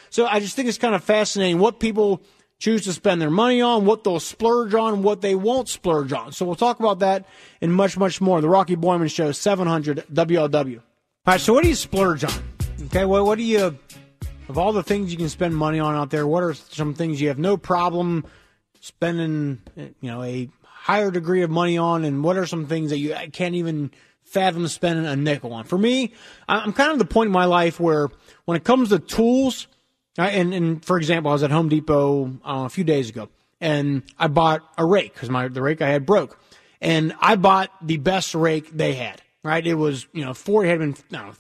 So 0.10 0.26
I 0.26 0.40
just 0.40 0.56
think 0.56 0.70
it's 0.70 0.80
kind 0.80 0.96
of 0.96 1.04
fascinating 1.04 1.60
what 1.60 1.80
people 1.80 2.24
choose 2.64 2.86
to 2.86 2.94
spend 2.94 3.22
their 3.22 3.30
money 3.30 3.62
on, 3.62 3.84
what 3.84 4.06
they'll 4.06 4.22
splurge 4.22 4.74
on, 4.74 5.04
what 5.04 5.20
they 5.20 5.36
won't 5.36 5.68
splurge 5.68 6.14
on. 6.14 6.32
So 6.32 6.46
we'll 6.46 6.56
talk 6.56 6.80
about 6.80 7.00
that 7.00 7.26
and 7.60 7.74
much, 7.76 7.98
much 7.98 8.22
more. 8.22 8.40
The 8.40 8.48
Rocky 8.48 8.78
Boiman 8.78 9.14
Show, 9.14 9.34
700 9.34 10.06
WLW. 10.14 10.78
All 10.78 10.84
right, 11.28 11.42
so 11.42 11.52
what 11.52 11.64
do 11.64 11.68
you 11.68 11.76
splurge 11.76 12.24
on? 12.24 12.32
Okay, 12.86 13.04
well, 13.04 13.26
what 13.26 13.38
do 13.38 13.44
you, 13.44 13.78
of 14.48 14.58
all 14.58 14.72
the 14.72 14.82
things 14.82 15.12
you 15.12 15.18
can 15.18 15.28
spend 15.28 15.54
money 15.58 15.82
on 15.82 15.94
out 15.94 16.10
there, 16.10 16.26
what 16.26 16.42
are 16.42 16.54
some 16.54 16.94
things 16.94 17.20
you 17.20 17.28
have 17.28 17.38
no 17.38 17.58
problem 17.58 18.26
spending, 18.80 19.62
you 19.76 19.94
know, 20.02 20.24
a 20.24 20.50
higher 20.64 21.12
degree 21.12 21.42
of 21.42 21.50
money 21.50 21.78
on, 21.78 22.06
and 22.06 22.24
what 22.24 22.38
are 22.38 22.46
some 22.46 22.68
things 22.68 22.92
that 22.92 22.98
you 22.98 23.14
can't 23.34 23.56
even 23.56 23.92
fathom 24.24 24.70
spending 24.70 25.06
a 25.06 25.18
nickel 25.18 25.52
on? 25.52 25.66
For 25.66 25.78
me, 25.78 26.14
I'm 26.48 26.72
kind 26.72 26.94
of 26.94 26.98
the 26.98 27.04
point 27.04 27.28
in 27.28 27.34
my 27.34 27.44
life 27.44 27.78
where 27.78 28.08
when 28.46 28.56
it 28.56 28.64
comes 28.64 28.88
to 28.88 29.00
tools, 29.00 29.68
and, 30.18 30.54
and 30.54 30.86
for 30.86 30.98
example, 30.98 31.32
I 31.32 31.34
was 31.34 31.44
at 31.44 31.52
Home 31.52 31.70
Depot 31.70 32.26
uh, 32.46 32.64
a 32.66 32.70
few 32.70 32.84
days 32.84 33.10
ago, 33.10 33.30
and 33.60 34.04
I 34.20 34.28
bought 34.28 34.62
a 34.78 34.86
rake 34.86 35.14
because 35.14 35.30
my 35.30 35.48
the 35.48 35.62
rake 35.62 35.82
I 35.82 35.90
had 35.90 36.06
broke, 36.06 36.40
and 36.82 37.14
I 37.20 37.36
bought 37.36 37.72
the 37.86 37.98
best 37.98 38.36
rake 38.36 38.72
they 38.72 38.94
had. 38.94 39.22
Right, 39.44 39.66
it 39.66 39.74
was 39.74 40.08
you 40.14 40.24
know 40.24 40.34
four 40.34 40.64
it 40.64 40.70
had 40.70 40.80
been 40.80 40.94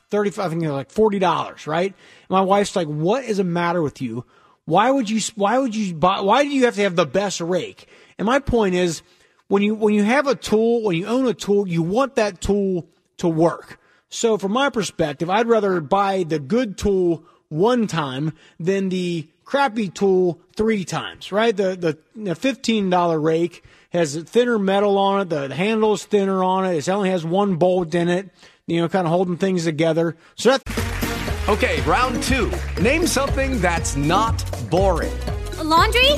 thirty 0.09 0.30
five, 0.30 0.47
I 0.47 0.49
think 0.49 0.63
it 0.63 0.67
was 0.67 0.76
like 0.76 0.91
forty 0.91 1.19
dollars. 1.19 1.67
Right, 1.67 1.93
my 2.30 2.41
wife's 2.41 2.76
like, 2.76 2.88
"What 2.88 3.24
is 3.24 3.38
the 3.38 3.45
matter 3.45 3.82
with 3.82 4.01
you? 4.01 4.26
Why 4.65 4.91
would 4.91 5.09
you? 5.09 5.21
Why 5.36 5.57
would 5.57 5.74
you 5.74 5.93
buy? 5.93 6.19
Why 6.19 6.43
do 6.43 6.49
you 6.49 6.65
have 6.65 6.76
to 6.76 6.82
have 6.82 6.97
the 6.97 7.05
best 7.05 7.39
rake?" 7.39 7.88
And 8.17 8.26
my 8.26 8.39
point 8.39 8.76
is, 8.76 9.03
when 9.47 9.61
you 9.61 9.76
when 9.76 9.93
you 9.93 10.03
have 10.03 10.28
a 10.28 10.36
tool, 10.36 10.84
when 10.84 10.97
you 10.97 11.05
own 11.05 11.28
a 11.28 11.34
tool, 11.34 11.67
you 11.67 11.82
want 11.82 12.15
that 12.15 12.41
tool 12.41 12.89
to 13.17 13.28
work. 13.30 13.80
So 14.09 14.38
from 14.38 14.51
my 14.51 14.69
perspective, 14.69 15.30
I'd 15.30 15.47
rather 15.47 15.80
buy 15.80 16.24
the 16.24 16.39
good 16.39 16.78
tool 16.78 17.24
one 17.54 17.88
time 17.88 18.34
than 18.60 18.89
the 18.89 19.28
crappy 19.45 19.89
tool 19.89 20.39
three 20.56 20.84
times, 20.84 21.32
right? 21.32 21.56
The 21.56 21.76
the, 21.76 21.97
the 22.16 22.36
fifteen 22.36 22.89
dollar 22.89 23.20
rake 23.20 23.64
has 23.91 24.16
thinner 24.16 24.58
metal 24.58 24.97
on 24.97 25.22
it. 25.22 25.30
The, 25.30 25.47
the 25.47 25.56
handle 25.56 25.93
is 25.93 26.04
thinner 26.04 26.43
on 26.43 26.66
it. 26.66 26.76
It 26.76 26.89
only 26.89 27.12
has 27.12 27.24
one 27.24 27.56
bolt 27.58 27.93
in 27.93 28.10
it. 28.10 28.30
You 28.66 28.82
know, 28.82 28.89
kind 28.89 29.06
of 29.06 29.12
holding 29.12 29.38
things 29.38 29.66
together. 29.66 30.16
So 30.36 30.58
that's 30.58 31.49
okay. 31.49 31.82
Round 31.82 32.24
two. 32.24 32.51
Name 32.82 33.06
something 33.06 33.62
that's 33.62 33.95
not 33.95 34.43
boring. 34.70 35.14
A 35.60 35.64
laundry. 35.64 36.12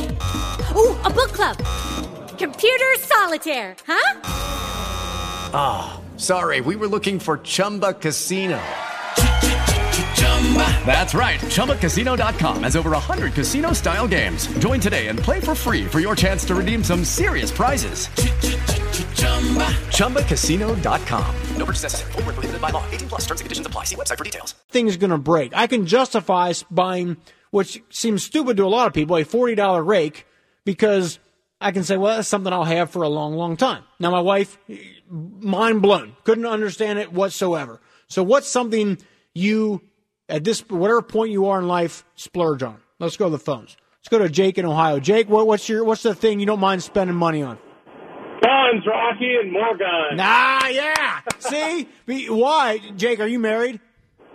Ooh, 0.75 0.95
a 1.03 1.09
book 1.09 1.33
club. 1.33 1.57
Computer 2.37 2.95
solitaire. 2.99 3.75
Huh? 3.85 4.21
Ah, 5.57 5.97
oh, 5.97 6.17
sorry. 6.17 6.61
We 6.61 6.75
were 6.75 6.87
looking 6.87 7.19
for 7.19 7.39
Chumba 7.39 7.93
Casino. 7.93 8.61
That's 10.85 11.13
right. 11.13 11.39
ChumbaCasino.com 11.39 12.63
has 12.63 12.75
over 12.75 12.91
100 12.91 13.33
casino 13.33 13.73
style 13.73 14.07
games. 14.07 14.47
Join 14.59 14.79
today 14.79 15.07
and 15.07 15.17
play 15.17 15.39
for 15.39 15.55
free 15.55 15.85
for 15.85 15.99
your 15.99 16.15
chance 16.15 16.45
to 16.45 16.55
redeem 16.55 16.83
some 16.83 17.03
serious 17.03 17.51
prizes. 17.51 18.07
ChumbaCasino.com. 19.97 21.35
No 21.57 21.65
purchase 21.65 21.83
necessary. 21.83 22.11
Full 22.13 22.21
prohibited 22.23 22.61
by 22.61 22.69
law. 22.69 22.85
18 22.91 23.09
plus 23.09 23.21
terms 23.21 23.41
and 23.41 23.45
conditions 23.45 23.67
apply. 23.67 23.83
See 23.85 23.95
website 23.95 24.17
for 24.17 24.23
details. 24.23 24.53
Thing's 24.69 24.95
going 24.95 25.09
to 25.09 25.17
break. 25.17 25.55
I 25.55 25.67
can 25.67 25.87
justify 25.87 26.53
buying, 26.71 27.17
which 27.51 27.81
seems 27.89 28.23
stupid 28.23 28.57
to 28.57 28.63
a 28.63 28.67
lot 28.67 28.87
of 28.87 28.93
people, 28.93 29.17
a 29.17 29.25
$40 29.25 29.85
rake 29.85 30.25
because 30.63 31.19
I 31.59 31.71
can 31.71 31.83
say, 31.83 31.97
well, 31.97 32.15
that's 32.15 32.27
something 32.27 32.53
I'll 32.53 32.63
have 32.63 32.91
for 32.91 33.03
a 33.03 33.09
long, 33.09 33.35
long 33.35 33.57
time. 33.57 33.83
Now, 33.99 34.11
my 34.11 34.21
wife, 34.21 34.57
mind 35.09 35.81
blown, 35.81 36.15
couldn't 36.23 36.45
understand 36.45 36.99
it 36.99 37.11
whatsoever. 37.11 37.81
So, 38.07 38.23
what's 38.23 38.47
something 38.47 38.99
you 39.33 39.81
at 40.29 40.43
this 40.43 40.61
whatever 40.69 41.01
point 41.01 41.31
you 41.31 41.47
are 41.47 41.59
in 41.59 41.67
life, 41.67 42.05
splurge 42.15 42.63
on? 42.63 42.77
Let's 42.99 43.17
go 43.17 43.25
to 43.25 43.31
the 43.31 43.39
phones. 43.39 43.77
Let's 43.99 44.09
go 44.09 44.19
to 44.19 44.29
Jake 44.29 44.57
in 44.57 44.65
Ohio. 44.65 44.99
Jake, 44.99 45.29
what, 45.29 45.47
what's 45.47 45.67
your 45.67 45.83
what's 45.83 46.03
the 46.03 46.15
thing 46.15 46.39
you 46.39 46.45
don't 46.45 46.59
mind 46.59 46.83
spending 46.83 47.15
money 47.15 47.41
on? 47.41 47.57
Guns, 48.41 48.85
Rocky, 48.85 49.35
and 49.41 49.51
more 49.51 49.75
guns. 49.77 50.15
Nah, 50.15 50.67
yeah. 50.67 51.21
See, 51.39 51.89
why, 52.29 52.79
Jake? 52.95 53.19
Are 53.19 53.27
you 53.27 53.39
married? 53.39 53.79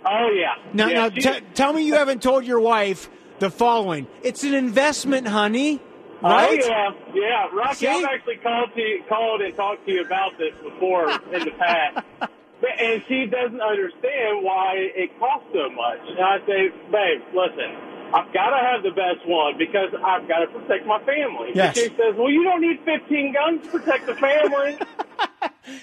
Oh 0.05 0.29
yeah. 0.33 0.55
Now, 0.73 0.87
yeah, 0.87 1.07
now 1.07 1.09
t- 1.09 1.45
tell 1.53 1.73
me 1.73 1.85
you 1.85 1.93
haven't 1.93 2.21
told 2.21 2.45
your 2.45 2.59
wife 2.59 3.09
the 3.39 3.49
following. 3.49 4.07
It's 4.23 4.43
an 4.43 4.53
investment, 4.53 5.27
honey. 5.27 5.79
Oh, 6.23 6.29
right? 6.29 6.61
Oh 6.63 6.67
yeah, 6.67 6.91
yeah, 7.13 7.47
Rocky. 7.55 7.75
See? 7.75 7.87
I've 7.87 8.05
actually 8.05 8.37
called 8.37 8.69
to 8.75 8.81
you, 8.81 9.03
called 9.07 9.41
and 9.41 9.55
talked 9.55 9.85
to 9.85 9.91
you 9.91 10.01
about 10.01 10.37
this 10.37 10.53
before 10.61 11.09
in 11.09 11.45
the 11.45 11.51
past, 11.51 12.05
and 12.63 13.03
she 13.07 13.25
doesn't 13.25 13.61
understand 13.61 14.43
why 14.43 14.75
it 14.77 15.09
costs 15.19 15.47
so 15.53 15.69
much. 15.69 15.99
And 16.07 16.19
I 16.19 16.37
say, 16.45 16.69
babe, 16.91 17.21
listen, 17.33 17.69
I've 18.13 18.31
got 18.33 18.51
to 18.51 18.59
have 18.61 18.83
the 18.83 18.91
best 18.91 19.25
one 19.25 19.57
because 19.57 19.89
I've 20.03 20.27
got 20.27 20.39
to 20.39 20.47
protect 20.47 20.85
my 20.85 20.99
family. 21.03 21.51
Yes. 21.55 21.77
And 21.77 21.91
she 21.91 21.97
says, 21.97 22.15
well, 22.17 22.29
you 22.29 22.43
don't 22.43 22.61
need 22.61 22.79
15 22.85 23.33
guns 23.33 23.63
to 23.65 23.69
protect 23.79 24.05
the 24.05 24.15
family. 24.15 24.77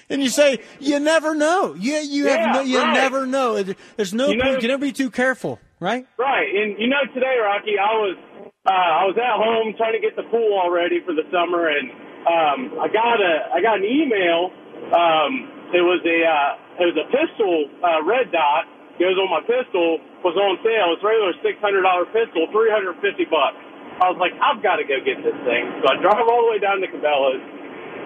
And 0.09 0.21
you 0.21 0.29
say 0.29 0.59
you 0.79 0.99
never 0.99 1.33
know. 1.35 1.73
You 1.73 1.93
you 2.03 2.25
Yeah, 2.27 2.37
have 2.47 2.55
no, 2.55 2.61
you 2.61 2.79
right. 2.79 2.93
never 2.93 3.25
know. 3.25 3.63
There's 3.95 4.13
no 4.13 4.29
You 4.29 4.37
know-. 4.37 4.51
You 4.51 4.57
can 4.59 4.67
never 4.67 4.81
be 4.81 4.91
too 4.91 5.09
careful, 5.09 5.59
right? 5.79 6.05
Right, 6.17 6.47
and 6.53 6.77
you 6.77 6.87
know 6.87 6.99
today, 7.13 7.37
Rocky, 7.41 7.79
I 7.79 7.93
was 7.95 8.17
uh, 8.65 8.69
I 8.71 9.05
was 9.05 9.15
at 9.17 9.35
home 9.39 9.73
trying 9.77 9.93
to 9.93 9.99
get 9.99 10.15
the 10.15 10.23
pool 10.23 10.59
all 10.61 10.69
ready 10.69 10.99
for 11.05 11.13
the 11.13 11.23
summer, 11.31 11.67
and 11.69 11.89
um, 12.27 12.79
I 12.79 12.87
got 12.91 13.21
a 13.21 13.49
I 13.55 13.61
got 13.61 13.77
an 13.79 13.85
email. 13.85 14.51
Um, 14.91 15.31
it 15.73 15.81
was 15.81 16.01
a 16.03 16.19
uh, 16.27 16.68
it 16.79 16.85
was 16.87 16.97
a 16.97 17.07
pistol 17.11 17.67
uh, 17.83 18.01
red 18.07 18.31
dot. 18.31 18.65
Goes 18.99 19.15
on 19.15 19.31
my 19.31 19.39
pistol 19.47 20.03
was 20.27 20.35
on 20.35 20.59
sale. 20.59 20.91
It's 20.91 20.99
a 20.99 21.07
regular 21.07 21.31
six 21.39 21.55
hundred 21.63 21.87
dollar 21.87 22.03
pistol, 22.11 22.51
three 22.51 22.67
hundred 22.67 22.99
fifty 22.99 23.23
bucks. 23.23 23.55
I 23.99 24.11
was 24.11 24.19
like, 24.19 24.35
I've 24.39 24.59
got 24.63 24.79
to 24.79 24.87
go 24.87 24.99
get 25.03 25.19
this 25.23 25.35
thing. 25.47 25.63
So 25.83 25.91
I 25.91 25.95
drive 26.03 26.23
all 26.27 26.47
the 26.47 26.51
way 26.55 26.59
down 26.59 26.79
to 26.83 26.87
Cabela's, 26.87 27.43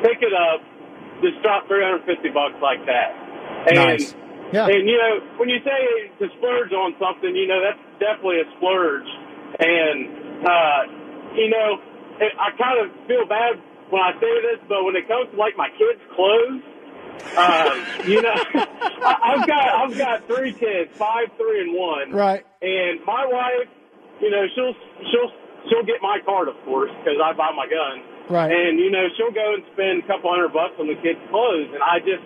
pick 0.06 0.22
it 0.26 0.34
up, 0.34 0.62
just 1.26 1.42
drop 1.42 1.66
three 1.66 1.82
hundred 1.82 2.06
fifty 2.06 2.30
bucks 2.30 2.58
like 2.62 2.82
that. 2.86 3.10
And 3.74 3.78
Nice. 3.98 4.14
Yeah. 4.54 4.70
and 4.70 4.86
you 4.86 4.98
know, 5.02 5.14
when 5.42 5.50
you 5.50 5.58
say 5.66 6.14
to 6.22 6.30
splurge 6.38 6.70
on 6.78 6.94
something, 7.02 7.34
you 7.34 7.50
know 7.50 7.58
that's 7.58 7.82
definitely 7.98 8.46
a 8.46 8.48
splurge. 8.62 9.10
And 9.58 10.46
uh, 10.46 10.80
you 11.34 11.50
know, 11.50 11.82
it, 12.22 12.38
I 12.38 12.54
kind 12.54 12.78
of 12.86 12.94
feel 13.10 13.26
bad 13.26 13.58
when 13.90 14.02
I 14.02 14.14
say 14.22 14.34
this, 14.46 14.62
but 14.70 14.86
when 14.86 14.94
it 14.94 15.10
comes 15.10 15.34
to 15.34 15.38
like 15.42 15.58
my 15.58 15.74
kids' 15.74 16.06
clothes, 16.14 16.62
um, 17.38 17.86
you 18.06 18.22
know, 18.22 18.36
I've 19.04 19.48
got 19.48 19.68
I've 19.76 19.98
got 19.98 20.28
three 20.28 20.54
kids, 20.54 20.92
five, 20.96 21.30
three, 21.38 21.62
and 21.62 21.74
one. 21.74 22.12
Right. 22.12 22.46
And 22.62 23.00
my 23.06 23.26
wife, 23.26 23.70
you 24.22 24.30
know, 24.30 24.46
she'll 24.56 24.74
she'll 25.12 25.32
she'll 25.70 25.86
get 25.86 26.02
my 26.02 26.20
card, 26.26 26.48
of 26.48 26.56
course, 26.66 26.92
because 27.00 27.20
I 27.24 27.34
buy 27.34 27.52
my 27.56 27.68
gun. 27.68 28.04
Right. 28.30 28.52
And 28.52 28.80
you 28.80 28.92
know, 28.92 29.08
she'll 29.18 29.34
go 29.34 29.54
and 29.54 29.64
spend 29.74 30.04
a 30.04 30.08
couple 30.08 30.32
hundred 30.32 30.54
bucks 30.54 30.76
on 30.80 30.88
the 30.88 30.96
kids' 30.96 31.20
clothes, 31.30 31.70
and 31.74 31.84
I 31.84 32.00
just 32.00 32.24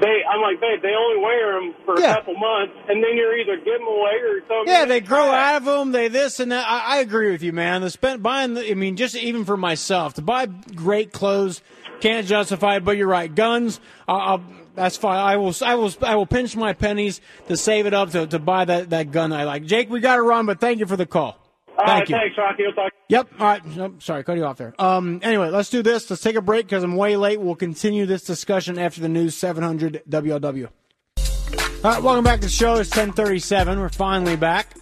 they 0.00 0.22
I'm 0.28 0.40
like, 0.40 0.60
babe, 0.60 0.80
they 0.82 0.94
only 0.94 1.22
wear 1.22 1.60
them 1.60 1.74
for 1.84 1.98
Yeah. 2.00 2.12
a 2.12 2.14
couple 2.16 2.34
months, 2.36 2.74
and 2.88 3.02
then 3.02 3.16
you're 3.16 3.36
either 3.38 3.56
give 3.56 3.78
them 3.78 3.86
away 3.88 4.16
or 4.22 4.40
something. 4.48 4.66
Yeah, 4.72 4.84
they 4.84 5.00
grow 5.00 5.30
out 5.30 5.56
of 5.56 5.64
them. 5.64 5.92
They 5.92 6.08
this 6.08 6.40
and 6.40 6.50
that. 6.52 6.66
I, 6.68 6.96
I 6.96 7.00
agree 7.00 7.30
with 7.30 7.42
you, 7.42 7.52
man. 7.52 7.82
The 7.82 7.90
spent 7.90 8.22
buying. 8.22 8.54
The, 8.54 8.70
I 8.70 8.74
mean, 8.74 8.96
just 8.96 9.14
even 9.16 9.44
for 9.44 9.56
myself 9.56 10.14
to 10.14 10.22
buy 10.22 10.46
great 10.46 11.12
clothes 11.12 11.62
can't 12.00 12.26
justify 12.26 12.76
it. 12.76 12.84
But 12.84 12.96
you're 12.96 13.06
right. 13.08 13.32
Guns. 13.32 13.80
Uh, 14.08 14.12
I'll, 14.12 14.42
that's 14.74 14.96
fine. 14.96 15.18
I 15.18 15.36
will. 15.36 15.54
I 15.62 15.74
will. 15.74 15.92
I 16.02 16.16
will 16.16 16.26
pinch 16.26 16.56
my 16.56 16.72
pennies 16.72 17.20
to 17.48 17.56
save 17.56 17.86
it 17.86 17.94
up 17.94 18.10
to, 18.12 18.26
to 18.26 18.38
buy 18.38 18.64
that, 18.64 18.90
that 18.90 19.10
gun 19.10 19.32
I 19.32 19.44
like. 19.44 19.64
Jake, 19.66 19.90
we 19.90 20.00
got 20.00 20.16
to 20.16 20.22
run, 20.22 20.46
but 20.46 20.60
thank 20.60 20.78
you 20.78 20.86
for 20.86 20.96
the 20.96 21.06
call. 21.06 21.38
All 21.78 21.86
Thank 21.86 21.88
right, 21.88 22.08
you. 22.08 22.16
thanks, 22.16 22.38
Rocky. 22.38 22.62
We'll 22.64 22.72
talk. 22.74 22.92
Yep. 23.08 23.28
All 23.38 23.46
right. 23.46 24.02
Sorry, 24.02 24.24
cut 24.24 24.36
you 24.36 24.44
off 24.44 24.58
there. 24.58 24.74
Um. 24.78 25.20
Anyway, 25.22 25.48
let's 25.50 25.70
do 25.70 25.82
this. 25.82 26.08
Let's 26.10 26.22
take 26.22 26.36
a 26.36 26.42
break 26.42 26.66
because 26.66 26.82
I'm 26.82 26.96
way 26.96 27.16
late. 27.16 27.40
We'll 27.40 27.54
continue 27.54 28.06
this 28.06 28.24
discussion 28.24 28.78
after 28.78 29.00
the 29.00 29.08
news. 29.08 29.36
700 29.36 30.02
WLW. 30.08 30.68
All 30.68 31.90
right. 31.90 32.02
Welcome 32.02 32.24
back 32.24 32.40
to 32.40 32.46
the 32.46 32.52
show. 32.52 32.74
It's 32.76 32.90
10:37. 32.90 33.78
We're 33.78 33.88
finally 33.88 34.36
back. 34.36 34.74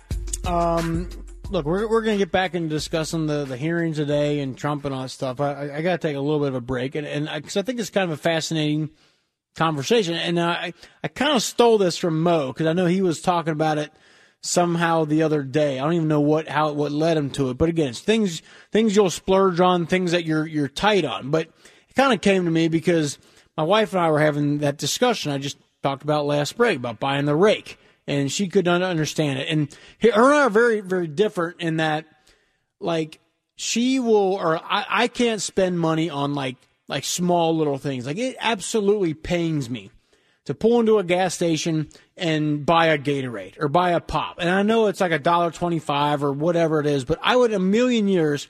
Um. 0.46 1.08
Look, 1.50 1.64
we're 1.66 1.88
we're 1.88 2.02
gonna 2.02 2.18
get 2.18 2.30
back 2.30 2.54
into 2.54 2.68
discussing 2.68 3.26
the 3.26 3.44
the 3.44 3.56
hearings 3.56 3.96
today 3.96 4.40
and 4.40 4.56
Trump 4.56 4.84
and 4.84 4.94
all 4.94 5.02
that 5.02 5.08
stuff. 5.08 5.40
I 5.40 5.52
I, 5.52 5.76
I 5.78 5.82
got 5.82 6.00
to 6.00 6.08
take 6.08 6.16
a 6.16 6.20
little 6.20 6.38
bit 6.38 6.48
of 6.48 6.54
a 6.54 6.60
break 6.60 6.94
and 6.94 7.06
and 7.06 7.28
because 7.32 7.56
I, 7.56 7.62
think 7.62 7.80
it's 7.80 7.90
kind 7.90 8.10
of 8.10 8.18
a 8.18 8.20
fascinating 8.22 8.90
conversation. 9.56 10.14
And 10.14 10.38
I 10.38 10.72
I 11.02 11.08
kind 11.08 11.34
of 11.34 11.42
stole 11.42 11.78
this 11.78 11.96
from 11.96 12.22
Mo 12.22 12.52
because 12.52 12.66
I 12.66 12.72
know 12.72 12.86
he 12.86 13.02
was 13.02 13.20
talking 13.20 13.52
about 13.52 13.78
it 13.78 13.92
somehow 14.42 15.04
the 15.04 15.22
other 15.22 15.42
day. 15.42 15.78
I 15.78 15.84
don't 15.84 15.94
even 15.94 16.08
know 16.08 16.20
what 16.20 16.48
how 16.48 16.72
what 16.72 16.92
led 16.92 17.16
him 17.16 17.30
to 17.30 17.50
it. 17.50 17.58
But 17.58 17.68
again, 17.68 17.88
it's 17.88 18.00
things 18.00 18.42
things 18.72 18.96
you'll 18.96 19.10
splurge 19.10 19.60
on, 19.60 19.86
things 19.86 20.12
that 20.12 20.24
you're 20.24 20.46
you're 20.46 20.68
tight 20.68 21.04
on. 21.04 21.30
But 21.30 21.48
it 21.88 21.94
kind 21.94 22.12
of 22.12 22.20
came 22.20 22.44
to 22.44 22.50
me 22.50 22.68
because 22.68 23.18
my 23.56 23.62
wife 23.62 23.92
and 23.92 24.02
I 24.02 24.10
were 24.10 24.20
having 24.20 24.58
that 24.58 24.78
discussion 24.78 25.32
I 25.32 25.38
just 25.38 25.58
talked 25.82 26.02
about 26.02 26.26
last 26.26 26.56
break 26.56 26.78
about 26.78 27.00
buying 27.00 27.24
the 27.24 27.36
rake, 27.36 27.78
and 28.06 28.30
she 28.30 28.48
could 28.48 28.64
not 28.64 28.82
understand 28.82 29.38
it. 29.38 29.48
And 29.48 29.76
her 30.02 30.30
and 30.30 30.34
I 30.34 30.42
are 30.44 30.50
very 30.50 30.80
very 30.80 31.06
different 31.06 31.60
in 31.60 31.76
that 31.76 32.06
like 32.80 33.20
she 33.56 34.00
will 34.00 34.34
or 34.34 34.58
I, 34.58 34.86
I 34.88 35.08
can't 35.08 35.42
spend 35.42 35.78
money 35.78 36.08
on 36.08 36.34
like 36.34 36.56
like 36.88 37.04
small 37.04 37.56
little 37.56 37.78
things. 37.78 38.06
Like 38.06 38.18
it 38.18 38.36
absolutely 38.40 39.14
pains 39.14 39.68
me 39.68 39.90
to 40.50 40.54
pull 40.54 40.80
into 40.80 40.98
a 40.98 41.04
gas 41.04 41.34
station 41.34 41.88
and 42.16 42.66
buy 42.66 42.86
a 42.86 42.98
Gatorade 42.98 43.60
or 43.60 43.68
buy 43.68 43.92
a 43.92 44.00
pop. 44.00 44.36
And 44.40 44.50
I 44.50 44.62
know 44.62 44.88
it's 44.88 45.00
like 45.00 45.12
a 45.12 45.18
dollar 45.18 45.50
twenty 45.50 45.78
five 45.78 46.24
or 46.24 46.32
whatever 46.32 46.80
it 46.80 46.86
is, 46.86 47.04
but 47.04 47.20
I 47.22 47.36
would 47.36 47.52
a 47.52 47.60
million 47.60 48.08
years 48.08 48.48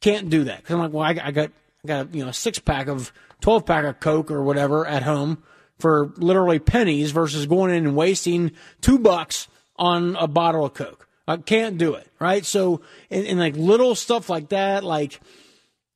can't 0.00 0.30
do 0.30 0.44
that 0.44 0.58
because 0.58 0.74
I'm 0.74 0.80
like, 0.80 0.92
well, 0.92 1.02
I, 1.02 1.28
I 1.28 1.30
got 1.30 1.50
I 1.84 1.88
got 1.88 2.14
you 2.14 2.24
know 2.24 2.30
a 2.30 2.32
six 2.32 2.58
pack 2.58 2.88
of 2.88 3.12
twelve 3.40 3.66
pack 3.66 3.84
of 3.84 4.00
Coke 4.00 4.30
or 4.30 4.42
whatever 4.42 4.86
at 4.86 5.02
home 5.02 5.42
for 5.78 6.12
literally 6.16 6.58
pennies 6.58 7.10
versus 7.10 7.46
going 7.46 7.70
in 7.70 7.86
and 7.86 7.96
wasting 7.96 8.52
two 8.80 8.98
bucks 8.98 9.48
on 9.76 10.16
a 10.16 10.26
bottle 10.26 10.64
of 10.64 10.74
Coke. 10.74 11.08
I 11.28 11.36
can't 11.36 11.78
do 11.78 11.94
it, 11.94 12.08
right? 12.18 12.44
So, 12.44 12.80
and, 13.10 13.26
and 13.26 13.38
like 13.38 13.56
little 13.56 13.94
stuff 13.94 14.30
like 14.30 14.48
that, 14.48 14.82
like 14.82 15.20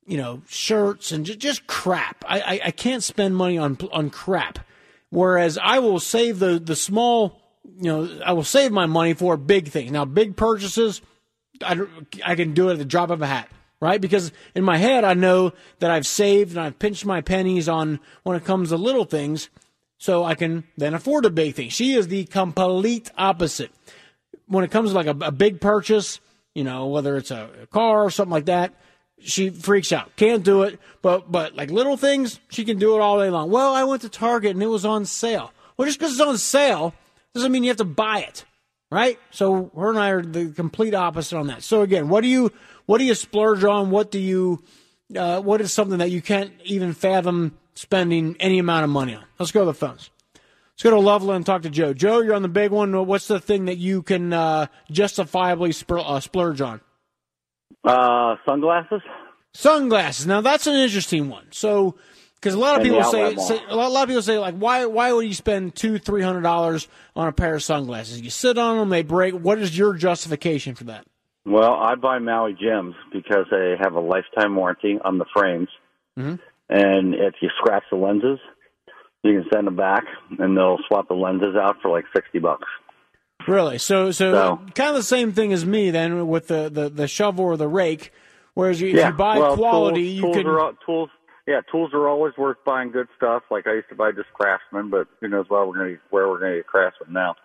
you 0.05 0.17
know, 0.17 0.41
shirts 0.47 1.11
and 1.11 1.25
just, 1.25 1.39
just 1.39 1.67
crap. 1.67 2.23
I, 2.27 2.39
I 2.39 2.61
I 2.65 2.71
can't 2.71 3.03
spend 3.03 3.35
money 3.35 3.57
on 3.57 3.77
on 3.91 4.09
crap. 4.11 4.59
Whereas 5.09 5.57
I 5.57 5.79
will 5.79 5.99
save 5.99 6.39
the 6.39 6.59
the 6.59 6.75
small, 6.75 7.41
you 7.63 7.91
know, 7.91 8.19
I 8.23 8.33
will 8.33 8.43
save 8.43 8.71
my 8.71 8.85
money 8.85 9.13
for 9.13 9.37
big 9.37 9.69
things. 9.69 9.91
Now, 9.91 10.05
big 10.05 10.35
purchases, 10.35 11.01
I, 11.63 11.79
I 12.25 12.35
can 12.35 12.53
do 12.53 12.69
it 12.69 12.73
at 12.73 12.77
the 12.77 12.85
drop 12.85 13.09
of 13.09 13.21
a 13.21 13.27
hat, 13.27 13.49
right? 13.81 13.99
Because 13.99 14.31
in 14.53 14.63
my 14.63 14.77
head, 14.77 15.03
I 15.03 15.15
know 15.15 15.53
that 15.79 15.89
I've 15.91 16.05
saved 16.05 16.51
and 16.51 16.59
I've 16.59 16.79
pinched 16.79 17.05
my 17.05 17.21
pennies 17.21 17.67
on 17.67 17.99
when 18.23 18.37
it 18.37 18.45
comes 18.45 18.69
to 18.69 18.77
little 18.77 19.05
things, 19.05 19.49
so 19.97 20.23
I 20.23 20.35
can 20.35 20.63
then 20.77 20.93
afford 20.93 21.25
a 21.25 21.31
big 21.31 21.55
thing. 21.55 21.69
She 21.69 21.93
is 21.93 22.07
the 22.07 22.25
complete 22.25 23.09
opposite. 23.17 23.71
When 24.47 24.63
it 24.63 24.71
comes 24.71 24.91
to 24.91 24.95
like 24.95 25.07
a, 25.07 25.17
a 25.25 25.31
big 25.31 25.59
purchase, 25.59 26.19
you 26.53 26.63
know, 26.63 26.87
whether 26.87 27.17
it's 27.17 27.31
a, 27.31 27.49
a 27.63 27.67
car 27.67 28.03
or 28.03 28.09
something 28.11 28.31
like 28.31 28.45
that, 28.45 28.73
she 29.21 29.49
freaks 29.49 29.91
out. 29.91 30.15
Can't 30.15 30.43
do 30.43 30.63
it. 30.63 30.79
But 31.01 31.31
but 31.31 31.55
like 31.55 31.71
little 31.71 31.97
things, 31.97 32.39
she 32.49 32.65
can 32.65 32.77
do 32.77 32.95
it 32.95 33.01
all 33.01 33.19
day 33.19 33.29
long. 33.29 33.49
Well, 33.49 33.73
I 33.73 33.83
went 33.83 34.01
to 34.03 34.09
Target 34.09 34.51
and 34.51 34.63
it 34.63 34.67
was 34.67 34.85
on 34.85 35.05
sale. 35.05 35.51
Well, 35.77 35.87
just 35.87 35.99
because 35.99 36.13
it's 36.13 36.21
on 36.21 36.37
sale 36.37 36.93
doesn't 37.33 37.51
mean 37.51 37.63
you 37.63 37.69
have 37.69 37.77
to 37.77 37.85
buy 37.85 38.19
it, 38.19 38.45
right? 38.91 39.19
So 39.31 39.71
her 39.75 39.89
and 39.89 39.99
I 39.99 40.09
are 40.09 40.21
the 40.21 40.51
complete 40.51 40.93
opposite 40.93 41.37
on 41.37 41.47
that. 41.47 41.63
So 41.63 41.81
again, 41.81 42.09
what 42.09 42.21
do 42.21 42.27
you 42.27 42.51
what 42.85 42.97
do 42.97 43.05
you 43.05 43.15
splurge 43.15 43.63
on? 43.63 43.91
What 43.91 44.11
do 44.11 44.19
you 44.19 44.63
uh, 45.15 45.41
what 45.41 45.61
is 45.61 45.71
something 45.71 45.99
that 45.99 46.11
you 46.11 46.21
can't 46.21 46.51
even 46.63 46.93
fathom 46.93 47.57
spending 47.75 48.35
any 48.39 48.59
amount 48.59 48.83
of 48.83 48.89
money 48.89 49.15
on? 49.15 49.23
Let's 49.37 49.51
go 49.51 49.61
to 49.61 49.65
the 49.65 49.73
phones. 49.73 50.09
Let's 50.33 50.83
go 50.83 50.91
to 50.91 50.99
Loveland 50.99 51.37
and 51.37 51.45
talk 51.45 51.63
to 51.63 51.69
Joe. 51.69 51.93
Joe, 51.93 52.21
you're 52.21 52.35
on 52.35 52.41
the 52.41 52.47
big 52.47 52.71
one. 52.71 53.05
What's 53.05 53.27
the 53.27 53.39
thing 53.39 53.65
that 53.65 53.77
you 53.77 54.01
can 54.01 54.31
uh, 54.31 54.67
justifiably 54.89 55.73
uh, 55.89 56.19
splurge 56.19 56.61
on? 56.61 56.81
Uh, 57.83 58.35
sunglasses. 58.45 59.01
Sunglasses. 59.53 60.27
Now 60.27 60.41
that's 60.41 60.67
an 60.67 60.75
interesting 60.75 61.29
one. 61.29 61.47
So, 61.51 61.95
because 62.35 62.53
a 62.53 62.59
lot 62.59 62.77
of 62.77 62.83
the 62.83 62.89
people 62.89 63.03
say, 63.03 63.35
say 63.35 63.59
a 63.67 63.75
lot 63.75 63.87
a 63.87 63.93
lot 63.93 64.03
of 64.03 64.09
people 64.09 64.21
say 64.21 64.37
like, 64.37 64.55
why 64.55 64.85
why 64.85 65.11
would 65.11 65.25
you 65.25 65.33
spend 65.33 65.75
two 65.75 65.97
three 65.97 66.21
hundred 66.21 66.41
dollars 66.41 66.87
on 67.15 67.27
a 67.27 67.31
pair 67.31 67.55
of 67.55 67.63
sunglasses? 67.63 68.21
You 68.21 68.29
sit 68.29 68.57
on 68.57 68.77
them, 68.77 68.89
they 68.89 69.03
break. 69.03 69.33
What 69.33 69.57
is 69.59 69.77
your 69.77 69.93
justification 69.95 70.75
for 70.75 70.85
that? 70.85 71.05
Well, 71.45 71.73
I 71.73 71.95
buy 71.95 72.19
Maui 72.19 72.53
Jims 72.53 72.95
because 73.11 73.45
they 73.49 73.75
have 73.79 73.93
a 73.93 73.99
lifetime 73.99 74.55
warranty 74.55 74.99
on 75.03 75.17
the 75.17 75.25
frames, 75.33 75.69
Mm-hmm. 76.17 76.35
and 76.69 77.13
if 77.15 77.35
you 77.41 77.49
scratch 77.57 77.83
the 77.89 77.97
lenses, 77.97 78.39
you 79.23 79.41
can 79.41 79.45
send 79.51 79.67
them 79.67 79.75
back, 79.77 80.03
and 80.37 80.55
they'll 80.55 80.77
swap 80.87 81.07
the 81.07 81.13
lenses 81.15 81.55
out 81.55 81.77
for 81.81 81.89
like 81.89 82.05
sixty 82.13 82.39
bucks. 82.39 82.67
Really? 83.49 83.77
So, 83.77 84.11
so, 84.11 84.33
So- 84.33 84.55
kind 84.75 84.89
of 84.89 84.95
the 84.95 85.03
same 85.03 85.33
thing 85.33 85.53
as 85.53 85.65
me 85.65 85.91
then 85.91 86.27
with 86.27 86.47
the, 86.47 86.69
the, 86.69 86.89
the 86.89 87.07
shovel 87.07 87.45
or 87.45 87.57
the 87.57 87.67
rake. 87.67 88.11
Whereas 88.53 88.81
you, 88.81 88.89
if 88.89 88.95
you 89.05 89.11
buy 89.13 89.37
well, 89.39 89.55
quality, 89.55 90.01
tools, 90.03 90.15
you 90.15 90.21
tools 90.21 90.35
can. 90.35 90.47
Are, 90.47 90.59
al- 90.59 90.77
tools, 90.85 91.09
yeah, 91.47 91.61
tools 91.71 91.91
are 91.93 92.07
always 92.07 92.33
worth 92.37 92.57
buying 92.65 92.91
good 92.91 93.07
stuff. 93.15 93.43
Like 93.49 93.67
I 93.67 93.73
used 93.75 93.89
to 93.89 93.95
buy 93.95 94.11
just 94.11 94.31
Craftsman, 94.33 94.89
but 94.89 95.07
who 95.21 95.27
knows 95.29 95.45
why 95.47 95.63
we're 95.63 95.75
going 95.75 95.95
to 95.95 95.99
where 96.09 96.27
we're 96.27 96.39
going 96.39 96.51
to 96.51 96.57
get 96.57 96.67
Craftsman 96.67 97.13
now. 97.13 97.35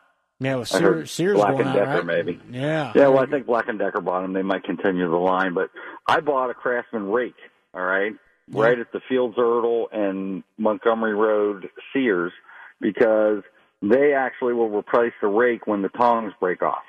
Yeah, 0.40 0.64
Sears, 0.64 1.12
Sears 1.12 1.36
Black 1.36 1.52
going 1.52 1.66
and 1.66 1.74
Decker 1.74 1.90
right? 1.98 2.05
maybe. 2.05 2.40
Yeah. 2.50 2.92
Yeah, 2.94 3.09
well, 3.09 3.20
I 3.22 3.26
think 3.26 3.46
Black 3.46 3.68
and 3.68 3.78
Decker 3.78 4.00
bought 4.00 4.22
them. 4.22 4.32
They 4.32 4.42
might 4.42 4.64
continue 4.64 5.09
the 5.09 5.16
line, 5.16 5.55
but 5.55 5.70
I 6.09 6.20
bought 6.20 6.50
a 6.50 6.55
Craftsman 6.55 7.09
rake. 7.11 7.36
All 7.72 7.82
right, 7.82 8.12
right 8.50 8.78
at 8.78 8.92
the 8.92 9.00
Fields 9.09 9.36
Ertel 9.36 9.86
and 9.92 10.42
Montgomery 10.59 11.14
Road 11.14 11.68
Sears 11.92 12.32
because 12.80 13.42
they 13.91 14.14
actually 14.14 14.55
will 14.55 14.70
replace 14.70 15.12
the 15.20 15.28
rake 15.28 15.66
when 15.66 15.82
the 15.82 15.89
tongs 15.91 16.32
break 16.41 16.62
off. 16.62 16.82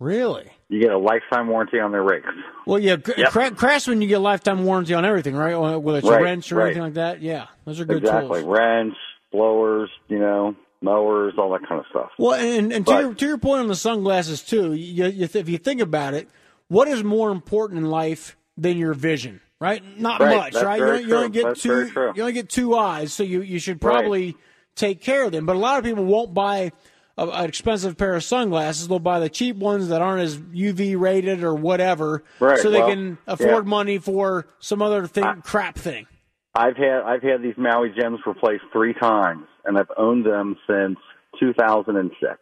Really? 0.00 0.50
You 0.68 0.80
get 0.80 0.90
a 0.90 0.98
lifetime 0.98 1.46
warranty 1.48 1.78
on 1.78 1.92
their 1.92 2.02
rakes. 2.02 2.26
Well, 2.66 2.78
yeah, 2.80 2.96
Yep. 3.16 3.30
Cra- 3.30 3.50
Craftsman, 3.52 4.02
you 4.02 4.08
get 4.08 4.14
a 4.14 4.18
lifetime 4.18 4.64
warranty 4.64 4.92
on 4.92 5.04
everything, 5.04 5.36
right? 5.36 5.54
Whether 5.56 5.98
it's 5.98 6.08
a 6.08 6.20
wrench 6.20 6.50
or 6.50 6.56
right. 6.56 6.66
anything 6.66 6.82
like 6.82 6.94
that. 6.94 7.22
Yeah, 7.22 7.46
those 7.64 7.80
are 7.80 7.84
good 7.84 8.00
tools. 8.02 8.12
exactly, 8.14 8.40
tools. 8.42 8.58
wrench, 8.58 8.94
blowers, 9.32 9.88
you 10.08 10.18
know, 10.18 10.56
mowers, 10.82 11.34
all 11.38 11.50
that 11.52 11.66
kind 11.68 11.80
of 11.80 11.86
stuff. 11.90 12.10
Well, 12.18 12.34
and, 12.34 12.72
and 12.72 12.86
to, 12.86 12.92
your, 12.92 13.14
to 13.14 13.26
your 13.26 13.38
point 13.38 13.60
on 13.60 13.68
the 13.68 13.76
sunglasses 13.76 14.42
too, 14.42 14.72
you, 14.74 15.06
you, 15.06 15.28
if 15.32 15.48
you 15.48 15.58
think 15.58 15.80
about 15.80 16.12
it, 16.14 16.28
what 16.68 16.88
is 16.88 17.04
more 17.04 17.30
important 17.30 17.78
in 17.78 17.88
life 17.88 18.36
than 18.58 18.76
your 18.76 18.94
vision? 18.94 19.40
Right? 19.60 19.82
Not 19.98 20.20
Right, 20.20 20.36
much, 20.36 20.52
that's 20.54 20.64
right? 20.64 20.78
You, 20.80 20.86
only- 20.86 21.04
you 21.04 21.14
only 21.16 21.28
get 21.30 21.44
That's 21.44 21.62
two. 21.62 21.86
You 22.16 22.22
only 22.22 22.32
get 22.32 22.50
two 22.50 22.76
eyes, 22.76 23.12
so 23.14 23.22
you 23.22 23.40
you 23.40 23.58
should 23.58 23.82
Right. 23.82 23.92
probably 23.92 24.36
take 24.74 25.00
care 25.00 25.24
of 25.24 25.32
them. 25.32 25.46
But 25.46 25.56
a 25.56 25.58
lot 25.58 25.78
of 25.78 25.84
people 25.84 26.04
won't 26.04 26.34
buy 26.34 26.72
a, 27.16 27.26
an 27.26 27.44
expensive 27.46 27.96
pair 27.96 28.14
of 28.14 28.24
sunglasses. 28.24 28.88
They'll 28.88 28.98
buy 28.98 29.20
the 29.20 29.28
cheap 29.28 29.56
ones 29.56 29.88
that 29.88 30.02
aren't 30.02 30.22
as 30.22 30.36
UV 30.36 30.98
rated 30.98 31.42
or 31.42 31.54
whatever, 31.54 32.24
Right, 32.40 32.58
so 32.58 32.70
they 32.70 32.80
well, 32.80 32.88
can 32.88 33.18
afford 33.26 33.64
yeah. 33.64 33.70
money 33.70 33.98
for 33.98 34.46
some 34.58 34.82
other 34.82 35.06
thing, 35.06 35.42
crap 35.42 35.76
thing. 35.76 36.06
I've 36.54 36.76
had 36.76 37.02
I've 37.04 37.22
had 37.22 37.42
these 37.42 37.56
Maui 37.56 37.92
Jims 37.98 38.20
replaced 38.26 38.64
three 38.72 38.94
times, 38.94 39.46
and 39.64 39.76
I've 39.76 39.90
owned 39.96 40.24
them 40.24 40.56
since 40.68 40.98
2006. 41.40 42.38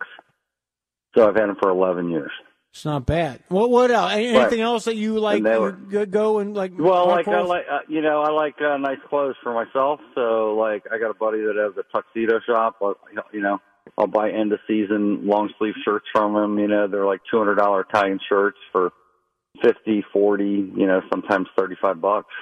So 1.14 1.28
I've 1.28 1.34
had 1.34 1.48
them 1.48 1.56
for 1.60 1.70
11 1.70 2.10
years. 2.10 2.30
It's 2.72 2.86
not 2.86 3.04
bad. 3.04 3.40
What 3.48 3.68
what 3.70 3.90
else? 3.90 4.12
Any- 4.12 4.32
Right. 4.32 4.40
Anything 4.42 4.60
else 4.62 4.86
that 4.86 4.96
you 4.96 5.18
like? 5.18 5.38
And 5.38 5.46
they 5.46 5.98
you 5.98 6.06
go- 6.06 6.38
and 6.38 6.54
like. 6.54 6.72
Well, 6.78 7.06
like 7.06 7.28
I 7.28 7.42
like 7.42 7.66
uh, 7.70 7.80
you 7.86 8.00
know 8.00 8.22
I 8.22 8.30
like 8.30 8.54
uh, 8.62 8.78
nice 8.78 8.98
clothes 9.10 9.36
for 9.42 9.52
myself. 9.52 10.00
So 10.14 10.54
like 10.56 10.84
I 10.90 10.98
got 10.98 11.10
a 11.10 11.14
buddy 11.14 11.40
that 11.42 11.56
has 11.56 11.76
a 11.76 11.84
tuxedo 11.92 12.40
shop. 12.46 12.76
But, 12.80 12.96
you 13.32 13.40
know 13.42 13.60
I'll 13.98 14.06
buy 14.06 14.30
end 14.30 14.52
of 14.52 14.60
season 14.66 15.26
long 15.26 15.50
sleeve 15.58 15.74
shirts 15.84 16.06
from 16.14 16.34
him. 16.34 16.58
You 16.58 16.68
know 16.68 16.88
they're 16.88 17.04
like 17.04 17.20
two 17.30 17.36
hundred 17.38 17.56
dollar 17.56 17.82
Italian 17.82 18.18
shirts 18.26 18.56
for 18.72 18.90
fifty, 19.62 20.02
forty. 20.10 20.70
You 20.74 20.86
know 20.86 21.02
sometimes 21.12 21.48
thirty 21.58 21.76
five 21.80 22.00
bucks. 22.00 22.32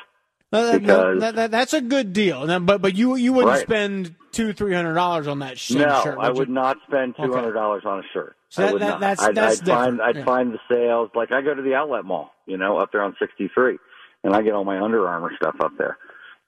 No, 0.53 0.67
that- 0.73 0.83
no, 0.83 1.19
that, 1.21 1.35
that, 1.37 1.51
that's 1.53 1.73
a 1.75 1.81
good 1.81 2.13
deal. 2.13 2.47
Now, 2.47 2.59
but 2.59 2.83
but 2.83 2.95
you 2.95 3.15
you 3.17 3.33
wouldn't 3.33 3.53
Right. 3.55 3.63
spend 3.63 4.15
two 4.33 4.53
three 4.53 4.75
hundred 4.75 4.95
dollars 4.95 5.27
on 5.29 5.39
that 5.41 5.59
same 5.59 5.79
no, 5.79 6.01
shirt. 6.03 6.19
I 6.19 6.31
would 6.31 6.49
you? 6.49 6.55
not 6.55 6.77
spend 6.89 7.15
two 7.17 7.33
hundred 7.33 7.53
dollars 7.53 7.83
on 7.87 8.01
a 8.01 8.03
shirt. 8.13 8.37
So 8.49 8.65
I 8.67 8.73
would 8.73 8.83
that- 8.83 8.89
not. 8.89 9.01
that's- 9.01 9.29
I'd, 9.29 9.35
that's 9.37 9.61
I'd 9.63 9.67
find. 9.67 10.03
I'd 10.03 10.17
Yeah. 10.17 10.25
find 10.25 10.53
the 10.53 10.59
sales. 10.69 11.11
Like 11.15 11.31
I 11.33 11.41
go 11.43 11.55
to 11.55 11.63
the 11.63 11.75
outlet 11.75 12.05
mall, 12.05 12.33
you 12.47 12.57
know, 12.57 12.79
up 12.79 12.91
there 12.93 13.03
on 13.03 13.15
sixty 13.21 13.49
three, 13.55 13.79
and 14.25 14.35
I 14.35 14.43
get 14.43 14.53
all 14.55 14.65
my 14.65 14.81
Under 14.81 15.07
Armour 15.07 15.31
stuff 15.37 15.55
up 15.61 15.73
there. 15.79 15.97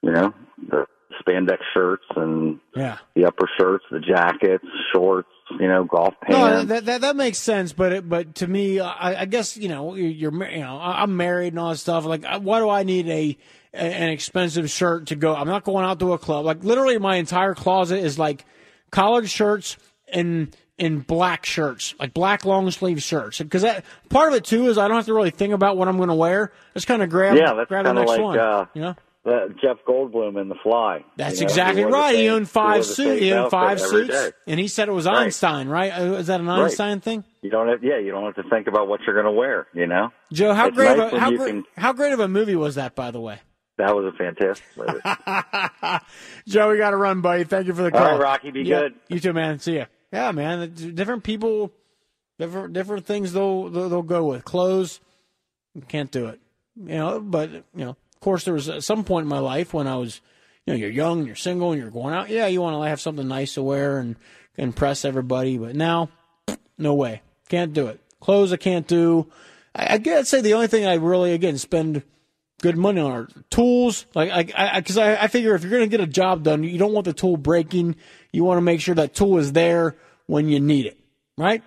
You 0.02 0.10
know, 0.10 0.34
the 0.68 0.86
spandex 1.24 1.58
shirts 1.74 2.02
and 2.16 2.58
Yeah. 2.74 2.96
the 3.14 3.26
upper 3.26 3.48
shirts, 3.60 3.84
the 3.90 4.00
jackets, 4.00 4.64
shorts, 4.92 5.28
you 5.60 5.68
know, 5.68 5.84
golf 5.84 6.14
No, 6.28 6.36
pants. 6.36 6.68
that, 6.70 6.84
that 6.86 7.00
that 7.02 7.14
makes 7.16 7.38
sense, 7.38 7.72
but 7.72 7.92
it, 7.92 8.08
but 8.08 8.34
to 8.36 8.46
me, 8.48 8.80
I, 8.80 9.20
I 9.20 9.24
guess 9.26 9.56
you 9.56 9.68
know 9.68 9.94
you're, 9.94 10.08
you're 10.32 10.50
you 10.50 10.60
know 10.60 10.78
I'm 10.82 11.16
married 11.16 11.52
and 11.52 11.60
all 11.60 11.70
that 11.70 11.76
stuff. 11.76 12.04
Like, 12.04 12.24
why 12.40 12.58
do 12.58 12.68
I 12.68 12.82
need 12.82 13.08
a 13.08 13.38
an 13.72 14.08
expensive 14.10 14.70
shirt 14.70 15.06
to 15.08 15.16
go? 15.16 15.34
I'm 15.34 15.48
not 15.48 15.64
going 15.64 15.84
out 15.84 15.98
to 16.00 16.12
a 16.12 16.18
club. 16.18 16.44
Like, 16.44 16.62
literally, 16.64 16.98
my 16.98 17.16
entire 17.16 17.54
closet 17.54 17.98
is 17.98 18.18
like 18.18 18.44
collared 18.90 19.28
shirts 19.28 19.76
and 20.12 20.54
and 20.78 21.06
black 21.06 21.44
shirts, 21.46 21.94
like 22.00 22.12
black 22.14 22.44
long 22.44 22.70
sleeve 22.70 23.02
shirts. 23.02 23.38
Because 23.38 23.62
that 23.62 23.84
part 24.08 24.28
of 24.30 24.34
it 24.34 24.44
too 24.44 24.66
is 24.68 24.78
I 24.78 24.88
don't 24.88 24.96
have 24.96 25.06
to 25.06 25.14
really 25.14 25.30
think 25.30 25.52
about 25.52 25.76
what 25.76 25.86
I'm 25.88 25.96
going 25.96 26.08
to 26.08 26.14
wear. 26.14 26.52
Just 26.74 26.86
kind 26.86 27.02
of 27.02 27.08
grab 27.10 27.36
yeah, 27.36 27.54
that's 27.54 27.68
grab 27.68 27.84
the 27.84 27.88
kind 27.90 27.98
of 27.98 28.04
next 28.06 28.10
like 28.10 28.20
one. 28.20 28.38
uh, 28.38 28.66
you 28.74 28.80
know. 28.82 28.94
Jeff 29.24 29.76
Goldblum 29.86 30.40
in 30.40 30.48
The 30.48 30.56
Fly. 30.64 31.04
That's 31.16 31.36
you 31.38 31.42
know, 31.46 31.50
exactly 31.50 31.84
the 31.84 31.90
right. 31.90 32.16
he 32.16 32.28
owned 32.28 32.48
five 32.50 32.84
suits. 32.84 33.20
He 33.20 33.32
owned 33.32 33.52
five 33.52 33.80
suits, 33.80 34.08
day. 34.10 34.32
and 34.48 34.58
he 34.58 34.66
said 34.66 34.88
it 34.88 34.92
was 34.92 35.06
Right. 35.06 35.18
Einstein, 35.26 35.68
right? 35.68 35.92
Uh, 35.92 36.14
Is 36.14 36.26
that 36.26 36.40
an 36.40 36.46
Right. 36.48 36.62
Einstein 36.62 36.98
thing? 37.00 37.22
You 37.40 37.48
don't 37.50 37.68
have, 37.68 37.84
yeah, 37.84 37.98
you 37.98 38.10
don't 38.10 38.24
have 38.24 38.34
to 38.34 38.50
think 38.50 38.66
about 38.66 38.88
what 38.88 38.98
you're 39.06 39.14
going 39.14 39.32
to 39.32 39.38
wear. 39.38 39.68
You 39.74 39.86
know, 39.86 40.08
Joe, 40.32 40.52
how 40.54 40.66
It's 40.66 40.76
great 40.76 40.96
nice 40.96 41.12
of 41.12 41.12
a, 41.12 41.20
how, 41.20 41.30
great, 41.30 41.46
can- 41.50 41.64
how 41.76 41.92
great 41.92 42.12
of 42.12 42.18
a 42.18 42.26
movie 42.26 42.56
was 42.56 42.74
that, 42.74 42.96
by 42.96 43.12
the 43.12 43.20
way? 43.20 43.38
That 43.78 43.94
was 43.94 44.06
a 44.06 44.12
fantastic 44.16 44.64
movie. 44.76 45.00
Joe, 46.46 46.70
we 46.70 46.78
got 46.78 46.90
to 46.90 46.96
run, 46.96 47.20
buddy. 47.20 47.44
Thank 47.44 47.66
you 47.66 47.74
for 47.74 47.82
the 47.82 47.90
call. 47.90 48.02
right, 48.02 48.20
Rocky, 48.20 48.50
be 48.50 48.62
Yeah, 48.62 48.80
good. 48.80 48.94
You 49.08 49.20
too, 49.20 49.32
man. 49.32 49.58
See 49.58 49.76
ya. 49.76 49.86
Yeah, 50.12 50.30
man. 50.32 50.72
Different 50.94 51.24
people, 51.24 51.72
different 52.38 52.74
different 52.74 53.06
things 53.06 53.32
they'll 53.32 53.70
they'll, 53.70 53.88
they'll 53.88 54.02
go 54.02 54.26
with. 54.26 54.44
Clothes, 54.44 55.00
can't 55.88 56.10
do 56.10 56.26
it. 56.26 56.40
You 56.76 56.96
know, 56.96 57.20
but 57.20 57.50
you 57.50 57.64
know, 57.74 57.90
of 57.90 58.20
course, 58.20 58.44
there 58.44 58.54
was 58.54 58.68
at 58.68 58.84
some 58.84 59.04
point 59.04 59.24
in 59.24 59.28
my 59.28 59.38
life 59.38 59.72
when 59.72 59.86
I 59.86 59.96
was, 59.96 60.20
you 60.66 60.72
know, 60.74 60.78
you're 60.78 60.90
young, 60.90 61.26
you're 61.26 61.34
single, 61.34 61.72
and 61.72 61.80
you're 61.80 61.90
going 61.90 62.14
out. 62.14 62.28
Yeah, 62.28 62.46
you 62.46 62.60
want 62.60 62.82
to 62.82 62.88
have 62.88 63.00
something 63.00 63.26
nice 63.26 63.54
to 63.54 63.62
wear 63.62 63.98
and 63.98 64.16
impress 64.56 65.04
everybody. 65.04 65.56
But 65.58 65.74
now, 65.76 66.10
no 66.78 66.94
way, 66.94 67.22
can't 67.48 67.72
do 67.72 67.86
it. 67.88 68.00
Clothes, 68.20 68.52
I 68.52 68.56
can't 68.56 68.86
do. 68.86 69.30
I, 69.74 69.94
I 69.94 69.98
gotta 69.98 70.24
say, 70.24 70.40
the 70.42 70.54
only 70.54 70.68
thing 70.68 70.86
I 70.86 70.94
really 70.94 71.32
again 71.32 71.58
spend 71.58 72.02
good 72.62 72.78
money 72.78 73.00
on 73.00 73.12
are 73.12 73.28
tools. 73.50 74.06
Like, 74.14 74.30
like 74.30 74.52
I, 74.56 74.80
because 74.80 74.96
I, 74.96 75.16
I 75.16 75.26
figure 75.26 75.54
if 75.54 75.62
you're 75.62 75.70
going 75.70 75.82
to 75.82 75.88
get 75.88 76.00
a 76.00 76.10
job 76.10 76.42
done, 76.42 76.64
you 76.64 76.78
don't 76.78 76.92
want 76.92 77.04
the 77.04 77.12
tool 77.12 77.36
breaking. 77.36 77.96
You 78.32 78.44
want 78.44 78.56
to 78.56 78.62
make 78.62 78.80
sure 78.80 78.94
that 78.94 79.14
tool 79.14 79.38
is 79.38 79.52
there 79.52 79.96
when 80.26 80.48
you 80.48 80.60
need 80.60 80.86
it, 80.86 80.98
right? 81.36 81.62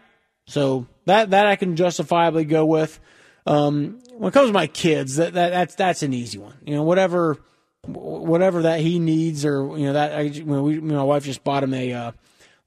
So 0.48 0.88
that 1.06 1.30
that 1.30 1.46
I 1.46 1.56
can 1.56 1.76
justifiably 1.76 2.46
go 2.46 2.66
with. 2.66 3.00
Um, 3.46 4.00
when 4.18 4.30
it 4.30 4.34
comes 4.34 4.50
to 4.50 4.54
my 4.54 4.68
kids, 4.68 5.18
that, 5.18 5.34
that 5.34 5.50
that's 5.50 5.76
that's 5.76 6.02
an 6.02 6.14
easy 6.14 6.40
one. 6.40 6.56
You 6.66 6.76
know, 6.76 6.84
whatever 6.84 7.38
whatever 7.88 8.64
that 8.64 8.80
he 8.80 8.98
needs, 9.00 9.46
or 9.46 9.78
you 9.78 9.86
know 9.86 9.94
that 9.94 10.18
I, 10.18 10.28
know, 10.30 10.64
we, 10.64 10.80
my 10.80 11.04
wife 11.04 11.26
just 11.26 11.44
bought 11.44 11.64
him 11.64 11.74
a 11.74 11.94
uh, 11.94 12.12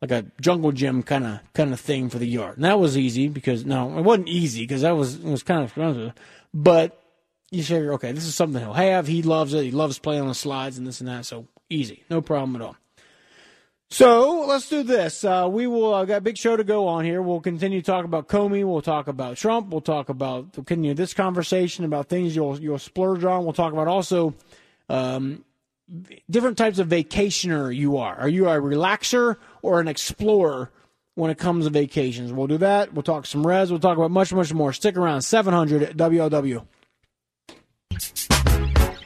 like 0.01 0.11
a 0.11 0.27
jungle 0.41 0.73
gym 0.73 1.03
kind 1.03 1.27
of 1.27 1.41
kind 1.55 1.73
of 1.73 1.81
thing 1.81 2.09
for 2.11 2.19
the 2.19 2.27
yard, 2.27 2.57
and 2.57 2.65
that 2.65 2.79
was 2.79 2.97
easy 2.97 3.29
because 3.29 3.65
no, 3.65 3.99
it 3.99 4.03
wasn't 4.03 4.29
easy 4.29 4.63
because 4.63 4.83
that 4.83 4.93
was 4.93 5.17
it 5.17 5.25
was 5.25 5.43
kind 5.43 5.61
of 5.61 5.67
expensive, 5.67 6.13
but 6.55 6.98
you 7.51 7.63
figure, 7.63 7.95
okay, 7.95 8.13
this 8.13 8.27
is 8.27 8.35
something 8.35 8.61
he'll 8.61 8.73
have. 8.73 9.07
He 9.07 9.23
loves 9.23 9.55
it. 9.55 9.65
He 9.65 9.71
loves 9.71 9.99
playing 9.99 10.23
on 10.23 10.29
the 10.29 10.35
slides 10.35 10.79
and 10.79 10.87
this 10.87 11.01
and 11.01 11.09
that. 11.09 11.25
So 11.25 11.47
easy, 11.71 12.05
no 12.11 12.21
problem 12.21 12.57
at 12.57 12.63
all. 12.63 12.77
So 13.91 14.45
let's 14.47 14.69
do 14.69 14.83
this. 14.83 15.25
Uh, 15.25 15.49
we 15.51 15.67
will 15.67 15.95
uh, 15.95 16.05
got 16.05 16.19
a 16.19 16.21
big 16.21 16.37
show 16.37 16.57
to 16.57 16.65
go 16.65 16.87
on 16.89 17.07
here. 17.07 17.23
We'll 17.23 17.41
continue 17.41 17.81
to 17.81 17.87
talk 17.87 18.05
about 18.05 18.29
Comey. 18.29 18.63
We'll 18.63 18.83
talk 18.83 19.09
about 19.09 19.39
Trump. 19.39 19.69
We'll 19.69 19.81
talk 19.81 20.11
about 20.11 20.53
continue 20.53 20.93
this 20.93 21.15
conversation 21.15 21.87
about 21.87 22.09
things 22.11 22.37
you'll 22.37 22.61
you'll 22.61 22.79
splurge 22.79 23.25
on. 23.25 23.45
We'll 23.45 23.55
talk 23.55 23.73
about 23.73 23.89
also 23.89 24.35
um, 24.91 25.43
different 26.29 26.59
types 26.59 26.79
of 26.79 26.89
vacationer 26.89 27.75
you 27.75 27.97
are. 27.97 28.15
Are 28.15 28.29
you 28.29 28.47
a 28.47 28.61
relaxer 28.61 29.37
or 29.63 29.81
an 29.81 29.89
explorer 29.89 30.71
when 31.15 31.31
it 31.31 31.39
comes 31.39 31.65
to 31.65 31.71
vacations? 31.71 32.31
We'll 32.31 32.47
do 32.47 32.59
that. 32.59 32.93
We'll 32.93 33.03
talk 33.03 33.25
some 33.25 33.47
res. 33.47 33.71
We'll 33.71 33.81
talk 33.81 33.97
about 33.97 34.11
much 34.11 34.35
much 34.35 34.53
more. 34.53 34.75
Stick 34.75 34.99
around. 34.99 35.23
Seven 35.23 35.55
hundred 35.55 35.97
WLW. 35.97 36.67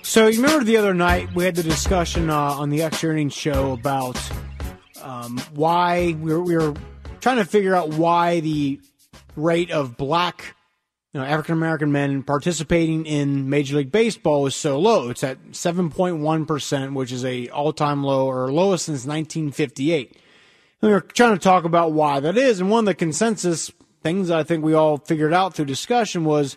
So 0.02 0.26
you 0.26 0.42
remember 0.42 0.64
the 0.64 0.76
other 0.76 0.94
night 0.94 1.34
we 1.34 1.44
had 1.44 1.54
the 1.54 1.62
discussion 1.62 2.28
uh, 2.28 2.36
on 2.36 2.70
the 2.70 2.82
X 2.82 3.02
Earnings 3.02 3.32
show 3.32 3.72
about 3.72 4.20
um, 5.02 5.38
why 5.54 6.16
we 6.20 6.32
were, 6.32 6.42
we 6.42 6.56
were 6.56 6.74
trying 7.20 7.38
to 7.38 7.44
figure 7.44 7.74
out 7.74 7.90
why 7.90 8.40
the 8.40 8.80
rate 9.36 9.70
of 9.70 9.96
black 9.96 10.54
you 11.12 11.20
know, 11.20 11.26
African 11.26 11.54
American 11.54 11.92
men 11.92 12.22
participating 12.22 13.04
in 13.04 13.50
Major 13.50 13.76
League 13.76 13.92
Baseball 13.92 14.46
is 14.46 14.56
so 14.56 14.78
low. 14.78 15.10
It's 15.10 15.22
at 15.22 15.38
7.1%, 15.50 16.94
which 16.94 17.12
is 17.12 17.24
a 17.24 17.48
all-time 17.48 18.02
low 18.02 18.26
or 18.26 18.50
lowest 18.50 18.86
since 18.86 19.04
1958. 19.06 20.12
And 20.80 20.88
we 20.88 20.94
were 20.94 21.02
trying 21.02 21.34
to 21.34 21.38
talk 21.38 21.64
about 21.64 21.92
why 21.92 22.20
that 22.20 22.38
is. 22.38 22.60
And 22.60 22.70
one 22.70 22.80
of 22.80 22.86
the 22.86 22.94
consensus 22.94 23.70
things 24.02 24.30
I 24.30 24.42
think 24.42 24.64
we 24.64 24.72
all 24.74 24.96
figured 24.96 25.34
out 25.34 25.54
through 25.54 25.66
discussion 25.66 26.24
was 26.24 26.56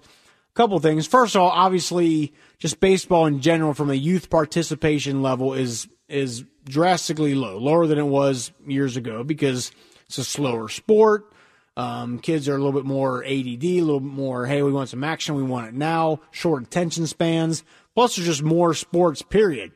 couple 0.55 0.79
things. 0.79 1.05
First 1.05 1.35
of 1.35 1.41
all, 1.41 1.49
obviously, 1.49 2.33
just 2.57 2.79
baseball 2.79 3.25
in 3.25 3.41
general 3.41 3.73
from 3.73 3.89
a 3.89 3.95
youth 3.95 4.29
participation 4.29 5.21
level 5.21 5.53
is 5.53 5.87
is 6.07 6.43
drastically 6.65 7.35
low, 7.35 7.57
lower 7.57 7.87
than 7.87 7.97
it 7.97 8.03
was 8.03 8.51
years 8.65 8.97
ago 8.97 9.23
because 9.23 9.71
it's 10.07 10.17
a 10.17 10.23
slower 10.23 10.69
sport. 10.69 11.31
Um, 11.77 12.19
kids 12.19 12.47
are 12.47 12.53
a 12.53 12.57
little 12.57 12.71
bit 12.71 12.85
more 12.85 13.23
ADD, 13.23 13.63
a 13.63 13.81
little 13.81 13.99
bit 13.99 14.13
more, 14.13 14.45
hey, 14.45 14.61
we 14.61 14.71
want 14.71 14.89
some 14.89 15.03
action, 15.03 15.35
we 15.35 15.43
want 15.43 15.67
it 15.67 15.73
now, 15.73 16.21
short 16.31 16.63
attention 16.63 17.05
spans. 17.05 17.63
Plus, 17.95 18.15
there's 18.15 18.27
just 18.27 18.43
more 18.43 18.73
sports, 18.73 19.21
period. 19.21 19.71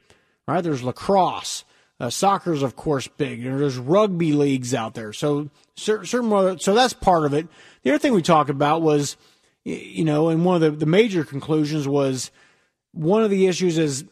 Right? 0.48 0.62
There's 0.62 0.84
lacrosse. 0.84 1.66
Uh, 2.00 2.06
is, 2.06 2.64
of 2.64 2.78
course, 2.78 3.08
big. 3.08 3.44
There's 3.44 3.78
rugby 3.78 4.32
leagues 4.32 4.74
out 4.74 4.94
there. 4.94 5.12
So, 5.12 5.50
cer- 5.76 6.06
certain, 6.06 6.58
so 6.60 6.74
that's 6.74 6.94
part 6.94 7.26
of 7.26 7.34
it. 7.34 7.48
The 7.84 7.92
other 7.92 8.00
thing 8.00 8.14
we 8.14 8.22
talked 8.22 8.50
about 8.50 8.82
was, 8.82 9.18
you 9.64 10.06
know, 10.06 10.30
and 10.30 10.46
one 10.46 10.56
of 10.56 10.62
the, 10.62 10.72
the 10.72 10.86
major 10.86 11.24
conclusions 11.24 11.88
was 11.88 12.32
one 12.92 13.24
of 13.24 13.30
the 13.30 13.48
issues 13.48 13.78
is 13.78 14.04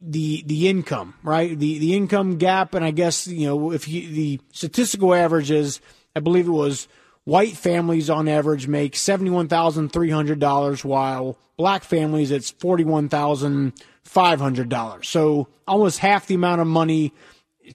the 0.00 0.42
the 0.46 0.68
income, 0.68 1.14
right? 1.22 1.58
The 1.58 1.78
the 1.78 1.94
income 1.94 2.36
gap, 2.38 2.74
and 2.74 2.84
I 2.84 2.90
guess 2.90 3.26
you 3.26 3.46
know 3.46 3.72
if 3.72 3.88
you, 3.88 4.08
the 4.08 4.40
statistical 4.52 5.14
average 5.14 5.50
is 5.50 5.80
I 6.14 6.20
believe 6.20 6.46
it 6.46 6.52
was 6.52 6.88
white 7.24 7.56
families 7.56 8.08
on 8.08 8.26
average 8.26 8.68
make 8.68 8.94
$71,300 8.94 10.84
while 10.84 11.36
black 11.58 11.84
families 11.84 12.30
it's 12.30 12.50
$41,500. 12.52 15.04
So 15.04 15.48
almost 15.66 15.98
half 15.98 16.26
the 16.26 16.36
amount 16.36 16.62
of 16.62 16.66
money 16.66 17.12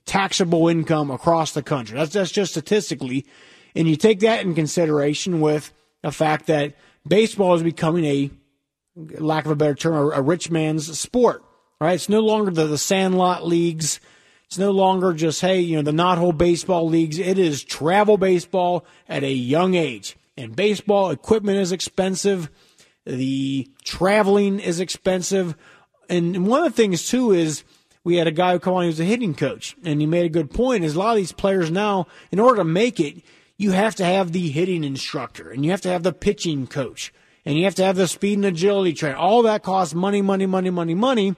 taxable 0.06 0.68
income 0.68 1.12
across 1.12 1.52
the 1.52 1.62
country. 1.62 1.96
That's 1.96 2.14
that's 2.14 2.32
just 2.32 2.50
statistically 2.52 3.24
and 3.74 3.88
you 3.88 3.96
take 3.96 4.20
that 4.20 4.42
in 4.42 4.54
consideration 4.54 5.40
with 5.40 5.72
the 6.02 6.12
fact 6.12 6.46
that 6.46 6.74
baseball 7.06 7.54
is 7.54 7.62
becoming 7.62 8.04
a 8.04 8.30
lack 8.96 9.44
of 9.44 9.50
a 9.50 9.56
better 9.56 9.74
term 9.74 10.12
a, 10.12 10.22
rich 10.22 10.50
man's 10.50 10.98
sport. 10.98 11.42
Right? 11.80 11.94
It's 11.94 12.08
no 12.08 12.20
longer 12.20 12.50
the, 12.50 12.66
the 12.66 12.78
sandlot 12.78 13.46
leagues. 13.46 14.00
It's 14.46 14.58
no 14.58 14.70
longer 14.70 15.12
just, 15.12 15.40
hey, 15.40 15.60
you 15.60 15.76
know, 15.76 15.82
the 15.82 15.90
knothole 15.90 16.36
baseball 16.36 16.88
leagues. 16.88 17.18
It 17.18 17.38
is 17.38 17.64
travel 17.64 18.16
baseball 18.16 18.84
at 19.08 19.24
a 19.24 19.32
young 19.32 19.74
age. 19.74 20.16
And 20.36 20.54
baseball 20.54 21.10
equipment 21.10 21.58
is 21.58 21.72
expensive. 21.72 22.50
The 23.04 23.68
traveling 23.84 24.60
is 24.60 24.80
expensive. 24.80 25.56
And 26.08 26.46
one 26.46 26.64
of 26.64 26.72
the 26.72 26.82
things, 26.82 27.08
too, 27.08 27.32
is 27.32 27.64
we 28.04 28.16
had 28.16 28.26
a 28.26 28.32
guy 28.32 28.52
who 28.52 28.58
come 28.60 28.74
on, 28.74 28.82
he 28.82 28.88
was 28.88 29.00
a 29.00 29.04
hitting 29.04 29.34
coach. 29.34 29.74
And 29.84 30.00
he 30.00 30.06
made 30.06 30.26
a 30.26 30.30
good 30.30 30.50
point 30.50 30.84
is 30.84 30.94
a 30.94 30.98
lot 30.98 31.12
of 31.12 31.16
these 31.16 31.32
players 31.32 31.70
now, 31.70 32.06
in 32.30 32.38
order 32.38 32.56
to 32.58 32.64
make 32.64 33.00
it, 33.00 33.22
you 33.56 33.72
have 33.72 33.94
to 33.96 34.04
have 34.04 34.32
the 34.32 34.50
hitting 34.50 34.84
instructor 34.84 35.50
and 35.50 35.64
you 35.64 35.70
have 35.70 35.80
to 35.82 35.88
have 35.88 36.02
the 36.02 36.12
pitching 36.12 36.66
coach 36.66 37.12
and 37.44 37.56
you 37.56 37.64
have 37.64 37.74
to 37.76 37.84
have 37.84 37.96
the 37.96 38.08
speed 38.08 38.38
and 38.38 38.44
agility 38.44 38.92
trainer. 38.92 39.16
All 39.16 39.42
that 39.42 39.62
costs 39.62 39.94
money, 39.94 40.22
money, 40.22 40.46
money, 40.46 40.70
money, 40.70 40.94
money. 40.94 41.36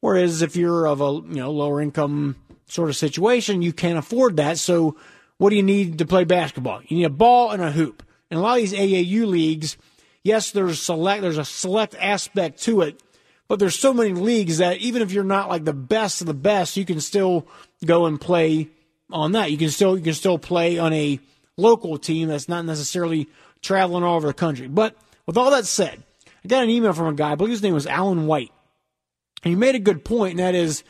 Whereas 0.00 0.42
if 0.42 0.56
you're 0.56 0.86
of 0.86 1.00
a 1.00 1.12
you 1.28 1.40
know 1.40 1.50
lower 1.50 1.80
income 1.80 2.36
sort 2.66 2.88
of 2.88 2.96
situation, 2.96 3.62
you 3.62 3.72
can't 3.72 3.98
afford 3.98 4.36
that. 4.36 4.58
So 4.58 4.96
what 5.38 5.50
do 5.50 5.56
you 5.56 5.62
need 5.62 5.98
to 5.98 6.06
play 6.06 6.24
basketball? 6.24 6.82
You 6.86 6.98
need 6.98 7.04
a 7.04 7.10
ball 7.10 7.50
and 7.50 7.62
a 7.62 7.72
hoop. 7.72 8.02
And 8.30 8.38
a 8.38 8.42
lot 8.42 8.58
of 8.58 8.70
these 8.70 8.74
AAU 8.74 9.26
leagues, 9.26 9.76
yes, 10.22 10.50
there's 10.52 10.80
select 10.80 11.22
there's 11.22 11.38
a 11.38 11.44
select 11.44 11.96
aspect 11.98 12.62
to 12.62 12.82
it, 12.82 13.02
but 13.48 13.58
there's 13.58 13.78
so 13.78 13.92
many 13.92 14.12
leagues 14.12 14.58
that 14.58 14.78
even 14.78 15.02
if 15.02 15.12
you're 15.12 15.24
not 15.24 15.48
like 15.48 15.64
the 15.64 15.72
best 15.72 16.20
of 16.20 16.26
the 16.26 16.34
best, 16.34 16.76
you 16.76 16.84
can 16.84 17.00
still 17.00 17.46
go 17.84 18.06
and 18.06 18.20
play 18.20 18.68
on 19.10 19.32
that. 19.32 19.50
You 19.50 19.58
can 19.58 19.70
still 19.70 19.96
you 19.96 20.04
can 20.04 20.14
still 20.14 20.38
play 20.38 20.78
on 20.78 20.92
a 20.92 21.18
local 21.58 21.98
team 21.98 22.28
that's 22.28 22.48
not 22.48 22.64
necessarily 22.64 23.28
traveling 23.60 24.04
all 24.04 24.16
over 24.16 24.28
the 24.28 24.32
country. 24.32 24.68
But 24.68 24.96
with 25.26 25.36
all 25.36 25.50
that 25.50 25.66
said, 25.66 26.02
I 26.44 26.48
got 26.48 26.64
an 26.64 26.70
email 26.70 26.94
from 26.94 27.08
a 27.08 27.12
guy, 27.12 27.32
I 27.32 27.34
believe 27.34 27.50
his 27.50 27.62
name 27.62 27.74
was 27.74 27.86
Alan 27.86 28.26
White. 28.26 28.52
And 29.44 29.50
he 29.50 29.56
made 29.56 29.74
a 29.74 29.80
good 29.80 30.04
point, 30.04 30.32
and 30.32 30.40
that 30.40 30.54
is 30.54 30.82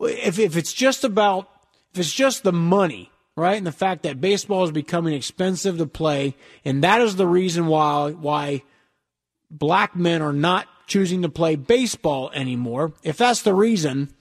if, 0.00 0.38
if 0.38 0.56
it's 0.56 0.72
just 0.72 1.04
about, 1.04 1.48
if 1.92 2.00
it's 2.00 2.12
just 2.12 2.42
the 2.42 2.52
money, 2.52 3.10
right, 3.36 3.56
and 3.56 3.66
the 3.66 3.72
fact 3.72 4.02
that 4.02 4.20
baseball 4.20 4.64
is 4.64 4.72
becoming 4.72 5.14
expensive 5.14 5.78
to 5.78 5.86
play, 5.86 6.34
and 6.64 6.82
that 6.84 7.00
is 7.00 7.16
the 7.16 7.26
reason 7.26 7.66
why, 7.66 8.10
why 8.10 8.62
black 9.50 9.94
men 9.96 10.22
are 10.22 10.32
not 10.32 10.66
choosing 10.86 11.22
to 11.22 11.28
play 11.28 11.56
baseball 11.56 12.30
anymore, 12.34 12.92
if 13.02 13.16
that's 13.16 13.42
the 13.42 13.54
reason, 13.54 14.12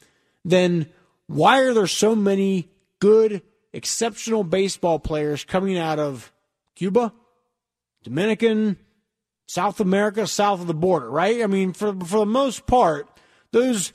then 0.45 0.87
why 1.27 1.59
are 1.59 1.73
there 1.73 1.87
so 1.87 2.15
many 2.15 2.69
good, 2.99 3.41
exceptional 3.73 4.43
baseball 4.43 4.99
players 4.99 5.43
coming 5.43 5.77
out 5.77 5.99
of 5.99 6.31
Cuba, 6.75 7.13
Dominican, 8.03 8.77
South 9.47 9.79
America, 9.79 10.25
south 10.27 10.61
of 10.61 10.67
the 10.67 10.73
border, 10.73 11.09
right? 11.09 11.43
I 11.43 11.47
mean, 11.47 11.73
for 11.73 11.93
for 11.93 12.19
the 12.19 12.25
most 12.25 12.65
part, 12.65 13.07
those 13.51 13.93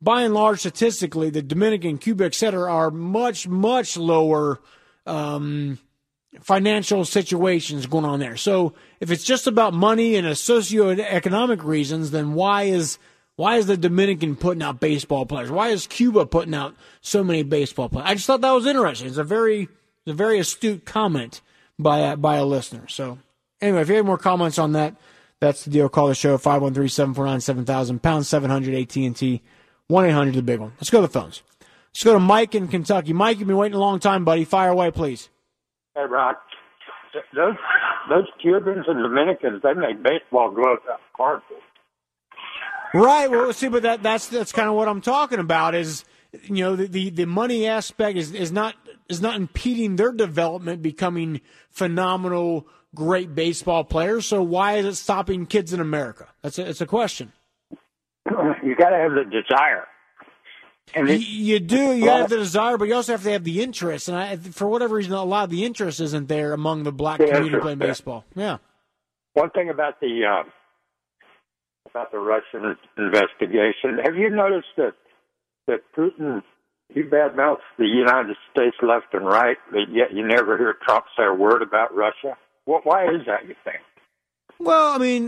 by 0.00 0.22
and 0.22 0.34
large, 0.34 0.60
statistically, 0.60 1.30
the 1.30 1.42
Dominican, 1.42 1.98
Cuba, 1.98 2.24
et 2.24 2.34
cetera, 2.34 2.70
are 2.70 2.90
much, 2.90 3.48
much 3.48 3.96
lower 3.96 4.60
um, 5.06 5.78
financial 6.40 7.04
situations 7.04 7.86
going 7.86 8.04
on 8.04 8.20
there. 8.20 8.36
So 8.36 8.74
if 9.00 9.10
it's 9.10 9.24
just 9.24 9.46
about 9.46 9.72
money 9.72 10.16
and 10.16 10.26
socioeconomic 10.26 11.64
reasons, 11.64 12.10
then 12.10 12.34
why 12.34 12.64
is 12.64 12.98
why 13.36 13.56
is 13.56 13.66
the 13.66 13.76
Dominican 13.76 14.34
putting 14.34 14.62
out 14.62 14.80
baseball 14.80 15.26
players? 15.26 15.50
Why 15.50 15.68
is 15.68 15.86
Cuba 15.86 16.26
putting 16.26 16.54
out 16.54 16.74
so 17.02 17.22
many 17.22 17.42
baseball 17.42 17.88
players? 17.88 18.08
I 18.08 18.14
just 18.14 18.26
thought 18.26 18.40
that 18.40 18.50
was 18.50 18.66
interesting. 18.66 19.08
It's 19.08 19.18
a 19.18 19.24
very 19.24 19.68
a 20.06 20.12
very 20.12 20.38
astute 20.38 20.84
comment 20.84 21.42
by 21.78 21.98
a, 21.98 22.16
by 22.16 22.36
a 22.36 22.44
listener. 22.44 22.88
So 22.88 23.18
anyway, 23.60 23.82
if 23.82 23.88
you 23.88 23.96
have 23.96 24.06
more 24.06 24.18
comments 24.18 24.58
on 24.58 24.72
that, 24.72 24.94
that's 25.40 25.64
the 25.64 25.70
deal. 25.70 25.88
Call 25.88 26.08
the 26.08 26.14
show 26.14 26.38
513-749-7000 26.38 28.00
pound 28.00 28.26
700 28.26 28.74
AT&T 28.74 29.42
1 29.88 30.04
800 30.06 30.34
the 30.34 30.42
big 30.42 30.60
one. 30.60 30.72
Let's 30.78 30.90
go 30.90 31.00
to 31.00 31.06
the 31.06 31.12
phones. 31.12 31.42
Let's 31.90 32.04
go 32.04 32.14
to 32.14 32.20
Mike 32.20 32.54
in 32.54 32.68
Kentucky. 32.68 33.12
Mike, 33.12 33.38
you've 33.38 33.48
been 33.48 33.56
waiting 33.56 33.76
a 33.76 33.80
long 33.80 34.00
time, 34.00 34.24
buddy. 34.24 34.44
Fire 34.44 34.70
away, 34.70 34.90
please. 34.90 35.28
Hey, 35.94 36.04
Rock. 36.08 36.42
Those, 37.34 37.54
those 38.10 38.26
Cubans 38.42 38.84
and 38.88 39.02
Dominicans, 39.02 39.62
they 39.62 39.72
make 39.72 40.02
baseball 40.02 40.50
gloves 40.50 40.82
out 40.90 41.00
of 41.00 41.16
cardboard. 41.16 41.62
Right. 42.96 43.30
Well, 43.30 43.52
see, 43.52 43.68
but 43.68 43.82
that, 43.82 44.02
that's 44.02 44.28
that's 44.28 44.52
kind 44.52 44.68
of 44.68 44.74
what 44.74 44.88
I'm 44.88 45.00
talking 45.00 45.38
about. 45.38 45.74
Is 45.74 46.04
you 46.44 46.64
know 46.64 46.76
the, 46.76 46.86
the, 46.86 47.10
the 47.10 47.26
money 47.26 47.66
aspect 47.66 48.16
is, 48.16 48.32
is 48.32 48.52
not 48.52 48.74
is 49.08 49.20
not 49.20 49.36
impeding 49.36 49.96
their 49.96 50.12
development 50.12 50.82
becoming 50.82 51.40
phenomenal, 51.70 52.66
great 52.94 53.34
baseball 53.34 53.84
players. 53.84 54.26
So 54.26 54.42
why 54.42 54.74
is 54.74 54.86
it 54.86 54.94
stopping 54.96 55.46
kids 55.46 55.72
in 55.72 55.80
America? 55.80 56.28
That's 56.42 56.58
a, 56.58 56.68
it's 56.68 56.80
a 56.80 56.86
question. 56.86 57.32
You 58.26 58.74
got 58.76 58.90
to 58.90 58.96
have 58.96 59.12
the 59.12 59.24
desire. 59.24 59.86
And 60.94 61.08
it, 61.08 61.20
you, 61.20 61.54
you, 61.54 61.60
do. 61.60 61.92
You 61.94 62.06
well, 62.06 62.18
have 62.18 62.30
the 62.30 62.36
desire, 62.36 62.76
but 62.78 62.86
you 62.88 62.94
also 62.94 63.12
have 63.12 63.22
to 63.24 63.32
have 63.32 63.44
the 63.44 63.62
interest. 63.62 64.08
And 64.08 64.16
I, 64.16 64.36
for 64.36 64.68
whatever 64.68 64.96
reason, 64.96 65.12
a 65.12 65.24
lot 65.24 65.44
of 65.44 65.50
the 65.50 65.64
interest 65.64 66.00
isn't 66.00 66.28
there 66.28 66.52
among 66.52 66.84
the 66.84 66.92
black 66.92 67.18
community 67.18 67.56
playing 67.58 67.78
baseball. 67.78 68.24
Yeah. 68.34 68.58
One 69.34 69.50
thing 69.50 69.68
about 69.68 70.00
the 70.00 70.24
uh, 70.24 70.50
about 71.96 72.12
the 72.12 72.18
Russian 72.18 72.76
investigation, 72.98 74.04
have 74.04 74.16
you 74.16 74.28
noticed 74.28 74.68
that 74.76 74.92
that 75.66 75.80
Putin 75.96 76.42
he 76.92 77.00
badmouths 77.00 77.64
the 77.78 77.86
United 77.86 78.36
States 78.52 78.76
left 78.82 79.14
and 79.14 79.26
right, 79.26 79.56
but 79.72 79.90
yet 79.90 80.12
you 80.12 80.26
never 80.26 80.58
hear 80.58 80.76
Trump 80.86 81.06
say 81.16 81.24
a 81.24 81.34
word 81.34 81.62
about 81.62 81.96
Russia? 81.96 82.36
Well, 82.66 82.80
why 82.84 83.06
is 83.06 83.22
that? 83.26 83.48
You 83.48 83.54
think? 83.64 83.80
Well, 84.58 84.94
I 84.94 84.98
mean, 84.98 85.26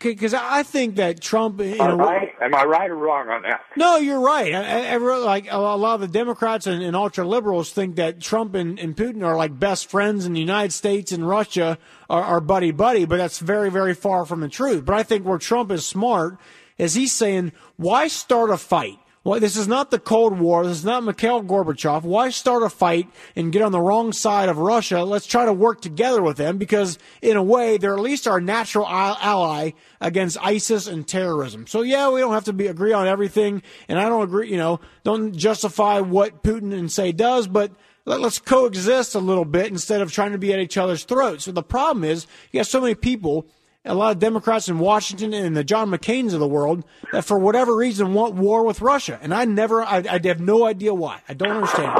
because 0.00 0.34
I 0.34 0.62
think 0.62 0.96
that 0.96 1.20
Trump. 1.20 1.60
You 1.60 1.76
know, 1.76 1.96
right? 1.96 2.32
Am 2.40 2.54
I 2.54 2.64
right 2.64 2.90
or 2.90 2.96
wrong 2.96 3.28
on 3.28 3.42
that? 3.42 3.60
No, 3.76 3.96
you're 3.96 4.20
right. 4.20 4.54
I, 4.54 4.94
I, 4.94 4.96
like 4.96 5.46
a 5.50 5.58
lot 5.58 5.96
of 5.96 6.00
the 6.00 6.08
Democrats 6.08 6.66
and, 6.66 6.82
and 6.82 6.96
ultra 6.96 7.26
liberals 7.26 7.72
think 7.72 7.96
that 7.96 8.20
Trump 8.20 8.54
and, 8.54 8.78
and, 8.78 8.96
Putin 8.96 9.22
are 9.22 9.36
like 9.36 9.58
best 9.58 9.90
friends, 9.90 10.24
and 10.24 10.34
the 10.34 10.40
United 10.40 10.72
States 10.72 11.12
and 11.12 11.28
Russia 11.28 11.78
are, 12.08 12.22
are 12.22 12.40
buddy 12.40 12.70
buddy. 12.70 13.04
But 13.04 13.18
that's 13.18 13.38
very, 13.38 13.70
very 13.70 13.94
far 13.94 14.24
from 14.24 14.40
the 14.40 14.48
truth. 14.48 14.84
But 14.84 14.94
I 14.94 15.02
think 15.02 15.26
where 15.26 15.38
Trump 15.38 15.70
is 15.70 15.86
smart 15.86 16.38
is 16.78 16.94
he's 16.94 17.12
saying, 17.12 17.52
why 17.76 18.08
start 18.08 18.50
a 18.50 18.56
fight? 18.56 18.98
Well, 19.26 19.40
this 19.40 19.56
is 19.56 19.66
not 19.66 19.90
the 19.90 19.98
Cold 19.98 20.38
War. 20.38 20.64
This 20.64 20.76
is 20.76 20.84
not 20.84 21.02
Mikhail 21.02 21.42
Gorbachev. 21.42 22.04
Why 22.04 22.28
start 22.28 22.62
a 22.62 22.70
fight 22.70 23.10
and 23.34 23.50
get 23.50 23.62
on 23.62 23.72
the 23.72 23.80
wrong 23.80 24.12
side 24.12 24.48
of 24.48 24.56
Russia? 24.56 25.02
Let's 25.02 25.26
try 25.26 25.46
to 25.46 25.52
work 25.52 25.80
together 25.80 26.22
with 26.22 26.36
them 26.36 26.58
because, 26.58 26.96
in 27.20 27.36
a 27.36 27.42
way, 27.42 27.76
they're 27.76 27.96
at 27.96 28.00
least 28.00 28.28
our 28.28 28.40
natural 28.40 28.86
ally 28.86 29.72
against 30.00 30.38
ISIS 30.40 30.86
and 30.86 31.08
terrorism. 31.08 31.66
So, 31.66 31.82
yeah, 31.82 32.08
we 32.08 32.20
don't 32.20 32.34
have 32.34 32.44
to 32.44 32.52
be, 32.52 32.68
agree 32.68 32.92
on 32.92 33.08
everything. 33.08 33.64
And 33.88 33.98
I 33.98 34.08
don't 34.08 34.22
agree, 34.22 34.48
you 34.48 34.58
know, 34.58 34.78
don't 35.02 35.36
justify 35.36 35.98
what 35.98 36.44
Putin 36.44 36.72
and 36.72 36.92
say 36.92 37.10
does, 37.10 37.48
but 37.48 37.72
let, 38.04 38.20
us 38.20 38.38
coexist 38.38 39.16
a 39.16 39.18
little 39.18 39.44
bit 39.44 39.66
instead 39.66 40.02
of 40.02 40.12
trying 40.12 40.32
to 40.32 40.38
be 40.38 40.52
at 40.52 40.60
each 40.60 40.78
other's 40.78 41.02
throats. 41.02 41.46
So 41.46 41.50
the 41.50 41.64
problem 41.64 42.04
is 42.04 42.28
you 42.52 42.60
have 42.60 42.68
so 42.68 42.80
many 42.80 42.94
people 42.94 43.48
a 43.86 43.94
lot 43.94 44.12
of 44.12 44.18
Democrats 44.18 44.68
in 44.68 44.78
Washington 44.78 45.32
and 45.32 45.56
the 45.56 45.64
John 45.64 45.90
McCain's 45.90 46.34
of 46.34 46.40
the 46.40 46.48
world 46.48 46.84
that, 47.12 47.24
for 47.24 47.38
whatever 47.38 47.74
reason, 47.76 48.14
want 48.14 48.34
war 48.34 48.64
with 48.64 48.80
Russia. 48.80 49.18
And 49.22 49.32
I 49.32 49.44
never, 49.44 49.82
I, 49.82 50.04
I 50.10 50.20
have 50.24 50.40
no 50.40 50.66
idea 50.66 50.92
why. 50.92 51.20
I 51.28 51.34
don't 51.34 51.52
understand. 51.52 51.98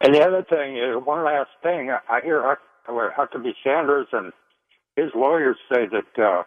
And 0.00 0.14
the 0.14 0.20
other 0.20 0.44
thing 0.48 0.76
is, 0.76 0.96
one 1.04 1.24
last 1.24 1.50
thing, 1.62 1.90
I 1.90 2.20
hear 2.22 2.58
Huckabee 2.86 3.54
Sanders 3.62 4.06
and 4.12 4.32
his 4.96 5.10
lawyers 5.14 5.56
say 5.72 5.86
that 5.86 6.22
uh, 6.22 6.42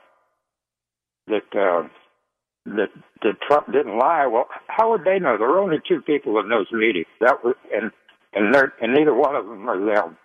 that 1.28 1.60
uh, 1.60 1.88
that 2.66 2.90
that 3.24 3.42
Trump 3.48 3.68
didn't 3.72 3.98
lie. 3.98 4.28
Well, 4.28 4.48
how 4.68 4.92
would 4.92 5.04
they 5.04 5.20
know? 5.20 5.38
There 5.38 5.50
are 5.50 5.60
only 5.60 5.78
two 5.88 6.02
people 6.02 6.40
in 6.40 6.50
those 6.50 6.72
meetings. 6.72 7.08
That 7.20 7.44
was, 7.44 7.56
and 7.74 7.92
and 8.34 8.56
and 8.82 8.94
neither 8.94 9.14
one 9.14 9.36
of 9.36 9.46
them 9.46 9.68
are 9.70 9.80
them. 9.80 10.18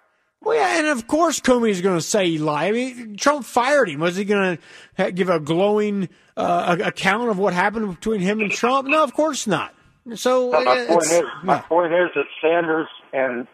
Well, 0.44 0.56
yeah, 0.56 0.80
and 0.80 0.88
of 0.88 1.06
course 1.06 1.38
Comey's 1.40 1.80
going 1.80 1.98
to 1.98 2.02
say 2.02 2.28
he 2.28 2.38
lied. 2.38 2.68
I 2.68 2.72
mean, 2.72 3.16
Trump 3.16 3.44
fired 3.44 3.88
him. 3.88 4.00
Was 4.00 4.16
he 4.16 4.24
going 4.24 4.58
to 4.96 5.12
give 5.12 5.28
a 5.30 5.38
glowing 5.38 6.08
uh, 6.36 6.76
account 6.82 7.30
of 7.30 7.38
what 7.38 7.54
happened 7.54 7.88
between 7.94 8.20
him 8.20 8.40
and 8.40 8.50
Trump? 8.50 8.88
No, 8.88 9.04
of 9.04 9.14
course 9.14 9.46
not. 9.46 9.72
So 10.16 10.50
my 10.50 10.84
point 10.86 11.04
is, 11.04 11.22
my 11.44 11.58
point 11.60 11.92
is 11.92 12.08
that 12.16 12.24
Sanders 12.42 12.88
and 13.12 13.46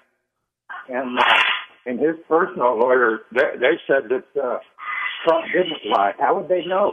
and 0.88 1.18
uh, 1.18 1.22
and 1.84 2.00
his 2.00 2.16
personal 2.26 2.78
lawyer 2.78 3.20
they, 3.32 3.58
they 3.60 3.78
said 3.86 4.08
that 4.08 4.42
uh, 4.42 4.58
Trump 5.26 5.44
didn't 5.52 5.90
lie. 5.90 6.12
How 6.18 6.36
would 6.38 6.48
they 6.48 6.64
know? 6.64 6.92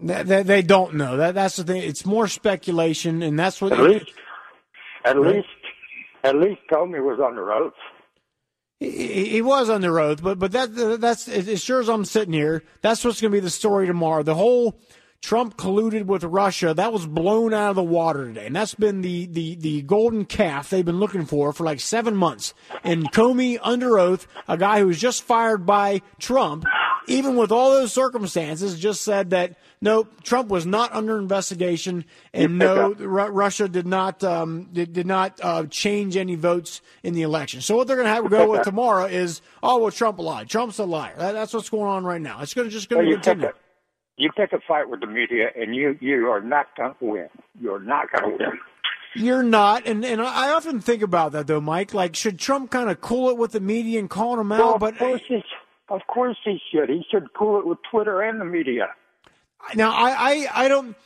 They, 0.00 0.24
they, 0.24 0.42
they 0.42 0.62
don't 0.62 0.94
know. 0.94 1.18
That 1.18 1.36
that's 1.36 1.54
the 1.54 1.62
thing. 1.62 1.82
It's 1.82 2.04
more 2.04 2.26
speculation, 2.26 3.22
and 3.22 3.38
that's 3.38 3.62
what 3.62 3.72
at 3.72 3.78
least 3.78 4.12
at 5.04 5.16
right? 5.16 5.36
least 5.36 5.48
at 6.24 6.34
least 6.34 6.60
Comey 6.68 7.00
was 7.00 7.20
on 7.20 7.36
the 7.36 7.42
ropes. 7.42 7.78
He, 8.80 9.26
he 9.26 9.42
was 9.42 9.70
under 9.70 9.98
oath, 10.00 10.22
but 10.22 10.38
but 10.38 10.52
that 10.52 10.74
that's 11.00 11.28
as 11.28 11.62
sure 11.62 11.80
as 11.80 11.88
I'm 11.88 12.04
sitting 12.04 12.34
here. 12.34 12.62
That's 12.82 13.04
what's 13.04 13.20
going 13.20 13.30
to 13.30 13.36
be 13.36 13.40
the 13.40 13.50
story 13.50 13.86
tomorrow. 13.86 14.22
The 14.22 14.34
whole 14.34 14.78
Trump 15.24 15.56
colluded 15.56 16.04
with 16.04 16.22
Russia 16.22 16.74
that 16.74 16.92
was 16.92 17.06
blown 17.06 17.54
out 17.54 17.70
of 17.70 17.76
the 17.76 17.82
water 17.82 18.26
today, 18.26 18.44
and 18.44 18.54
that's 18.54 18.74
been 18.74 19.00
the 19.00 19.24
the 19.24 19.54
the 19.54 19.80
golden 19.80 20.26
calf 20.26 20.68
they've 20.68 20.84
been 20.84 21.00
looking 21.00 21.24
for 21.24 21.54
for 21.54 21.64
like 21.64 21.80
seven 21.80 22.14
months. 22.14 22.52
And 22.84 23.10
Comey 23.10 23.58
under 23.62 23.98
oath, 23.98 24.26
a 24.46 24.58
guy 24.58 24.80
who 24.80 24.88
was 24.88 25.00
just 25.00 25.22
fired 25.22 25.64
by 25.64 26.02
Trump, 26.18 26.66
even 27.06 27.36
with 27.36 27.52
all 27.52 27.70
those 27.70 27.90
circumstances, 27.90 28.78
just 28.78 29.00
said 29.00 29.30
that 29.30 29.56
no, 29.80 30.06
Trump 30.24 30.50
was 30.50 30.66
not 30.66 30.92
under 30.92 31.18
investigation, 31.18 32.04
and 32.34 32.58
no, 32.58 32.92
Ru- 32.92 33.28
Russia 33.28 33.66
did 33.66 33.86
not 33.86 34.22
um, 34.22 34.68
did, 34.74 34.92
did 34.92 35.06
not 35.06 35.40
uh, 35.42 35.64
change 35.70 36.18
any 36.18 36.34
votes 36.34 36.82
in 37.02 37.14
the 37.14 37.22
election. 37.22 37.62
So 37.62 37.78
what 37.78 37.86
they're 37.86 37.96
going 37.96 38.08
to 38.08 38.12
have 38.12 38.24
to 38.24 38.28
go 38.28 38.50
with 38.50 38.62
tomorrow 38.64 39.06
is, 39.06 39.40
oh 39.62 39.78
well, 39.78 39.90
Trump 39.90 40.18
lied. 40.18 40.50
Trump's 40.50 40.78
a 40.78 40.84
liar. 40.84 41.14
That, 41.16 41.32
that's 41.32 41.54
what's 41.54 41.70
going 41.70 41.88
on 41.88 42.04
right 42.04 42.20
now. 42.20 42.42
It's 42.42 42.52
going 42.52 42.68
to 42.68 42.72
just 42.72 42.90
going 42.90 43.06
to 43.06 43.12
continue. 43.14 43.52
You 44.16 44.30
pick 44.36 44.52
a 44.52 44.60
fight 44.66 44.88
with 44.88 45.00
the 45.00 45.06
media, 45.06 45.48
and 45.56 45.74
you 45.74 45.96
you 46.00 46.28
are 46.30 46.40
not 46.40 46.66
going 46.76 46.94
to 46.98 47.04
win. 47.04 47.28
You're 47.60 47.80
not 47.80 48.06
going 48.12 48.38
to 48.38 48.44
win. 48.44 48.58
You're 49.16 49.42
not, 49.44 49.86
and 49.86 50.04
and 50.04 50.20
I 50.20 50.50
often 50.50 50.80
think 50.80 51.02
about 51.02 51.32
that 51.32 51.46
though, 51.46 51.60
Mike. 51.60 51.94
Like, 51.94 52.16
should 52.16 52.38
Trump 52.38 52.70
kind 52.70 52.90
of 52.90 53.00
cool 53.00 53.30
it 53.30 53.36
with 53.36 53.52
the 53.52 53.60
media 53.60 54.00
and 54.00 54.10
calling 54.10 54.38
them 54.38 54.48
Well, 54.48 54.70
out? 54.70 54.74
of 54.74 54.80
But 54.80 54.98
course 54.98 55.22
he, 55.28 55.42
of 55.88 56.00
course 56.08 56.36
he 56.44 56.58
should. 56.72 56.88
He 56.88 57.04
should 57.10 57.32
cool 57.34 57.60
it 57.60 57.66
with 57.66 57.78
Twitter 57.90 58.22
and 58.22 58.40
the 58.40 58.44
media. 58.44 58.88
Now, 59.74 59.92
I, 59.92 60.10
I, 60.10 60.64
I 60.64 60.68
don't. 60.68 60.96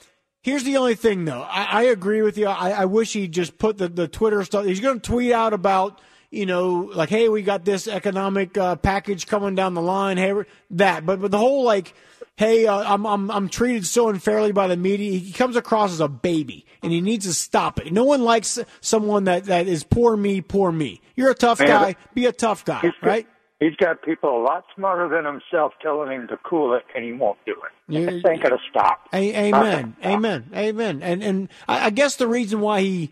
Here's 0.43 0.65
the 0.65 0.79
only 0.79 0.95
thing, 0.95 1.25
though. 1.27 1.43
I, 1.43 1.65
I 1.65 1.83
agree 1.85 2.23
with 2.23 2.39
you. 2.39 2.47
I, 2.47 2.71
I 2.71 2.85
wish 2.87 3.13
he 3.13 3.29
just 3.29 3.59
put 3.59 3.77
the, 3.77 3.89
the 3.89 4.09
Twitter 4.09 4.43
stuff. 4.45 4.65
He's 4.65 4.81
going 4.81 5.01
to 5.01 5.07
tweet 5.07 5.33
out 5.33 5.53
about, 5.53 6.01
you 6.31 6.47
know, 6.47 6.91
like, 6.95 7.11
hey, 7.11 7.29
we 7.29 7.43
got 7.43 7.65
this 7.65 7.87
economic 7.87 8.57
uh, 8.57 8.77
package 8.77 9.27
coming 9.27 9.55
down 9.55 9.75
the 9.75 9.83
line. 9.83 10.17
Hey, 10.17 10.33
that. 10.71 11.05
But 11.05 11.21
but 11.21 11.31
the 11.31 11.39
whole 11.39 11.65
like, 11.65 11.93
hey, 12.39 12.67
uh, 12.67 12.95
I'm 12.95 13.05
I'm 13.05 13.31
I'm 13.31 13.49
treated 13.49 13.85
so 13.85 14.09
unfairly 14.09 14.53
by 14.53 14.69
the 14.69 14.77
media. 14.77 15.19
He 15.19 15.33
comes 15.33 15.57
across 15.57 15.93
as 15.93 16.01
a 16.01 16.09
baby, 16.09 16.65
and 16.83 16.93
he 16.93 17.01
needs 17.01 17.27
to 17.27 17.35
stop 17.35 17.81
it. 17.81 17.93
No 17.93 18.05
one 18.05 18.23
likes 18.23 18.59
someone 18.81 19.25
that 19.25 19.45
that 19.45 19.67
is 19.67 19.83
poor 19.85 20.17
me, 20.17 20.41
poor 20.41 20.73
me. 20.73 21.01
You're 21.17 21.31
a 21.31 21.35
tough 21.35 21.59
Man, 21.59 21.69
guy. 21.69 21.97
Be 22.15 22.27
a 22.27 22.33
tough 22.33 22.65
guy, 22.65 22.81
He's 22.81 22.93
got, 23.03 23.07
right? 23.09 23.27
He's 23.61 23.75
got 23.75 24.03
people 24.03 24.31
a 24.41 24.43
lot 24.43 24.65
smarter 24.77 25.09
than 25.09 25.25
himself 25.25 25.73
telling 25.83 26.13
him 26.13 26.29
to 26.29 26.37
cool 26.45 26.75
it, 26.75 26.85
and 26.95 27.05
he 27.05 27.13
won't 27.13 27.39
do 27.45 27.53
it. 27.53 27.93
You- 27.93 28.07
This 28.07 28.25
ain't 28.25 28.41
going 28.43 28.57
to 28.57 28.59
stop. 28.71 29.09
A- 29.13 29.49
amen. 29.49 29.97
Amen. 30.05 30.51
Amen. 30.55 31.03
And 31.03 31.23
and 31.25 31.49
I, 31.67 31.87
I 31.87 31.91
guess 31.91 32.15
the 32.17 32.29
reason 32.29 32.61
why 32.61 32.83
he 32.83 33.11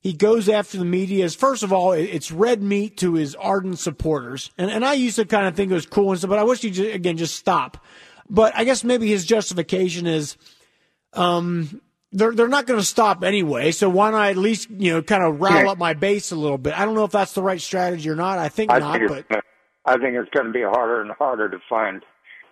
he 0.00 0.12
goes 0.12 0.48
after 0.48 0.76
the 0.78 0.84
media 0.84 1.24
is 1.24 1.34
first 1.36 1.62
of 1.62 1.72
all 1.72 1.92
it's 1.92 2.30
red 2.32 2.60
meat 2.62 2.96
to 2.98 3.14
his 3.14 3.34
ardent 3.36 3.78
supporters, 3.78 4.50
and 4.58 4.68
and 4.70 4.84
I 4.84 4.94
used 4.94 5.16
to 5.16 5.24
kind 5.24 5.46
of 5.46 5.54
think 5.54 5.70
it 5.70 5.74
was 5.74 5.86
cool 5.86 6.10
and 6.10 6.18
stuff, 6.18 6.28
but 6.30 6.38
I 6.40 6.42
wish 6.44 6.60
he 6.60 6.70
just, 6.70 6.92
again 6.94 7.16
just 7.16 7.36
stop. 7.36 7.78
But 8.28 8.56
I 8.56 8.64
guess 8.64 8.84
maybe 8.84 9.08
his 9.08 9.24
justification 9.24 10.06
is, 10.06 10.36
um, 11.12 11.80
they're 12.12 12.32
they're 12.32 12.48
not 12.48 12.66
going 12.66 12.78
to 12.78 12.86
stop 12.86 13.24
anyway, 13.24 13.72
so 13.72 13.88
why 13.90 14.10
not 14.10 14.28
at 14.30 14.36
least 14.36 14.70
you 14.70 14.92
know 14.92 15.02
kind 15.02 15.24
of 15.24 15.40
rile 15.40 15.64
Yeah. 15.64 15.72
up 15.72 15.78
my 15.78 15.94
base 15.94 16.30
a 16.30 16.36
little 16.36 16.58
bit? 16.58 16.78
I 16.78 16.84
don't 16.84 16.94
know 16.94 17.04
if 17.04 17.10
that's 17.10 17.32
the 17.32 17.42
right 17.42 17.60
strategy 17.60 18.08
or 18.08 18.14
not. 18.16 18.38
I 18.38 18.48
think 18.48 18.70
I 18.70 18.78
not, 18.78 18.98
think 18.98 19.08
but 19.08 19.28
gonna, 19.28 19.42
I 19.84 19.96
think 19.98 20.14
it's 20.16 20.30
going 20.30 20.46
to 20.46 20.52
be 20.52 20.62
harder 20.62 21.02
and 21.02 21.10
harder 21.12 21.48
to 21.48 21.58
find 21.68 22.02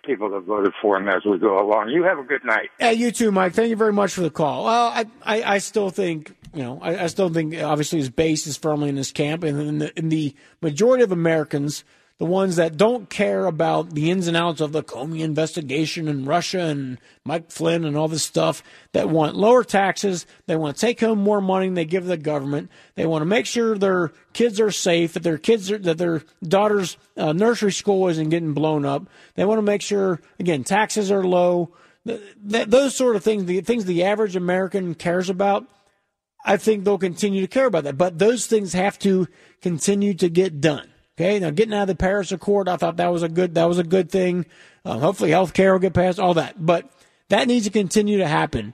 people 0.05 0.29
that 0.31 0.41
voted 0.41 0.73
for 0.81 0.97
him 0.97 1.07
as 1.07 1.23
we 1.25 1.37
go 1.37 1.57
along. 1.65 1.89
You 1.89 2.03
have 2.03 2.19
a 2.19 2.23
good 2.23 2.43
night. 2.43 2.69
Yeah, 2.77 2.91
you 2.91 3.09
too, 3.11 3.31
Mike. 3.31 3.53
Thank 3.53 3.69
you 3.69 3.77
very 3.77 3.93
much 3.93 4.11
for 4.13 4.19
the 4.21 4.29
call. 4.29 4.65
Well, 4.65 4.87
I, 4.87 5.05
I, 5.23 5.43
I 5.55 5.57
still 5.59 5.89
think, 5.91 6.35
you 6.53 6.61
know, 6.61 6.79
I, 6.81 7.05
I 7.05 7.07
still 7.07 7.29
think 7.29 7.55
obviously 7.57 7.99
his 7.99 8.09
base 8.09 8.45
is 8.45 8.57
firmly 8.57 8.89
in 8.89 8.97
his 8.97 9.13
camp, 9.13 9.43
and 9.45 9.57
in 9.61 9.77
the, 9.79 9.97
in 9.97 10.09
the 10.09 10.35
majority 10.61 11.05
of 11.05 11.13
Americans, 11.13 11.85
the 12.19 12.25
ones 12.25 12.57
that 12.57 12.77
don't 12.77 13.09
care 13.09 13.47
about 13.47 13.95
the 13.95 14.11
ins 14.11 14.27
and 14.27 14.37
outs 14.37 14.61
of 14.61 14.71
the 14.71 14.83
Comey 14.83 15.21
investigation 15.21 16.07
and 16.07 16.27
Russia 16.27 16.59
and 16.59 16.99
Mike 17.25 17.51
Flynn 17.51 17.83
and 17.83 17.97
all 17.97 18.07
this 18.07 18.23
stuff, 18.23 18.61
that 18.91 19.09
want 19.09 19.35
lower 19.35 19.63
taxes, 19.63 20.25
they 20.45 20.55
want 20.55 20.77
to 20.77 20.81
take 20.81 20.99
home 20.99 21.19
more 21.19 21.41
money 21.41 21.67
than 21.67 21.73
they 21.73 21.85
give 21.85 22.05
the 22.05 22.15
government. 22.15 22.69
They 22.95 23.07
want 23.07 23.23
to 23.23 23.25
make 23.25 23.47
sure 23.47 23.77
their 23.77 24.11
kids 24.31 24.59
are 24.59 24.71
safe, 24.71 25.13
that 25.13 25.23
their 25.23 25.39
kids 25.39 25.71
are, 25.71 25.79
that 25.79 25.97
their 25.97 26.23
daughter's 26.43 26.97
uh, 27.17 27.33
nursery 27.33 27.71
school 27.71 28.07
isn't 28.07 28.29
getting 28.29 28.53
blown 28.53 28.85
up. 28.85 29.07
They 29.33 29.45
want 29.45 29.57
to 29.57 29.63
make 29.63 29.81
sure, 29.81 30.21
again, 30.39 30.63
taxes 30.63 31.11
are 31.11 31.23
low. 31.23 31.73
Th- 32.05 32.21
th- 32.47 32.67
those 32.67 32.95
sort 32.95 33.15
of 33.15 33.23
things, 33.23 33.45
the 33.45 33.61
things 33.61 33.85
the 33.85 34.03
average 34.03 34.35
American 34.35 34.93
cares 34.93 35.29
about, 35.29 35.65
I 36.45 36.57
think 36.57 36.83
they'll 36.83 36.97
continue 36.97 37.41
to 37.41 37.47
care 37.47 37.65
about 37.65 37.85
that. 37.85 37.97
But 37.97 38.19
those 38.19 38.45
things 38.45 38.73
have 38.73 38.99
to 38.99 39.27
continue 39.61 40.13
to 40.13 40.29
get 40.29 40.61
done. 40.61 40.92
Okay, 41.15 41.39
now 41.39 41.51
getting 41.51 41.73
out 41.75 41.83
of 41.83 41.87
the 41.89 41.95
Paris 41.95 42.31
Accord, 42.31 42.67
I 42.67 42.77
thought 42.77 42.97
that 42.97 43.11
was 43.11 43.21
a 43.21 43.29
good 43.29 43.55
that 43.55 43.65
was 43.65 43.77
a 43.77 43.83
good 43.83 44.09
thing. 44.09 44.45
Um, 44.83 44.99
hopefully, 44.99 45.29
health 45.29 45.53
care 45.53 45.73
will 45.73 45.79
get 45.79 45.93
passed, 45.93 46.19
all 46.19 46.33
that. 46.33 46.65
But 46.65 46.89
that 47.29 47.47
needs 47.47 47.65
to 47.65 47.71
continue 47.71 48.17
to 48.17 48.27
happen. 48.27 48.73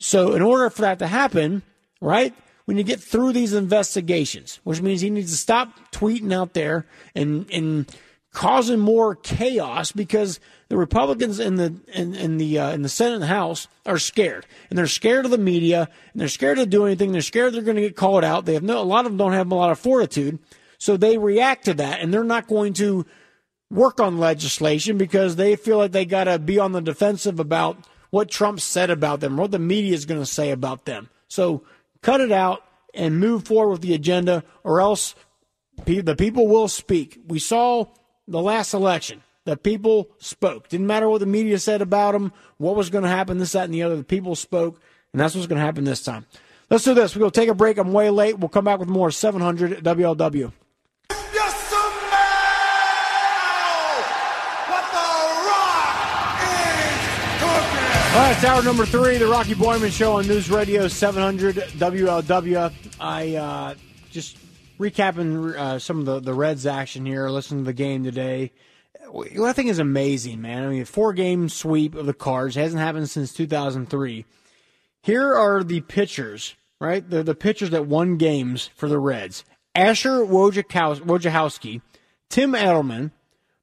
So, 0.00 0.32
in 0.32 0.42
order 0.42 0.70
for 0.70 0.82
that 0.82 0.98
to 1.00 1.06
happen, 1.06 1.62
right, 2.00 2.34
when 2.64 2.78
you 2.78 2.84
get 2.84 3.00
through 3.00 3.32
these 3.32 3.52
investigations, 3.52 4.60
which 4.64 4.80
means 4.80 5.02
he 5.02 5.10
needs 5.10 5.30
to 5.30 5.36
stop 5.36 5.92
tweeting 5.92 6.32
out 6.32 6.54
there 6.54 6.86
and 7.14 7.50
and 7.52 7.86
causing 8.32 8.80
more 8.80 9.14
chaos 9.14 9.92
because 9.92 10.40
the 10.68 10.76
Republicans 10.76 11.38
in 11.38 11.54
the 11.56 11.74
in, 11.92 12.14
in 12.14 12.38
the 12.38 12.58
uh, 12.58 12.72
in 12.72 12.82
the 12.82 12.88
Senate 12.88 13.14
and 13.14 13.22
the 13.22 13.28
House 13.28 13.68
are 13.86 13.98
scared, 13.98 14.46
and 14.70 14.78
they're 14.78 14.86
scared 14.86 15.24
of 15.24 15.30
the 15.30 15.38
media, 15.38 15.88
and 16.12 16.20
they're 16.20 16.28
scared 16.28 16.58
to 16.58 16.66
do 16.66 16.86
anything. 16.86 17.12
They're 17.12 17.20
scared 17.20 17.52
they're 17.52 17.62
going 17.62 17.76
to 17.76 17.82
get 17.82 17.96
called 17.96 18.24
out. 18.24 18.46
They 18.46 18.54
have 18.54 18.62
no 18.62 18.80
a 18.80 18.84
lot 18.84 19.06
of 19.06 19.12
them 19.12 19.18
don't 19.18 19.32
have 19.32 19.50
a 19.50 19.54
lot 19.54 19.70
of 19.70 19.78
fortitude, 19.78 20.38
so 20.84 20.98
they 20.98 21.16
react 21.16 21.64
to 21.64 21.72
that, 21.72 22.00
and 22.00 22.12
they're 22.12 22.22
not 22.22 22.46
going 22.46 22.74
to 22.74 23.06
work 23.70 24.00
on 24.00 24.18
legislation 24.18 24.98
because 24.98 25.36
they 25.36 25.56
feel 25.56 25.78
like 25.78 25.92
they 25.92 26.04
got 26.04 26.24
to 26.24 26.38
be 26.38 26.58
on 26.58 26.72
the 26.72 26.82
defensive 26.82 27.40
about 27.40 27.78
what 28.10 28.28
Trump 28.28 28.60
said 28.60 28.90
about 28.90 29.20
them, 29.20 29.38
what 29.38 29.50
the 29.50 29.58
media 29.58 29.94
is 29.94 30.04
going 30.04 30.20
to 30.20 30.26
say 30.26 30.50
about 30.50 30.84
them. 30.84 31.08
So 31.26 31.62
cut 32.02 32.20
it 32.20 32.30
out 32.30 32.64
and 32.92 33.18
move 33.18 33.46
forward 33.46 33.70
with 33.70 33.80
the 33.80 33.94
agenda, 33.94 34.44
or 34.62 34.82
else 34.82 35.14
the 35.86 36.14
people 36.16 36.48
will 36.48 36.68
speak. 36.68 37.18
We 37.28 37.38
saw 37.38 37.86
the 38.28 38.42
last 38.42 38.74
election. 38.74 39.22
The 39.46 39.56
people 39.56 40.10
spoke. 40.18 40.68
Didn't 40.68 40.86
matter 40.86 41.08
what 41.08 41.20
the 41.20 41.26
media 41.26 41.58
said 41.60 41.80
about 41.80 42.12
them, 42.12 42.30
what 42.58 42.76
was 42.76 42.90
going 42.90 43.04
to 43.04 43.08
happen, 43.08 43.38
this, 43.38 43.52
that, 43.52 43.64
and 43.64 43.72
the 43.72 43.84
other. 43.84 43.96
The 43.96 44.04
people 44.04 44.34
spoke, 44.34 44.82
and 45.14 45.20
that's 45.22 45.34
what's 45.34 45.46
going 45.46 45.60
to 45.60 45.64
happen 45.64 45.84
this 45.84 46.04
time. 46.04 46.26
Let's 46.68 46.84
do 46.84 46.92
this. 46.92 47.16
We're 47.16 47.20
going 47.20 47.30
to 47.30 47.40
take 47.40 47.48
a 47.48 47.54
break. 47.54 47.78
I'm 47.78 47.94
way 47.94 48.10
late. 48.10 48.38
We'll 48.38 48.50
come 48.50 48.66
back 48.66 48.80
with 48.80 48.90
more 48.90 49.10
700 49.10 49.82
WLW. 49.82 50.52
Right, 58.14 58.30
it's 58.36 58.44
hour 58.44 58.62
number 58.62 58.86
three, 58.86 59.16
the 59.16 59.26
Rocky 59.26 59.54
Boiman 59.54 59.90
Show 59.90 60.18
on 60.18 60.28
News 60.28 60.48
Radio 60.48 60.86
700 60.86 61.56
WLW. 61.56 62.72
I 63.00 63.34
uh, 63.34 63.74
just 64.12 64.36
recapping 64.78 65.56
uh, 65.56 65.80
some 65.80 65.98
of 65.98 66.06
the, 66.06 66.20
the 66.20 66.32
Reds 66.32 66.64
action 66.64 67.04
here, 67.04 67.28
listening 67.28 67.64
to 67.64 67.66
the 67.66 67.72
game 67.72 68.04
today. 68.04 68.52
What 69.08 69.48
I 69.48 69.52
think 69.52 69.68
is 69.68 69.80
amazing, 69.80 70.40
man. 70.40 70.62
I 70.62 70.68
mean, 70.68 70.84
four 70.84 71.12
game 71.12 71.48
sweep 71.48 71.96
of 71.96 72.06
the 72.06 72.14
Cards 72.14 72.54
hasn't 72.54 72.80
happened 72.80 73.10
since 73.10 73.32
2003. 73.32 74.24
Here 75.02 75.34
are 75.34 75.64
the 75.64 75.80
pitchers, 75.80 76.54
right? 76.80 77.10
The 77.10 77.24
the 77.24 77.34
pitchers 77.34 77.70
that 77.70 77.86
won 77.86 78.16
games 78.16 78.70
for 78.76 78.88
the 78.88 79.00
Reds: 79.00 79.44
Asher 79.74 80.20
Wojciechowski, 80.24 81.82
Tim 82.28 82.52
Adleman, 82.52 83.10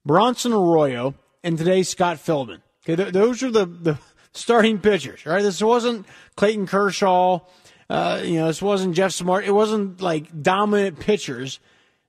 Bronson 0.06 0.54
Arroyo, 0.54 1.16
and 1.44 1.58
today 1.58 1.84
Scott 1.84 2.20
Feldman. 2.20 2.62
Okay, 2.84 2.96
th- 2.96 3.14
those 3.14 3.44
are 3.44 3.52
the, 3.52 3.66
the 3.66 3.98
starting 4.34 4.80
pitchers, 4.80 5.26
right? 5.26 5.44
This 5.44 5.62
wasn't 5.62 6.06
Clayton 6.36 6.68
Kershaw. 6.68 7.40
Uh, 7.90 8.22
you 8.24 8.36
know, 8.36 8.48
this 8.48 8.62
wasn't 8.62 8.96
Jeff 8.96 9.12
Smart. 9.12 9.46
It 9.46 9.52
wasn't 9.52 10.02
like 10.02 10.42
dominant 10.42 11.00
pitchers 11.00 11.60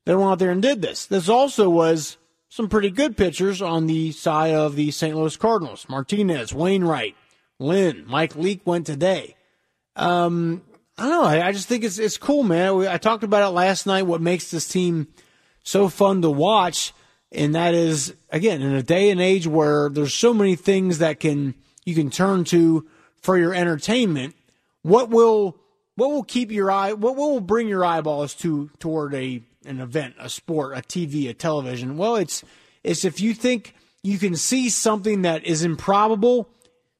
that 0.04 0.16
went 0.16 0.30
out 0.30 0.38
there 0.38 0.50
and 0.50 0.62
did 0.62 0.82
this. 0.82 1.06
This 1.06 1.28
also 1.28 1.68
was 1.68 2.18
some 2.48 2.68
pretty 2.68 2.90
good 2.90 3.16
pitchers 3.16 3.62
on 3.62 3.86
the 3.86 4.12
side 4.12 4.54
of 4.54 4.76
the 4.76 4.90
St. 4.90 5.16
Louis 5.16 5.36
Cardinals. 5.36 5.86
Martinez, 5.88 6.52
Wainwright, 6.52 7.16
Lynn, 7.58 8.04
Mike 8.06 8.36
Leake 8.36 8.60
went 8.66 8.86
today. 8.86 9.36
Um, 9.96 10.62
I 11.02 11.08
don't 11.08 11.20
know. 11.20 11.28
I 11.28 11.48
I 11.48 11.52
just 11.52 11.66
think 11.66 11.82
it's 11.82 11.98
it's 11.98 12.16
cool, 12.16 12.44
man. 12.44 12.86
I 12.86 12.96
talked 12.96 13.24
about 13.24 13.42
it 13.42 13.52
last 13.52 13.86
night. 13.86 14.02
What 14.04 14.20
makes 14.20 14.52
this 14.52 14.68
team 14.68 15.08
so 15.64 15.88
fun 15.88 16.22
to 16.22 16.30
watch, 16.30 16.92
and 17.32 17.56
that 17.56 17.74
is 17.74 18.14
again 18.30 18.62
in 18.62 18.72
a 18.72 18.84
day 18.84 19.10
and 19.10 19.20
age 19.20 19.48
where 19.48 19.88
there's 19.88 20.14
so 20.14 20.32
many 20.32 20.54
things 20.54 20.98
that 20.98 21.18
can 21.18 21.56
you 21.84 21.96
can 21.96 22.08
turn 22.08 22.44
to 22.44 22.86
for 23.20 23.36
your 23.36 23.52
entertainment. 23.52 24.36
What 24.82 25.10
will 25.10 25.56
what 25.96 26.12
will 26.12 26.22
keep 26.22 26.52
your 26.52 26.70
eye? 26.70 26.92
What, 26.92 27.16
what 27.16 27.30
will 27.30 27.40
bring 27.40 27.66
your 27.66 27.84
eyeballs 27.84 28.34
to 28.34 28.70
toward 28.78 29.12
a 29.12 29.42
an 29.64 29.80
event, 29.80 30.14
a 30.20 30.28
sport, 30.28 30.78
a 30.78 30.82
TV, 30.82 31.28
a 31.28 31.34
television? 31.34 31.96
Well, 31.96 32.14
it's 32.14 32.44
it's 32.84 33.04
if 33.04 33.20
you 33.20 33.34
think 33.34 33.74
you 34.04 34.18
can 34.18 34.36
see 34.36 34.68
something 34.68 35.22
that 35.22 35.44
is 35.44 35.64
improbable, 35.64 36.48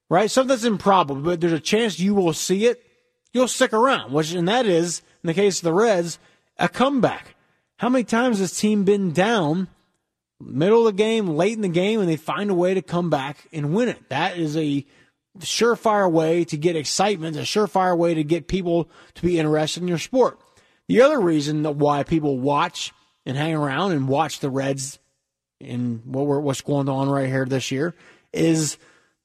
right? 0.09 0.29
Something 0.29 0.49
that's 0.49 0.65
improbable, 0.65 1.23
but 1.23 1.41
there's 1.41 1.53
a 1.53 1.61
chance 1.61 2.01
you 2.01 2.15
will 2.17 2.33
see 2.33 2.67
it. 2.67 2.85
You'll 3.33 3.49
stick 3.49 3.73
around, 3.73 4.13
which 4.13 4.33
and 4.33 4.49
that 4.49 4.67
is 4.67 5.01
in 5.23 5.29
the 5.29 5.35
case 5.35 5.59
of 5.59 5.65
the 5.65 5.73
Reds, 5.73 6.19
a 6.59 6.69
comeback. 6.69 7.35
How 7.77 7.89
many 7.89 8.05
times 8.05 8.39
has 8.39 8.51
this 8.51 8.61
team 8.61 8.85
been 8.85 9.13
down 9.13 9.69
middle 10.41 10.87
of 10.87 10.97
the 10.97 11.03
game, 11.03 11.29
late 11.29 11.55
in 11.55 11.63
the 11.63 11.69
game, 11.69 12.01
and 12.01 12.09
they 12.09 12.17
find 12.17 12.51
a 12.51 12.55
way 12.55 12.75
to 12.75 12.83
come 12.83 13.11
back 13.11 13.49
and 13.53 13.75
win 13.75 13.89
it? 13.89 14.09
That 14.09 14.37
is 14.37 14.57
a 14.57 14.85
surefire 15.39 16.11
way 16.11 16.45
to 16.45 16.57
get 16.57 16.77
excitement, 16.77 17.37
a 17.37 17.41
surefire 17.41 17.97
way 17.97 18.15
to 18.15 18.25
get 18.25 18.49
people 18.49 18.91
to 19.15 19.23
be 19.23 19.39
interested 19.39 19.83
in 19.83 19.89
your 19.89 19.99
sport. 19.99 20.39
The 20.89 21.01
other 21.01 21.21
reason 21.21 21.63
that 21.63 21.77
why 21.77 22.03
people 22.03 22.39
watch 22.39 22.93
and 23.25 23.37
hang 23.37 23.55
around 23.55 23.93
and 23.93 24.09
watch 24.09 24.41
the 24.41 24.51
Reds 24.51 24.99
and 25.61 26.03
what 26.05 26.27
we're, 26.27 26.41
what's 26.41 26.61
going 26.61 26.89
on 26.89 27.09
right 27.09 27.29
here 27.29 27.47
this 27.47 27.71
year 27.71 27.95
is 28.33 28.77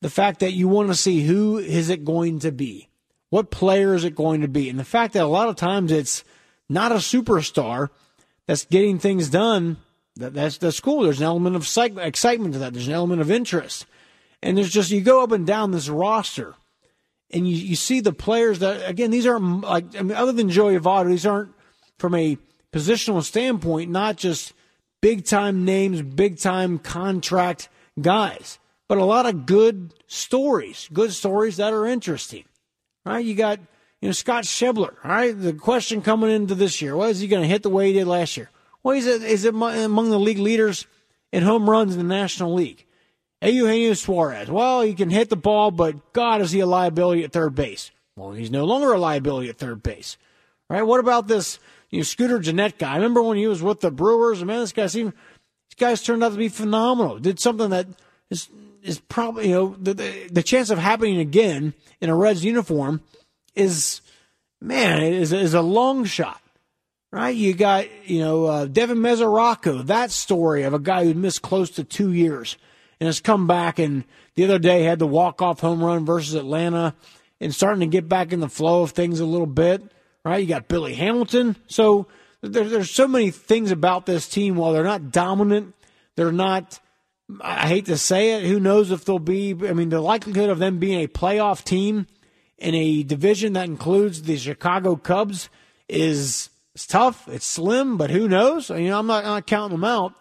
the 0.01 0.09
fact 0.09 0.39
that 0.39 0.53
you 0.53 0.67
want 0.67 0.89
to 0.89 0.95
see 0.95 1.25
who 1.25 1.57
is 1.57 1.89
it 1.89 2.05
going 2.05 2.39
to 2.39 2.51
be, 2.51 2.89
what 3.29 3.51
player 3.51 3.93
is 3.93 4.03
it 4.03 4.15
going 4.15 4.41
to 4.41 4.47
be, 4.47 4.69
and 4.69 4.79
the 4.79 4.85
fact 4.85 5.13
that 5.13 5.23
a 5.23 5.27
lot 5.27 5.49
of 5.49 5.55
times 5.55 5.91
it's 5.91 6.23
not 6.69 6.91
a 6.91 6.95
superstar 6.95 7.89
that's 8.45 8.65
getting 8.65 8.99
things 8.99 9.29
done. 9.29 9.77
That, 10.15 10.33
that's 10.33 10.57
that's 10.57 10.79
cool. 10.79 11.03
There's 11.03 11.19
an 11.19 11.25
element 11.25 11.55
of 11.55 11.63
excitement 11.99 12.53
to 12.53 12.59
that. 12.59 12.73
There's 12.73 12.87
an 12.87 12.93
element 12.93 13.21
of 13.21 13.29
interest, 13.29 13.85
and 14.41 14.57
there's 14.57 14.71
just 14.71 14.91
you 14.91 15.01
go 15.01 15.23
up 15.23 15.31
and 15.31 15.45
down 15.45 15.71
this 15.71 15.89
roster, 15.89 16.55
and 17.31 17.47
you, 17.47 17.55
you 17.55 17.75
see 17.75 17.99
the 17.99 18.13
players 18.13 18.59
that 18.59 18.89
again 18.89 19.11
these 19.11 19.27
aren't 19.27 19.61
like 19.61 19.95
I 19.95 20.01
mean 20.01 20.17
other 20.17 20.31
than 20.31 20.49
Joey 20.49 20.79
Votto, 20.79 21.09
these 21.09 21.25
aren't 21.25 21.53
from 21.99 22.15
a 22.15 22.37
positional 22.71 23.23
standpoint, 23.23 23.91
not 23.91 24.17
just 24.17 24.53
big 25.01 25.25
time 25.25 25.65
names, 25.65 26.01
big 26.01 26.39
time 26.39 26.79
contract 26.79 27.69
guys, 28.01 28.59
but 28.87 28.97
a 28.97 29.05
lot 29.05 29.25
of 29.25 29.45
good 29.45 29.93
stories, 30.07 30.89
good 30.91 31.13
stories 31.13 31.57
that 31.57 31.73
are 31.73 31.85
interesting. 31.85 32.45
Right? 33.07 33.25
You 33.25 33.35
got 33.35 33.59
you 34.01 34.09
know 34.09 34.13
Scott 34.13 34.43
Schebler. 34.43 34.93
All 35.03 35.11
right, 35.11 35.39
the 35.39 35.53
question 35.53 36.01
coming 36.01 36.29
into 36.29 36.55
this 36.55 36.81
year: 36.81 36.95
Well, 36.95 37.09
is 37.09 37.19
he 37.19 37.27
going 37.27 37.41
to 37.41 37.47
hit 37.47 37.63
the 37.63 37.69
way 37.69 37.87
he 37.87 37.93
did 37.93 38.07
last 38.07 38.37
year? 38.37 38.49
Well, 38.83 38.95
is 38.95 39.05
it 39.05 39.23
is 39.23 39.45
it 39.45 39.53
among 39.53 40.09
the 40.09 40.19
league 40.19 40.39
leaders 40.39 40.85
in 41.31 41.43
home 41.43 41.69
runs 41.69 41.93
in 41.93 41.99
the 41.99 42.15
National 42.15 42.53
League? 42.53 42.85
Eugenio 43.41 43.93
Suarez. 43.93 44.49
Well, 44.49 44.81
he 44.81 44.93
can 44.93 45.09
hit 45.09 45.29
the 45.29 45.35
ball, 45.35 45.69
but 45.69 46.13
God, 46.13 46.41
is 46.41 46.51
he 46.51 46.59
a 46.59 46.65
liability 46.65 47.23
at 47.23 47.31
third 47.31 47.53
base? 47.53 47.91
Well, 48.15 48.31
he's 48.31 48.49
no 48.49 48.65
longer 48.65 48.93
a 48.93 48.97
liability 48.97 49.49
at 49.49 49.57
third 49.57 49.83
base. 49.83 50.17
All 50.69 50.77
right. 50.77 50.83
What 50.83 50.99
about 50.99 51.27
this 51.27 51.59
you 51.89 51.99
know, 51.99 52.03
Scooter 52.03 52.39
Gennett 52.39 52.77
guy. 52.77 52.93
I 52.93 52.95
remember 52.95 53.21
when 53.21 53.37
he 53.37 53.47
was 53.47 53.63
with 53.63 53.79
the 53.79 53.91
Brewers, 53.91 54.43
man, 54.43 54.59
this 54.59 54.73
guy 54.73 54.87
seemed, 54.87 55.13
this 55.13 55.75
guy's 55.77 56.03
turned 56.03 56.23
out 56.23 56.31
to 56.31 56.37
be 56.37 56.49
phenomenal. 56.49 57.19
Did 57.19 57.39
something 57.39 57.69
that 57.69 57.87
is 58.29 58.49
is 58.87 58.99
probably 58.99 59.49
you 59.49 59.53
know 59.53 59.75
the, 59.79 59.93
the, 59.93 60.27
the 60.31 60.43
chance 60.43 60.69
of 60.69 60.77
happening 60.77 61.19
again 61.19 61.73
in 62.01 62.09
a 62.09 62.15
Reds 62.15 62.43
uniform 62.43 63.01
is 63.55 64.01
man 64.61 65.01
is 65.03 65.33
is 65.33 65.53
a 65.53 65.61
long 65.61 66.05
shot, 66.05 66.41
right? 67.11 67.35
You 67.35 67.53
got 67.53 67.85
you 68.09 68.19
know 68.19 68.45
uh, 68.45 68.65
Devin 68.65 68.97
Mesoraco, 68.97 69.85
that 69.87 70.11
story 70.11 70.63
of 70.63 70.73
a 70.73 70.79
guy 70.79 71.05
who 71.05 71.13
missed 71.13 71.41
close 71.41 71.69
to 71.71 71.83
two 71.83 72.11
years 72.11 72.57
and 72.99 73.07
has 73.07 73.19
come 73.19 73.47
back 73.47 73.79
and 73.79 74.03
the 74.35 74.43
other 74.43 74.59
day 74.59 74.83
had 74.83 74.99
the 74.99 75.07
walk 75.07 75.41
off 75.41 75.59
home 75.59 75.83
run 75.83 76.05
versus 76.05 76.33
Atlanta 76.33 76.95
and 77.39 77.53
starting 77.53 77.81
to 77.81 77.87
get 77.87 78.09
back 78.09 78.33
in 78.33 78.39
the 78.39 78.49
flow 78.49 78.81
of 78.81 78.91
things 78.91 79.19
a 79.19 79.25
little 79.25 79.45
bit 79.45 79.83
right? 80.27 80.41
You 80.41 80.47
got 80.47 80.67
Billy 80.67 80.93
Hamilton. 80.93 81.55
So 81.67 82.07
there, 82.41 82.67
there's 82.67 82.91
so 82.91 83.07
many 83.07 83.31
things 83.31 83.71
about 83.71 84.05
this 84.05 84.27
team. 84.27 84.55
While 84.55 84.73
they're 84.73 84.83
not 84.83 85.11
dominant, 85.11 85.73
they're 86.15 86.31
not. 86.31 86.79
I 87.41 87.67
hate 87.67 87.85
to 87.87 87.97
say 87.97 88.33
it. 88.33 88.45
Who 88.45 88.59
knows 88.59 88.91
if 88.91 89.03
they'll 89.05 89.19
be? 89.19 89.51
I 89.51 89.73
mean, 89.73 89.89
the 89.89 90.01
likelihood 90.01 90.49
of 90.49 90.59
them 90.59 90.79
being 90.79 91.01
a 91.01 91.07
playoff 91.07 91.63
team 91.63 92.07
in 92.57 92.73
a 92.73 93.03
division 93.03 93.53
that 93.53 93.65
includes 93.65 94.23
the 94.23 94.37
Chicago 94.37 94.95
Cubs 94.95 95.49
is 95.89 96.49
it's 96.73 96.87
tough. 96.87 97.27
It's 97.27 97.45
slim, 97.45 97.97
but 97.97 98.11
who 98.11 98.27
knows? 98.27 98.69
You 98.69 98.89
know, 98.89 98.99
I'm 98.99 99.07
not, 99.07 99.25
I'm 99.25 99.31
not 99.31 99.47
counting 99.47 99.77
them 99.77 99.83
out. 99.83 100.13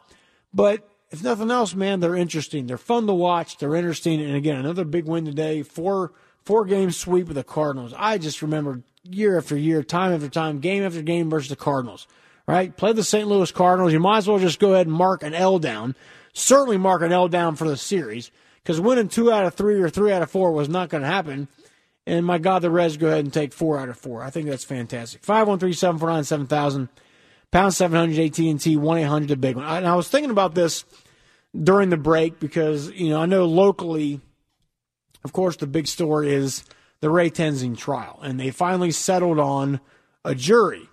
But 0.53 0.89
if 1.11 1.23
nothing 1.23 1.51
else, 1.51 1.75
man, 1.75 2.01
they're 2.01 2.17
interesting. 2.17 2.67
They're 2.67 2.79
fun 2.79 3.07
to 3.07 3.13
watch. 3.13 3.59
They're 3.59 3.75
interesting. 3.75 4.21
And 4.21 4.35
again, 4.35 4.57
another 4.57 4.85
big 4.85 5.05
win 5.05 5.25
today. 5.25 5.63
Four 5.63 6.13
four 6.45 6.65
game 6.65 6.91
sweep 6.91 7.29
of 7.29 7.35
the 7.35 7.45
Cardinals. 7.45 7.93
I 7.97 8.19
just 8.19 8.43
remember 8.43 8.83
year 9.03 9.37
after 9.37 9.57
year, 9.57 9.83
time 9.83 10.13
after 10.13 10.29
time, 10.29 10.61
game 10.61 10.83
after 10.83 11.03
game 11.03 11.29
versus 11.31 11.51
the 11.51 11.57
Cardinals. 11.57 12.07
Right? 12.49 12.77
Play 12.77 12.93
the 12.93 13.03
St. 13.05 13.27
Louis 13.27 13.51
Cardinals. 13.51 13.93
You 13.93 14.01
might 14.01 14.19
as 14.19 14.29
well 14.29 14.39
just 14.39 14.61
go 14.61 14.75
ahead 14.75 14.87
and 14.87 14.95
mark 14.95 15.23
an 15.23 15.35
L 15.35 15.59
down. 15.59 15.97
Certainly 16.39 16.77
mark 16.77 17.01
an 17.01 17.13
L 17.13 17.29
down 17.29 17.57
for 17.57 17.67
the 17.67 17.79
series 17.79 18.31
because 18.63 18.79
winning 18.79 19.09
two 19.09 19.33
out 19.33 19.47
of 19.47 19.55
three 19.55 19.81
or 19.81 19.89
three 19.89 20.13
out 20.13 20.21
of 20.21 20.31
four 20.31 20.53
was 20.53 20.69
not 20.69 20.91
going 20.91 21.01
to 21.01 21.09
happen. 21.09 21.49
And 22.07 22.27
my 22.27 22.37
God, 22.37 22.61
the 22.61 22.71
Reds 22.71 22.99
go 22.99 23.07
ahead 23.07 23.25
and 23.25 23.33
take 23.33 23.55
four 23.55 23.79
out 23.79 23.89
of 23.89 23.97
four. 23.97 24.23
I 24.23 24.29
think 24.29 24.47
that's 24.47 24.63
fantastic. 24.63 25.25
513 25.25 25.73
749 25.73 26.25
7000, 26.25 26.89
pound 27.51 27.73
700 27.73 28.19
AT&T, 28.19 28.77
1 28.77 28.99
800 28.99 29.29
the 29.29 29.37
big 29.37 29.57
one. 29.57 29.65
And 29.65 29.89
I 29.89 29.95
was 29.95 30.11
thinking 30.11 30.31
about 30.31 30.55
this 30.55 30.85
during 31.59 31.89
the 31.89 31.97
break 31.97 32.39
because, 32.39 32.91
you 32.91 33.09
know, 33.09 33.23
I 33.23 33.25
know 33.25 33.47
locally, 33.47 34.21
of 35.25 35.33
course, 35.33 35.57
the 35.57 35.67
big 35.67 35.87
story 35.87 36.35
is 36.35 36.65
the 37.01 37.09
Ray 37.09 37.31
Tensing 37.31 37.77
trial, 37.77 38.21
and 38.23 38.39
they 38.39 38.51
finally 38.51 38.91
settled 38.91 39.39
on 39.39 39.81
a 40.23 40.35
jury. 40.35 40.87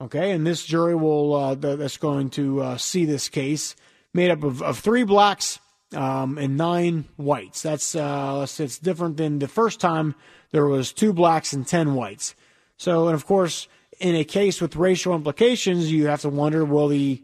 Okay, 0.00 0.30
and 0.30 0.46
this 0.46 0.64
jury 0.64 0.94
will 0.94 1.34
uh, 1.34 1.54
that's 1.54 1.98
going 1.98 2.30
to 2.30 2.62
uh, 2.62 2.76
see 2.78 3.04
this 3.04 3.28
case 3.28 3.76
made 4.16 4.30
up 4.30 4.42
of, 4.42 4.62
of 4.62 4.78
three 4.78 5.04
blacks 5.04 5.60
um, 5.94 6.38
and 6.38 6.56
nine 6.56 7.04
whites. 7.16 7.62
That's 7.62 7.94
uh, 7.94 8.46
it's 8.58 8.78
different 8.78 9.18
than 9.18 9.38
the 9.38 9.46
first 9.46 9.78
time 9.78 10.16
there 10.50 10.66
was 10.66 10.92
two 10.92 11.12
blacks 11.12 11.52
and 11.52 11.66
ten 11.66 11.94
whites. 11.94 12.34
So, 12.76 13.06
and 13.06 13.14
of 13.14 13.26
course, 13.26 13.68
in 14.00 14.16
a 14.16 14.24
case 14.24 14.60
with 14.60 14.74
racial 14.74 15.14
implications, 15.14 15.92
you 15.92 16.06
have 16.06 16.22
to 16.22 16.28
wonder: 16.28 16.64
Will 16.64 16.88
the 16.88 17.22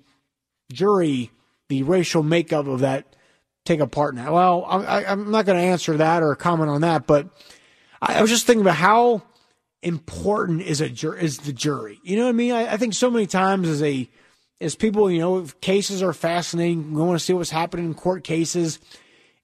jury, 0.73 1.31
the 1.69 1.83
racial 1.83 2.23
makeup 2.23 2.67
of 2.67 2.81
that, 2.81 3.17
take 3.65 3.81
a 3.81 3.87
part 3.87 4.15
in 4.15 4.23
that? 4.23 4.33
Well, 4.33 4.65
I, 4.65 5.05
I'm 5.05 5.31
not 5.31 5.47
going 5.47 5.59
to 5.59 5.65
answer 5.65 5.97
that 5.97 6.23
or 6.23 6.35
comment 6.37 6.71
on 6.71 6.83
that, 6.83 7.07
but 7.07 7.29
I 8.01 8.21
was 8.21 8.31
just 8.31 8.47
thinking 8.47 8.63
about 8.63 8.77
how 8.77 9.23
important 9.83 10.63
is 10.63 10.81
a 10.81 10.89
jur- 10.89 11.17
is 11.17 11.39
the 11.39 11.53
jury. 11.53 11.99
You 12.03 12.17
know 12.17 12.25
what 12.25 12.31
I 12.31 12.33
mean? 12.33 12.53
I, 12.53 12.75
I, 12.75 12.77
think 12.77 12.95
so 12.95 13.11
many 13.11 13.27
times 13.27 13.69
as 13.69 13.83
a 13.83 14.09
as 14.63 14.75
people, 14.75 15.11
you 15.11 15.19
know, 15.19 15.47
cases 15.61 16.03
are 16.03 16.13
fascinating. 16.13 16.95
We 16.95 17.03
want 17.03 17.19
to 17.19 17.25
see 17.25 17.33
what's 17.33 17.51
happening 17.51 17.87
in 17.87 17.95
court 17.95 18.25
cases, 18.25 18.79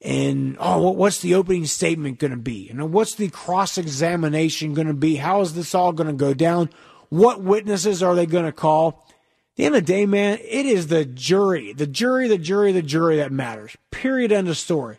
and 0.01 0.57
oh, 0.61 0.93
what's 0.93 1.21
the 1.21 1.35
opening 1.35 1.67
statement 1.67 2.19
going 2.19 2.31
to 2.31 2.37
be? 2.37 2.71
And 2.71 2.93
what's 2.93 3.17
the 3.17 3.29
cross 3.29 3.79
examination 3.79 4.75
going 4.75 4.87
to 4.87 4.95
be? 4.95 5.17
How 5.17 5.41
is 5.41 5.55
this 5.55 5.75
all 5.75 5.93
going 5.93 6.07
to 6.07 6.13
go 6.13 6.35
down? 6.35 6.71
What 7.09 7.43
witnesses 7.43 8.03
are 8.03 8.15
they 8.15 8.27
going 8.27 8.45
to 8.45 8.53
call? 8.53 9.05
At 9.09 9.57
the 9.57 9.65
end 9.65 9.75
of 9.75 9.87
the 9.87 9.93
day, 9.93 10.07
man, 10.07 10.39
it 10.41 10.67
is 10.67 10.87
the 10.87 11.05
jury, 11.05 11.73
the 11.73 11.87
jury, 11.87 12.29
the 12.29 12.39
jury, 12.39 12.71
the 12.71 12.83
jury 12.83 13.17
that 13.17 13.33
matters. 13.33 13.77
Period. 13.91 14.31
End 14.31 14.49
of 14.49 14.57
story. 14.57 14.99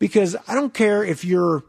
Because 0.00 0.34
I 0.48 0.54
don't 0.54 0.74
care 0.74 1.04
if 1.04 1.24
you're 1.24 1.62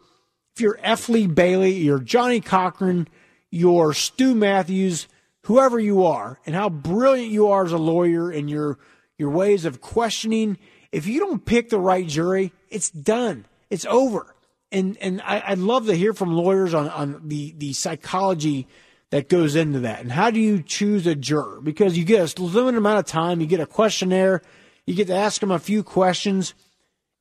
if 0.56 0.62
you're 0.62 0.80
F. 0.82 1.08
Lee 1.08 1.28
Bailey, 1.28 1.74
you're 1.74 2.00
Johnnie 2.00 2.42
Cochran, 2.42 3.08
you're 3.52 3.94
Stu 3.94 4.34
Matthews, 4.34 5.08
whoever 5.44 5.80
you 5.80 6.06
are, 6.06 6.40
and 6.46 6.56
how 6.56 6.70
brilliant 6.70 7.32
you 7.32 7.48
are 7.48 7.66
as 7.66 7.72
a 7.72 7.78
lawyer 7.78 8.30
and 8.32 8.50
your 8.50 8.78
your 9.18 9.30
ways 9.30 9.66
of 9.66 9.82
questioning, 9.82 10.58
if 10.92 11.06
you 11.06 11.20
don't 11.20 11.46
pick 11.46 11.70
the 11.70 11.80
right 11.80 12.08
jury, 12.08 12.52
it's 12.70 12.90
done. 12.90 13.46
It's 13.70 13.86
over. 13.86 14.36
And 14.72 14.98
and 15.00 15.22
I, 15.22 15.44
I'd 15.48 15.60
love 15.60 15.86
to 15.88 15.94
hear 15.94 16.14
from 16.14 16.34
lawyers 16.34 16.74
on, 16.74 16.90
on 16.90 17.22
the, 17.28 17.54
the 17.58 17.74
psychology 17.74 18.68
that 19.12 19.30
goes 19.30 19.56
into 19.56 19.82
that. 19.82 20.00
And 20.00 20.12
how 20.12 20.32
do 20.32 20.40
you 20.40 20.64
choose 20.64 21.06
a 21.06 21.16
juror? 21.16 21.60
Because 21.62 21.98
you 21.98 22.06
get 22.06 22.40
a 22.40 22.42
limited 22.42 22.78
amount 22.78 23.00
of 23.00 23.06
time, 23.06 23.42
you 23.42 23.48
get 23.48 23.60
a 23.60 23.66
questionnaire, 23.66 24.42
you 24.86 24.96
get 24.96 25.08
to 25.08 25.16
ask 25.16 25.42
them 25.42 25.52
a 25.52 25.60
few 25.60 25.84
questions, 25.84 26.54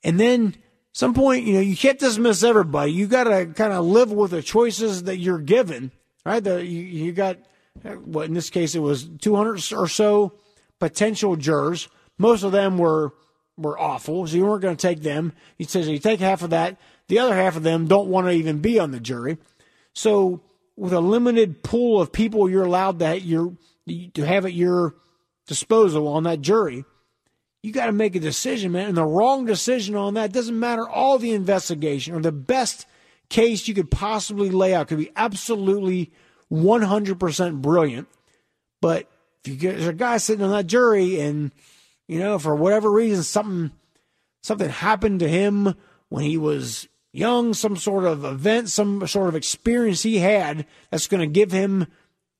and 0.02 0.18
then 0.18 0.54
some 0.92 1.14
point, 1.14 1.44
you 1.44 1.54
know, 1.54 1.60
you 1.60 1.76
can't 1.76 1.98
dismiss 1.98 2.42
everybody. 2.42 2.92
You 2.92 3.06
got 3.06 3.24
to 3.24 3.46
kind 3.46 3.72
of 3.72 3.84
live 3.84 4.10
with 4.10 4.32
the 4.32 4.42
choices 4.42 5.04
that 5.04 5.18
you're 5.18 5.38
given, 5.38 5.92
right? 6.24 6.42
The, 6.42 6.64
you, 6.64 6.80
you 6.80 7.12
got, 7.12 7.38
what 7.82 8.26
in 8.26 8.34
this 8.34 8.50
case, 8.50 8.74
it 8.74 8.80
was 8.80 9.08
200 9.20 9.72
or 9.72 9.88
so 9.88 10.32
potential 10.78 11.36
jurors. 11.36 11.88
Most 12.18 12.42
of 12.42 12.52
them 12.52 12.78
were 12.78 13.12
were 13.56 13.78
awful, 13.78 14.26
so 14.26 14.36
you 14.36 14.46
weren't 14.46 14.62
going 14.62 14.76
to 14.76 14.88
take 14.88 15.02
them. 15.02 15.32
He 15.58 15.64
says 15.64 15.88
you 15.88 15.98
take 15.98 16.20
half 16.20 16.42
of 16.42 16.50
that. 16.50 16.78
The 17.08 17.18
other 17.18 17.34
half 17.34 17.56
of 17.56 17.62
them 17.62 17.86
don't 17.86 18.08
want 18.08 18.26
to 18.26 18.32
even 18.32 18.60
be 18.60 18.78
on 18.78 18.90
the 18.90 19.00
jury. 19.00 19.38
So, 19.94 20.42
with 20.76 20.92
a 20.92 21.00
limited 21.00 21.62
pool 21.62 22.00
of 22.00 22.12
people 22.12 22.48
you're 22.48 22.64
allowed 22.64 22.98
to 23.00 23.20
you're, 23.20 23.54
to 24.14 24.22
have 24.22 24.46
at 24.46 24.54
your 24.54 24.94
disposal 25.46 26.08
on 26.08 26.22
that 26.22 26.40
jury, 26.40 26.84
you 27.62 27.72
got 27.72 27.86
to 27.86 27.92
make 27.92 28.16
a 28.16 28.20
decision, 28.20 28.72
man. 28.72 28.88
And 28.88 28.96
the 28.96 29.04
wrong 29.04 29.44
decision 29.44 29.94
on 29.94 30.14
that 30.14 30.32
doesn't 30.32 30.58
matter 30.58 30.88
all 30.88 31.18
the 31.18 31.32
investigation 31.32 32.14
or 32.14 32.20
the 32.20 32.32
best 32.32 32.86
case 33.28 33.68
you 33.68 33.74
could 33.74 33.90
possibly 33.90 34.50
lay 34.50 34.74
out 34.74 34.88
could 34.88 34.98
be 34.98 35.12
absolutely 35.16 36.12
100% 36.52 37.62
brilliant. 37.62 38.08
But 38.80 39.08
if 39.44 39.50
you 39.50 39.56
get 39.56 39.76
there's 39.76 39.88
a 39.88 39.92
guy 39.92 40.16
sitting 40.18 40.44
on 40.44 40.50
that 40.50 40.66
jury 40.66 41.20
and, 41.20 41.52
you 42.08 42.18
know, 42.18 42.38
for 42.38 42.54
whatever 42.54 42.90
reason, 42.90 43.22
something, 43.22 43.70
something 44.42 44.68
happened 44.68 45.20
to 45.20 45.28
him 45.28 45.74
when 46.08 46.24
he 46.24 46.36
was 46.36 46.88
young, 47.12 47.54
some 47.54 47.76
sort 47.76 48.04
of 48.04 48.24
event, 48.24 48.68
some 48.68 49.06
sort 49.06 49.28
of 49.28 49.36
experience 49.36 50.02
he 50.02 50.18
had 50.18 50.66
that's 50.90 51.06
going 51.06 51.20
to 51.20 51.26
give 51.26 51.52
him 51.52 51.86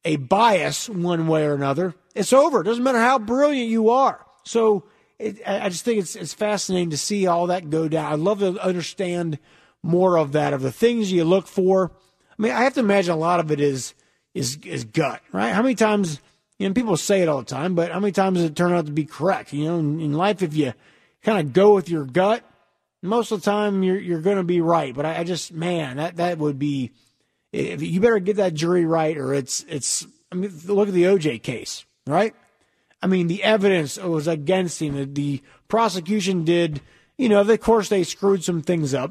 a 0.05 0.17
bias 0.17 0.89
one 0.89 1.27
way 1.27 1.45
or 1.45 1.55
another, 1.55 1.95
it's 2.15 2.33
over. 2.33 2.61
It 2.61 2.65
doesn't 2.65 2.85
matter 2.85 2.99
how 2.99 3.19
brilliant 3.19 3.69
you 3.69 3.91
are. 3.91 4.25
So 4.45 4.85
it, 5.19 5.41
I 5.47 5.69
just 5.69 5.85
think 5.85 6.01
it's 6.01 6.17
it's 6.17 6.33
fascinating 6.33 6.91
to 6.91 6.97
see 6.97 7.27
all 7.27 7.49
that 7.49 7.71
go 7.71 7.89
down. 7.89 8.13
I'd 8.13 8.19
love 8.19 8.41
to 8.41 8.59
understand 8.65 9.39
more 9.83 10.17
of 10.19 10.33
that 10.33 10.53
of 10.53 10.63
the 10.63 10.73
things 10.73 11.13
you 11.13 11.25
look 11.25 11.47
for. 11.47 11.93
I 12.39 12.43
mean, 12.43 12.53
I 12.53 12.63
have 12.63 12.75
to 12.75 12.81
imagine 12.81 13.13
a 13.13 13.19
lot 13.19 13.41
of 13.41 13.51
it 13.51 13.61
is 13.61 13.95
is 14.35 14.59
is 14.65 14.85
gut, 14.85 15.21
right? 15.33 15.53
How 15.53 15.63
many 15.63 15.75
times 15.75 16.21
you 16.59 16.69
know 16.69 16.75
people 16.75 16.97
say 16.97 17.23
it 17.23 17.29
all 17.29 17.39
the 17.39 17.45
time, 17.45 17.75
but 17.75 17.91
how 17.91 18.01
many 18.01 18.13
times 18.13 18.39
does 18.39 18.47
it 18.47 18.57
turn 18.57 18.73
out 18.73 18.87
to 18.87 18.93
be 18.93 19.05
correct? 19.05 19.53
You 19.53 19.65
know, 19.65 19.79
in, 19.79 20.01
in 20.01 20.13
life, 20.13 20.43
if 20.43 20.55
you 20.55 20.73
kind 21.23 21.39
of 21.39 21.53
go 21.53 21.75
with 21.75 21.89
your 21.89 22.05
gut, 22.05 22.45
most 23.03 23.33
of 23.33 23.41
the 23.41 23.51
time 23.51 23.83
you're 23.83 23.99
you're 23.99 24.21
going 24.21 24.37
to 24.37 24.45
be 24.45 24.61
right. 24.61 24.95
But 24.95 25.07
I, 25.07 25.19
I 25.19 25.25
just 25.25 25.53
man, 25.53 25.97
that 25.97 26.17
that 26.17 26.39
would 26.39 26.59
be 26.59 26.93
if 27.53 27.83
you 27.83 28.01
better 28.01 28.19
get 28.19 28.37
that 28.37 28.55
jury 28.55 28.85
right, 28.85 29.17
or 29.17 29.35
it's 29.35 29.65
it's. 29.69 30.07
I 30.33 30.37
mean, 30.37 30.53
look 30.67 30.87
at 30.87 30.95
the 30.95 31.05
OJ 31.05 31.43
case, 31.43 31.85
right? 32.07 32.35
I 33.03 33.07
mean, 33.07 33.27
the 33.27 33.43
evidence 33.43 33.99
was 33.99 34.29
against 34.29 34.81
him. 34.81 34.95
The, 34.95 35.05
the 35.07 35.43
prosecution 35.69 36.45
did, 36.45 36.81
you 37.19 37.29
know, 37.29 37.41
of 37.41 37.61
course 37.61 37.89
they 37.89 38.05
screwed 38.05 38.45
some 38.45 38.63
things 38.63 38.95
up. 38.95 39.11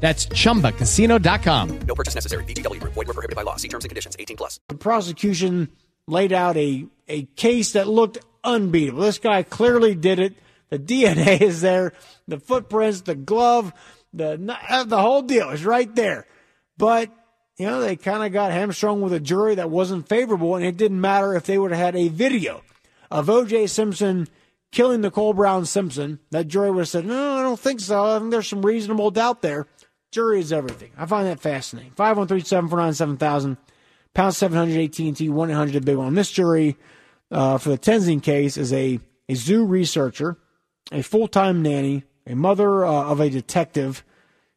That's 0.00 0.26
chumbacasino.com. 0.26 1.78
No 1.80 1.94
purchase 1.94 2.14
necessary. 2.14 2.44
VGW 2.44 2.80
Group. 2.80 2.94
Void 2.94 3.08
were 3.08 3.14
prohibited 3.14 3.36
by 3.36 3.42
law. 3.42 3.56
See 3.56 3.68
terms 3.68 3.84
and 3.84 3.90
conditions. 3.90 4.16
18 4.18 4.36
plus. 4.36 4.60
the 4.68 4.76
prosecution 4.76 5.68
laid 6.06 6.32
out 6.32 6.56
a, 6.56 6.86
a 7.08 7.24
case 7.36 7.72
that 7.72 7.88
looked 7.88 8.18
unbeatable. 8.44 9.02
This 9.02 9.18
guy 9.18 9.42
clearly 9.42 9.94
did 9.94 10.18
it. 10.18 10.34
The 10.70 10.78
DNA 10.78 11.40
is 11.40 11.60
there, 11.62 11.92
the 12.26 12.38
footprints, 12.38 13.00
the 13.02 13.14
glove, 13.14 13.72
the 14.12 14.56
uh, 14.68 14.84
the 14.84 15.00
whole 15.00 15.22
deal 15.22 15.50
is 15.50 15.64
right 15.64 15.92
there. 15.94 16.26
But 16.76 17.10
you 17.56 17.66
know 17.66 17.80
they 17.80 17.96
kind 17.96 18.22
of 18.22 18.32
got 18.32 18.52
hamstrung 18.52 19.00
with 19.00 19.12
a 19.12 19.20
jury 19.20 19.56
that 19.56 19.70
wasn't 19.70 20.08
favorable, 20.08 20.56
and 20.56 20.64
it 20.64 20.76
didn't 20.76 21.00
matter 21.00 21.34
if 21.34 21.44
they 21.44 21.58
would 21.58 21.70
have 21.72 21.80
had 21.80 21.96
a 21.96 22.08
video 22.08 22.62
of 23.10 23.28
O.J. 23.30 23.66
Simpson 23.68 24.28
killing 24.70 25.00
Nicole 25.00 25.32
Brown 25.32 25.64
Simpson. 25.64 26.18
That 26.30 26.48
jury 26.48 26.70
would 26.70 26.80
have 26.80 26.88
said, 26.88 27.06
"No, 27.06 27.38
I 27.38 27.42
don't 27.42 27.58
think 27.58 27.80
so. 27.80 28.04
I 28.04 28.18
think 28.18 28.30
there's 28.30 28.48
some 28.48 28.64
reasonable 28.64 29.10
doubt 29.10 29.40
there." 29.42 29.66
Jury 30.10 30.40
is 30.40 30.52
everything. 30.52 30.90
I 30.96 31.06
find 31.06 31.26
that 31.26 31.40
fascinating. 31.40 31.92
Five 31.92 32.16
one 32.16 32.26
three 32.26 32.40
seven 32.40 32.68
four 32.70 32.78
nine 32.78 32.94
seven 32.94 33.16
thousand 33.16 33.58
pound 34.14 34.34
seven 34.34 34.56
hundred 34.56 34.80
AT 34.80 34.98
and 34.98 35.16
T 35.16 35.28
one 35.28 35.50
eight 35.50 35.54
hundred 35.54 35.84
big 35.84 35.96
one. 35.96 36.14
This 36.14 36.30
jury 36.30 36.76
uh, 37.30 37.58
for 37.58 37.70
the 37.70 37.78
Tensing 37.78 38.20
case 38.20 38.56
is 38.56 38.72
a 38.72 39.00
a 39.28 39.34
zoo 39.34 39.64
researcher, 39.64 40.38
a 40.90 41.02
full 41.02 41.28
time 41.28 41.62
nanny, 41.62 42.04
a 42.26 42.34
mother 42.34 42.86
uh, 42.86 43.04
of 43.04 43.20
a 43.20 43.28
detective, 43.28 44.02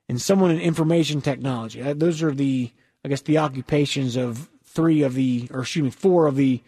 and 0.08 0.22
someone 0.22 0.52
in 0.52 0.60
information 0.60 1.22
technology. 1.22 1.82
Uh, 1.82 1.94
those 1.94 2.24
are 2.24 2.32
the 2.32 2.72
I 3.04 3.10
guess 3.10 3.22
the 3.22 3.40
occupations 3.40 4.16
of 4.16 4.50
three 4.64 5.02
of 5.02 5.16
the 5.16 5.50
or 5.52 5.62
excuse 5.62 5.84
me 5.84 5.90
four 5.90 6.28
of 6.28 6.38
the 6.38 6.62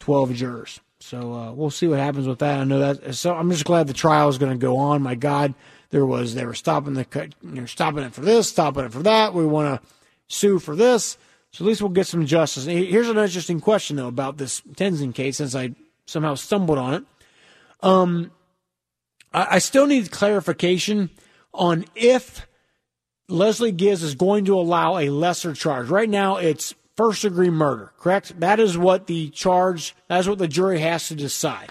twelve 0.00 0.34
jurors. 0.34 0.80
So 0.98 1.34
uh, 1.34 1.52
we'll 1.52 1.70
see 1.70 1.86
what 1.86 1.98
happens 1.98 2.26
with 2.26 2.38
that. 2.38 2.60
I 2.60 2.64
know 2.64 2.78
that. 2.78 3.14
So 3.14 3.34
I'm 3.34 3.50
just 3.50 3.64
glad 3.66 3.86
the 3.86 3.92
trial 3.92 4.28
is 4.28 4.38
going 4.38 4.52
to 4.52 4.58
go 4.58 4.78
on. 4.78 5.02
My 5.02 5.14
God, 5.14 5.54
there 5.94 6.04
was 6.04 6.34
they 6.34 6.44
were 6.44 6.54
stopping 6.54 6.94
the 6.94 7.04
cut, 7.04 7.36
you 7.40 7.52
know, 7.52 7.66
stopping 7.66 8.02
it 8.02 8.12
for 8.12 8.22
this, 8.22 8.48
stopping 8.48 8.84
it 8.84 8.92
for 8.92 9.04
that. 9.04 9.32
We 9.32 9.46
want 9.46 9.80
to 9.80 9.88
sue 10.26 10.58
for 10.58 10.74
this. 10.74 11.16
So 11.52 11.64
at 11.64 11.68
least 11.68 11.82
we'll 11.82 11.90
get 11.90 12.08
some 12.08 12.26
justice. 12.26 12.64
Here's 12.64 13.08
an 13.08 13.16
interesting 13.16 13.60
question 13.60 13.94
though 13.94 14.08
about 14.08 14.36
this 14.36 14.60
Tensing 14.74 15.12
case, 15.12 15.36
since 15.36 15.54
I 15.54 15.70
somehow 16.06 16.34
stumbled 16.34 16.78
on 16.78 16.94
it. 16.94 17.04
Um, 17.80 18.32
I, 19.32 19.46
I 19.52 19.58
still 19.60 19.86
need 19.86 20.10
clarification 20.10 21.10
on 21.52 21.84
if 21.94 22.44
Leslie 23.28 23.72
Ghiz 23.72 24.02
is 24.02 24.16
going 24.16 24.46
to 24.46 24.58
allow 24.58 24.98
a 24.98 25.10
lesser 25.10 25.54
charge. 25.54 25.90
Right 25.90 26.10
now, 26.10 26.38
it's 26.38 26.74
first 26.96 27.22
degree 27.22 27.50
murder, 27.50 27.92
correct? 28.00 28.40
That 28.40 28.58
is 28.58 28.76
what 28.76 29.06
the 29.06 29.30
charge, 29.30 29.94
that's 30.08 30.26
what 30.26 30.38
the 30.38 30.48
jury 30.48 30.80
has 30.80 31.06
to 31.06 31.14
decide. 31.14 31.70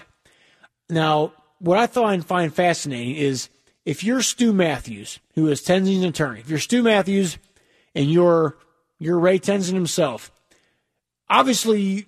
Now, 0.88 1.34
what 1.58 1.76
I 1.76 1.86
thought 1.86 2.06
I 2.06 2.18
find 2.20 2.54
fascinating 2.54 3.16
is 3.16 3.50
if 3.84 4.02
you're 4.02 4.22
Stu 4.22 4.52
Matthews, 4.52 5.18
who 5.34 5.48
is 5.48 5.62
Tensing's 5.62 6.04
attorney, 6.04 6.40
if 6.40 6.48
you're 6.48 6.58
Stu 6.58 6.82
Matthews 6.82 7.38
and 7.94 8.10
you're 8.10 8.56
you're 8.98 9.18
Ray 9.18 9.38
Tensing 9.38 9.74
himself, 9.74 10.30
obviously 11.28 12.06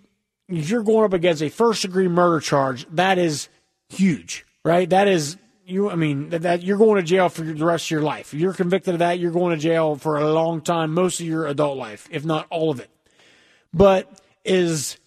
if 0.48 0.70
you're 0.70 0.82
going 0.82 1.04
up 1.04 1.12
against 1.12 1.42
a 1.42 1.48
first 1.48 1.82
degree 1.82 2.08
murder 2.08 2.40
charge, 2.40 2.86
that 2.92 3.18
is 3.18 3.48
huge, 3.88 4.46
right? 4.64 4.88
That 4.88 5.08
is 5.08 5.36
you. 5.66 5.90
I 5.90 5.96
mean 5.96 6.30
that, 6.30 6.42
that 6.42 6.62
you're 6.62 6.78
going 6.78 6.96
to 6.96 7.02
jail 7.02 7.28
for 7.28 7.42
the 7.42 7.64
rest 7.64 7.86
of 7.86 7.90
your 7.90 8.02
life. 8.02 8.32
If 8.32 8.40
you're 8.40 8.52
convicted 8.52 8.94
of 8.94 8.98
that, 9.00 9.18
you're 9.18 9.32
going 9.32 9.56
to 9.56 9.62
jail 9.62 9.96
for 9.96 10.16
a 10.16 10.32
long 10.32 10.60
time, 10.60 10.94
most 10.94 11.20
of 11.20 11.26
your 11.26 11.46
adult 11.46 11.76
life, 11.76 12.08
if 12.10 12.24
not 12.24 12.46
all 12.50 12.70
of 12.70 12.80
it. 12.80 12.90
But 13.74 14.10
is 14.44 14.98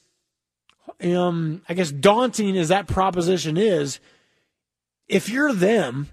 um 1.02 1.62
I 1.70 1.74
guess 1.74 1.92
daunting 1.92 2.58
as 2.58 2.68
that 2.68 2.88
proposition 2.88 3.58
is, 3.58 4.00
if 5.08 5.30
you're 5.30 5.54
them, 5.54 6.10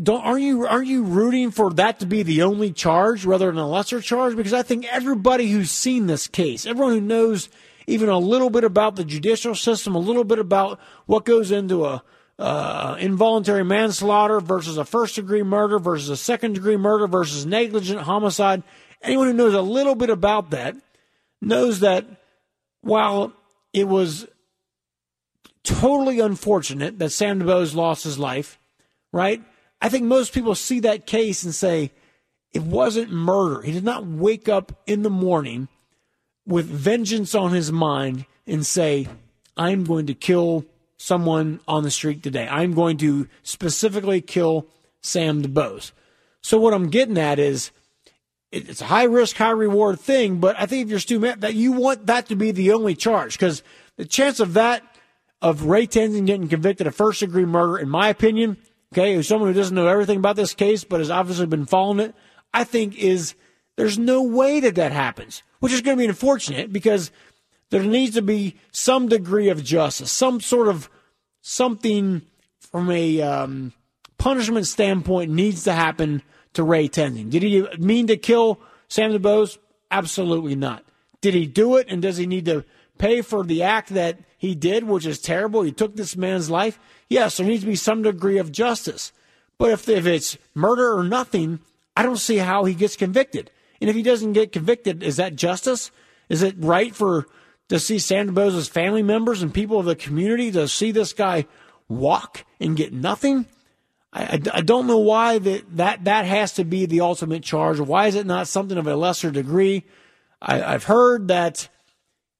don't 0.00 0.24
are 0.24 0.38
you 0.38 0.66
are 0.66 0.82
you 0.82 1.02
rooting 1.02 1.50
for 1.50 1.70
that 1.74 2.00
to 2.00 2.06
be 2.06 2.22
the 2.22 2.42
only 2.42 2.72
charge 2.72 3.24
rather 3.24 3.46
than 3.46 3.58
a 3.58 3.68
lesser 3.68 4.00
charge? 4.00 4.36
Because 4.36 4.52
I 4.52 4.62
think 4.62 4.86
everybody 4.92 5.50
who's 5.50 5.70
seen 5.70 6.06
this 6.06 6.26
case, 6.26 6.66
everyone 6.66 6.92
who 6.92 7.00
knows 7.00 7.48
even 7.86 8.08
a 8.08 8.18
little 8.18 8.50
bit 8.50 8.64
about 8.64 8.96
the 8.96 9.04
judicial 9.04 9.54
system, 9.54 9.94
a 9.94 10.00
little 10.00 10.24
bit 10.24 10.38
about 10.38 10.78
what 11.06 11.24
goes 11.24 11.50
into 11.50 11.84
a 11.84 12.02
uh, 12.38 12.96
involuntary 12.98 13.64
manslaughter 13.64 14.40
versus 14.40 14.76
a 14.76 14.84
first 14.84 15.16
degree 15.16 15.42
murder 15.42 15.78
versus 15.78 16.08
a 16.08 16.16
second 16.16 16.54
degree 16.54 16.76
murder 16.76 17.06
versus 17.06 17.46
negligent 17.46 18.00
homicide. 18.00 18.62
Anyone 19.02 19.28
who 19.28 19.32
knows 19.32 19.54
a 19.54 19.62
little 19.62 19.94
bit 19.94 20.10
about 20.10 20.50
that 20.50 20.76
knows 21.40 21.80
that 21.80 22.06
while 22.80 23.32
it 23.72 23.86
was 23.86 24.26
totally 25.64 26.20
unfortunate 26.20 26.98
that 26.98 27.10
Sam 27.10 27.40
DuBose 27.40 27.74
lost 27.74 28.04
his 28.04 28.18
life, 28.18 28.58
right? 29.12 29.42
I 29.82 29.88
think 29.88 30.04
most 30.04 30.32
people 30.32 30.54
see 30.54 30.80
that 30.80 31.06
case 31.06 31.42
and 31.42 31.52
say 31.52 31.90
it 32.52 32.62
wasn't 32.62 33.10
murder. 33.10 33.62
He 33.62 33.72
did 33.72 33.84
not 33.84 34.06
wake 34.06 34.48
up 34.48 34.80
in 34.86 35.02
the 35.02 35.10
morning 35.10 35.66
with 36.46 36.66
vengeance 36.66 37.34
on 37.34 37.50
his 37.50 37.72
mind 37.72 38.24
and 38.46 38.64
say, 38.64 39.08
I'm 39.56 39.82
going 39.82 40.06
to 40.06 40.14
kill 40.14 40.64
someone 40.98 41.58
on 41.66 41.82
the 41.82 41.90
street 41.90 42.22
today. 42.22 42.46
I'm 42.48 42.74
going 42.74 42.96
to 42.98 43.28
specifically 43.42 44.20
kill 44.20 44.68
Sam 45.00 45.42
DuBose. 45.42 45.90
So 46.42 46.60
what 46.60 46.74
I'm 46.74 46.88
getting 46.88 47.18
at 47.18 47.40
is 47.40 47.72
it's 48.52 48.82
a 48.82 48.86
high 48.86 49.04
risk, 49.04 49.36
high 49.36 49.50
reward 49.50 49.98
thing, 49.98 50.38
but 50.38 50.54
I 50.60 50.66
think 50.66 50.84
if 50.84 50.90
you're 50.90 51.00
Stu 51.00 51.18
Matt, 51.18 51.40
that 51.40 51.54
you 51.54 51.72
want 51.72 52.06
that 52.06 52.26
to 52.26 52.36
be 52.36 52.52
the 52.52 52.72
only 52.72 52.94
charge 52.94 53.32
because 53.32 53.64
the 53.96 54.04
chance 54.04 54.38
of 54.38 54.54
that, 54.54 54.84
of 55.40 55.64
Ray 55.64 55.86
Tensing 55.86 56.24
getting 56.24 56.48
convicted 56.48 56.86
of 56.86 56.94
first 56.94 57.18
degree 57.18 57.44
murder, 57.44 57.78
in 57.78 57.88
my 57.88 58.08
opinion, 58.08 58.58
okay, 58.92 59.14
as 59.14 59.26
someone 59.26 59.48
who 59.48 59.58
doesn't 59.58 59.74
know 59.74 59.88
everything 59.88 60.18
about 60.18 60.36
this 60.36 60.54
case 60.54 60.84
but 60.84 61.00
has 61.00 61.10
obviously 61.10 61.46
been 61.46 61.66
following 61.66 62.00
it, 62.00 62.14
I 62.52 62.64
think 62.64 62.96
is 62.96 63.34
there's 63.76 63.98
no 63.98 64.22
way 64.22 64.60
that 64.60 64.74
that 64.74 64.92
happens, 64.92 65.42
which 65.60 65.72
is 65.72 65.80
going 65.80 65.96
to 65.96 66.02
be 66.02 66.08
unfortunate 66.08 66.72
because 66.72 67.10
there 67.70 67.82
needs 67.82 68.14
to 68.14 68.22
be 68.22 68.56
some 68.70 69.08
degree 69.08 69.48
of 69.48 69.64
justice, 69.64 70.12
some 70.12 70.40
sort 70.40 70.68
of 70.68 70.90
something 71.40 72.22
from 72.58 72.90
a 72.90 73.22
um, 73.22 73.72
punishment 74.18 74.66
standpoint 74.66 75.30
needs 75.30 75.64
to 75.64 75.72
happen 75.72 76.22
to 76.52 76.62
Ray 76.62 76.88
Tensing. 76.88 77.30
Did 77.30 77.42
he 77.42 77.66
mean 77.78 78.06
to 78.08 78.16
kill 78.16 78.60
Sam 78.88 79.12
DuBose? 79.12 79.56
Absolutely 79.90 80.54
not. 80.54 80.84
Did 81.22 81.34
he 81.34 81.46
do 81.46 81.76
it? 81.76 81.86
And 81.88 82.02
does 82.02 82.18
he 82.18 82.26
need 82.26 82.44
to 82.44 82.64
pay 83.02 83.20
for 83.20 83.42
the 83.42 83.64
act 83.64 83.88
that 83.88 84.16
he 84.38 84.54
did, 84.54 84.84
which 84.84 85.04
is 85.04 85.18
terrible? 85.18 85.62
He 85.62 85.72
took 85.72 85.96
this 85.96 86.16
man's 86.16 86.48
life. 86.48 86.78
Yes, 87.08 87.36
there 87.36 87.46
needs 87.46 87.62
to 87.62 87.66
be 87.68 87.74
some 87.74 88.02
degree 88.02 88.38
of 88.38 88.52
justice. 88.52 89.12
But 89.58 89.72
if, 89.72 89.88
if 89.88 90.06
it's 90.06 90.38
murder 90.54 90.96
or 90.96 91.02
nothing, 91.02 91.58
I 91.96 92.04
don't 92.04 92.16
see 92.16 92.36
how 92.36 92.62
he 92.62 92.74
gets 92.74 92.94
convicted. 92.94 93.50
And 93.80 93.90
if 93.90 93.96
he 93.96 94.04
doesn't 94.04 94.34
get 94.34 94.52
convicted, 94.52 95.02
is 95.02 95.16
that 95.16 95.34
justice? 95.34 95.90
Is 96.28 96.44
it 96.44 96.54
right 96.58 96.94
for 96.94 97.26
to 97.70 97.80
see 97.80 97.98
Sam 97.98 98.28
DuBose's 98.28 98.68
family 98.68 99.02
members 99.02 99.42
and 99.42 99.52
people 99.52 99.80
of 99.80 99.86
the 99.86 99.96
community 99.96 100.52
to 100.52 100.68
see 100.68 100.92
this 100.92 101.12
guy 101.12 101.46
walk 101.88 102.44
and 102.60 102.76
get 102.76 102.92
nothing? 102.92 103.46
I, 104.12 104.22
I, 104.22 104.40
I 104.54 104.60
don't 104.60 104.86
know 104.86 104.98
why 104.98 105.40
that, 105.40 105.76
that 105.76 106.04
that 106.04 106.24
has 106.24 106.52
to 106.52 106.64
be 106.64 106.86
the 106.86 107.00
ultimate 107.00 107.42
charge. 107.42 107.80
Why 107.80 108.06
is 108.06 108.14
it 108.14 108.26
not 108.26 108.46
something 108.46 108.78
of 108.78 108.86
a 108.86 108.94
lesser 108.94 109.32
degree? 109.32 109.82
I, 110.40 110.62
I've 110.62 110.84
heard 110.84 111.26
that 111.28 111.68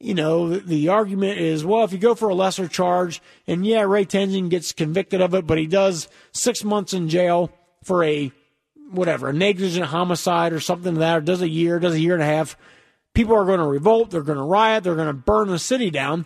you 0.03 0.15
know, 0.15 0.49
the, 0.49 0.59
the 0.59 0.89
argument 0.89 1.39
is, 1.39 1.65
well, 1.65 1.85
if 1.85 1.93
you 1.93 1.99
go 1.99 2.17
for 2.17 2.29
a 2.29 2.35
lesser 2.35 2.67
charge, 2.67 3.23
and 3.47 3.65
yeah, 3.65 3.83
Ray 3.83 4.05
Tensing 4.05 4.49
gets 4.49 4.73
convicted 4.73 5.21
of 5.21 5.33
it, 5.33 5.47
but 5.47 5.59
he 5.59 5.67
does 5.67 6.09
six 6.33 6.65
months 6.65 6.93
in 6.93 7.09
jail 7.09 7.53
for 7.85 8.03
a 8.03 8.33
whatever, 8.91 9.29
a 9.29 9.33
negligent 9.33 9.87
homicide 9.87 10.53
or 10.53 10.59
something 10.59 10.97
like 10.97 11.01
that, 11.01 11.19
or 11.19 11.21
does 11.21 11.41
a 11.41 11.49
year, 11.49 11.79
does 11.79 11.95
a 11.95 12.01
year 12.01 12.15
and 12.15 12.23
a 12.23 12.27
half. 12.27 12.59
People 13.15 13.37
are 13.37 13.45
going 13.45 13.61
to 13.61 13.67
revolt, 13.67 14.11
they're 14.11 14.23
going 14.23 14.39
to 14.39 14.45
riot, 14.45 14.83
they're 14.83 14.97
going 14.97 15.07
to 15.07 15.13
burn 15.13 15.49
the 15.49 15.59
city 15.59 15.91
down. 15.91 16.25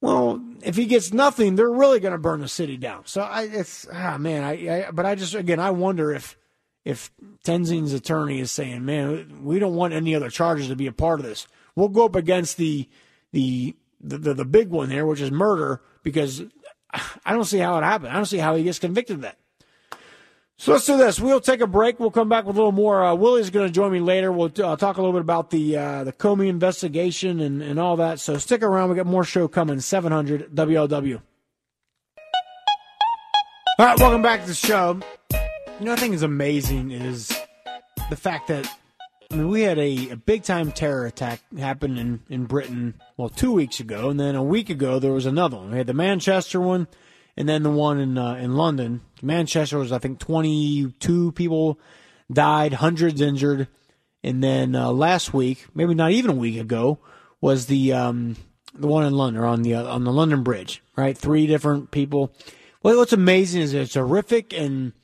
Well, 0.00 0.40
if 0.62 0.76
he 0.76 0.86
gets 0.86 1.12
nothing, 1.12 1.56
they're 1.56 1.68
really 1.68 1.98
going 1.98 2.12
to 2.12 2.18
burn 2.18 2.40
the 2.40 2.48
city 2.48 2.76
down. 2.76 3.02
So 3.06 3.22
I, 3.22 3.42
it's 3.42 3.88
ah 3.92 4.16
man, 4.16 4.44
I, 4.44 4.86
I 4.86 4.90
but 4.92 5.06
I 5.06 5.16
just 5.16 5.34
again 5.34 5.58
I 5.58 5.70
wonder 5.70 6.12
if 6.12 6.36
if 6.84 7.10
Tensing's 7.42 7.92
attorney 7.92 8.38
is 8.38 8.52
saying, 8.52 8.84
man, 8.84 9.42
we 9.42 9.58
don't 9.58 9.74
want 9.74 9.92
any 9.92 10.14
other 10.14 10.30
charges 10.30 10.68
to 10.68 10.76
be 10.76 10.86
a 10.86 10.92
part 10.92 11.18
of 11.18 11.26
this. 11.26 11.48
We'll 11.76 11.88
go 11.88 12.06
up 12.06 12.16
against 12.16 12.56
the 12.56 12.88
the 13.32 13.76
the, 14.00 14.34
the, 14.34 14.44
big 14.44 14.68
one 14.68 14.90
here, 14.90 15.06
which 15.06 15.20
is 15.20 15.30
murder, 15.30 15.80
because 16.02 16.42
I 17.24 17.32
don't 17.32 17.44
see 17.44 17.58
how 17.58 17.78
it 17.78 17.82
happened. 17.82 18.12
I 18.12 18.14
don't 18.14 18.26
see 18.26 18.38
how 18.38 18.54
he 18.54 18.64
gets 18.64 18.78
convicted 18.78 19.16
of 19.16 19.22
that. 19.22 19.38
So 20.58 20.72
let's 20.72 20.86
do 20.86 20.96
this. 20.96 21.20
We'll 21.20 21.40
take 21.40 21.60
a 21.60 21.66
break. 21.66 22.00
We'll 22.00 22.10
come 22.10 22.30
back 22.30 22.46
with 22.46 22.56
a 22.56 22.58
little 22.58 22.72
more. 22.72 23.04
Uh, 23.04 23.14
Willie's 23.14 23.50
going 23.50 23.66
to 23.66 23.72
join 23.72 23.92
me 23.92 24.00
later. 24.00 24.32
We'll 24.32 24.52
uh, 24.62 24.76
talk 24.76 24.96
a 24.96 25.00
little 25.00 25.12
bit 25.12 25.20
about 25.20 25.50
the 25.50 25.76
uh, 25.76 26.04
the 26.04 26.12
Comey 26.14 26.48
investigation 26.48 27.40
and, 27.40 27.62
and 27.62 27.78
all 27.78 27.96
that. 27.96 28.20
So 28.20 28.38
stick 28.38 28.62
around. 28.62 28.88
We 28.88 28.96
got 28.96 29.06
more 29.06 29.24
show 29.24 29.48
coming. 29.48 29.80
700 29.80 30.54
WLW. 30.54 31.20
All 33.78 33.86
right, 33.86 33.98
welcome 34.00 34.22
back 34.22 34.40
to 34.42 34.46
the 34.46 34.54
show. 34.54 35.00
You 35.78 35.84
know, 35.84 35.92
I 35.92 35.96
think 35.96 36.14
is 36.14 36.22
amazing 36.22 36.90
is 36.90 37.28
the 38.08 38.16
fact 38.16 38.48
that 38.48 38.66
I 39.36 39.38
mean 39.38 39.48
we 39.48 39.62
had 39.62 39.78
a, 39.78 40.10
a 40.10 40.16
big 40.16 40.44
time 40.44 40.72
terror 40.72 41.04
attack 41.04 41.40
happen 41.58 41.98
in 41.98 42.22
in 42.30 42.46
Britain 42.46 42.94
well 43.18 43.28
two 43.28 43.52
weeks 43.52 43.80
ago, 43.80 44.08
and 44.08 44.18
then 44.18 44.34
a 44.34 44.42
week 44.42 44.70
ago 44.70 44.98
there 44.98 45.12
was 45.12 45.26
another 45.26 45.58
one. 45.58 45.72
We 45.72 45.76
had 45.76 45.86
the 45.86 45.92
Manchester 45.92 46.58
one 46.58 46.88
and 47.36 47.46
then 47.46 47.62
the 47.62 47.70
one 47.70 48.00
in 48.00 48.16
uh, 48.16 48.36
in 48.36 48.54
London. 48.54 49.02
Manchester 49.20 49.76
was 49.76 49.92
I 49.92 49.98
think 49.98 50.20
22 50.20 51.32
people 51.32 51.78
died, 52.32 52.72
hundreds 52.72 53.20
injured, 53.20 53.68
and 54.24 54.42
then 54.42 54.74
uh, 54.74 54.90
last 54.90 55.34
week, 55.34 55.66
maybe 55.74 55.92
not 55.92 56.12
even 56.12 56.30
a 56.30 56.34
week 56.34 56.58
ago, 56.58 56.98
was 57.42 57.66
the 57.66 57.92
um, 57.92 58.36
the 58.74 58.86
one 58.86 59.04
in 59.04 59.12
London 59.12 59.42
on 59.42 59.60
the 59.60 59.74
uh, 59.74 59.84
on 59.84 60.04
the 60.04 60.12
London 60.12 60.44
Bridge. 60.44 60.82
Right, 60.96 61.16
three 61.16 61.46
different 61.46 61.90
people. 61.90 62.32
Well, 62.82 62.96
what's 62.96 63.12
amazing 63.12 63.60
is 63.60 63.74
it's 63.74 63.94
horrific 63.96 64.54
and 64.54 64.94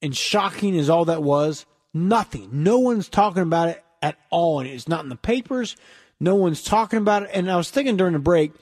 and 0.00 0.16
shocking 0.16 0.78
as 0.78 0.88
all 0.88 1.06
that 1.06 1.24
was. 1.24 1.66
Nothing. 1.96 2.50
No 2.52 2.78
one's 2.78 3.08
talking 3.08 3.42
about 3.42 3.70
it 3.70 3.84
at 4.02 4.18
all, 4.30 4.60
and 4.60 4.68
it's 4.68 4.86
not 4.86 5.02
in 5.02 5.08
the 5.08 5.16
papers. 5.16 5.76
No 6.20 6.34
one's 6.34 6.62
talking 6.62 6.98
about 6.98 7.24
it. 7.24 7.30
And 7.32 7.50
I 7.50 7.56
was 7.56 7.70
thinking 7.70 7.96
during 7.96 8.12
the 8.12 8.18
break, 8.18 8.52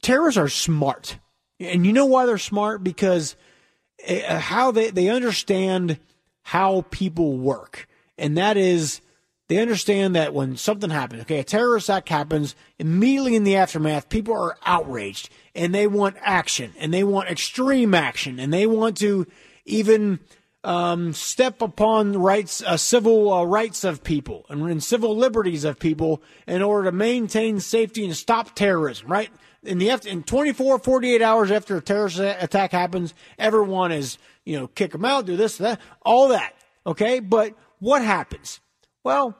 terrorists 0.00 0.38
are 0.38 0.48
smart. 0.48 1.18
And 1.58 1.84
you 1.84 1.92
know 1.92 2.06
why 2.06 2.26
they're 2.26 2.38
smart? 2.38 2.84
Because 2.84 3.34
uh, 4.08 4.38
how 4.38 4.70
they, 4.70 4.90
they 4.90 5.08
understand 5.08 5.98
how 6.42 6.84
people 6.90 7.36
work. 7.36 7.88
And 8.16 8.38
that 8.38 8.56
is, 8.56 9.00
they 9.48 9.58
understand 9.58 10.14
that 10.14 10.32
when 10.32 10.56
something 10.56 10.90
happens, 10.90 11.22
okay, 11.22 11.40
a 11.40 11.44
terrorist 11.44 11.90
act 11.90 12.08
happens, 12.08 12.54
immediately 12.78 13.34
in 13.34 13.44
the 13.44 13.56
aftermath, 13.56 14.08
people 14.08 14.34
are 14.34 14.56
outraged 14.64 15.30
and 15.54 15.74
they 15.74 15.88
want 15.88 16.16
action 16.20 16.72
and 16.78 16.94
they 16.94 17.02
want 17.02 17.28
extreme 17.28 17.92
action 17.92 18.38
and 18.38 18.52
they 18.52 18.66
want 18.66 18.96
to 18.98 19.26
even 19.64 20.20
um, 20.62 21.12
step 21.12 21.62
upon 21.62 22.16
rights, 22.18 22.62
uh, 22.62 22.76
civil 22.76 23.32
uh, 23.32 23.44
rights 23.44 23.84
of 23.84 24.04
people 24.04 24.44
and, 24.48 24.62
and 24.68 24.82
civil 24.82 25.16
liberties 25.16 25.64
of 25.64 25.78
people 25.78 26.22
in 26.46 26.62
order 26.62 26.90
to 26.90 26.96
maintain 26.96 27.60
safety 27.60 28.04
and 28.04 28.16
stop 28.16 28.54
terrorism, 28.54 29.08
right? 29.08 29.30
in 29.62 29.78
the 29.78 29.90
in 30.06 30.22
24 30.22 30.78
48 30.78 31.22
hours 31.22 31.50
after 31.50 31.76
a 31.76 31.82
terrorist 31.82 32.18
attack 32.18 32.72
happens 32.72 33.14
everyone 33.38 33.92
is 33.92 34.18
you 34.44 34.58
know 34.58 34.66
kick 34.66 34.92
them 34.92 35.04
out 35.04 35.26
do 35.26 35.36
this 35.36 35.58
that 35.58 35.80
all 36.02 36.28
that 36.28 36.54
okay? 36.86 37.20
But 37.20 37.54
what 37.78 38.02
happens? 38.02 38.60
Well 39.04 39.36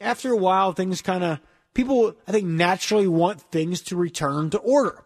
after 0.00 0.32
a 0.32 0.36
while 0.36 0.72
things 0.72 1.02
kind 1.02 1.24
of 1.24 1.40
people 1.72 2.14
i 2.26 2.32
think 2.32 2.46
naturally 2.46 3.08
want 3.08 3.40
things 3.40 3.80
to 3.80 3.96
return 3.96 4.50
to 4.50 4.58
order 4.58 5.02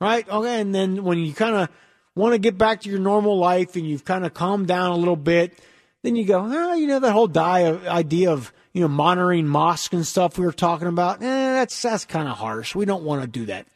right? 0.00 0.28
Okay 0.28 0.60
and 0.60 0.74
then 0.74 1.04
when 1.04 1.18
you 1.18 1.32
kind 1.32 1.56
of 1.56 1.68
want 2.14 2.34
to 2.34 2.38
get 2.38 2.58
back 2.58 2.82
to 2.82 2.90
your 2.90 2.98
normal 2.98 3.38
life 3.38 3.76
and 3.76 3.86
you've 3.86 4.04
kind 4.04 4.24
of 4.26 4.34
calmed 4.34 4.66
down 4.66 4.90
a 4.90 4.96
little 4.96 5.16
bit 5.16 5.58
then 6.02 6.16
you 6.16 6.24
go 6.24 6.40
oh, 6.44 6.74
you 6.74 6.86
know 6.86 7.00
that 7.00 7.12
whole 7.12 7.30
idea 7.38 8.30
of 8.30 8.52
you 8.72 8.80
know 8.80 8.88
monitoring 8.88 9.46
mosques 9.46 9.94
and 9.94 10.06
stuff 10.06 10.38
we 10.38 10.44
were 10.44 10.52
talking 10.52 10.88
about 10.88 11.22
eh, 11.22 11.52
that's 11.52 11.80
that's 11.82 12.04
kind 12.04 12.28
of 12.28 12.36
harsh 12.36 12.74
we 12.74 12.84
don't 12.84 13.04
want 13.04 13.22
to 13.22 13.26
do 13.26 13.46
that 13.46 13.66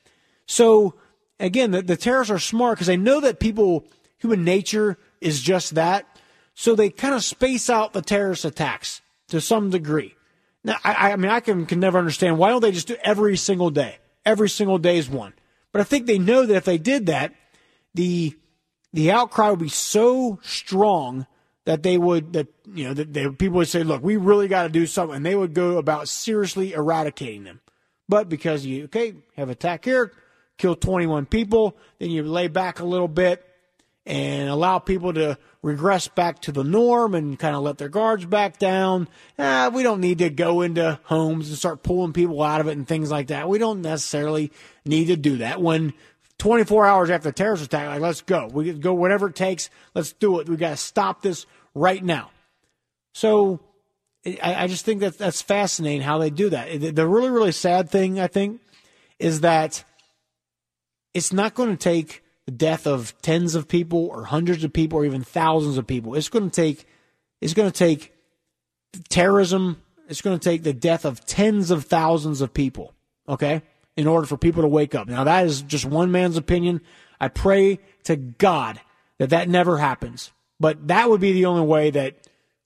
so 0.47 0.95
again, 1.39 1.71
the, 1.71 1.83
the 1.83 1.97
terrorists 1.97 2.31
are 2.31 2.39
smart 2.39 2.77
because 2.77 2.87
they 2.87 2.97
know 2.97 3.21
that 3.21 3.41
people, 3.41 3.87
human 4.19 4.45
nature 4.45 4.99
is 5.21 5.43
just 5.43 5.75
that. 5.75 6.07
So 6.55 6.75
they 6.75 6.91
kind 6.91 7.15
of 7.15 7.25
space 7.25 7.69
out 7.69 7.93
the 7.93 8.03
terrorist 8.03 8.45
attacks 8.45 9.03
to 9.29 9.41
some 9.41 9.71
degree. 9.71 10.15
Now, 10.65 10.77
I, 10.83 11.13
I 11.13 11.17
mean, 11.17 11.31
I 11.31 11.41
can, 11.41 11.67
can 11.67 11.81
never 11.81 11.99
understand 11.99 12.39
why 12.39 12.51
don't 12.51 12.63
they 12.63 12.73
just 12.73 12.89
do 12.89 12.97
every 13.05 13.37
single 13.37 13.71
day? 13.71 13.99
Every 14.25 14.49
single 14.49 14.79
day 14.79 14.99
is 14.99 15.09
one. 15.09 15.35
But 15.73 15.81
I 15.81 15.85
think 15.85 16.07
they 16.07 16.19
know 16.19 16.47
that 16.47 16.57
if 16.57 16.65
they 16.65 16.79
did 16.79 17.07
that, 17.07 17.35
the 17.97 18.37
the 18.93 19.11
outcry 19.11 19.51
would 19.51 19.59
be 19.59 19.69
so 19.69 20.39
strong 20.43 21.27
that 21.65 21.83
they 21.83 21.99
would 21.99 22.33
that 22.35 22.49
you 22.73 22.85
know 22.85 22.95
that 22.95 23.13
they, 23.13 23.29
people 23.29 23.59
would 23.59 23.69
say, 23.69 23.83
"Look, 23.83 24.03
we 24.03 24.17
really 24.17 24.49
got 24.49 24.63
to 24.63 24.69
do 24.69 24.87
something," 24.87 25.17
and 25.17 25.27
they 25.27 25.35
would 25.35 25.53
go 25.53 25.79
about 25.79 26.09
seriously 26.09 26.73
eradicating 26.73 27.45
them. 27.45 27.61
But 28.09 28.29
because 28.29 28.65
you 28.65 28.85
okay 28.85 29.15
have 29.37 29.51
attack 29.51 29.85
here, 29.85 30.13
kill 30.59 30.77
21 30.77 31.27
people. 31.27 31.77
Then 31.99 32.11
you 32.11 32.23
lay 32.23 32.49
back 32.49 32.81
a 32.81 32.85
little 32.85 33.09
bit 33.09 33.45
and 34.07 34.49
allow 34.49 34.79
people 34.79 35.13
to 35.13 35.37
regress 35.63 36.07
back 36.07 36.41
to 36.43 36.53
the 36.53 36.63
norm 36.63 37.15
and 37.15 37.37
kind 37.37 37.57
of 37.57 37.63
let 37.63 37.77
their 37.77 37.89
guards 37.89 38.25
back 38.25 38.57
down. 38.59 39.09
Eh, 39.37 39.69
we 39.69 39.83
don't 39.83 40.01
need 40.01 40.19
to 40.19 40.31
go 40.31 40.61
into 40.61 41.01
homes 41.03 41.49
and 41.49 41.59
start 41.59 41.83
pulling 41.83 42.13
people 42.13 42.41
out 42.41 42.61
of 42.61 42.69
it 42.69 42.77
and 42.77 42.87
things 42.87 43.11
like 43.11 43.27
that. 43.29 43.49
We 43.49 43.59
don't 43.59 43.83
necessarily 43.83 44.53
need 44.85 45.07
to 45.07 45.17
do 45.17 45.39
that 45.39 45.61
when 45.61 45.93
24 46.39 46.87
hours 46.87 47.11
after 47.11 47.29
the 47.29 47.33
terrorist 47.33 47.65
attack, 47.65 47.89
like, 47.89 48.01
let's 48.01 48.23
go. 48.23 48.49
We 48.53 48.73
go 48.73 48.95
whatever 48.95 49.29
it 49.29 49.35
takes. 49.35 49.71
Let's 49.95 50.13
do 50.13 50.41
it. 50.41 50.49
We 50.49 50.57
got 50.57 50.71
to 50.71 50.77
stop 50.77 51.23
this 51.23 51.47
right 51.75 52.03
now. 52.03 52.31
So 53.15 53.61
I, 54.25 54.65
I 54.65 54.67
just 54.67 54.85
think 54.85 55.01
that 55.01 55.19
that's 55.19 55.41
fascinating 55.41 56.03
how 56.03 56.19
they 56.19 56.31
do 56.31 56.51
that. 56.51 56.95
The 56.95 57.09
really, 57.09 57.31
really 57.31 57.53
sad 57.53 57.91
thing, 57.91 58.21
I 58.21 58.27
think, 58.27 58.61
is 59.19 59.41
that– 59.41 59.85
it's 61.17 61.33
not 61.33 61.55
going 61.55 61.71
to 61.71 61.83
take 61.83 62.23
the 62.45 62.53
death 62.53 62.87
of 62.87 63.15
tens 63.23 63.55
of 63.55 63.69
people 63.69 64.07
or 64.09 64.25
hundreds 64.25 64.65
of 64.65 64.73
people 64.75 64.99
or 64.99 65.07
even 65.07 65.25
thousands 65.25 65.79
of 65.79 65.87
people. 65.87 66.15
It's 66.15 66.29
going 66.29 66.51
to 66.51 66.55
take 66.55 66.87
it's 67.41 67.55
going 67.55 67.71
to 67.71 67.77
take 67.77 68.13
terrorism. 69.09 69.83
It's 70.11 70.21
going 70.21 70.39
to 70.39 70.45
take 70.45 70.63
the 70.63 70.75
death 70.75 71.07
of 71.07 71.25
tens 71.25 71.71
of 71.71 71.87
thousands 71.87 72.43
of 72.43 72.53
people. 72.53 72.93
Okay, 73.27 73.63
in 73.97 74.07
order 74.07 74.27
for 74.27 74.37
people 74.37 74.63
to 74.63 74.69
wake 74.69 74.95
up. 74.95 75.09
Now 75.09 75.25
that 75.25 75.47
is 75.47 75.63
just 75.63 75.85
one 75.85 76.11
man's 76.11 76.37
opinion. 76.37 76.81
I 77.21 77.29
pray 77.29 77.81
to 78.05 78.17
God 78.17 78.81
that 79.19 79.31
that 79.31 79.49
never 79.49 79.79
happens. 79.79 80.33
But 80.59 80.89
that 80.89 81.11
would 81.11 81.21
be 81.21 81.33
the 81.33 81.47
only 81.47 81.67
way 81.67 81.91
that 81.91 82.17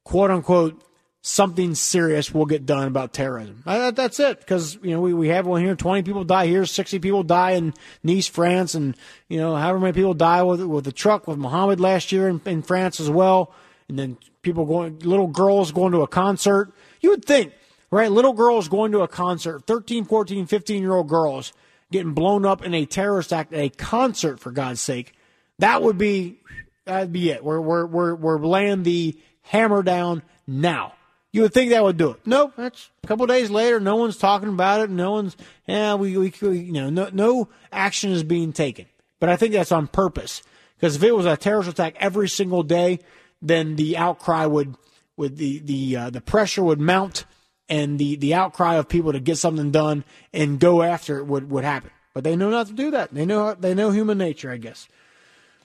quote 0.05 0.31
unquote 0.31 0.83
something 1.23 1.75
serious 1.75 2.33
will 2.33 2.47
get 2.47 2.65
done 2.65 2.87
about 2.87 3.13
terrorism. 3.13 3.63
That's 3.67 4.19
it. 4.21 4.39
Because, 4.39 4.79
you 4.83 4.93
know, 4.93 5.01
we, 5.01 5.13
we 5.13 5.29
have 5.29 5.47
one 5.47 5.63
here, 5.63 5.75
20 5.75 6.03
people 6.03 6.25
die 6.25 6.47
here, 6.47 6.65
60 6.65 6.99
people 6.99 7.23
die 7.23 7.53
in 7.53 7.75
Nice, 8.03 8.27
France, 8.27 8.75
and, 8.75 8.97
you 9.29 9.39
know, 9.39 9.55
however 9.55 9.81
many 9.81 9.93
people 9.93 10.15
die 10.15 10.43
with, 10.43 10.63
with 10.63 10.85
the 10.85 10.93
truck 10.93 11.29
with 11.29 11.37
Muhammad 11.37 11.79
last 11.79 12.11
year 12.11 12.29
in, 12.29 12.41
in 12.47 12.63
France 12.63 13.01
as 13.01 13.11
well. 13.11 13.53
And 13.89 13.99
then 13.99 14.17
people 14.43 14.65
going, 14.65 15.01
little 15.01 15.27
girls 15.27 15.73
going 15.73 15.93
to 15.93 16.03
a 16.03 16.09
concert. 16.09 16.73
You 17.01 17.11
would 17.11 17.25
think, 17.25 17.53
right? 17.91 18.11
Little 18.11 18.33
girls 18.33 18.69
going 18.69 18.93
to 18.93 19.01
a 19.01 19.09
concert, 19.09 19.67
13, 19.67 20.05
14, 20.05 20.47
15 20.47 20.83
year 20.83 20.93
old 20.93 21.09
girls 21.09 21.53
getting 21.91 22.13
blown 22.13 22.47
up 22.47 22.65
in 22.65 22.75
a 22.75 22.87
terrorist 22.87 23.33
act 23.33 23.53
at 23.53 23.59
a 23.59 23.69
concert, 23.69 24.39
for 24.39 24.51
God's 24.51 24.81
sake. 24.81 25.13
That 25.59 25.83
would 25.83 25.99
be, 25.99 26.39
that'd 26.85 27.13
be 27.13 27.31
it. 27.31 27.45
We're, 27.45 27.61
we're, 27.61 27.87
we're, 27.87 28.15
we're 28.15 28.39
laying 28.39 28.83
the 28.83 29.19
hammer 29.43 29.83
down 29.83 30.23
now. 30.47 30.95
You 31.33 31.43
would 31.43 31.53
think 31.53 31.71
that 31.71 31.85
would 31.85 31.97
do 31.97 32.11
it. 32.11 32.21
Nope. 32.25 32.55
That's 32.57 32.91
a 33.05 33.07
couple 33.07 33.27
days 33.27 33.51
later. 33.51 33.79
No 33.79 33.97
one's 33.97 34.17
talking 34.17 34.49
about 34.49 34.81
it. 34.81 34.91
No 34.91 35.13
one's, 35.13 35.37
yeah, 35.67 35.95
we, 35.95 36.17
we, 36.17 36.33
we, 36.43 36.59
you 36.59 36.73
know, 36.73 36.91
no, 36.91 37.09
no 37.13 37.49
action 37.71 38.11
is 38.11 38.25
being 38.25 38.53
taken. 38.53 38.87
But 39.21 39.29
I 39.29 39.37
think 39.37 39.53
that's 39.53 39.71
on 39.71 39.87
purpose. 39.87 40.43
Because 40.77 40.97
if 40.97 41.03
it 41.03 41.13
was 41.13 41.27
a 41.27 41.37
terrorist 41.37 41.71
attack 41.71 41.95
every 42.01 42.29
single 42.29 42.63
day, 42.63 43.01
then 43.43 43.77
the 43.77 43.97
outcry 43.97 44.47
would, 44.47 44.77
would 45.17 45.37
the, 45.37 45.59
the, 45.61 45.97
uh, 45.97 46.11
the 46.11 46.21
pressure 46.21 46.65
would 46.65 46.81
mount 46.81 47.27
and 47.71 47.99
the, 47.99 48.17
the 48.17 48.35
outcry 48.35 48.75
of 48.75 48.89
people 48.89 49.13
to 49.13 49.21
get 49.21 49.39
something 49.39 49.71
done 49.71 50.05
and 50.35 50.61
go 50.61 50.83
after 50.83 51.19
it 51.19 51.25
would, 51.25 51.51
would 51.51 51.65
happen. 51.65 51.91
But 52.13 52.25
they 52.25 52.37
know 52.37 52.51
not 52.51 52.67
to 52.67 52.73
do 52.73 52.91
that. 52.91 53.15
They 53.15 53.25
know, 53.25 53.55
they 53.55 53.73
know 53.73 53.91
human 53.91 54.19
nature, 54.19 54.51
I 54.51 54.59
guess. 54.59 54.89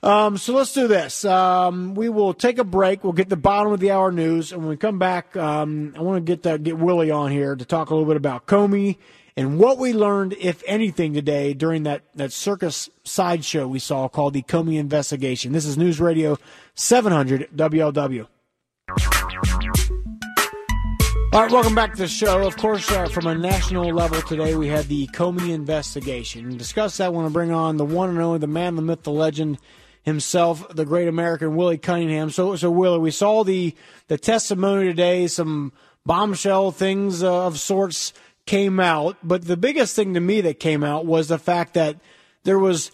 Um, 0.02 0.38
so 0.38 0.54
let's 0.54 0.72
do 0.72 0.86
this. 0.86 1.24
Um, 1.24 1.94
we 1.94 2.08
will 2.08 2.32
take 2.32 2.58
a 2.58 2.64
break. 2.64 3.02
We'll 3.02 3.12
get 3.12 3.28
the 3.28 3.36
bottom 3.36 3.72
of 3.72 3.80
the 3.80 3.90
hour 3.90 4.12
news, 4.12 4.52
and 4.52 4.60
when 4.60 4.70
we 4.70 4.76
come 4.76 4.98
back, 4.98 5.36
um, 5.36 5.94
I 5.98 6.02
want 6.02 6.24
to 6.24 6.32
get 6.32 6.44
the, 6.44 6.58
get 6.58 6.78
Willie 6.78 7.10
on 7.10 7.32
here 7.32 7.56
to 7.56 7.64
talk 7.64 7.90
a 7.90 7.94
little 7.94 8.08
bit 8.08 8.16
about 8.16 8.46
Comey 8.46 8.98
and 9.36 9.58
what 9.58 9.76
we 9.76 9.92
learned, 9.92 10.34
if 10.40 10.62
anything, 10.66 11.12
today 11.12 11.52
during 11.52 11.82
that, 11.82 12.02
that 12.14 12.32
circus 12.32 12.88
sideshow 13.04 13.66
we 13.66 13.78
saw 13.78 14.08
called 14.08 14.32
the 14.32 14.42
Comey 14.42 14.78
investigation. 14.78 15.52
This 15.52 15.66
is 15.66 15.76
News 15.76 16.00
Radio 16.00 16.38
700 16.74 17.50
WLW. 17.54 18.26
All 21.36 21.42
right, 21.42 21.52
welcome 21.52 21.74
back 21.74 21.92
to 21.92 21.98
the 21.98 22.08
show. 22.08 22.46
Of 22.46 22.56
course, 22.56 22.90
uh, 22.90 23.08
from 23.10 23.26
a 23.26 23.34
national 23.34 23.92
level 23.92 24.22
today, 24.22 24.54
we 24.54 24.68
had 24.68 24.86
the 24.86 25.06
Comey 25.08 25.52
investigation. 25.52 26.50
To 26.50 26.56
discuss 26.56 26.96
that, 26.96 27.12
want 27.12 27.26
to 27.26 27.30
bring 27.30 27.52
on 27.52 27.76
the 27.76 27.84
one 27.84 28.08
and 28.08 28.18
only, 28.18 28.38
the 28.38 28.46
man, 28.46 28.74
the 28.74 28.80
myth, 28.80 29.02
the 29.02 29.10
legend 29.10 29.58
himself, 30.02 30.66
the 30.74 30.86
great 30.86 31.08
American 31.08 31.54
Willie 31.54 31.76
Cunningham. 31.76 32.30
So, 32.30 32.56
so 32.56 32.70
Willie, 32.70 33.00
we 33.00 33.10
saw 33.10 33.44
the 33.44 33.74
the 34.08 34.16
testimony 34.16 34.86
today. 34.86 35.26
Some 35.26 35.74
bombshell 36.06 36.70
things 36.70 37.22
uh, 37.22 37.48
of 37.48 37.60
sorts 37.60 38.14
came 38.46 38.80
out, 38.80 39.18
but 39.22 39.44
the 39.44 39.58
biggest 39.58 39.94
thing 39.94 40.14
to 40.14 40.20
me 40.20 40.40
that 40.40 40.58
came 40.58 40.82
out 40.82 41.04
was 41.04 41.28
the 41.28 41.38
fact 41.38 41.74
that 41.74 41.96
there 42.44 42.58
was 42.58 42.92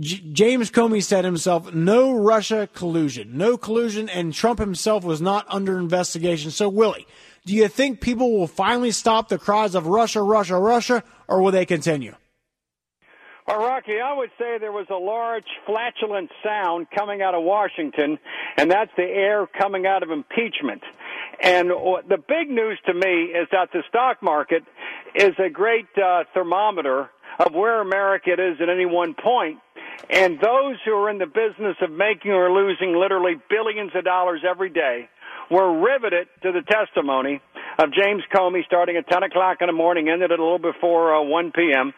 J- 0.00 0.24
James 0.32 0.70
Comey 0.70 1.02
said 1.02 1.26
himself, 1.26 1.74
no 1.74 2.14
Russia 2.14 2.66
collusion, 2.72 3.36
no 3.36 3.58
collusion, 3.58 4.08
and 4.08 4.32
Trump 4.32 4.58
himself 4.58 5.04
was 5.04 5.20
not 5.20 5.44
under 5.50 5.78
investigation. 5.78 6.50
So, 6.50 6.70
Willie, 6.70 7.06
do 7.46 7.54
you 7.54 7.68
think 7.68 8.00
people 8.00 8.32
will 8.32 8.46
finally 8.46 8.90
stop 8.90 9.28
the 9.28 9.38
cries 9.38 9.74
of 9.74 9.86
Russia, 9.86 10.22
Russia, 10.22 10.58
Russia, 10.58 11.04
or 11.28 11.42
will 11.42 11.52
they 11.52 11.66
continue? 11.66 12.14
Well, 13.46 13.58
Rocky, 13.58 14.00
I 14.00 14.14
would 14.14 14.30
say 14.38 14.56
there 14.58 14.72
was 14.72 14.86
a 14.90 14.96
large 14.96 15.44
flatulent 15.66 16.30
sound 16.42 16.86
coming 16.96 17.20
out 17.20 17.34
of 17.34 17.42
Washington, 17.42 18.18
and 18.56 18.70
that's 18.70 18.90
the 18.96 19.02
air 19.02 19.46
coming 19.46 19.84
out 19.84 20.02
of 20.02 20.10
impeachment. 20.10 20.82
And 21.42 21.68
the 21.68 22.16
big 22.26 22.48
news 22.48 22.78
to 22.86 22.94
me 22.94 23.34
is 23.36 23.46
that 23.52 23.68
the 23.72 23.82
stock 23.90 24.22
market 24.22 24.62
is 25.14 25.32
a 25.38 25.50
great 25.50 25.88
uh, 26.02 26.24
thermometer 26.32 27.10
of 27.38 27.52
where 27.52 27.82
America 27.82 28.32
is 28.32 28.62
at 28.62 28.70
any 28.70 28.86
one 28.86 29.14
point. 29.14 29.58
And 30.08 30.40
those 30.40 30.76
who 30.84 30.92
are 30.92 31.10
in 31.10 31.18
the 31.18 31.26
business 31.26 31.76
of 31.82 31.90
making 31.90 32.30
or 32.30 32.50
losing 32.50 32.96
literally 32.96 33.34
billions 33.50 33.90
of 33.94 34.04
dollars 34.04 34.40
every 34.48 34.70
day 34.70 35.08
were 35.50 35.80
riveted 35.80 36.28
to 36.42 36.52
the 36.52 36.62
testimony 36.62 37.40
of 37.78 37.90
James 37.92 38.22
Comey 38.34 38.64
starting 38.64 38.96
at 38.96 39.08
10 39.08 39.22
o'clock 39.24 39.58
in 39.60 39.66
the 39.66 39.72
morning, 39.72 40.08
ended 40.08 40.32
at 40.32 40.38
a 40.38 40.42
little 40.42 40.58
before 40.58 41.14
uh, 41.14 41.22
1 41.22 41.52
p.m. 41.52 41.92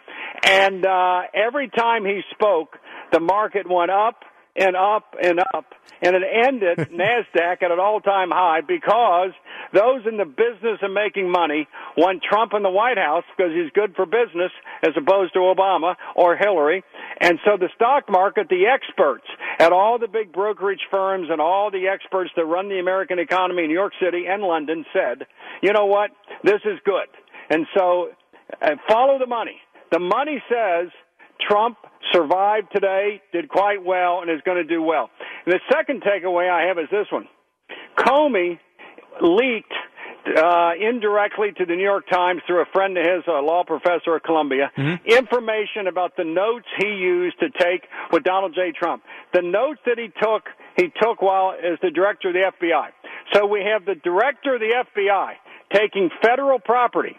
And 0.45 0.85
uh, 0.85 1.23
every 1.35 1.69
time 1.69 2.05
he 2.05 2.23
spoke, 2.33 2.77
the 3.13 3.21
market 3.21 3.69
went 3.69 3.91
up 3.91 4.21
and 4.57 4.77
up 4.77 5.15
and 5.23 5.41
up, 5.41 5.75
and 6.03 6.17
it 6.17 6.23
ended 6.47 6.79
Nasdaq 6.93 7.63
at 7.63 7.71
an 7.71 7.79
all-time 7.81 8.31
high 8.31 8.61
because 8.61 9.31
those 9.73 10.07
in 10.07 10.17
the 10.17 10.25
business 10.25 10.79
of 10.83 10.91
making 10.91 11.31
money 11.31 11.69
want 11.97 12.23
Trump 12.23 12.53
in 12.55 12.63
the 12.63 12.71
White 12.71 12.99
House 12.99 13.25
because 13.37 13.53
he's 13.53 13.71
good 13.73 13.95
for 13.95 14.07
business 14.07 14.53
as 14.83 14.91
opposed 14.97 15.33
to 15.35 15.41
Obama 15.41 15.97
or 16.15 16.37
Hillary. 16.37 16.85
And 17.21 17.39
so 17.45 17.57
the 17.59 17.69
stock 17.75 18.11
market, 18.11 18.49
the 18.49 18.67
experts 18.67 19.27
at 19.59 19.73
all 19.73 19.99
the 19.99 20.09
big 20.09 20.33
brokerage 20.33 20.87
firms 20.91 21.29
and 21.31 21.41
all 21.41 21.71
the 21.71 21.89
experts 21.89 22.31
that 22.37 22.45
run 22.45 22.69
the 22.69 22.79
American 22.79 23.19
economy 23.19 23.65
in 23.65 23.69
New 23.69 23.75
York 23.75 23.93
City 24.01 24.25
and 24.29 24.43
London 24.43 24.85
said, 24.93 25.27
you 25.63 25.73
know 25.73 25.87
what? 25.87 26.11
This 26.43 26.61
is 26.65 26.79
good. 26.85 27.09
And 27.51 27.67
so 27.77 28.11
uh, 28.61 28.77
follow 28.89 29.19
the 29.19 29.27
money. 29.27 29.61
The 29.93 29.99
money 29.99 30.43
says 30.49 30.91
Trump 31.41 31.79
survived 32.13 32.69
today, 32.73 33.21
did 33.33 33.49
quite 33.49 33.85
well, 33.85 34.21
and 34.23 34.31
is 34.31 34.41
going 34.45 34.59
to 34.59 34.65
do 34.65 34.83
well. 34.83 35.11
And 35.45 35.55
the 35.55 35.61
second 35.73 36.03
takeaway 36.03 36.51
I 36.51 36.69
have 36.69 36.79
is 36.79 36.89
this 36.91 37.07
one. 37.11 37.29
Comey 37.99 38.59
leaked 39.23 39.73
uh, 40.27 40.73
indirectly 40.81 41.53
to 41.57 41.65
the 41.65 41.75
New 41.75 41.85
York 41.85 42.09
Times 42.11 42.43
through 42.47 42.63
a 42.63 42.67
friend 42.73 42.97
of 42.99 43.05
his, 43.05 43.23
a 43.29 43.41
law 43.41 43.65
professor 43.65 44.17
at 44.17 44.25
Columbia, 44.25 44.71
mm-hmm. 44.77 45.07
information 45.07 45.87
about 45.89 46.17
the 46.17 46.25
notes 46.25 46.67
he 46.79 46.89
used 46.89 47.39
to 47.41 47.51
take 47.51 47.87
with 48.13 48.25
Donald 48.25 48.55
J. 48.55 48.73
Trump. 48.73 49.03
The 49.33 49.43
notes 49.43 49.81
that 49.87 49.99
he 49.99 50.09
took, 50.21 50.45
he 50.77 50.91
took 51.01 51.23
while 51.23 51.53
as 51.53 51.79
the 51.83 51.91
director 51.91 52.29
of 52.29 52.35
the 52.35 52.51
FBI. 52.61 52.89
So 53.33 53.47
we 53.47 53.65
have 53.71 53.85
the 53.85 53.95
director 53.95 54.55
of 54.55 54.61
the 54.61 54.85
FBI 54.95 55.35
taking 55.73 56.11
federal 56.23 56.59
property 56.59 57.17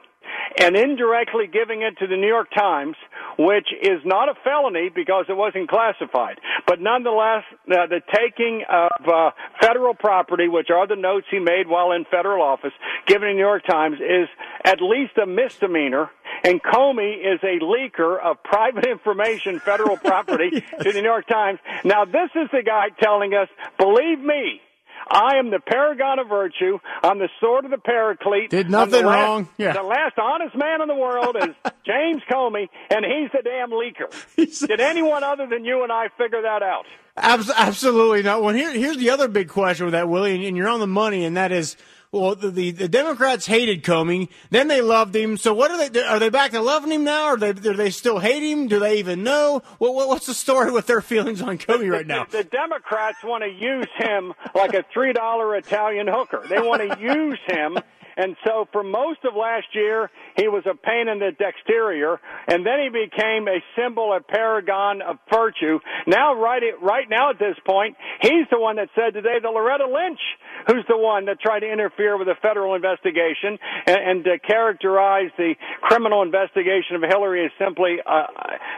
and 0.60 0.76
indirectly 0.76 1.48
giving 1.48 1.82
it 1.82 1.98
to 2.00 2.08
the 2.08 2.16
New 2.16 2.28
York 2.28 2.50
Times, 2.56 2.96
which 3.38 3.68
is 3.82 4.02
not 4.06 4.30
a 4.30 4.34
felony 4.44 4.90
because 4.94 5.26
it 5.30 5.38
wasn't 5.38 5.70
classified. 5.70 6.40
But 6.66 6.82
nonetheless, 6.82 7.44
uh, 7.70 7.88
the 7.88 8.02
taking 8.14 8.64
of 8.70 9.08
uh, 9.08 9.32
federal 9.62 9.94
property, 9.94 10.48
which 10.48 10.70
are 10.70 10.88
the 10.88 10.96
notes 10.96 11.28
he 11.30 11.40
made 11.40 11.68
while 11.68 11.92
in 11.92 12.06
federal 12.06 12.42
office, 12.42 12.74
given 13.06 13.28
to 13.28 13.34
the 13.34 13.34
New 13.34 13.40
York 13.40 13.64
Times, 13.66 13.98
is 14.00 14.28
at 14.64 14.82
least 14.82 15.18
a 15.18 15.26
misdemeanor. 15.26 16.10
And 16.44 16.62
Comey 16.62 17.18
is 17.18 17.40
a 17.44 17.64
leaker 17.64 18.20
of 18.20 18.44
private 18.44 18.86
information, 18.90 19.60
federal 19.60 19.98
property, 19.98 20.50
yes. 20.54 20.84
to 20.84 20.92
the 20.92 21.02
New 21.02 21.08
York 21.08 21.28
Times. 21.28 21.60
Now, 21.84 22.06
this 22.06 22.30
is 22.36 22.50
the 22.52 22.64
guy 22.64 22.90
telling 23.02 23.34
us, 23.34 23.50
believe 23.78 24.20
me, 24.20 24.62
I 25.10 25.38
am 25.38 25.52
the 25.52 25.60
paragon 25.60 26.20
of 26.20 26.28
virtue. 26.28 26.80
I'm 27.04 27.20
the 27.20 27.30
sword 27.40 27.66
of 27.66 27.72
the 27.72 27.78
paraclete. 27.78 28.50
Did 28.50 28.70
nothing 28.70 29.06
last, 29.06 29.26
wrong. 29.26 29.50
Yeah. 29.58 29.74
The 29.74 29.84
last 29.84 30.18
honest 30.18 30.56
man 30.56 30.82
in 30.82 30.88
the 30.88 30.96
world 30.96 31.36
is 31.38 31.56
James 31.86 32.22
Comey, 32.30 32.70
and 32.90 33.06
he's 33.06 33.32
the 33.32 33.42
damn 33.44 33.72
leaker. 33.72 34.08
Did 34.68 34.80
anyone 34.80 35.24
other 35.24 35.48
than 35.48 35.66
you 35.66 35.84
and 35.84 35.92
I 35.92 36.10
figure 36.18 36.42
that 36.42 36.64
out? 36.64 36.86
Absolutely 37.18 38.22
not. 38.22 38.44
Well, 38.44 38.54
here, 38.54 38.72
here's 38.72 38.98
the 38.98 39.10
other 39.10 39.28
big 39.28 39.50
question 39.50 39.86
with 39.86 39.94
that, 39.94 40.08
Willie, 40.08 40.48
and 40.48 40.56
you're 40.56 40.70
on 40.70 40.80
the 40.80 40.88
money, 40.88 41.26
and 41.26 41.36
that 41.36 41.52
is 41.52 41.76
well, 42.12 42.36
the, 42.36 42.50
the, 42.50 42.72
the, 42.72 42.88
Democrats 42.88 43.46
hated 43.46 43.84
Comey, 43.84 44.30
then 44.50 44.68
they 44.68 44.82
loved 44.82 45.16
him. 45.16 45.38
So 45.38 45.54
what 45.54 45.72
are 45.72 45.90
they? 45.90 46.04
Are 46.04 46.20
they 46.20 46.30
back 46.30 46.52
to 46.52 46.62
loving 46.62 46.92
him 46.92 47.04
now? 47.04 47.34
Or 47.34 47.38
they, 47.38 47.54
do 47.54 47.74
they 47.74 47.90
still 47.90 48.20
hate 48.20 48.44
him? 48.44 48.68
Do 48.68 48.80
they 48.80 49.00
even 49.00 49.24
know? 49.24 49.62
What, 49.78 49.94
what, 49.94 50.08
what's 50.08 50.26
the 50.26 50.34
story 50.34 50.72
with 50.72 50.88
their 50.88 51.02
feelings 51.02 51.42
on 51.42 51.58
Comey 51.58 51.92
right 51.92 52.08
now? 52.08 52.26
The, 52.26 52.38
the 52.38 52.44
Democrats 52.46 53.24
want 53.24 53.44
to 53.44 53.50
use 53.50 53.88
him 53.98 54.34
like 54.56 54.74
a 54.74 54.84
three 54.94 55.14
dollar 55.14 55.56
Italian 55.56 56.08
hooker. 56.08 56.46
They 56.48 56.60
want 56.60 56.82
to 56.82 57.00
use 57.02 57.40
him 57.48 57.78
and 58.18 58.36
so 58.46 58.68
for 58.72 58.84
most 58.84 59.20
of 59.24 59.36
last 59.36 59.68
year, 59.74 60.10
he 60.36 60.48
was 60.48 60.64
a 60.66 60.76
pain 60.76 61.08
in 61.08 61.20
the 61.20 61.32
exterior, 61.40 62.20
and 62.48 62.66
then 62.66 62.80
he 62.82 62.90
became 62.90 63.48
a 63.48 63.62
symbol, 63.78 64.12
a 64.12 64.22
paragon 64.22 65.02
of 65.02 65.18
virtue. 65.32 65.80
Now, 66.08 66.34
right, 66.34 66.64
right 66.82 67.08
now 67.10 67.30
at 67.30 67.40
this 67.40 67.56
point, 67.66 67.96
he's 68.22 68.50
the 68.52 68.60
one 68.60 68.78
that 68.78 68.90
said 68.96 69.14
today 69.14 69.38
that 69.42 69.48
Loretta 69.48 69.86
Lynch, 69.86 70.20
who's 70.66 70.86
the 70.90 70.98
one 70.98 71.26
that 71.26 71.40
tried 71.40 71.60
to 71.60 71.72
interfere 71.72 72.18
with 72.18 72.28
a 72.28 72.36
federal 72.42 72.74
investigation 72.74 73.60
and, 73.86 73.98
and 73.98 74.24
to 74.26 74.40
characterize 74.40 75.30
the 75.38 75.54
criminal 75.82 76.24
investigation 76.24 76.96
of 76.96 77.04
Hillary 77.08 77.46
as 77.46 77.52
simply, 77.64 77.98
uh, 78.04 78.26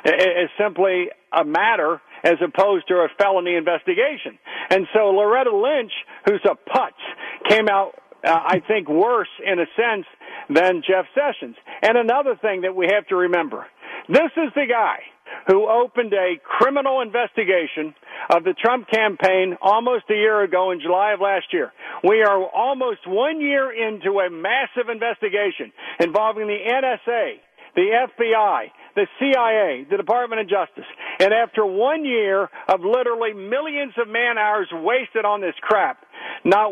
as 0.05 0.49
simply 0.59 1.07
a 1.31 1.45
matter 1.45 2.01
as 2.23 2.35
opposed 2.43 2.87
to 2.89 2.95
a 2.95 3.07
felony 3.17 3.55
investigation. 3.55 4.37
And 4.69 4.87
so 4.93 5.11
Loretta 5.11 5.55
Lynch, 5.55 5.93
who's 6.25 6.43
a 6.43 6.55
putz, 6.69 6.99
came 7.47 7.69
out 7.69 7.95
uh, 8.25 8.31
I 8.31 8.61
think, 8.67 8.89
worse 8.89 9.29
in 9.45 9.59
a 9.59 9.65
sense 9.75 10.05
than 10.49 10.81
Jeff 10.87 11.05
Sessions. 11.15 11.55
And 11.81 11.97
another 11.97 12.35
thing 12.41 12.61
that 12.61 12.75
we 12.75 12.87
have 12.93 13.07
to 13.07 13.15
remember 13.15 13.65
this 14.07 14.31
is 14.37 14.51
the 14.55 14.65
guy 14.67 14.99
who 15.47 15.69
opened 15.69 16.13
a 16.13 16.39
criminal 16.43 17.01
investigation 17.01 17.93
of 18.33 18.43
the 18.43 18.53
Trump 18.53 18.87
campaign 18.89 19.55
almost 19.61 20.05
a 20.09 20.15
year 20.15 20.41
ago 20.41 20.71
in 20.71 20.81
July 20.81 21.13
of 21.13 21.21
last 21.21 21.53
year. 21.53 21.71
We 22.03 22.21
are 22.23 22.43
almost 22.43 23.07
one 23.07 23.39
year 23.39 23.71
into 23.71 24.19
a 24.19 24.29
massive 24.29 24.89
investigation 24.89 25.71
involving 25.99 26.47
the 26.47 26.57
NSA, 26.57 27.33
the 27.75 28.07
FBI, 28.09 28.71
the 28.95 29.07
CIA, 29.19 29.85
the 29.89 29.97
Department 29.97 30.41
of 30.41 30.49
Justice. 30.49 30.89
And 31.19 31.33
after 31.33 31.65
one 31.65 32.05
year 32.05 32.49
of 32.67 32.81
literally 32.81 33.33
millions 33.33 33.93
of 33.97 34.07
man 34.07 34.37
hours 34.37 34.67
wasted 34.71 35.25
on 35.25 35.41
this 35.41 35.55
crap, 35.61 36.03
not 36.43 36.71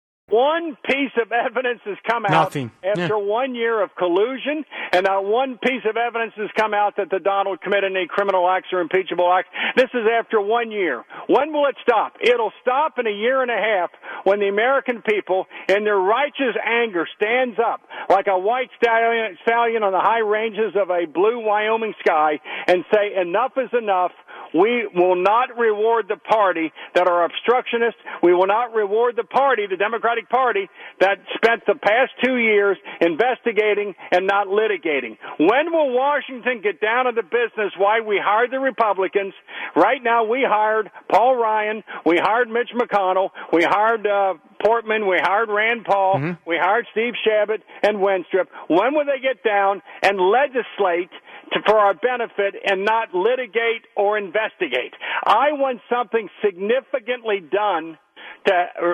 One 0.31 0.77
piece 0.83 1.11
of 1.21 1.31
evidence 1.31 1.81
has 1.85 1.97
come 2.07 2.25
out 2.25 2.31
Nothing. 2.31 2.71
after 2.83 3.01
Yeah. 3.01 3.15
one 3.15 3.53
year 3.53 3.81
of 3.81 3.93
collusion, 3.95 4.65
and 4.93 5.05
not 5.05 5.25
one 5.25 5.57
piece 5.57 5.83
of 5.85 5.97
evidence 5.97 6.33
has 6.35 6.49
come 6.57 6.73
out 6.73 6.95
that 6.95 7.09
the 7.09 7.19
Donald 7.19 7.61
committed 7.61 7.91
any 7.95 8.07
criminal 8.07 8.49
acts 8.49 8.71
or 8.73 8.79
impeachable 8.79 9.31
acts. 9.31 9.49
This 9.75 9.89
is 9.93 10.07
after 10.07 10.39
one 10.41 10.71
year. 10.71 11.03
When 11.27 11.51
will 11.53 11.67
it 11.67 11.75
stop? 11.81 12.17
It'll 12.21 12.53
stop 12.61 12.97
in 12.97 13.07
a 13.07 13.11
year 13.11 13.41
and 13.41 13.51
a 13.51 13.57
half 13.57 13.91
when 14.23 14.39
the 14.39 14.47
American 14.47 15.01
people, 15.01 15.47
in 15.67 15.83
their 15.83 15.99
righteous 15.99 16.55
anger, 16.65 17.05
stands 17.15 17.59
up 17.59 17.81
like 18.09 18.27
a 18.27 18.37
white 18.37 18.69
stallion, 18.81 19.37
stallion 19.43 19.83
on 19.83 19.91
the 19.91 19.99
high 19.99 20.19
ranges 20.19 20.75
of 20.75 20.89
a 20.89 21.05
blue 21.05 21.39
Wyoming 21.39 21.93
sky 21.99 22.39
and 22.67 22.85
say, 22.93 23.15
enough 23.15 23.53
is 23.57 23.69
enough. 23.73 24.11
We 24.53 24.87
will 24.93 25.15
not 25.15 25.57
reward 25.57 26.05
the 26.07 26.17
party 26.17 26.71
that 26.95 27.07
are 27.07 27.25
obstructionists. 27.25 27.99
We 28.21 28.33
will 28.33 28.47
not 28.47 28.73
reward 28.73 29.15
the 29.15 29.23
party, 29.23 29.67
the 29.69 29.77
Democratic 29.77 30.29
Party, 30.29 30.69
that 30.99 31.19
spent 31.35 31.65
the 31.65 31.75
past 31.75 32.11
two 32.23 32.37
years 32.37 32.77
investigating 32.99 33.95
and 34.11 34.27
not 34.27 34.47
litigating. 34.47 35.17
When 35.39 35.71
will 35.71 35.93
Washington 35.93 36.61
get 36.61 36.81
down 36.81 37.05
to 37.05 37.11
the 37.13 37.23
business 37.23 37.73
why 37.77 38.01
we 38.01 38.19
hired 38.23 38.51
the 38.51 38.59
Republicans? 38.59 39.33
Right 39.75 40.03
now 40.03 40.23
we 40.25 40.45
hired 40.47 40.91
Paul 41.09 41.35
Ryan, 41.35 41.83
we 42.05 42.17
hired 42.17 42.49
Mitch 42.49 42.71
McConnell, 42.75 43.29
we 43.53 43.63
hired 43.63 44.05
uh, 44.05 44.33
Portman, 44.63 45.07
we 45.07 45.17
hired 45.19 45.49
Rand 45.49 45.85
Paul, 45.85 46.19
we 46.45 46.57
hired 46.57 46.87
Steve 46.91 47.13
Chabot 47.23 47.61
and 47.83 47.97
Wenstrup. 47.97 48.47
When 48.67 48.93
will 48.93 49.05
they 49.05 49.21
get 49.21 49.43
down 49.43 49.81
and 50.03 50.19
legislate 50.19 51.09
to, 51.53 51.59
for 51.65 51.77
our 51.77 51.93
benefit 51.93 52.55
and 52.65 52.85
not 52.85 53.13
litigate 53.13 53.85
or 53.95 54.17
investigate? 54.17 54.93
I 55.25 55.53
want 55.53 55.81
something 55.89 56.29
significantly 56.43 57.39
done 57.39 57.97
to 58.45 58.53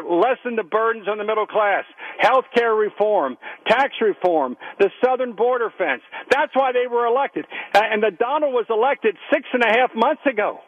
lessen 0.10 0.56
the 0.56 0.64
burdens 0.64 1.08
on 1.08 1.18
the 1.18 1.24
middle 1.24 1.48
class, 1.48 1.86
health 2.20 2.46
care 2.54 2.74
reform, 2.74 3.38
tax 3.68 3.94
reform, 4.02 4.58
the 4.80 4.90
southern 5.04 5.34
border 5.34 5.72
fence. 5.78 6.02
That's 6.30 6.52
why 6.54 6.72
they 6.74 6.88
were 6.88 7.06
elected. 7.06 7.46
And 7.74 8.04
the 8.04 8.12
Donald 8.12 8.54
was 8.54 8.66
elected 8.70 9.16
six 9.32 9.48
and 9.54 9.64
a 9.64 9.80
half 9.80 9.92
months 9.96 10.24
ago. 10.30 10.60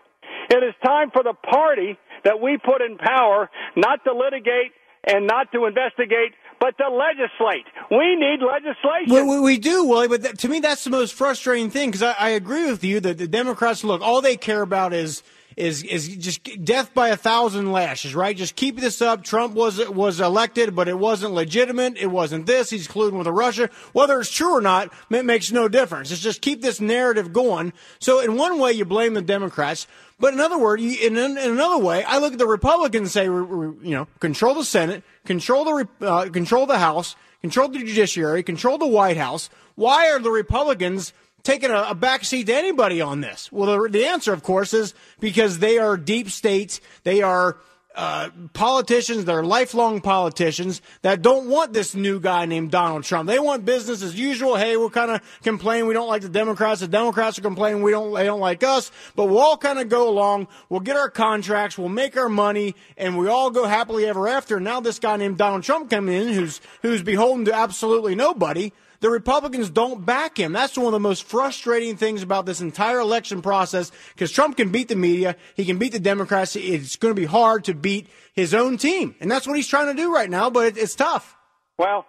It 0.50 0.64
is 0.64 0.74
time 0.86 1.12
for 1.12 1.24
the 1.24 1.34
party 1.34 1.98
that 2.24 2.40
we 2.42 2.58
put 2.58 2.82
in 2.82 2.98
power 2.98 3.50
not 3.76 4.04
to 4.06 4.14
litigate 4.14 4.72
and 5.06 5.28
not 5.28 5.52
to 5.54 5.66
investigate, 5.66 6.34
but 6.60 6.78
to 6.78 6.90
legislate. 6.90 7.66
We 7.90 8.16
need 8.16 8.40
legislation. 8.42 9.14
We, 9.14 9.24
we, 9.24 9.40
we 9.40 9.58
do, 9.58 9.86
Willie, 9.86 10.08
but 10.08 10.24
that, 10.24 10.40
to 10.40 10.50
me, 10.50 10.60
that's 10.60 10.84
the 10.84 10.90
most 10.90 11.14
frustrating 11.14 11.70
thing 11.70 11.90
because 11.90 12.04
I, 12.04 12.16
I 12.20 12.30
agree 12.30 12.70
with 12.70 12.84
you 12.84 13.00
that 13.00 13.18
the 13.18 13.28
Democrats 13.28 13.84
look 13.84 14.02
all 14.02 14.22
they 14.22 14.38
care 14.38 14.62
about 14.62 14.94
is 14.94 15.24
is 15.60 15.84
is 15.84 16.08
just 16.16 16.64
death 16.64 16.94
by 16.94 17.10
a 17.10 17.18
thousand 17.18 17.72
lashes, 17.72 18.16
right? 18.16 18.36
Just 18.36 18.56
keep 18.56 18.80
this 18.80 19.02
up. 19.02 19.24
Trump 19.24 19.54
was 19.54 19.88
was 19.90 20.22
elected, 20.22 20.74
but 20.74 20.88
it 20.88 20.98
wasn't 20.98 21.34
legitimate. 21.34 21.98
It 21.98 22.08
wasn't 22.08 22.46
this. 22.46 22.70
He's 22.70 22.88
colluding 22.88 23.18
with 23.18 23.28
Russia. 23.28 23.70
Whether 23.92 24.20
it's 24.20 24.32
true 24.32 24.56
or 24.56 24.62
not, 24.62 24.92
it 25.12 25.26
makes 25.26 25.52
no 25.52 25.68
difference. 25.68 26.12
It's 26.12 26.22
just 26.22 26.42
keep 26.42 26.62
this 26.62 26.80
narrative 26.80 27.34
going. 27.34 27.74
So 28.00 28.22
in 28.22 28.38
one 28.38 28.58
way, 28.58 28.72
you 28.72 28.86
blame 28.86 29.14
the 29.14 29.22
Democrats. 29.22 29.86
But 30.20 30.34
in 30.34 30.40
other 30.40 30.58
words, 30.58 30.82
you, 30.82 31.08
in, 31.08 31.18
another 31.18 31.78
way, 31.78 32.04
I 32.04 32.18
look 32.20 32.34
at 32.34 32.40
the 32.40 32.48
Republicans 32.48 33.02
and 33.04 33.12
say, 33.12 33.26
you 33.26 33.78
know, 33.82 34.08
control 34.20 34.54
the 34.54 34.66
Senate, 34.66 35.04
control 35.26 35.66
the 35.66 35.88
uh, 36.06 36.30
control 36.30 36.66
the 36.66 36.78
House, 36.78 37.16
control 37.42 37.68
the 37.68 37.80
judiciary, 37.80 38.44
control 38.44 38.78
the 38.78 38.88
White 38.88 39.18
House. 39.18 39.50
Why 39.76 40.12
are 40.12 40.20
the 40.20 40.32
Republicans 40.32 41.14
taking 41.44 41.72
a, 41.72 41.82
a 41.90 41.96
backseat 41.96 42.46
to 42.48 42.56
anybody 42.56 43.02
on 43.02 43.22
this? 43.22 43.52
Well, 43.52 43.84
the, 43.84 43.90
the 43.90 44.06
answer, 44.06 44.34
of 44.34 44.44
course, 44.44 44.74
is 44.74 44.94
because 45.20 45.60
they 45.60 45.78
are 45.78 45.98
deep 45.98 46.30
state. 46.30 46.80
They 47.04 47.22
are 47.22 47.58
uh, 47.96 48.30
politicians, 48.54 49.26
they're 49.26 49.44
lifelong 49.44 50.00
politicians 50.00 50.82
that 51.02 51.22
don't 51.22 51.50
want 51.50 51.74
this 51.74 51.96
new 51.96 52.20
guy 52.20 52.46
named 52.46 52.72
Donald 52.72 53.04
Trump. 53.04 53.28
They 53.28 53.40
want 53.40 53.66
business 53.66 54.02
as 54.02 54.18
usual. 54.18 54.56
Hey, 54.56 54.78
we'll 54.78 54.90
kind 54.90 55.12
of 55.12 55.22
complain 55.42 55.86
we 55.86 55.94
don't 55.94 56.08
like 56.08 56.22
the 56.22 56.30
Democrats. 56.30 56.82
The 56.82 56.88
Democrats 56.88 57.40
are 57.40 57.42
complaining 57.42 57.82
we 57.82 57.92
don't 57.92 58.14
they 58.14 58.24
don't 58.24 58.40
like 58.40 58.64
us. 58.64 58.92
But 59.16 59.26
we'll 59.26 59.40
all 59.40 59.58
kind 59.58 59.80
of 59.80 59.90
go 59.90 60.08
along. 60.08 60.48
We'll 60.70 60.80
get 60.80 60.96
our 60.96 61.10
contracts. 61.10 61.78
We'll 61.78 61.90
make 61.90 62.16
our 62.16 62.30
money, 62.30 62.76
and 62.96 63.18
we 63.18 63.28
all 63.28 63.50
go 63.50 63.66
happily 63.66 64.06
ever 64.06 64.30
after. 64.30 64.60
Now 64.60 64.80
this 64.80 65.00
guy 65.00 65.18
named 65.18 65.38
Donald 65.38 65.64
Trump 65.64 65.90
coming 65.90 66.16
in, 66.16 66.34
who's 66.34 66.62
who's 66.84 67.02
beholden 67.02 67.46
to 67.46 67.54
absolutely 67.54 68.16
nobody. 68.16 68.72
The 69.02 69.10
Republicans 69.10 69.70
don't 69.70 70.06
back 70.06 70.38
him. 70.38 70.52
That's 70.52 70.78
one 70.78 70.88
of 70.88 70.92
the 70.92 71.00
most 71.00 71.24
frustrating 71.24 71.96
things 71.96 72.22
about 72.22 72.46
this 72.46 72.60
entire 72.60 73.00
election 73.00 73.42
process 73.42 73.92
because 74.14 74.32
Trump 74.32 74.58
can 74.58 74.72
beat 74.72 74.90
the 74.90 74.96
media. 74.96 75.38
He 75.56 75.64
can 75.64 75.78
beat 75.78 75.94
the 75.94 76.00
Democrats. 76.00 76.56
It's 76.56 76.98
going 76.98 77.16
to 77.16 77.20
be 77.20 77.26
hard 77.26 77.64
to 77.66 77.74
beat 77.74 78.08
his 78.34 78.54
own 78.54 78.78
team. 78.78 79.16
And 79.22 79.32
that's 79.32 79.48
what 79.48 79.56
he's 79.56 79.68
trying 79.68 79.88
to 79.88 80.02
do 80.02 80.14
right 80.14 80.30
now, 80.30 80.50
but 80.50 80.78
it's 80.78 80.96
tough. 80.96 81.38
Well, 81.78 82.06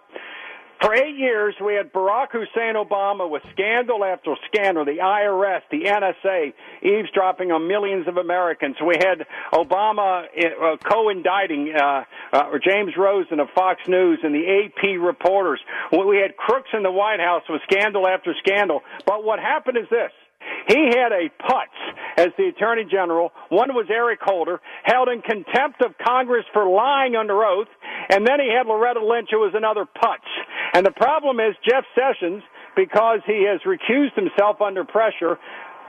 for 0.81 0.95
eight 0.95 1.15
years, 1.15 1.55
we 1.63 1.75
had 1.75 1.93
Barack 1.93 2.31
Hussein 2.31 2.75
Obama 2.75 3.29
with 3.29 3.43
scandal 3.51 4.03
after 4.03 4.35
scandal, 4.47 4.83
the 4.83 4.97
IRS, 4.97 5.61
the 5.69 5.83
NSA, 5.83 6.53
eavesdropping 6.81 7.51
on 7.51 7.67
millions 7.67 8.07
of 8.07 8.17
Americans. 8.17 8.75
We 8.85 8.95
had 8.97 9.25
Obama 9.53 10.25
uh, 10.25 10.77
co-indicting 10.77 11.73
uh, 11.79 12.03
uh, 12.33 12.43
James 12.63 12.93
Rosen 12.97 13.39
of 13.39 13.49
Fox 13.53 13.81
News 13.87 14.19
and 14.23 14.33
the 14.33 14.65
AP 14.65 14.99
reporters. 14.99 15.59
We 15.91 16.17
had 16.17 16.35
crooks 16.35 16.69
in 16.73 16.83
the 16.83 16.91
White 16.91 17.19
House 17.19 17.43
with 17.47 17.61
scandal 17.69 18.07
after 18.07 18.33
scandal. 18.39 18.81
But 19.05 19.23
what 19.23 19.39
happened 19.39 19.77
is 19.77 19.89
this. 19.89 20.11
He 20.67 20.91
had 20.95 21.11
a 21.11 21.29
putz 21.41 21.79
as 22.17 22.27
the 22.37 22.47
Attorney 22.47 22.85
General. 22.89 23.31
One 23.49 23.73
was 23.73 23.87
Eric 23.89 24.19
Holder, 24.21 24.59
held 24.83 25.09
in 25.09 25.21
contempt 25.21 25.81
of 25.81 25.97
Congress 25.97 26.45
for 26.53 26.69
lying 26.69 27.15
under 27.15 27.43
oath. 27.43 27.67
And 28.09 28.27
then 28.27 28.39
he 28.39 28.51
had 28.51 28.67
Loretta 28.67 29.03
Lynch, 29.03 29.29
who 29.31 29.39
was 29.39 29.53
another 29.55 29.85
putz. 29.85 30.27
And 30.73 30.85
the 30.85 30.91
problem 30.91 31.39
is 31.39 31.55
Jeff 31.67 31.85
Sessions, 31.95 32.43
because 32.75 33.19
he 33.25 33.45
has 33.47 33.59
recused 33.65 34.15
himself 34.15 34.61
under 34.61 34.83
pressure, 34.83 35.37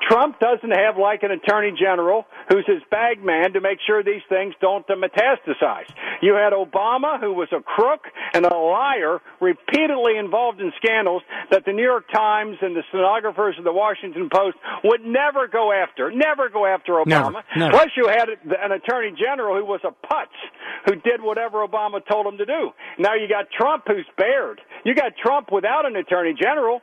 Trump 0.09 0.39
doesn't 0.41 0.71
have 0.71 0.97
like 0.99 1.23
an 1.23 1.31
attorney 1.31 1.73
general 1.79 2.27
who's 2.49 2.67
his 2.67 2.83
bag 2.91 3.23
man 3.23 3.53
to 3.53 3.61
make 3.61 3.79
sure 3.87 4.03
these 4.03 4.23
things 4.29 4.55
don't 4.61 4.87
metastasize. 4.87 5.89
You 6.21 6.35
had 6.35 6.53
Obama, 6.53 7.21
who 7.21 7.33
was 7.33 7.49
a 7.53 7.61
crook 7.61 8.05
and 8.35 8.45
a 8.45 8.55
liar, 8.55 9.21
repeatedly 9.41 10.17
involved 10.19 10.61
in 10.61 10.73
scandals 10.83 11.23
that 11.51 11.65
the 11.65 11.73
New 11.73 11.85
York 11.85 12.05
Times 12.13 12.57
and 12.61 12.77
the 12.77 12.83
stenographers 12.89 13.57
of 13.59 13.65
the 13.65 13.73
Washington 13.73 14.29
Post 14.33 14.57
would 14.85 15.03
never 15.03 15.47
go 15.49 15.73
after, 15.73 16.11
never 16.11 16.49
go 16.49 16.67
after 16.67 16.93
Obama. 16.95 17.07
Never, 17.07 17.43
never. 17.57 17.71
Plus, 17.73 17.91
you 17.97 18.09
had 18.09 18.29
an 18.29 18.73
attorney 18.73 19.13
general 19.19 19.57
who 19.57 19.65
was 19.65 19.81
a 19.85 19.91
putz, 20.07 20.27
who 20.87 20.97
did 20.97 21.23
whatever 21.23 21.67
Obama 21.67 22.01
told 22.07 22.27
him 22.27 22.39
to 22.39 22.47
do. 22.47 22.71
Now 22.99 23.15
you 23.15 23.29
got 23.29 23.51
Trump, 23.51 23.85
who's 23.87 24.07
bared. 24.17 24.61
You 24.85 24.95
got 24.95 25.13
Trump 25.17 25.51
without 25.53 25.87
an 25.87 25.97
attorney 25.97 26.35
general. 26.41 26.81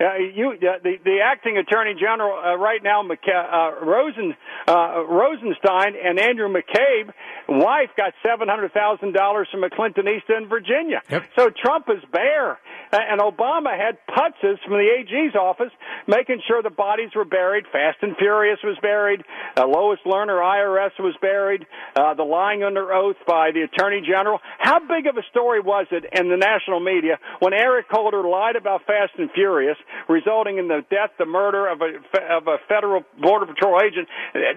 Uh, 0.00 0.16
you, 0.34 0.52
uh, 0.52 0.78
the 0.82 0.96
the 1.04 1.18
acting 1.24 1.56
attorney 1.58 1.94
general 1.98 2.32
uh, 2.32 2.56
right 2.56 2.82
now, 2.82 3.02
uh, 3.02 3.84
Rosen 3.84 4.34
uh, 4.66 5.04
Rosenstein 5.08 5.94
and 6.02 6.18
Andrew 6.18 6.48
McCabe, 6.48 7.12
wife 7.48 7.90
got 7.96 8.14
seven 8.24 8.48
hundred 8.48 8.72
thousand 8.72 9.12
dollars 9.12 9.48
from 9.50 9.64
a 9.64 9.70
Clinton 9.70 10.08
East 10.08 10.26
in 10.28 10.48
Virginia. 10.48 11.02
So 11.36 11.50
Trump 11.50 11.88
is 11.88 12.02
bare, 12.10 12.58
and 12.92 13.20
Obama 13.20 13.76
had 13.76 13.98
putzes 14.08 14.58
from 14.64 14.74
the 14.74 14.88
AG's 14.98 15.36
office 15.36 15.72
making 16.06 16.42
sure 16.46 16.62
the 16.62 16.70
bodies 16.70 17.10
were 17.14 17.24
buried. 17.24 17.64
Fast 17.72 17.98
and 18.02 18.16
Furious 18.16 18.58
was 18.64 18.76
buried. 18.82 19.22
Uh, 19.56 19.66
Lois 19.66 19.98
Lerner, 20.06 20.40
IRS, 20.42 20.98
was 20.98 21.14
buried. 21.20 21.66
Uh, 21.94 22.14
the 22.14 22.22
lying 22.22 22.62
under 22.62 22.92
oath 22.92 23.16
by 23.26 23.50
the 23.52 23.62
attorney 23.62 24.02
general. 24.06 24.40
How 24.58 24.80
big 24.80 25.06
of 25.06 25.16
a 25.16 25.22
story 25.30 25.60
was 25.60 25.86
it 25.90 26.04
in 26.12 26.28
the 26.28 26.36
national 26.36 26.80
media 26.80 27.18
when 27.40 27.52
Eric 27.52 27.86
Holder 27.90 28.22
lied 28.26 28.56
about 28.56 28.86
Fast 28.86 29.12
and 29.18 29.30
Furious? 29.32 29.76
Resulting 30.08 30.58
in 30.58 30.68
the 30.68 30.80
death, 30.90 31.10
the 31.18 31.26
murder 31.26 31.66
of 31.66 31.80
a 31.80 32.36
of 32.36 32.46
a 32.46 32.56
federal 32.68 33.02
border 33.20 33.46
patrol 33.46 33.80
agent. 33.80 34.08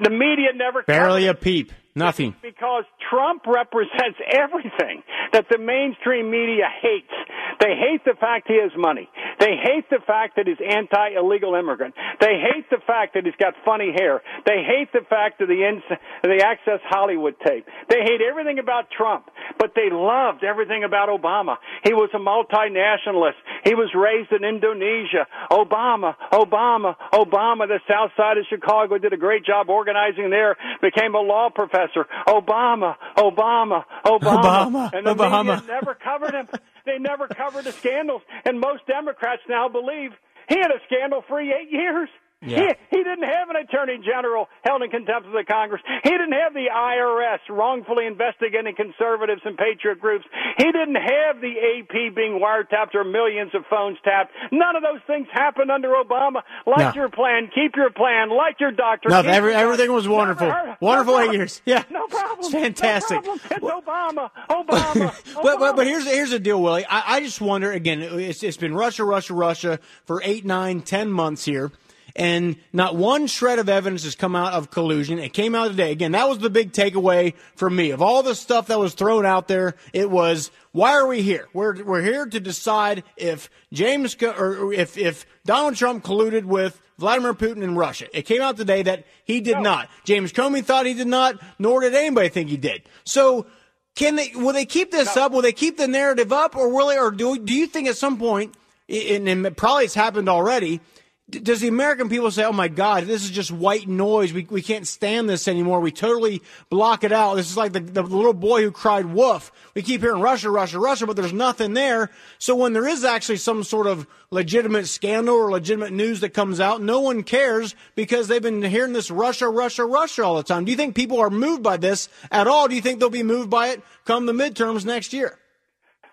The 0.04 0.10
media 0.10 0.50
never 0.56 0.84
Barely 0.84 1.28
a 1.28 1.34
peep. 1.34 1.72
Nothing. 1.96 2.36
because 2.42 2.84
Trump 3.10 3.44
represents 3.48 4.20
everything 4.34 5.04
that 5.32 5.46
the 5.50 5.58
mainstream 5.58 6.30
media 6.30 6.66
hates. 6.82 7.14
They 7.62 7.76
hate 7.76 8.04
the 8.04 8.16
fact 8.20 8.48
he 8.48 8.60
has 8.62 8.72
money. 8.76 9.08
They 9.40 9.56
hate 9.56 9.90
the 9.90 10.00
fact 10.06 10.36
that 10.36 10.46
he's 10.48 10.60
anti-illegal 10.60 11.56
immigrant. 11.56 11.96
They 12.20 12.36
hate 12.40 12.70
the 12.70 12.80
fact 12.86 13.14
that 13.14 13.26
he's 13.26 13.36
got 13.40 13.54
funny 13.64 13.94
hair. 13.96 14.22
They 14.46 14.64
hate 14.64 14.92
the 14.92 15.06
fact 15.10 15.40
of 15.42 15.48
the 15.48 15.64
ins- 15.64 15.84
the 16.24 16.44
Access 16.44 16.82
Hollywood 16.84 17.36
tape. 17.46 17.66
They 17.90 18.02
hate 18.02 18.20
everything 18.22 18.60
about 18.60 18.90
Trump, 18.92 19.30
but 19.58 19.72
they 19.76 19.90
loved 19.90 20.44
everything 20.44 20.84
about 20.84 21.08
Obama. 21.10 21.58
He 21.84 21.94
was 21.94 22.10
a 22.14 22.20
multinationalist. 22.20 23.40
He 23.64 23.74
was 23.74 23.90
raised 23.96 24.32
in 24.34 24.44
Indonesia. 24.44 25.28
Obama, 25.52 26.16
Obama, 26.34 26.96
Obama. 27.14 27.68
The 27.68 27.80
South 27.90 28.12
Side 28.18 28.38
of 28.38 28.46
Chicago 28.50 28.98
did 28.98 29.14
a 29.14 29.18
great 29.18 29.46
job 29.46 29.70
organizing 29.70 30.30
there. 30.30 30.58
Became 30.82 31.16
a 31.16 31.22
law 31.22 31.50
professor. 31.50 31.85
Obama, 32.28 32.96
Obama, 33.18 33.84
Obama. 34.06 34.66
Obama, 34.66 34.94
and 34.94 35.06
the 35.06 35.16
Obama. 35.16 35.56
media 35.62 35.68
never 35.82 35.96
covered 35.96 36.34
him. 36.34 36.48
They 36.86 37.00
never 37.00 37.28
covered 37.28 37.66
the 37.66 37.72
scandals. 37.72 38.22
And 38.46 38.60
most 38.60 38.86
Democrats 38.88 39.42
now 39.50 39.70
believe 39.70 40.12
he 40.50 40.58
had 40.58 40.72
a 40.72 40.80
scandal-free 40.88 41.54
eight 41.54 41.72
years. 41.72 42.10
Yeah. 42.46 42.74
He, 42.92 42.98
he 42.98 43.04
didn't 43.04 43.24
have 43.28 43.50
an 43.50 43.56
attorney 43.58 43.98
general 44.04 44.48
held 44.64 44.82
in 44.84 44.90
contempt 44.90 45.28
of 45.28 45.34
the 45.34 45.44
Congress. 45.48 45.82
He 46.04 46.10
didn't 46.10 46.34
have 46.34 46.54
the 46.54 46.68
IRS 46.74 47.40
wrongfully 47.50 48.06
investigating 48.06 48.76
conservatives 48.76 49.42
and 49.46 49.58
patriot 49.58 50.00
groups. 50.00 50.26
He 50.58 50.66
didn't 50.66 50.96
have 50.96 51.42
the 51.42 51.54
AP 51.58 52.16
being 52.16 52.40
wiretapped 52.44 52.94
or 52.96 53.04
millions 53.04 53.52
of 53.54 53.64
phones 53.70 53.98
tapped. 54.04 54.32
None 54.52 54.76
of 54.76 54.84
those 54.84 55.02
things 55.08 55.28
happened 55.34 55.72
under 55.72 55.90
Obama. 55.90 56.42
Like 56.66 56.96
No. 56.96 57.02
your 57.02 57.10
plan, 57.10 57.50
keep 57.54 57.76
your 57.76 57.90
plan. 57.90 58.30
Like 58.30 58.60
your 58.60 58.72
doctor. 58.72 59.10
No, 59.10 59.22
every, 59.22 59.54
everything 59.54 59.92
was 59.92 60.08
wonderful. 60.08 60.54
Wonderful 60.80 61.20
eight 61.20 61.34
years. 61.34 61.62
Yeah. 61.66 61.84
No 61.90 62.08
problem. 62.08 62.40
It's 62.40 62.50
fantastic. 62.52 63.24
No 63.26 63.38
problem. 63.38 63.50
It's 63.52 63.88
Obama. 63.88 64.30
Obama. 64.50 65.42
but, 65.44 65.60
but 65.60 65.76
but 65.76 65.88
here's 65.88 66.06
here's 66.06 66.32
the 66.32 66.40
deal, 66.40 66.62
Willie. 66.62 66.86
I, 66.86 67.16
I 67.16 67.20
just 67.22 67.42
wonder 67.42 67.72
again. 67.72 68.02
It's 68.02 68.44
it's 68.44 68.58
been 68.58 68.74
Russia, 68.74 69.04
Russia, 69.04 69.34
Russia 69.34 69.80
for 70.06 70.22
eight, 70.24 70.46
nine, 70.46 70.82
ten 70.82 71.12
months 71.12 71.46
here, 71.46 71.72
and 72.16 72.56
not 72.72 72.96
one 72.96 73.28
shred 73.28 73.60
of 73.60 73.68
evidence 73.68 74.04
has 74.04 74.16
come 74.16 74.36
out 74.36 74.54
of 74.54 74.72
collusion. 74.72 75.20
It 75.20 75.34
came 75.34 75.54
out 75.54 75.70
today. 75.70 75.92
Again, 75.92 76.14
that 76.14 76.30
was 76.30 76.40
the 76.40 76.50
big 76.50 76.72
takeaway 76.72 77.34
for 77.56 77.70
me 77.70 77.92
of 77.92 78.02
all 78.02 78.24
the 78.24 78.36
stuff 78.36 78.68
that 78.68 78.80
was 78.80 78.94
thrown 78.94 79.26
out 79.26 79.48
there. 79.48 79.76
It 79.94 80.10
was 80.10 80.52
why 80.72 80.92
are 80.92 81.08
we 81.08 81.22
here? 81.22 81.48
We're 81.54 81.84
we're 81.84 82.02
here 82.02 82.26
to 82.26 82.40
decide 82.40 83.04
if 83.18 83.50
James 83.74 84.16
or 84.22 84.74
if 84.74 84.98
if 84.98 85.26
Donald 85.46 85.76
Trump 85.76 86.04
colluded 86.04 86.46
with. 86.46 86.82
Vladimir 86.98 87.34
Putin 87.34 87.62
in 87.62 87.76
Russia. 87.76 88.08
It 88.18 88.22
came 88.22 88.42
out 88.42 88.56
today 88.56 88.82
that 88.84 89.04
he 89.26 89.42
did 89.42 89.60
not. 89.60 89.90
James 90.06 90.32
Comey 90.32 90.64
thought 90.64 90.86
he 90.86 90.94
did 90.94 91.08
not, 91.08 91.36
nor 91.60 91.82
did 91.82 91.94
anybody 91.94 92.30
think 92.30 92.48
he 92.48 92.56
did. 92.56 92.84
So 93.04 93.48
can 93.96 94.16
they? 94.16 94.32
Will 94.34 94.54
they 94.54 94.66
keep 94.66 94.92
this 94.92 95.18
up? 95.18 95.34
Will 95.34 95.42
they 95.42 95.52
keep 95.52 95.78
the 95.78 95.90
narrative 95.90 96.32
up, 96.32 96.56
or 96.56 96.70
will 96.74 96.88
they? 96.88 96.98
Or 96.98 97.12
do 97.12 97.38
do 97.38 97.54
you 97.54 97.68
think 97.68 97.90
at 97.90 97.98
some 97.98 98.18
point, 98.18 98.56
and, 98.88 99.28
and 99.28 99.58
probably 99.58 99.86
it's 99.86 99.94
happened 99.94 100.30
already? 100.30 100.80
Does 101.28 101.60
the 101.60 101.68
American 101.70 102.08
people 102.08 102.30
say, 102.30 102.44
"Oh 102.44 102.52
my 102.52 102.68
God, 102.68 103.06
this 103.06 103.24
is 103.24 103.32
just 103.32 103.50
white 103.50 103.88
noise. 103.88 104.32
We 104.32 104.46
we 104.48 104.62
can't 104.62 104.86
stand 104.86 105.28
this 105.28 105.48
anymore. 105.48 105.80
We 105.80 105.92
totally 105.92 106.44
block 106.70 107.04
it 107.04 107.12
out. 107.12 107.34
This 107.34 107.50
is 107.50 107.58
like 107.58 107.74
the, 107.74 107.80
the 107.80 108.04
little 108.04 108.34
boy 108.34 108.62
who 108.62 108.70
cried 108.70 109.08
wolf. 109.08 109.52
We 109.74 109.82
keep 109.82 110.02
hearing 110.02 110.22
Russia, 110.22 110.52
Russia, 110.52 110.78
Russia, 110.78 111.08
but 111.08 111.16
there's 111.16 111.34
nothing 111.34 111.74
there. 111.74 112.12
So 112.38 112.56
when 112.56 112.74
there 112.74 112.88
is 112.88 113.04
actually 113.04 113.38
some 113.38 113.64
sort 113.64 113.88
of 113.88 114.06
legitimate 114.30 114.86
scandal 114.86 115.36
or 115.36 115.50
legitimate 115.50 115.94
news 115.94 116.20
that 116.20 116.36
comes 116.36 116.60
out, 116.60 116.84
no 116.84 117.00
one 117.00 117.24
cares 117.24 117.74
because 117.96 118.28
they've 118.28 118.40
been 118.40 118.62
hearing 118.62 118.94
this 118.94 119.10
Russia, 119.10 119.50
Russia, 119.50 119.84
Russia 119.84 120.24
all 120.24 120.36
the 120.36 120.44
time. 120.44 120.64
Do 120.64 120.70
you 120.70 120.78
think 120.78 120.94
people 120.94 121.20
are 121.20 121.32
moved 121.32 121.64
by 121.64 121.78
this 121.78 122.08
at 122.32 122.46
all? 122.46 122.68
Do 122.68 122.76
you 122.76 122.82
think 122.82 123.00
they'll 123.00 123.10
be 123.10 123.24
moved 123.24 123.50
by 123.50 123.70
it 123.70 123.82
come 124.06 124.28
the 124.28 124.34
midterms 124.34 124.86
next 124.86 125.12
year? 125.12 125.40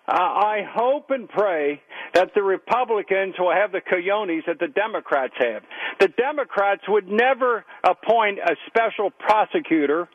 Uh, 0.07 0.15
I 0.15 0.67
hope 0.69 1.11
and 1.11 1.29
pray 1.29 1.81
that 2.13 2.29
the 2.35 2.43
Republicans 2.43 3.35
will 3.39 3.53
have 3.53 3.71
the 3.71 3.81
coyones 3.81 4.43
that 4.47 4.59
the 4.59 4.67
Democrats 4.67 5.33
have. 5.37 5.63
The 5.99 6.07
Democrats 6.09 6.81
would 6.87 7.07
never 7.07 7.65
appoint 7.83 8.39
a 8.39 8.55
special 8.67 9.09
prosecutor 9.09 10.07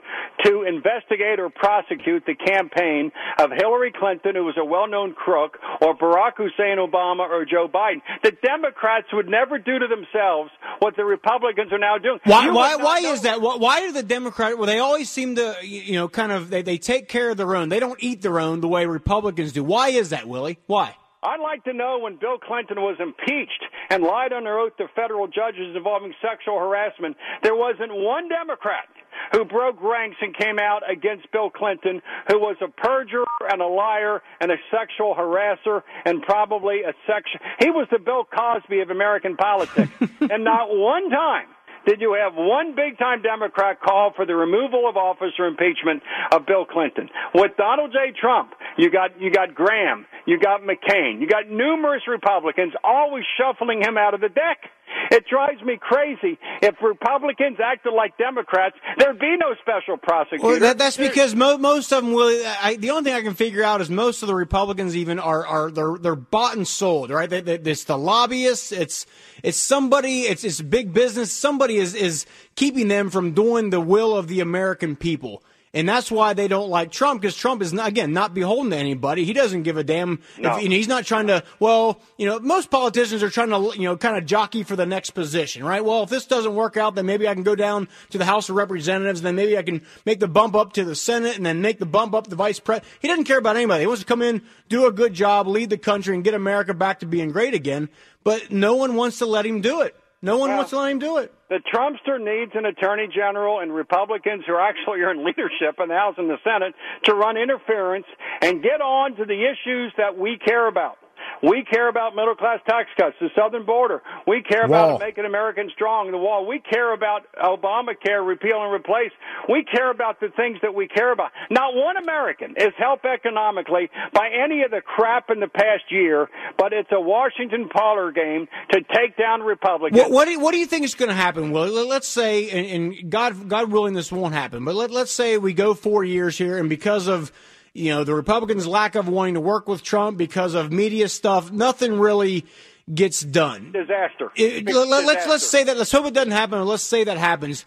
to 0.45 0.63
investigate 0.63 1.41
or 1.41 1.51
prosecute 1.51 2.25
the 2.27 2.35
campaign 2.35 3.11
of 3.41 3.51
Hillary 3.51 3.93
Clinton, 3.99 4.37
who 4.37 4.45
was 4.45 4.57
a 4.57 4.65
well-known 4.65 5.15
crook, 5.15 5.59
or 5.81 5.97
Barack 5.97 6.37
Hussein 6.37 6.79
Obama 6.79 7.29
or 7.29 7.45
Joe 7.45 7.69
Biden. 7.69 8.01
The 8.23 8.33
Democrats 8.43 9.09
would 9.13 9.29
never 9.29 9.59
do 9.59 9.79
to 9.79 9.87
themselves 9.89 10.51
what 10.79 10.97
the 10.97 11.05
Republicans 11.05 11.73
are 11.73 11.79
now 11.79 11.99
doing. 11.99 12.21
Why? 12.25 12.45
You 12.45 12.55
Why? 12.55 12.77
Why 12.77 13.01
know- 13.01 13.13
is 13.13 13.23
that? 13.23 13.41
Why, 13.41 13.57
why 13.57 13.81
do 13.81 13.93
the 13.93 14.03
Democrats? 14.03 14.57
Well, 14.57 14.67
they 14.67 14.79
always 14.79 15.11
seem 15.11 15.37
to, 15.37 15.57
you 15.63 15.95
know, 15.95 16.09
kind 16.09 16.31
of 16.33 16.51
they, 16.51 16.63
they 16.63 16.79
take 16.79 17.09
care 17.09 17.31
of 17.31 17.37
their 17.37 17.57
own. 17.57 17.69
They 17.69 17.81
don't 17.81 18.03
eat 18.03 18.23
their 18.23 18.39
own 18.39 18.61
the 18.61 18.69
way 18.69 18.87
Republicans 18.87 19.53
do. 19.53 19.65
Why 19.65 19.89
is 19.89 20.11
that, 20.11 20.29
Willie? 20.29 20.59
Why? 20.67 20.95
I'd 21.23 21.41
like 21.41 21.65
to 21.65 21.73
know 21.73 21.99
when 21.99 22.17
Bill 22.17 22.39
Clinton 22.39 22.81
was 22.81 22.97
impeached 23.01 23.65
and 23.91 24.05
lied 24.05 24.33
under 24.33 24.59
oath 24.59 24.77
to 24.77 24.87
federal 24.95 25.27
judges 25.27 25.75
involving 25.75 26.15
sexual 26.23 26.59
harassment, 26.59 27.17
there 27.43 27.57
wasn't 27.57 27.91
one 27.93 28.29
Democrat 28.29 28.87
who 29.33 29.45
broke 29.45 29.83
ranks 29.83 30.17
and 30.21 30.37
came 30.37 30.59
out 30.61 30.89
against 30.89 31.31
Bill 31.33 31.51
Clinton, 31.51 32.01
who 32.29 32.39
was 32.39 32.57
a 32.63 32.69
perjurer 32.69 33.27
and 33.51 33.61
a 33.61 33.67
liar 33.67 34.23
and 34.41 34.53
a 34.53 34.57
sexual 34.71 35.15
harasser 35.15 35.83
and 36.05 36.23
probably 36.23 36.83
a 36.83 36.93
sex. 37.07 37.29
He 37.59 37.71
was 37.71 37.89
the 37.91 37.99
Bill 37.99 38.25
Cosby 38.25 38.81
of 38.81 38.91
American 38.91 39.37
politics. 39.37 39.91
and 40.21 40.45
not 40.45 40.69
one 40.71 41.11
time 41.11 41.49
did 41.87 42.01
you 42.01 42.17
have 42.21 42.35
one 42.35 42.75
big 42.75 42.99
time 42.99 43.23
Democrat 43.23 43.81
call 43.81 44.13
for 44.15 44.27
the 44.27 44.35
removal 44.35 44.89
of 44.89 44.97
office 44.97 45.33
or 45.39 45.47
impeachment 45.47 46.03
of 46.33 46.47
Bill 46.47 46.65
Clinton? 46.65 47.09
With 47.35 47.53
Donald 47.57 47.93
J. 47.93 48.13
Trump, 48.19 48.53
you 48.77 48.91
got 48.91 49.21
you 49.21 49.31
got 49.31 49.55
Graham, 49.55 50.07
you 50.27 50.39
got 50.39 50.63
McCain, 50.63 51.21
you 51.21 51.27
got 51.27 51.49
numerous 51.49 52.03
Republicans 52.09 52.73
always 52.83 53.25
shuffling 53.37 53.83
him 53.83 53.97
out 53.97 54.15
of 54.15 54.21
the 54.21 54.29
deck. 54.29 54.71
It 55.11 55.25
drives 55.29 55.63
me 55.63 55.79
crazy. 55.81 56.39
If 56.63 56.77
Republicans 56.83 57.59
acted 57.63 57.93
like 57.93 58.17
Democrats, 58.19 58.77
there'd 58.99 59.19
be 59.19 59.37
no 59.39 59.55
special 59.61 59.97
prosecutor. 59.97 60.47
Well, 60.47 60.61
that, 60.61 60.79
that's 60.79 60.97
because 60.97 61.35
mo- 61.35 61.59
most 61.59 61.93
of 61.93 62.05
them 62.05 62.13
will. 62.13 62.29
I, 62.63 62.77
the 62.77 62.91
only 62.91 63.05
thing 63.05 63.15
I 63.15 63.23
can 63.23 63.35
figure 63.35 63.63
out 63.63 63.81
is 63.81 63.91
most 63.91 64.23
of 64.23 64.29
the 64.29 64.35
Republicans 64.35 64.97
even 64.97 65.19
are 65.19 65.47
are 65.47 65.71
they're 65.71 65.97
they're 65.99 66.17
bought 66.17 66.57
and 66.57 66.67
sold, 66.67 67.11
right? 67.11 67.29
They, 67.29 67.41
they, 67.41 67.55
it's 67.55 67.85
the 67.85 67.99
lobbyists. 67.99 68.73
It's 68.73 69.07
it's 69.43 69.59
somebody. 69.59 70.23
It's 70.23 70.45
it's 70.45 70.61
big 70.61 70.93
business. 70.93 71.33
Somebody 71.33 71.77
is 71.77 71.95
is 71.95 72.27
keeping 72.55 72.89
them 72.89 73.11
from 73.11 73.33
doing 73.33 73.71
the 73.71 73.81
will 73.81 74.17
of 74.17 74.29
the 74.29 74.41
American 74.41 74.97
people. 74.97 75.43
And 75.75 75.89
that's 75.89 76.11
why 76.11 76.33
they 76.33 76.49
don't 76.49 76.71
like 76.71 76.91
Trump 76.91 77.21
because 77.21 77.37
Trump 77.37 77.61
is 77.61 77.73
not, 77.73 77.89
again 77.89 78.13
not 78.13 78.33
beholden 78.33 78.71
to 78.71 78.77
anybody. 78.77 79.25
He 79.25 79.33
doesn't 79.33 79.65
give 79.65 79.77
a 79.77 79.85
damn. 79.85 80.21
No. 80.39 80.57
If, 80.57 80.63
you 80.63 80.69
know, 80.69 80.77
he's 80.77 80.89
not 80.89 81.05
trying 81.05 81.27
to. 81.27 81.45
Well, 81.61 82.01
you 82.17 82.27
know, 82.27 82.41
most 82.41 82.71
politicians 82.71 83.23
are 83.23 83.31
trying 83.31 83.51
to 83.51 83.73
you 83.77 83.85
know 83.85 83.97
kind 83.97 84.17
of 84.17 84.25
jockey 84.25 84.63
for 84.63 84.77
the 84.77 84.87
next 84.87 85.11
position, 85.11 85.65
right? 85.65 85.85
Well, 85.85 86.05
if 86.05 86.11
this 86.11 86.27
doesn't 86.27 86.55
work 86.55 86.77
out, 86.77 86.95
then 86.95 87.07
maybe 87.07 87.29
I 87.29 87.35
can 87.35 87.43
go 87.43 87.55
down 87.55 87.89
to 88.11 88.19
the 88.19 88.25
House 88.25 88.49
of 88.49 88.57
Representatives, 88.57 89.21
and 89.21 89.27
then 89.27 89.37
maybe 89.37 89.59
I 89.59 89.63
can 89.63 89.83
make 90.07 90.21
the 90.21 90.29
bump 90.29 90.55
up 90.55 90.73
to 90.75 90.85
the 90.85 90.95
Senate, 90.95 91.37
and 91.37 91.45
then 91.45 91.61
make 91.61 91.79
the 91.79 91.87
bump 91.87 92.15
up 92.15 92.25
to 92.25 92.31
the 92.31 92.37
Vice 92.37 92.61
President. 92.61 92.91
He 93.01 93.09
doesn't 93.09 93.25
care 93.25 93.39
about 93.39 93.57
anybody. 93.57 93.83
He 93.83 93.87
wants 93.87 94.03
to 94.03 94.07
come 94.07 94.23
in, 94.23 94.43
do 94.69 94.87
a 94.87 94.93
good 94.93 95.13
job, 95.13 95.47
lead 95.47 95.71
the 95.71 95.79
country, 95.79 96.15
and 96.15 96.25
get 96.25 96.35
America 96.35 96.73
back 96.73 97.01
to 97.01 97.07
being 97.07 97.31
great 97.31 97.55
again. 97.55 97.89
But 98.25 98.51
no 98.51 98.77
one 98.77 98.95
wants 98.95 99.19
to 99.19 99.27
let 99.27 99.47
him 99.47 99.61
do 99.61 99.83
it. 99.83 99.95
No 100.21 100.37
one 100.37 100.51
wants 100.51 100.71
to 100.71 100.79
let 100.79 100.91
him 100.91 100.99
do 100.99 101.19
it. 101.19 101.33
The 101.49 101.61
Trumpster 101.73 102.19
needs 102.19 102.53
an 102.55 102.67
attorney 102.67 103.07
general 103.07 103.61
and 103.61 103.73
Republicans 103.73 104.43
who 104.47 104.59
actually 104.59 105.01
are 105.03 105.13
in 105.13 105.25
leadership 105.25 105.79
in 105.81 105.89
the 105.89 105.95
House 105.95 106.15
and 106.19 106.29
the 106.29 106.39
Senate 106.43 106.75
to 107.05 107.15
run 107.15 107.37
interference 107.37 108.07
and 108.43 108.63
get 108.63 108.81
on 108.81 109.15
to 109.17 109.25
the 109.25 109.47
issues 109.47 109.93
that 109.97 110.19
we 110.19 110.39
care 110.39 110.67
about. 110.67 110.99
We 111.43 111.65
care 111.71 111.89
about 111.89 112.15
middle 112.17 112.35
class 112.35 112.61
tax 112.69 112.89
cuts, 112.99 113.17
the 113.21 113.29
southern 113.37 113.65
border. 113.67 114.03
We 114.27 114.43
care 114.43 114.67
Wall. 114.67 114.97
about 114.97 115.01
making 115.01 115.25
Americans 115.25 115.73
strong, 115.75 116.11
the 116.11 116.19
wall. 116.19 116.47
We 116.47 116.61
care 116.61 116.93
about 116.95 117.23
Obamacare, 117.43 118.27
repeal 118.27 118.63
and 118.63 118.73
replace. 118.73 119.13
We 119.49 119.65
care 119.65 119.91
about 119.91 120.21
the 120.21 120.29
things 120.37 120.59
that 120.63 120.75
we 120.75 120.89
care 120.89 121.13
about. 121.13 121.31
Not 121.51 121.75
one 121.75 121.97
American 121.97 122.55
is 122.57 122.73
helped 122.79 123.05
economically 123.05 123.91
by 124.13 124.29
any 124.31 124.63
of 124.63 124.71
the 124.71 124.81
crap 124.81 125.31
in 125.31 125.41
the 125.41 125.49
past 125.49 125.85
year, 125.91 126.29
but 126.57 126.73
it's 126.73 126.91
a 126.93 127.01
Washington 127.01 127.69
parlor 127.69 128.13
game 128.13 128.47
to 128.73 128.81
take 128.95 129.17
down 129.17 129.43
Republicans. 129.43 130.01
What, 130.01 130.11
what, 130.11 130.25
do 130.27 130.33
you, 130.33 130.41
what 130.41 130.53
do 130.53 130.59
you 130.59 130.67
think 130.67 130.85
is 130.85 130.95
going 130.95 131.09
to 131.11 131.15
happen, 131.15 131.51
Willie? 131.51 131.71
Let- 131.71 131.89
Let's 131.99 132.07
say, 132.09 132.49
and, 132.51 132.93
and 132.93 133.11
God, 133.11 133.49
God 133.49 133.73
willing, 133.73 133.95
this 133.95 134.13
won't 134.13 134.33
happen, 134.35 134.65
but 134.65 134.75
let, 134.77 134.91
let's 134.93 135.11
say 135.11 135.37
we 135.37 135.53
go 135.53 135.75
four 135.75 136.05
years 136.05 136.39
here, 136.39 136.57
and 136.59 136.69
because 136.69 137.09
of 137.09 137.33
you 137.75 137.91
know 137.91 138.05
the 138.05 138.15
Republicans' 138.15 138.67
lack 138.67 138.95
of 138.95 139.09
wanting 139.09 139.35
to 139.35 139.41
work 139.41 139.69
with 139.69 139.83
Trump, 139.83 140.19
because 140.19 140.55
of 140.55 140.73
media 140.73 141.09
stuff, 141.09 141.51
nothing 141.53 141.99
really 141.99 142.45
gets 142.93 143.21
done. 143.21 143.73
disaster. 143.73 144.31
It- 144.37 144.67
let, 144.67 145.05
us 145.19 145.27
let's 145.29 145.47
say 145.47 145.65
that. 145.65 145.77
Let's 145.77 145.93
hope 145.93 146.07
it 146.07 146.15
doesn't 146.15 146.33
happen. 146.33 146.59
Or 146.59 146.65
let's 146.65 146.83
say 146.83 147.05
that 147.05 147.19
happens. 147.19 147.65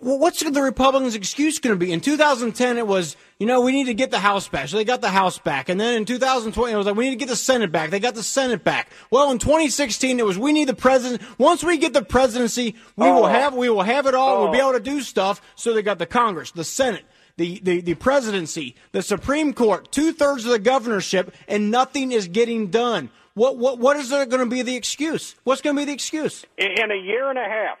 Well, 0.00 0.18
what's 0.18 0.40
the 0.42 0.62
Republicans' 0.62 1.14
excuse 1.14 1.58
going 1.58 1.78
to 1.78 1.78
be? 1.78 1.90
In 1.92 2.00
2010, 2.00 2.78
it 2.78 2.86
was, 2.86 3.16
you 3.38 3.46
know, 3.46 3.60
we 3.62 3.72
need 3.72 3.84
to 3.86 3.94
get 3.94 4.10
the 4.10 4.18
House 4.18 4.48
back. 4.48 4.68
So 4.68 4.76
they 4.76 4.84
got 4.84 5.00
the 5.00 5.08
House 5.08 5.38
back. 5.38 5.68
And 5.68 5.80
then 5.80 5.94
in 5.98 6.04
2020, 6.04 6.72
it 6.72 6.76
was 6.76 6.84
like, 6.84 6.96
we 6.96 7.04
need 7.04 7.10
to 7.10 7.16
get 7.16 7.28
the 7.28 7.36
Senate 7.36 7.70
back. 7.72 7.90
They 7.90 8.00
got 8.00 8.14
the 8.14 8.22
Senate 8.22 8.64
back. 8.64 8.90
Well, 9.10 9.30
in 9.30 9.38
2016, 9.38 10.18
it 10.18 10.26
was, 10.26 10.36
we 10.36 10.52
need 10.52 10.68
the 10.68 10.74
president. 10.74 11.22
Once 11.38 11.62
we 11.64 11.78
get 11.78 11.92
the 11.94 12.02
presidency, 12.02 12.74
we 12.96 13.06
will 13.10 13.24
Oh. 13.24 13.28
have, 13.28 13.54
we 13.54 13.70
will 13.70 13.82
have 13.82 14.06
it 14.06 14.14
all. 14.14 14.42
We'll 14.42 14.52
be 14.52 14.60
Oh. 14.60 14.70
able 14.70 14.78
to 14.78 14.84
do 14.84 15.00
stuff. 15.00 15.40
So 15.54 15.72
they 15.72 15.80
got 15.82 15.98
the 15.98 16.06
Congress, 16.06 16.50
the 16.50 16.64
Senate. 16.64 17.04
The, 17.36 17.60
the, 17.62 17.80
the 17.80 17.94
presidency, 17.94 18.76
the 18.92 19.02
Supreme 19.02 19.54
Court, 19.54 19.90
two 19.90 20.12
thirds 20.12 20.44
of 20.44 20.52
the 20.52 20.58
governorship, 20.60 21.34
and 21.48 21.70
nothing 21.70 22.12
is 22.12 22.28
getting 22.28 22.68
done. 22.68 23.10
What, 23.34 23.58
what, 23.58 23.78
what 23.78 23.96
is 23.96 24.10
there 24.10 24.24
going 24.26 24.48
to 24.48 24.50
be 24.50 24.62
the 24.62 24.76
excuse? 24.76 25.34
What's 25.42 25.60
going 25.60 25.74
to 25.74 25.80
be 25.80 25.86
the 25.86 25.92
excuse? 25.92 26.44
in 26.56 26.90
a 26.92 26.94
year 26.94 27.28
and 27.30 27.38
a 27.38 27.42
half, 27.42 27.78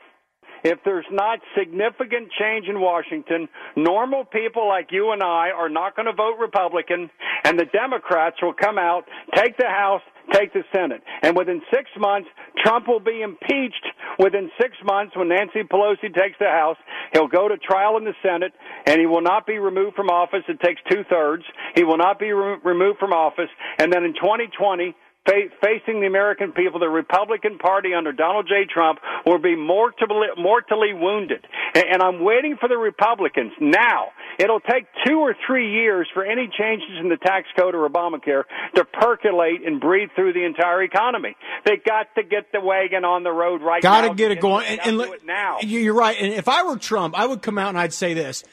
if 0.64 0.78
there's 0.84 1.06
not 1.12 1.38
significant 1.56 2.32
change 2.36 2.66
in 2.66 2.80
Washington, 2.80 3.48
normal 3.76 4.24
people 4.24 4.66
like 4.66 4.88
you 4.90 5.12
and 5.12 5.22
I 5.22 5.50
are 5.50 5.68
not 5.68 5.94
going 5.94 6.06
to 6.06 6.12
vote 6.12 6.36
Republican, 6.40 7.10
and 7.44 7.60
the 7.60 7.66
Democrats 7.66 8.36
will 8.42 8.54
come 8.54 8.78
out, 8.78 9.04
take 9.36 9.56
the 9.58 9.68
House, 9.68 10.02
take 10.32 10.52
the 10.52 10.62
Senate. 10.74 11.02
And 11.22 11.36
within 11.36 11.60
six 11.72 11.90
months, 11.98 12.28
Trump 12.64 12.88
will 12.88 13.00
be 13.00 13.22
impeached. 13.22 13.86
Within 14.18 14.50
six 14.60 14.76
months, 14.84 15.16
when 15.16 15.28
Nancy 15.28 15.62
Pelosi 15.62 16.14
takes 16.14 16.38
the 16.38 16.48
House, 16.48 16.76
he'll 17.12 17.28
go 17.28 17.48
to 17.48 17.56
trial 17.56 17.96
in 17.96 18.04
the 18.04 18.14
Senate, 18.22 18.52
and 18.86 19.00
he 19.00 19.06
will 19.06 19.22
not 19.22 19.46
be 19.46 19.58
removed 19.58 19.96
from 19.96 20.08
office. 20.08 20.44
It 20.48 20.60
takes 20.60 20.80
two 20.90 21.04
thirds. 21.10 21.44
He 21.74 21.84
will 21.84 21.98
not 21.98 22.18
be 22.18 22.32
re- 22.32 22.56
removed 22.64 22.98
from 22.98 23.12
office. 23.12 23.50
And 23.78 23.92
then 23.92 24.04
in 24.04 24.14
2020, 24.14 24.94
fa- 24.94 25.03
facing 25.26 26.00
the 26.00 26.06
American 26.06 26.52
people, 26.52 26.78
the 26.80 26.88
Republican 26.88 27.58
Party 27.58 27.94
under 27.94 28.12
Donald 28.12 28.46
J. 28.46 28.66
Trump 28.72 28.98
will 29.24 29.38
be 29.38 29.56
mortally, 29.56 30.28
mortally 30.36 30.92
wounded. 30.92 31.46
And, 31.74 31.84
and 31.92 32.02
I'm 32.02 32.22
waiting 32.22 32.56
for 32.60 32.68
the 32.68 32.76
Republicans 32.76 33.52
now. 33.60 34.08
It'll 34.38 34.60
take 34.60 34.86
two 35.06 35.18
or 35.18 35.34
three 35.46 35.72
years 35.72 36.08
for 36.12 36.24
any 36.24 36.48
changes 36.58 36.98
in 37.00 37.08
the 37.08 37.16
tax 37.16 37.46
code 37.58 37.74
or 37.74 37.88
Obamacare 37.88 38.42
to 38.74 38.84
percolate 38.84 39.66
and 39.66 39.80
breathe 39.80 40.10
through 40.14 40.32
the 40.34 40.44
entire 40.44 40.82
economy. 40.82 41.36
They 41.64 41.76
got 41.76 42.14
to 42.16 42.22
get 42.22 42.52
the 42.52 42.60
wagon 42.60 43.04
on 43.04 43.22
the 43.22 43.32
road 43.32 43.62
right 43.62 43.82
Got 43.82 44.02
now. 44.02 44.08
Got 44.08 44.12
to 44.12 44.14
get 44.16 44.30
it 44.32 44.40
going. 44.40 44.66
And, 44.66 44.80
and 44.80 44.90
do 44.90 44.96
look, 44.98 45.14
it 45.14 45.26
now. 45.26 45.58
you- 45.62 45.80
You're 45.80 45.94
right. 45.94 46.16
And 46.20 46.32
if 46.32 46.48
I 46.48 46.64
were 46.64 46.76
Trump, 46.76 47.18
I 47.18 47.26
would 47.26 47.42
come 47.42 47.58
out 47.58 47.70
and 47.70 47.78
I'd 47.78 47.92
say 47.92 48.12
this. 48.14 48.44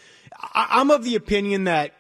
I, 0.42 0.68
I'm 0.72 0.92
of 0.92 1.04
the 1.04 1.16
opinion 1.16 1.66
that 1.66 1.94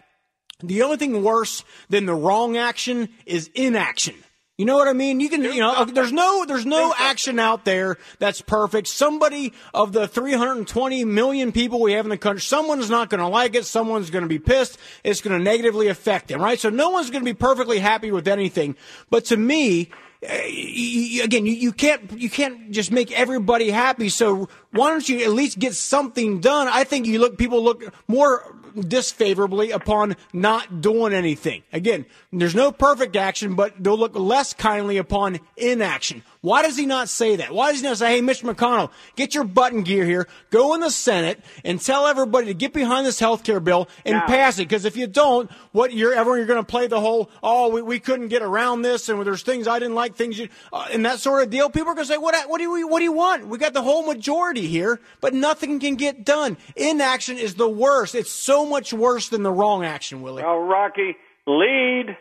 the 0.63 0.83
only 0.83 0.97
thing 0.97 1.23
worse 1.23 1.63
than 1.89 2.05
the 2.05 2.13
wrong 2.13 2.55
action 2.55 3.09
is 3.25 3.49
inaction. 3.55 4.15
You 4.61 4.65
know 4.67 4.77
what 4.77 4.87
I 4.87 4.93
mean? 4.93 5.19
You 5.19 5.27
can, 5.27 5.41
you 5.41 5.59
know, 5.59 5.85
there's 5.85 6.11
no, 6.11 6.45
there's 6.45 6.67
no 6.67 6.93
action 6.95 7.39
out 7.39 7.65
there 7.65 7.97
that's 8.19 8.41
perfect. 8.41 8.87
Somebody 8.89 9.53
of 9.73 9.91
the 9.91 10.07
320 10.07 11.03
million 11.03 11.51
people 11.51 11.81
we 11.81 11.93
have 11.93 12.05
in 12.05 12.11
the 12.11 12.17
country, 12.19 12.41
someone's 12.41 12.87
not 12.87 13.09
going 13.09 13.21
to 13.21 13.27
like 13.27 13.55
it. 13.55 13.65
Someone's 13.65 14.11
going 14.11 14.21
to 14.21 14.29
be 14.29 14.37
pissed. 14.37 14.77
It's 15.03 15.19
going 15.19 15.35
to 15.35 15.43
negatively 15.43 15.87
affect 15.87 16.27
them, 16.27 16.39
right? 16.39 16.59
So 16.59 16.69
no 16.69 16.91
one's 16.91 17.09
going 17.09 17.25
to 17.25 17.25
be 17.25 17.33
perfectly 17.33 17.79
happy 17.79 18.11
with 18.11 18.27
anything. 18.27 18.75
But 19.09 19.25
to 19.25 19.35
me, 19.35 19.89
eh, 20.21 20.45
you- 20.45 21.23
again, 21.23 21.47
you, 21.47 21.53
you 21.53 21.71
can't 21.73 22.11
you 22.21 22.29
can't 22.29 22.69
just 22.69 22.91
make 22.91 23.11
everybody 23.11 23.71
happy. 23.71 24.09
So 24.09 24.47
why 24.73 24.91
don't 24.91 25.09
you 25.09 25.23
at 25.23 25.31
least 25.31 25.57
get 25.57 25.73
something 25.73 26.39
done? 26.39 26.67
I 26.67 26.83
think 26.83 27.07
you 27.07 27.17
look 27.17 27.35
people 27.39 27.63
look 27.63 27.81
more 28.07 28.55
disfavorably 28.79 29.71
upon 29.71 30.15
not 30.33 30.81
doing 30.81 31.13
anything. 31.13 31.63
Again, 31.73 32.05
there's 32.31 32.55
no 32.55 32.71
perfect 32.71 33.15
action, 33.15 33.55
but 33.55 33.81
they'll 33.81 33.97
look 33.97 34.15
less 34.15 34.53
kindly 34.53 34.97
upon 34.97 35.39
inaction. 35.57 36.23
Why 36.41 36.63
does 36.63 36.75
he 36.75 36.87
not 36.87 37.07
say 37.07 37.35
that? 37.35 37.51
Why 37.51 37.71
does 37.71 37.81
he 37.81 37.87
not 37.87 37.97
say, 37.97 38.15
hey, 38.15 38.21
Mitch 38.21 38.41
McConnell, 38.41 38.89
get 39.15 39.35
your 39.35 39.43
button 39.43 39.83
gear 39.83 40.05
here, 40.05 40.27
go 40.49 40.73
in 40.73 40.79
the 40.79 40.89
Senate, 40.89 41.39
and 41.63 41.79
tell 41.79 42.07
everybody 42.07 42.47
to 42.47 42.55
get 42.55 42.73
behind 42.73 43.05
this 43.05 43.19
health 43.19 43.43
care 43.43 43.59
bill 43.59 43.87
and 44.05 44.19
pass 44.23 44.57
it? 44.57 44.63
Because 44.67 44.85
if 44.85 44.97
you 44.97 45.05
don't, 45.05 45.51
what 45.71 45.93
you're 45.93 46.15
everyone 46.15 46.39
you're 46.39 46.47
going 46.47 46.59
to 46.59 46.65
play 46.65 46.87
the 46.87 46.99
whole, 46.99 47.29
oh, 47.43 47.69
we, 47.69 47.83
we 47.83 47.99
couldn't 47.99 48.29
get 48.29 48.41
around 48.41 48.81
this, 48.81 49.07
and 49.07 49.23
there's 49.23 49.43
things 49.43 49.67
I 49.67 49.77
didn't 49.77 49.93
like, 49.93 50.15
things 50.15 50.39
you, 50.39 50.49
uh, 50.73 50.87
and 50.91 51.05
that 51.05 51.19
sort 51.19 51.43
of 51.43 51.51
deal. 51.51 51.69
People 51.69 51.89
are 51.89 51.95
going 51.95 52.07
to 52.07 52.11
say, 52.11 52.17
what, 52.17 52.33
what 52.49 52.57
do 52.57 52.71
we, 52.71 52.83
what 52.83 52.97
do 52.97 53.03
you 53.03 53.13
want? 53.13 53.47
We 53.47 53.59
got 53.59 53.73
the 53.73 53.83
whole 53.83 54.07
majority 54.07 54.65
here, 54.67 54.99
but 55.19 55.35
nothing 55.35 55.79
can 55.79 55.93
get 55.93 56.25
done. 56.25 56.57
Inaction 56.75 57.37
is 57.37 57.53
the 57.53 57.69
worst. 57.69 58.15
It's 58.15 58.31
so 58.31 58.65
much 58.65 58.93
worse 58.93 59.29
than 59.29 59.43
the 59.43 59.51
wrong 59.51 59.85
action, 59.85 60.23
Willie. 60.23 60.41
Well, 60.41 60.57
Rocky, 60.57 61.15
lead, 61.45 62.17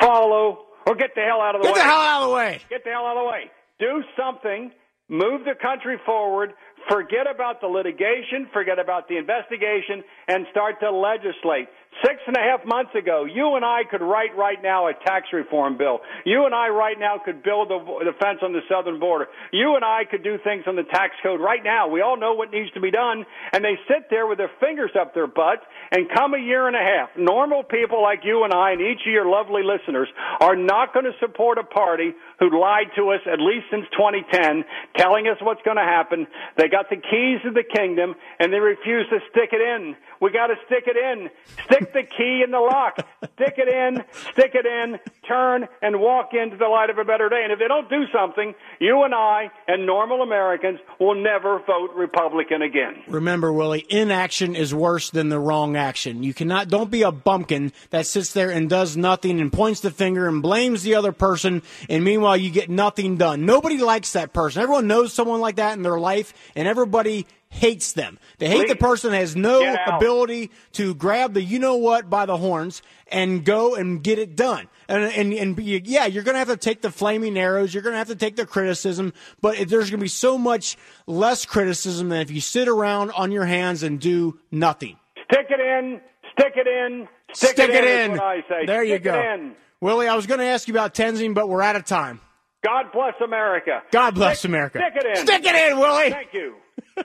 follow, 0.00 0.64
or 0.86 0.94
get 0.94 1.14
the 1.14 1.20
hell 1.20 1.42
out 1.42 1.54
of 1.54 1.60
the 1.60 1.68
Get 1.68 1.74
way. 1.74 1.80
Get 1.80 1.84
the 1.84 1.90
hell 1.90 2.00
out 2.00 2.22
of 2.22 2.28
the 2.28 2.34
way. 2.34 2.60
Get 2.70 2.84
the 2.84 2.90
hell 2.90 3.04
out 3.04 3.16
of 3.18 3.24
the 3.24 3.30
way. 3.30 3.50
Do 3.78 4.02
something. 4.16 4.72
Move 5.08 5.44
the 5.44 5.54
country 5.60 5.96
forward. 6.04 6.52
Forget 6.90 7.26
about 7.32 7.60
the 7.60 7.66
litigation. 7.66 8.48
Forget 8.52 8.78
about 8.78 9.08
the 9.08 9.16
investigation 9.16 10.02
and 10.26 10.46
start 10.50 10.80
to 10.80 10.90
legislate. 10.90 11.68
Six 12.04 12.22
and 12.26 12.36
a 12.36 12.40
half 12.40 12.64
months 12.64 12.94
ago, 12.94 13.24
you 13.24 13.56
and 13.56 13.64
I 13.64 13.82
could 13.82 14.02
write 14.02 14.36
right 14.36 14.62
now 14.62 14.86
a 14.86 14.94
tax 14.94 15.26
reform 15.32 15.76
bill. 15.76 15.98
You 16.24 16.46
and 16.46 16.54
I 16.54 16.68
right 16.68 16.98
now 16.98 17.18
could 17.18 17.42
build 17.42 17.72
a, 17.72 17.78
the 18.04 18.14
fence 18.20 18.38
on 18.42 18.52
the 18.52 18.62
southern 18.70 19.00
border. 19.00 19.26
You 19.52 19.74
and 19.74 19.84
I 19.84 20.02
could 20.08 20.22
do 20.22 20.38
things 20.38 20.62
on 20.68 20.76
the 20.76 20.84
tax 20.84 21.14
code 21.22 21.40
right 21.40 21.62
now. 21.64 21.88
We 21.88 22.00
all 22.00 22.16
know 22.16 22.34
what 22.34 22.52
needs 22.52 22.70
to 22.74 22.80
be 22.80 22.92
done. 22.92 23.26
And 23.52 23.64
they 23.64 23.74
sit 23.88 24.06
there 24.10 24.28
with 24.28 24.38
their 24.38 24.50
fingers 24.60 24.92
up 24.94 25.12
their 25.12 25.26
butt 25.26 25.58
and 25.90 26.06
come 26.14 26.34
a 26.34 26.38
year 26.38 26.68
and 26.68 26.76
a 26.76 26.84
half. 26.84 27.10
Normal 27.16 27.64
people 27.64 28.00
like 28.00 28.20
you 28.22 28.44
and 28.44 28.52
I 28.52 28.72
and 28.72 28.80
each 28.80 29.02
of 29.02 29.12
your 29.12 29.26
lovely 29.26 29.62
listeners 29.66 30.08
are 30.40 30.54
not 30.54 30.94
going 30.94 31.06
to 31.06 31.18
support 31.18 31.58
a 31.58 31.64
party 31.64 32.14
who 32.38 32.60
lied 32.60 32.94
to 32.96 33.10
us 33.10 33.20
at 33.26 33.40
least 33.40 33.66
since 33.70 33.86
2010, 33.98 34.64
telling 34.96 35.26
us 35.26 35.36
what's 35.42 35.62
going 35.62 35.76
to 35.76 35.82
happen. 35.82 36.26
They 36.56 36.68
got 36.68 36.90
the 36.90 36.96
keys 36.96 37.42
to 37.42 37.50
the 37.50 37.66
kingdom 37.66 38.14
and 38.38 38.52
they 38.52 38.58
refuse 38.58 39.06
to 39.10 39.18
stick 39.30 39.50
it 39.50 39.62
in. 39.62 39.96
We 40.20 40.30
got 40.30 40.48
to 40.48 40.54
stick 40.66 40.84
it 40.86 40.96
in. 40.96 41.30
Stick 41.64 41.92
the 41.92 42.02
key 42.02 42.42
in 42.44 42.50
the 42.50 42.58
lock. 42.60 42.98
Stick 43.34 43.54
it 43.56 43.68
in. 43.68 44.04
Stick 44.32 44.52
it 44.54 44.66
in. 44.66 44.98
Turn 45.26 45.68
and 45.82 46.00
walk 46.00 46.30
into 46.32 46.56
the 46.56 46.66
light 46.66 46.90
of 46.90 46.98
a 46.98 47.04
better 47.04 47.28
day. 47.28 47.40
And 47.42 47.52
if 47.52 47.58
they 47.58 47.68
don't 47.68 47.88
do 47.88 48.04
something, 48.12 48.54
you 48.80 49.02
and 49.04 49.14
I 49.14 49.50
and 49.66 49.86
normal 49.86 50.22
Americans 50.22 50.80
will 50.98 51.14
never 51.14 51.58
vote 51.60 51.90
Republican 51.94 52.62
again. 52.62 53.02
Remember, 53.06 53.52
Willie, 53.52 53.86
inaction 53.88 54.56
is 54.56 54.74
worse 54.74 55.10
than 55.10 55.28
the 55.28 55.38
wrong 55.38 55.76
action. 55.76 56.22
You 56.22 56.34
cannot, 56.34 56.68
don't 56.68 56.90
be 56.90 57.02
a 57.02 57.12
bumpkin 57.12 57.72
that 57.90 58.06
sits 58.06 58.32
there 58.32 58.50
and 58.50 58.68
does 58.68 58.96
nothing 58.96 59.40
and 59.40 59.52
points 59.52 59.80
the 59.80 59.90
finger 59.90 60.28
and 60.28 60.42
blames 60.42 60.82
the 60.82 60.94
other 60.94 61.12
person, 61.12 61.62
and 61.88 62.04
meanwhile 62.04 62.36
you 62.36 62.50
get 62.50 62.70
nothing 62.70 63.16
done. 63.16 63.46
Nobody 63.46 63.78
likes 63.78 64.12
that 64.12 64.32
person. 64.32 64.62
Everyone 64.62 64.86
knows 64.86 65.12
someone 65.12 65.40
like 65.40 65.56
that 65.56 65.76
in 65.76 65.82
their 65.82 65.98
life, 65.98 66.32
and 66.56 66.66
everybody 66.66 67.26
hates 67.50 67.92
them. 67.92 68.18
They 68.38 68.48
hate 68.48 68.68
the 68.68 68.76
person 68.76 69.10
that 69.12 69.18
has 69.18 69.34
no 69.36 69.62
ability 69.86 70.50
to 70.72 70.94
grab 70.94 71.34
the 71.34 71.42
you 71.42 71.58
know 71.58 71.76
what 71.76 72.08
by 72.10 72.26
the 72.26 72.36
horns 72.36 72.82
and 73.10 73.44
go 73.44 73.74
and 73.74 74.02
get 74.02 74.18
it 74.18 74.36
done. 74.36 74.68
And, 74.88 75.04
and, 75.04 75.32
and 75.32 75.58
yeah, 75.58 76.06
you're 76.06 76.22
going 76.22 76.34
to 76.34 76.38
have 76.38 76.48
to 76.48 76.56
take 76.56 76.80
the 76.82 76.90
flaming 76.90 77.38
arrows. 77.38 77.72
You're 77.74 77.82
going 77.82 77.92
to 77.94 77.98
have 77.98 78.08
to 78.08 78.16
take 78.16 78.36
the 78.36 78.46
criticism, 78.46 79.12
but 79.40 79.58
it- 79.58 79.68
there's 79.68 79.90
going 79.90 80.00
to 80.00 80.04
be 80.04 80.08
so 80.08 80.38
much 80.38 80.76
less 81.06 81.44
criticism 81.46 82.08
than 82.08 82.20
if 82.20 82.30
you 82.30 82.40
sit 82.40 82.68
around 82.68 83.10
on 83.12 83.32
your 83.32 83.44
hands 83.44 83.82
and 83.82 84.00
do 84.00 84.38
nothing. 84.50 84.96
Stick 85.30 85.46
it 85.50 85.60
in. 85.60 86.00
Stick 86.38 86.52
it 86.56 86.66
in. 86.66 87.08
Stick, 87.34 87.58
it 87.58 87.84
in. 87.84 88.12
what 88.12 88.22
I 88.22 88.40
say. 88.48 88.64
There 88.66 88.82
you 88.82 88.98
go. 88.98 89.20
In. 89.20 89.54
Willie, 89.80 90.08
I 90.08 90.14
was 90.16 90.26
going 90.26 90.40
to 90.40 90.46
ask 90.46 90.66
you 90.68 90.74
about 90.74 90.94
Tensing, 90.94 91.34
but 91.34 91.48
we're 91.48 91.60
out 91.62 91.76
of 91.76 91.84
time. 91.84 92.20
God 92.64 92.86
bless 92.92 93.14
America. 93.22 93.82
God 93.90 94.14
bless 94.14 94.38
Stick- 94.40 94.48
America. 94.48 94.78
Stick 94.78 95.04
it 95.04 95.18
in. 95.18 95.26
Stick 95.26 95.44
it 95.44 95.70
in, 95.72 95.78
Willie. 95.78 96.10
Thank 96.10 96.32
you. 96.32 96.54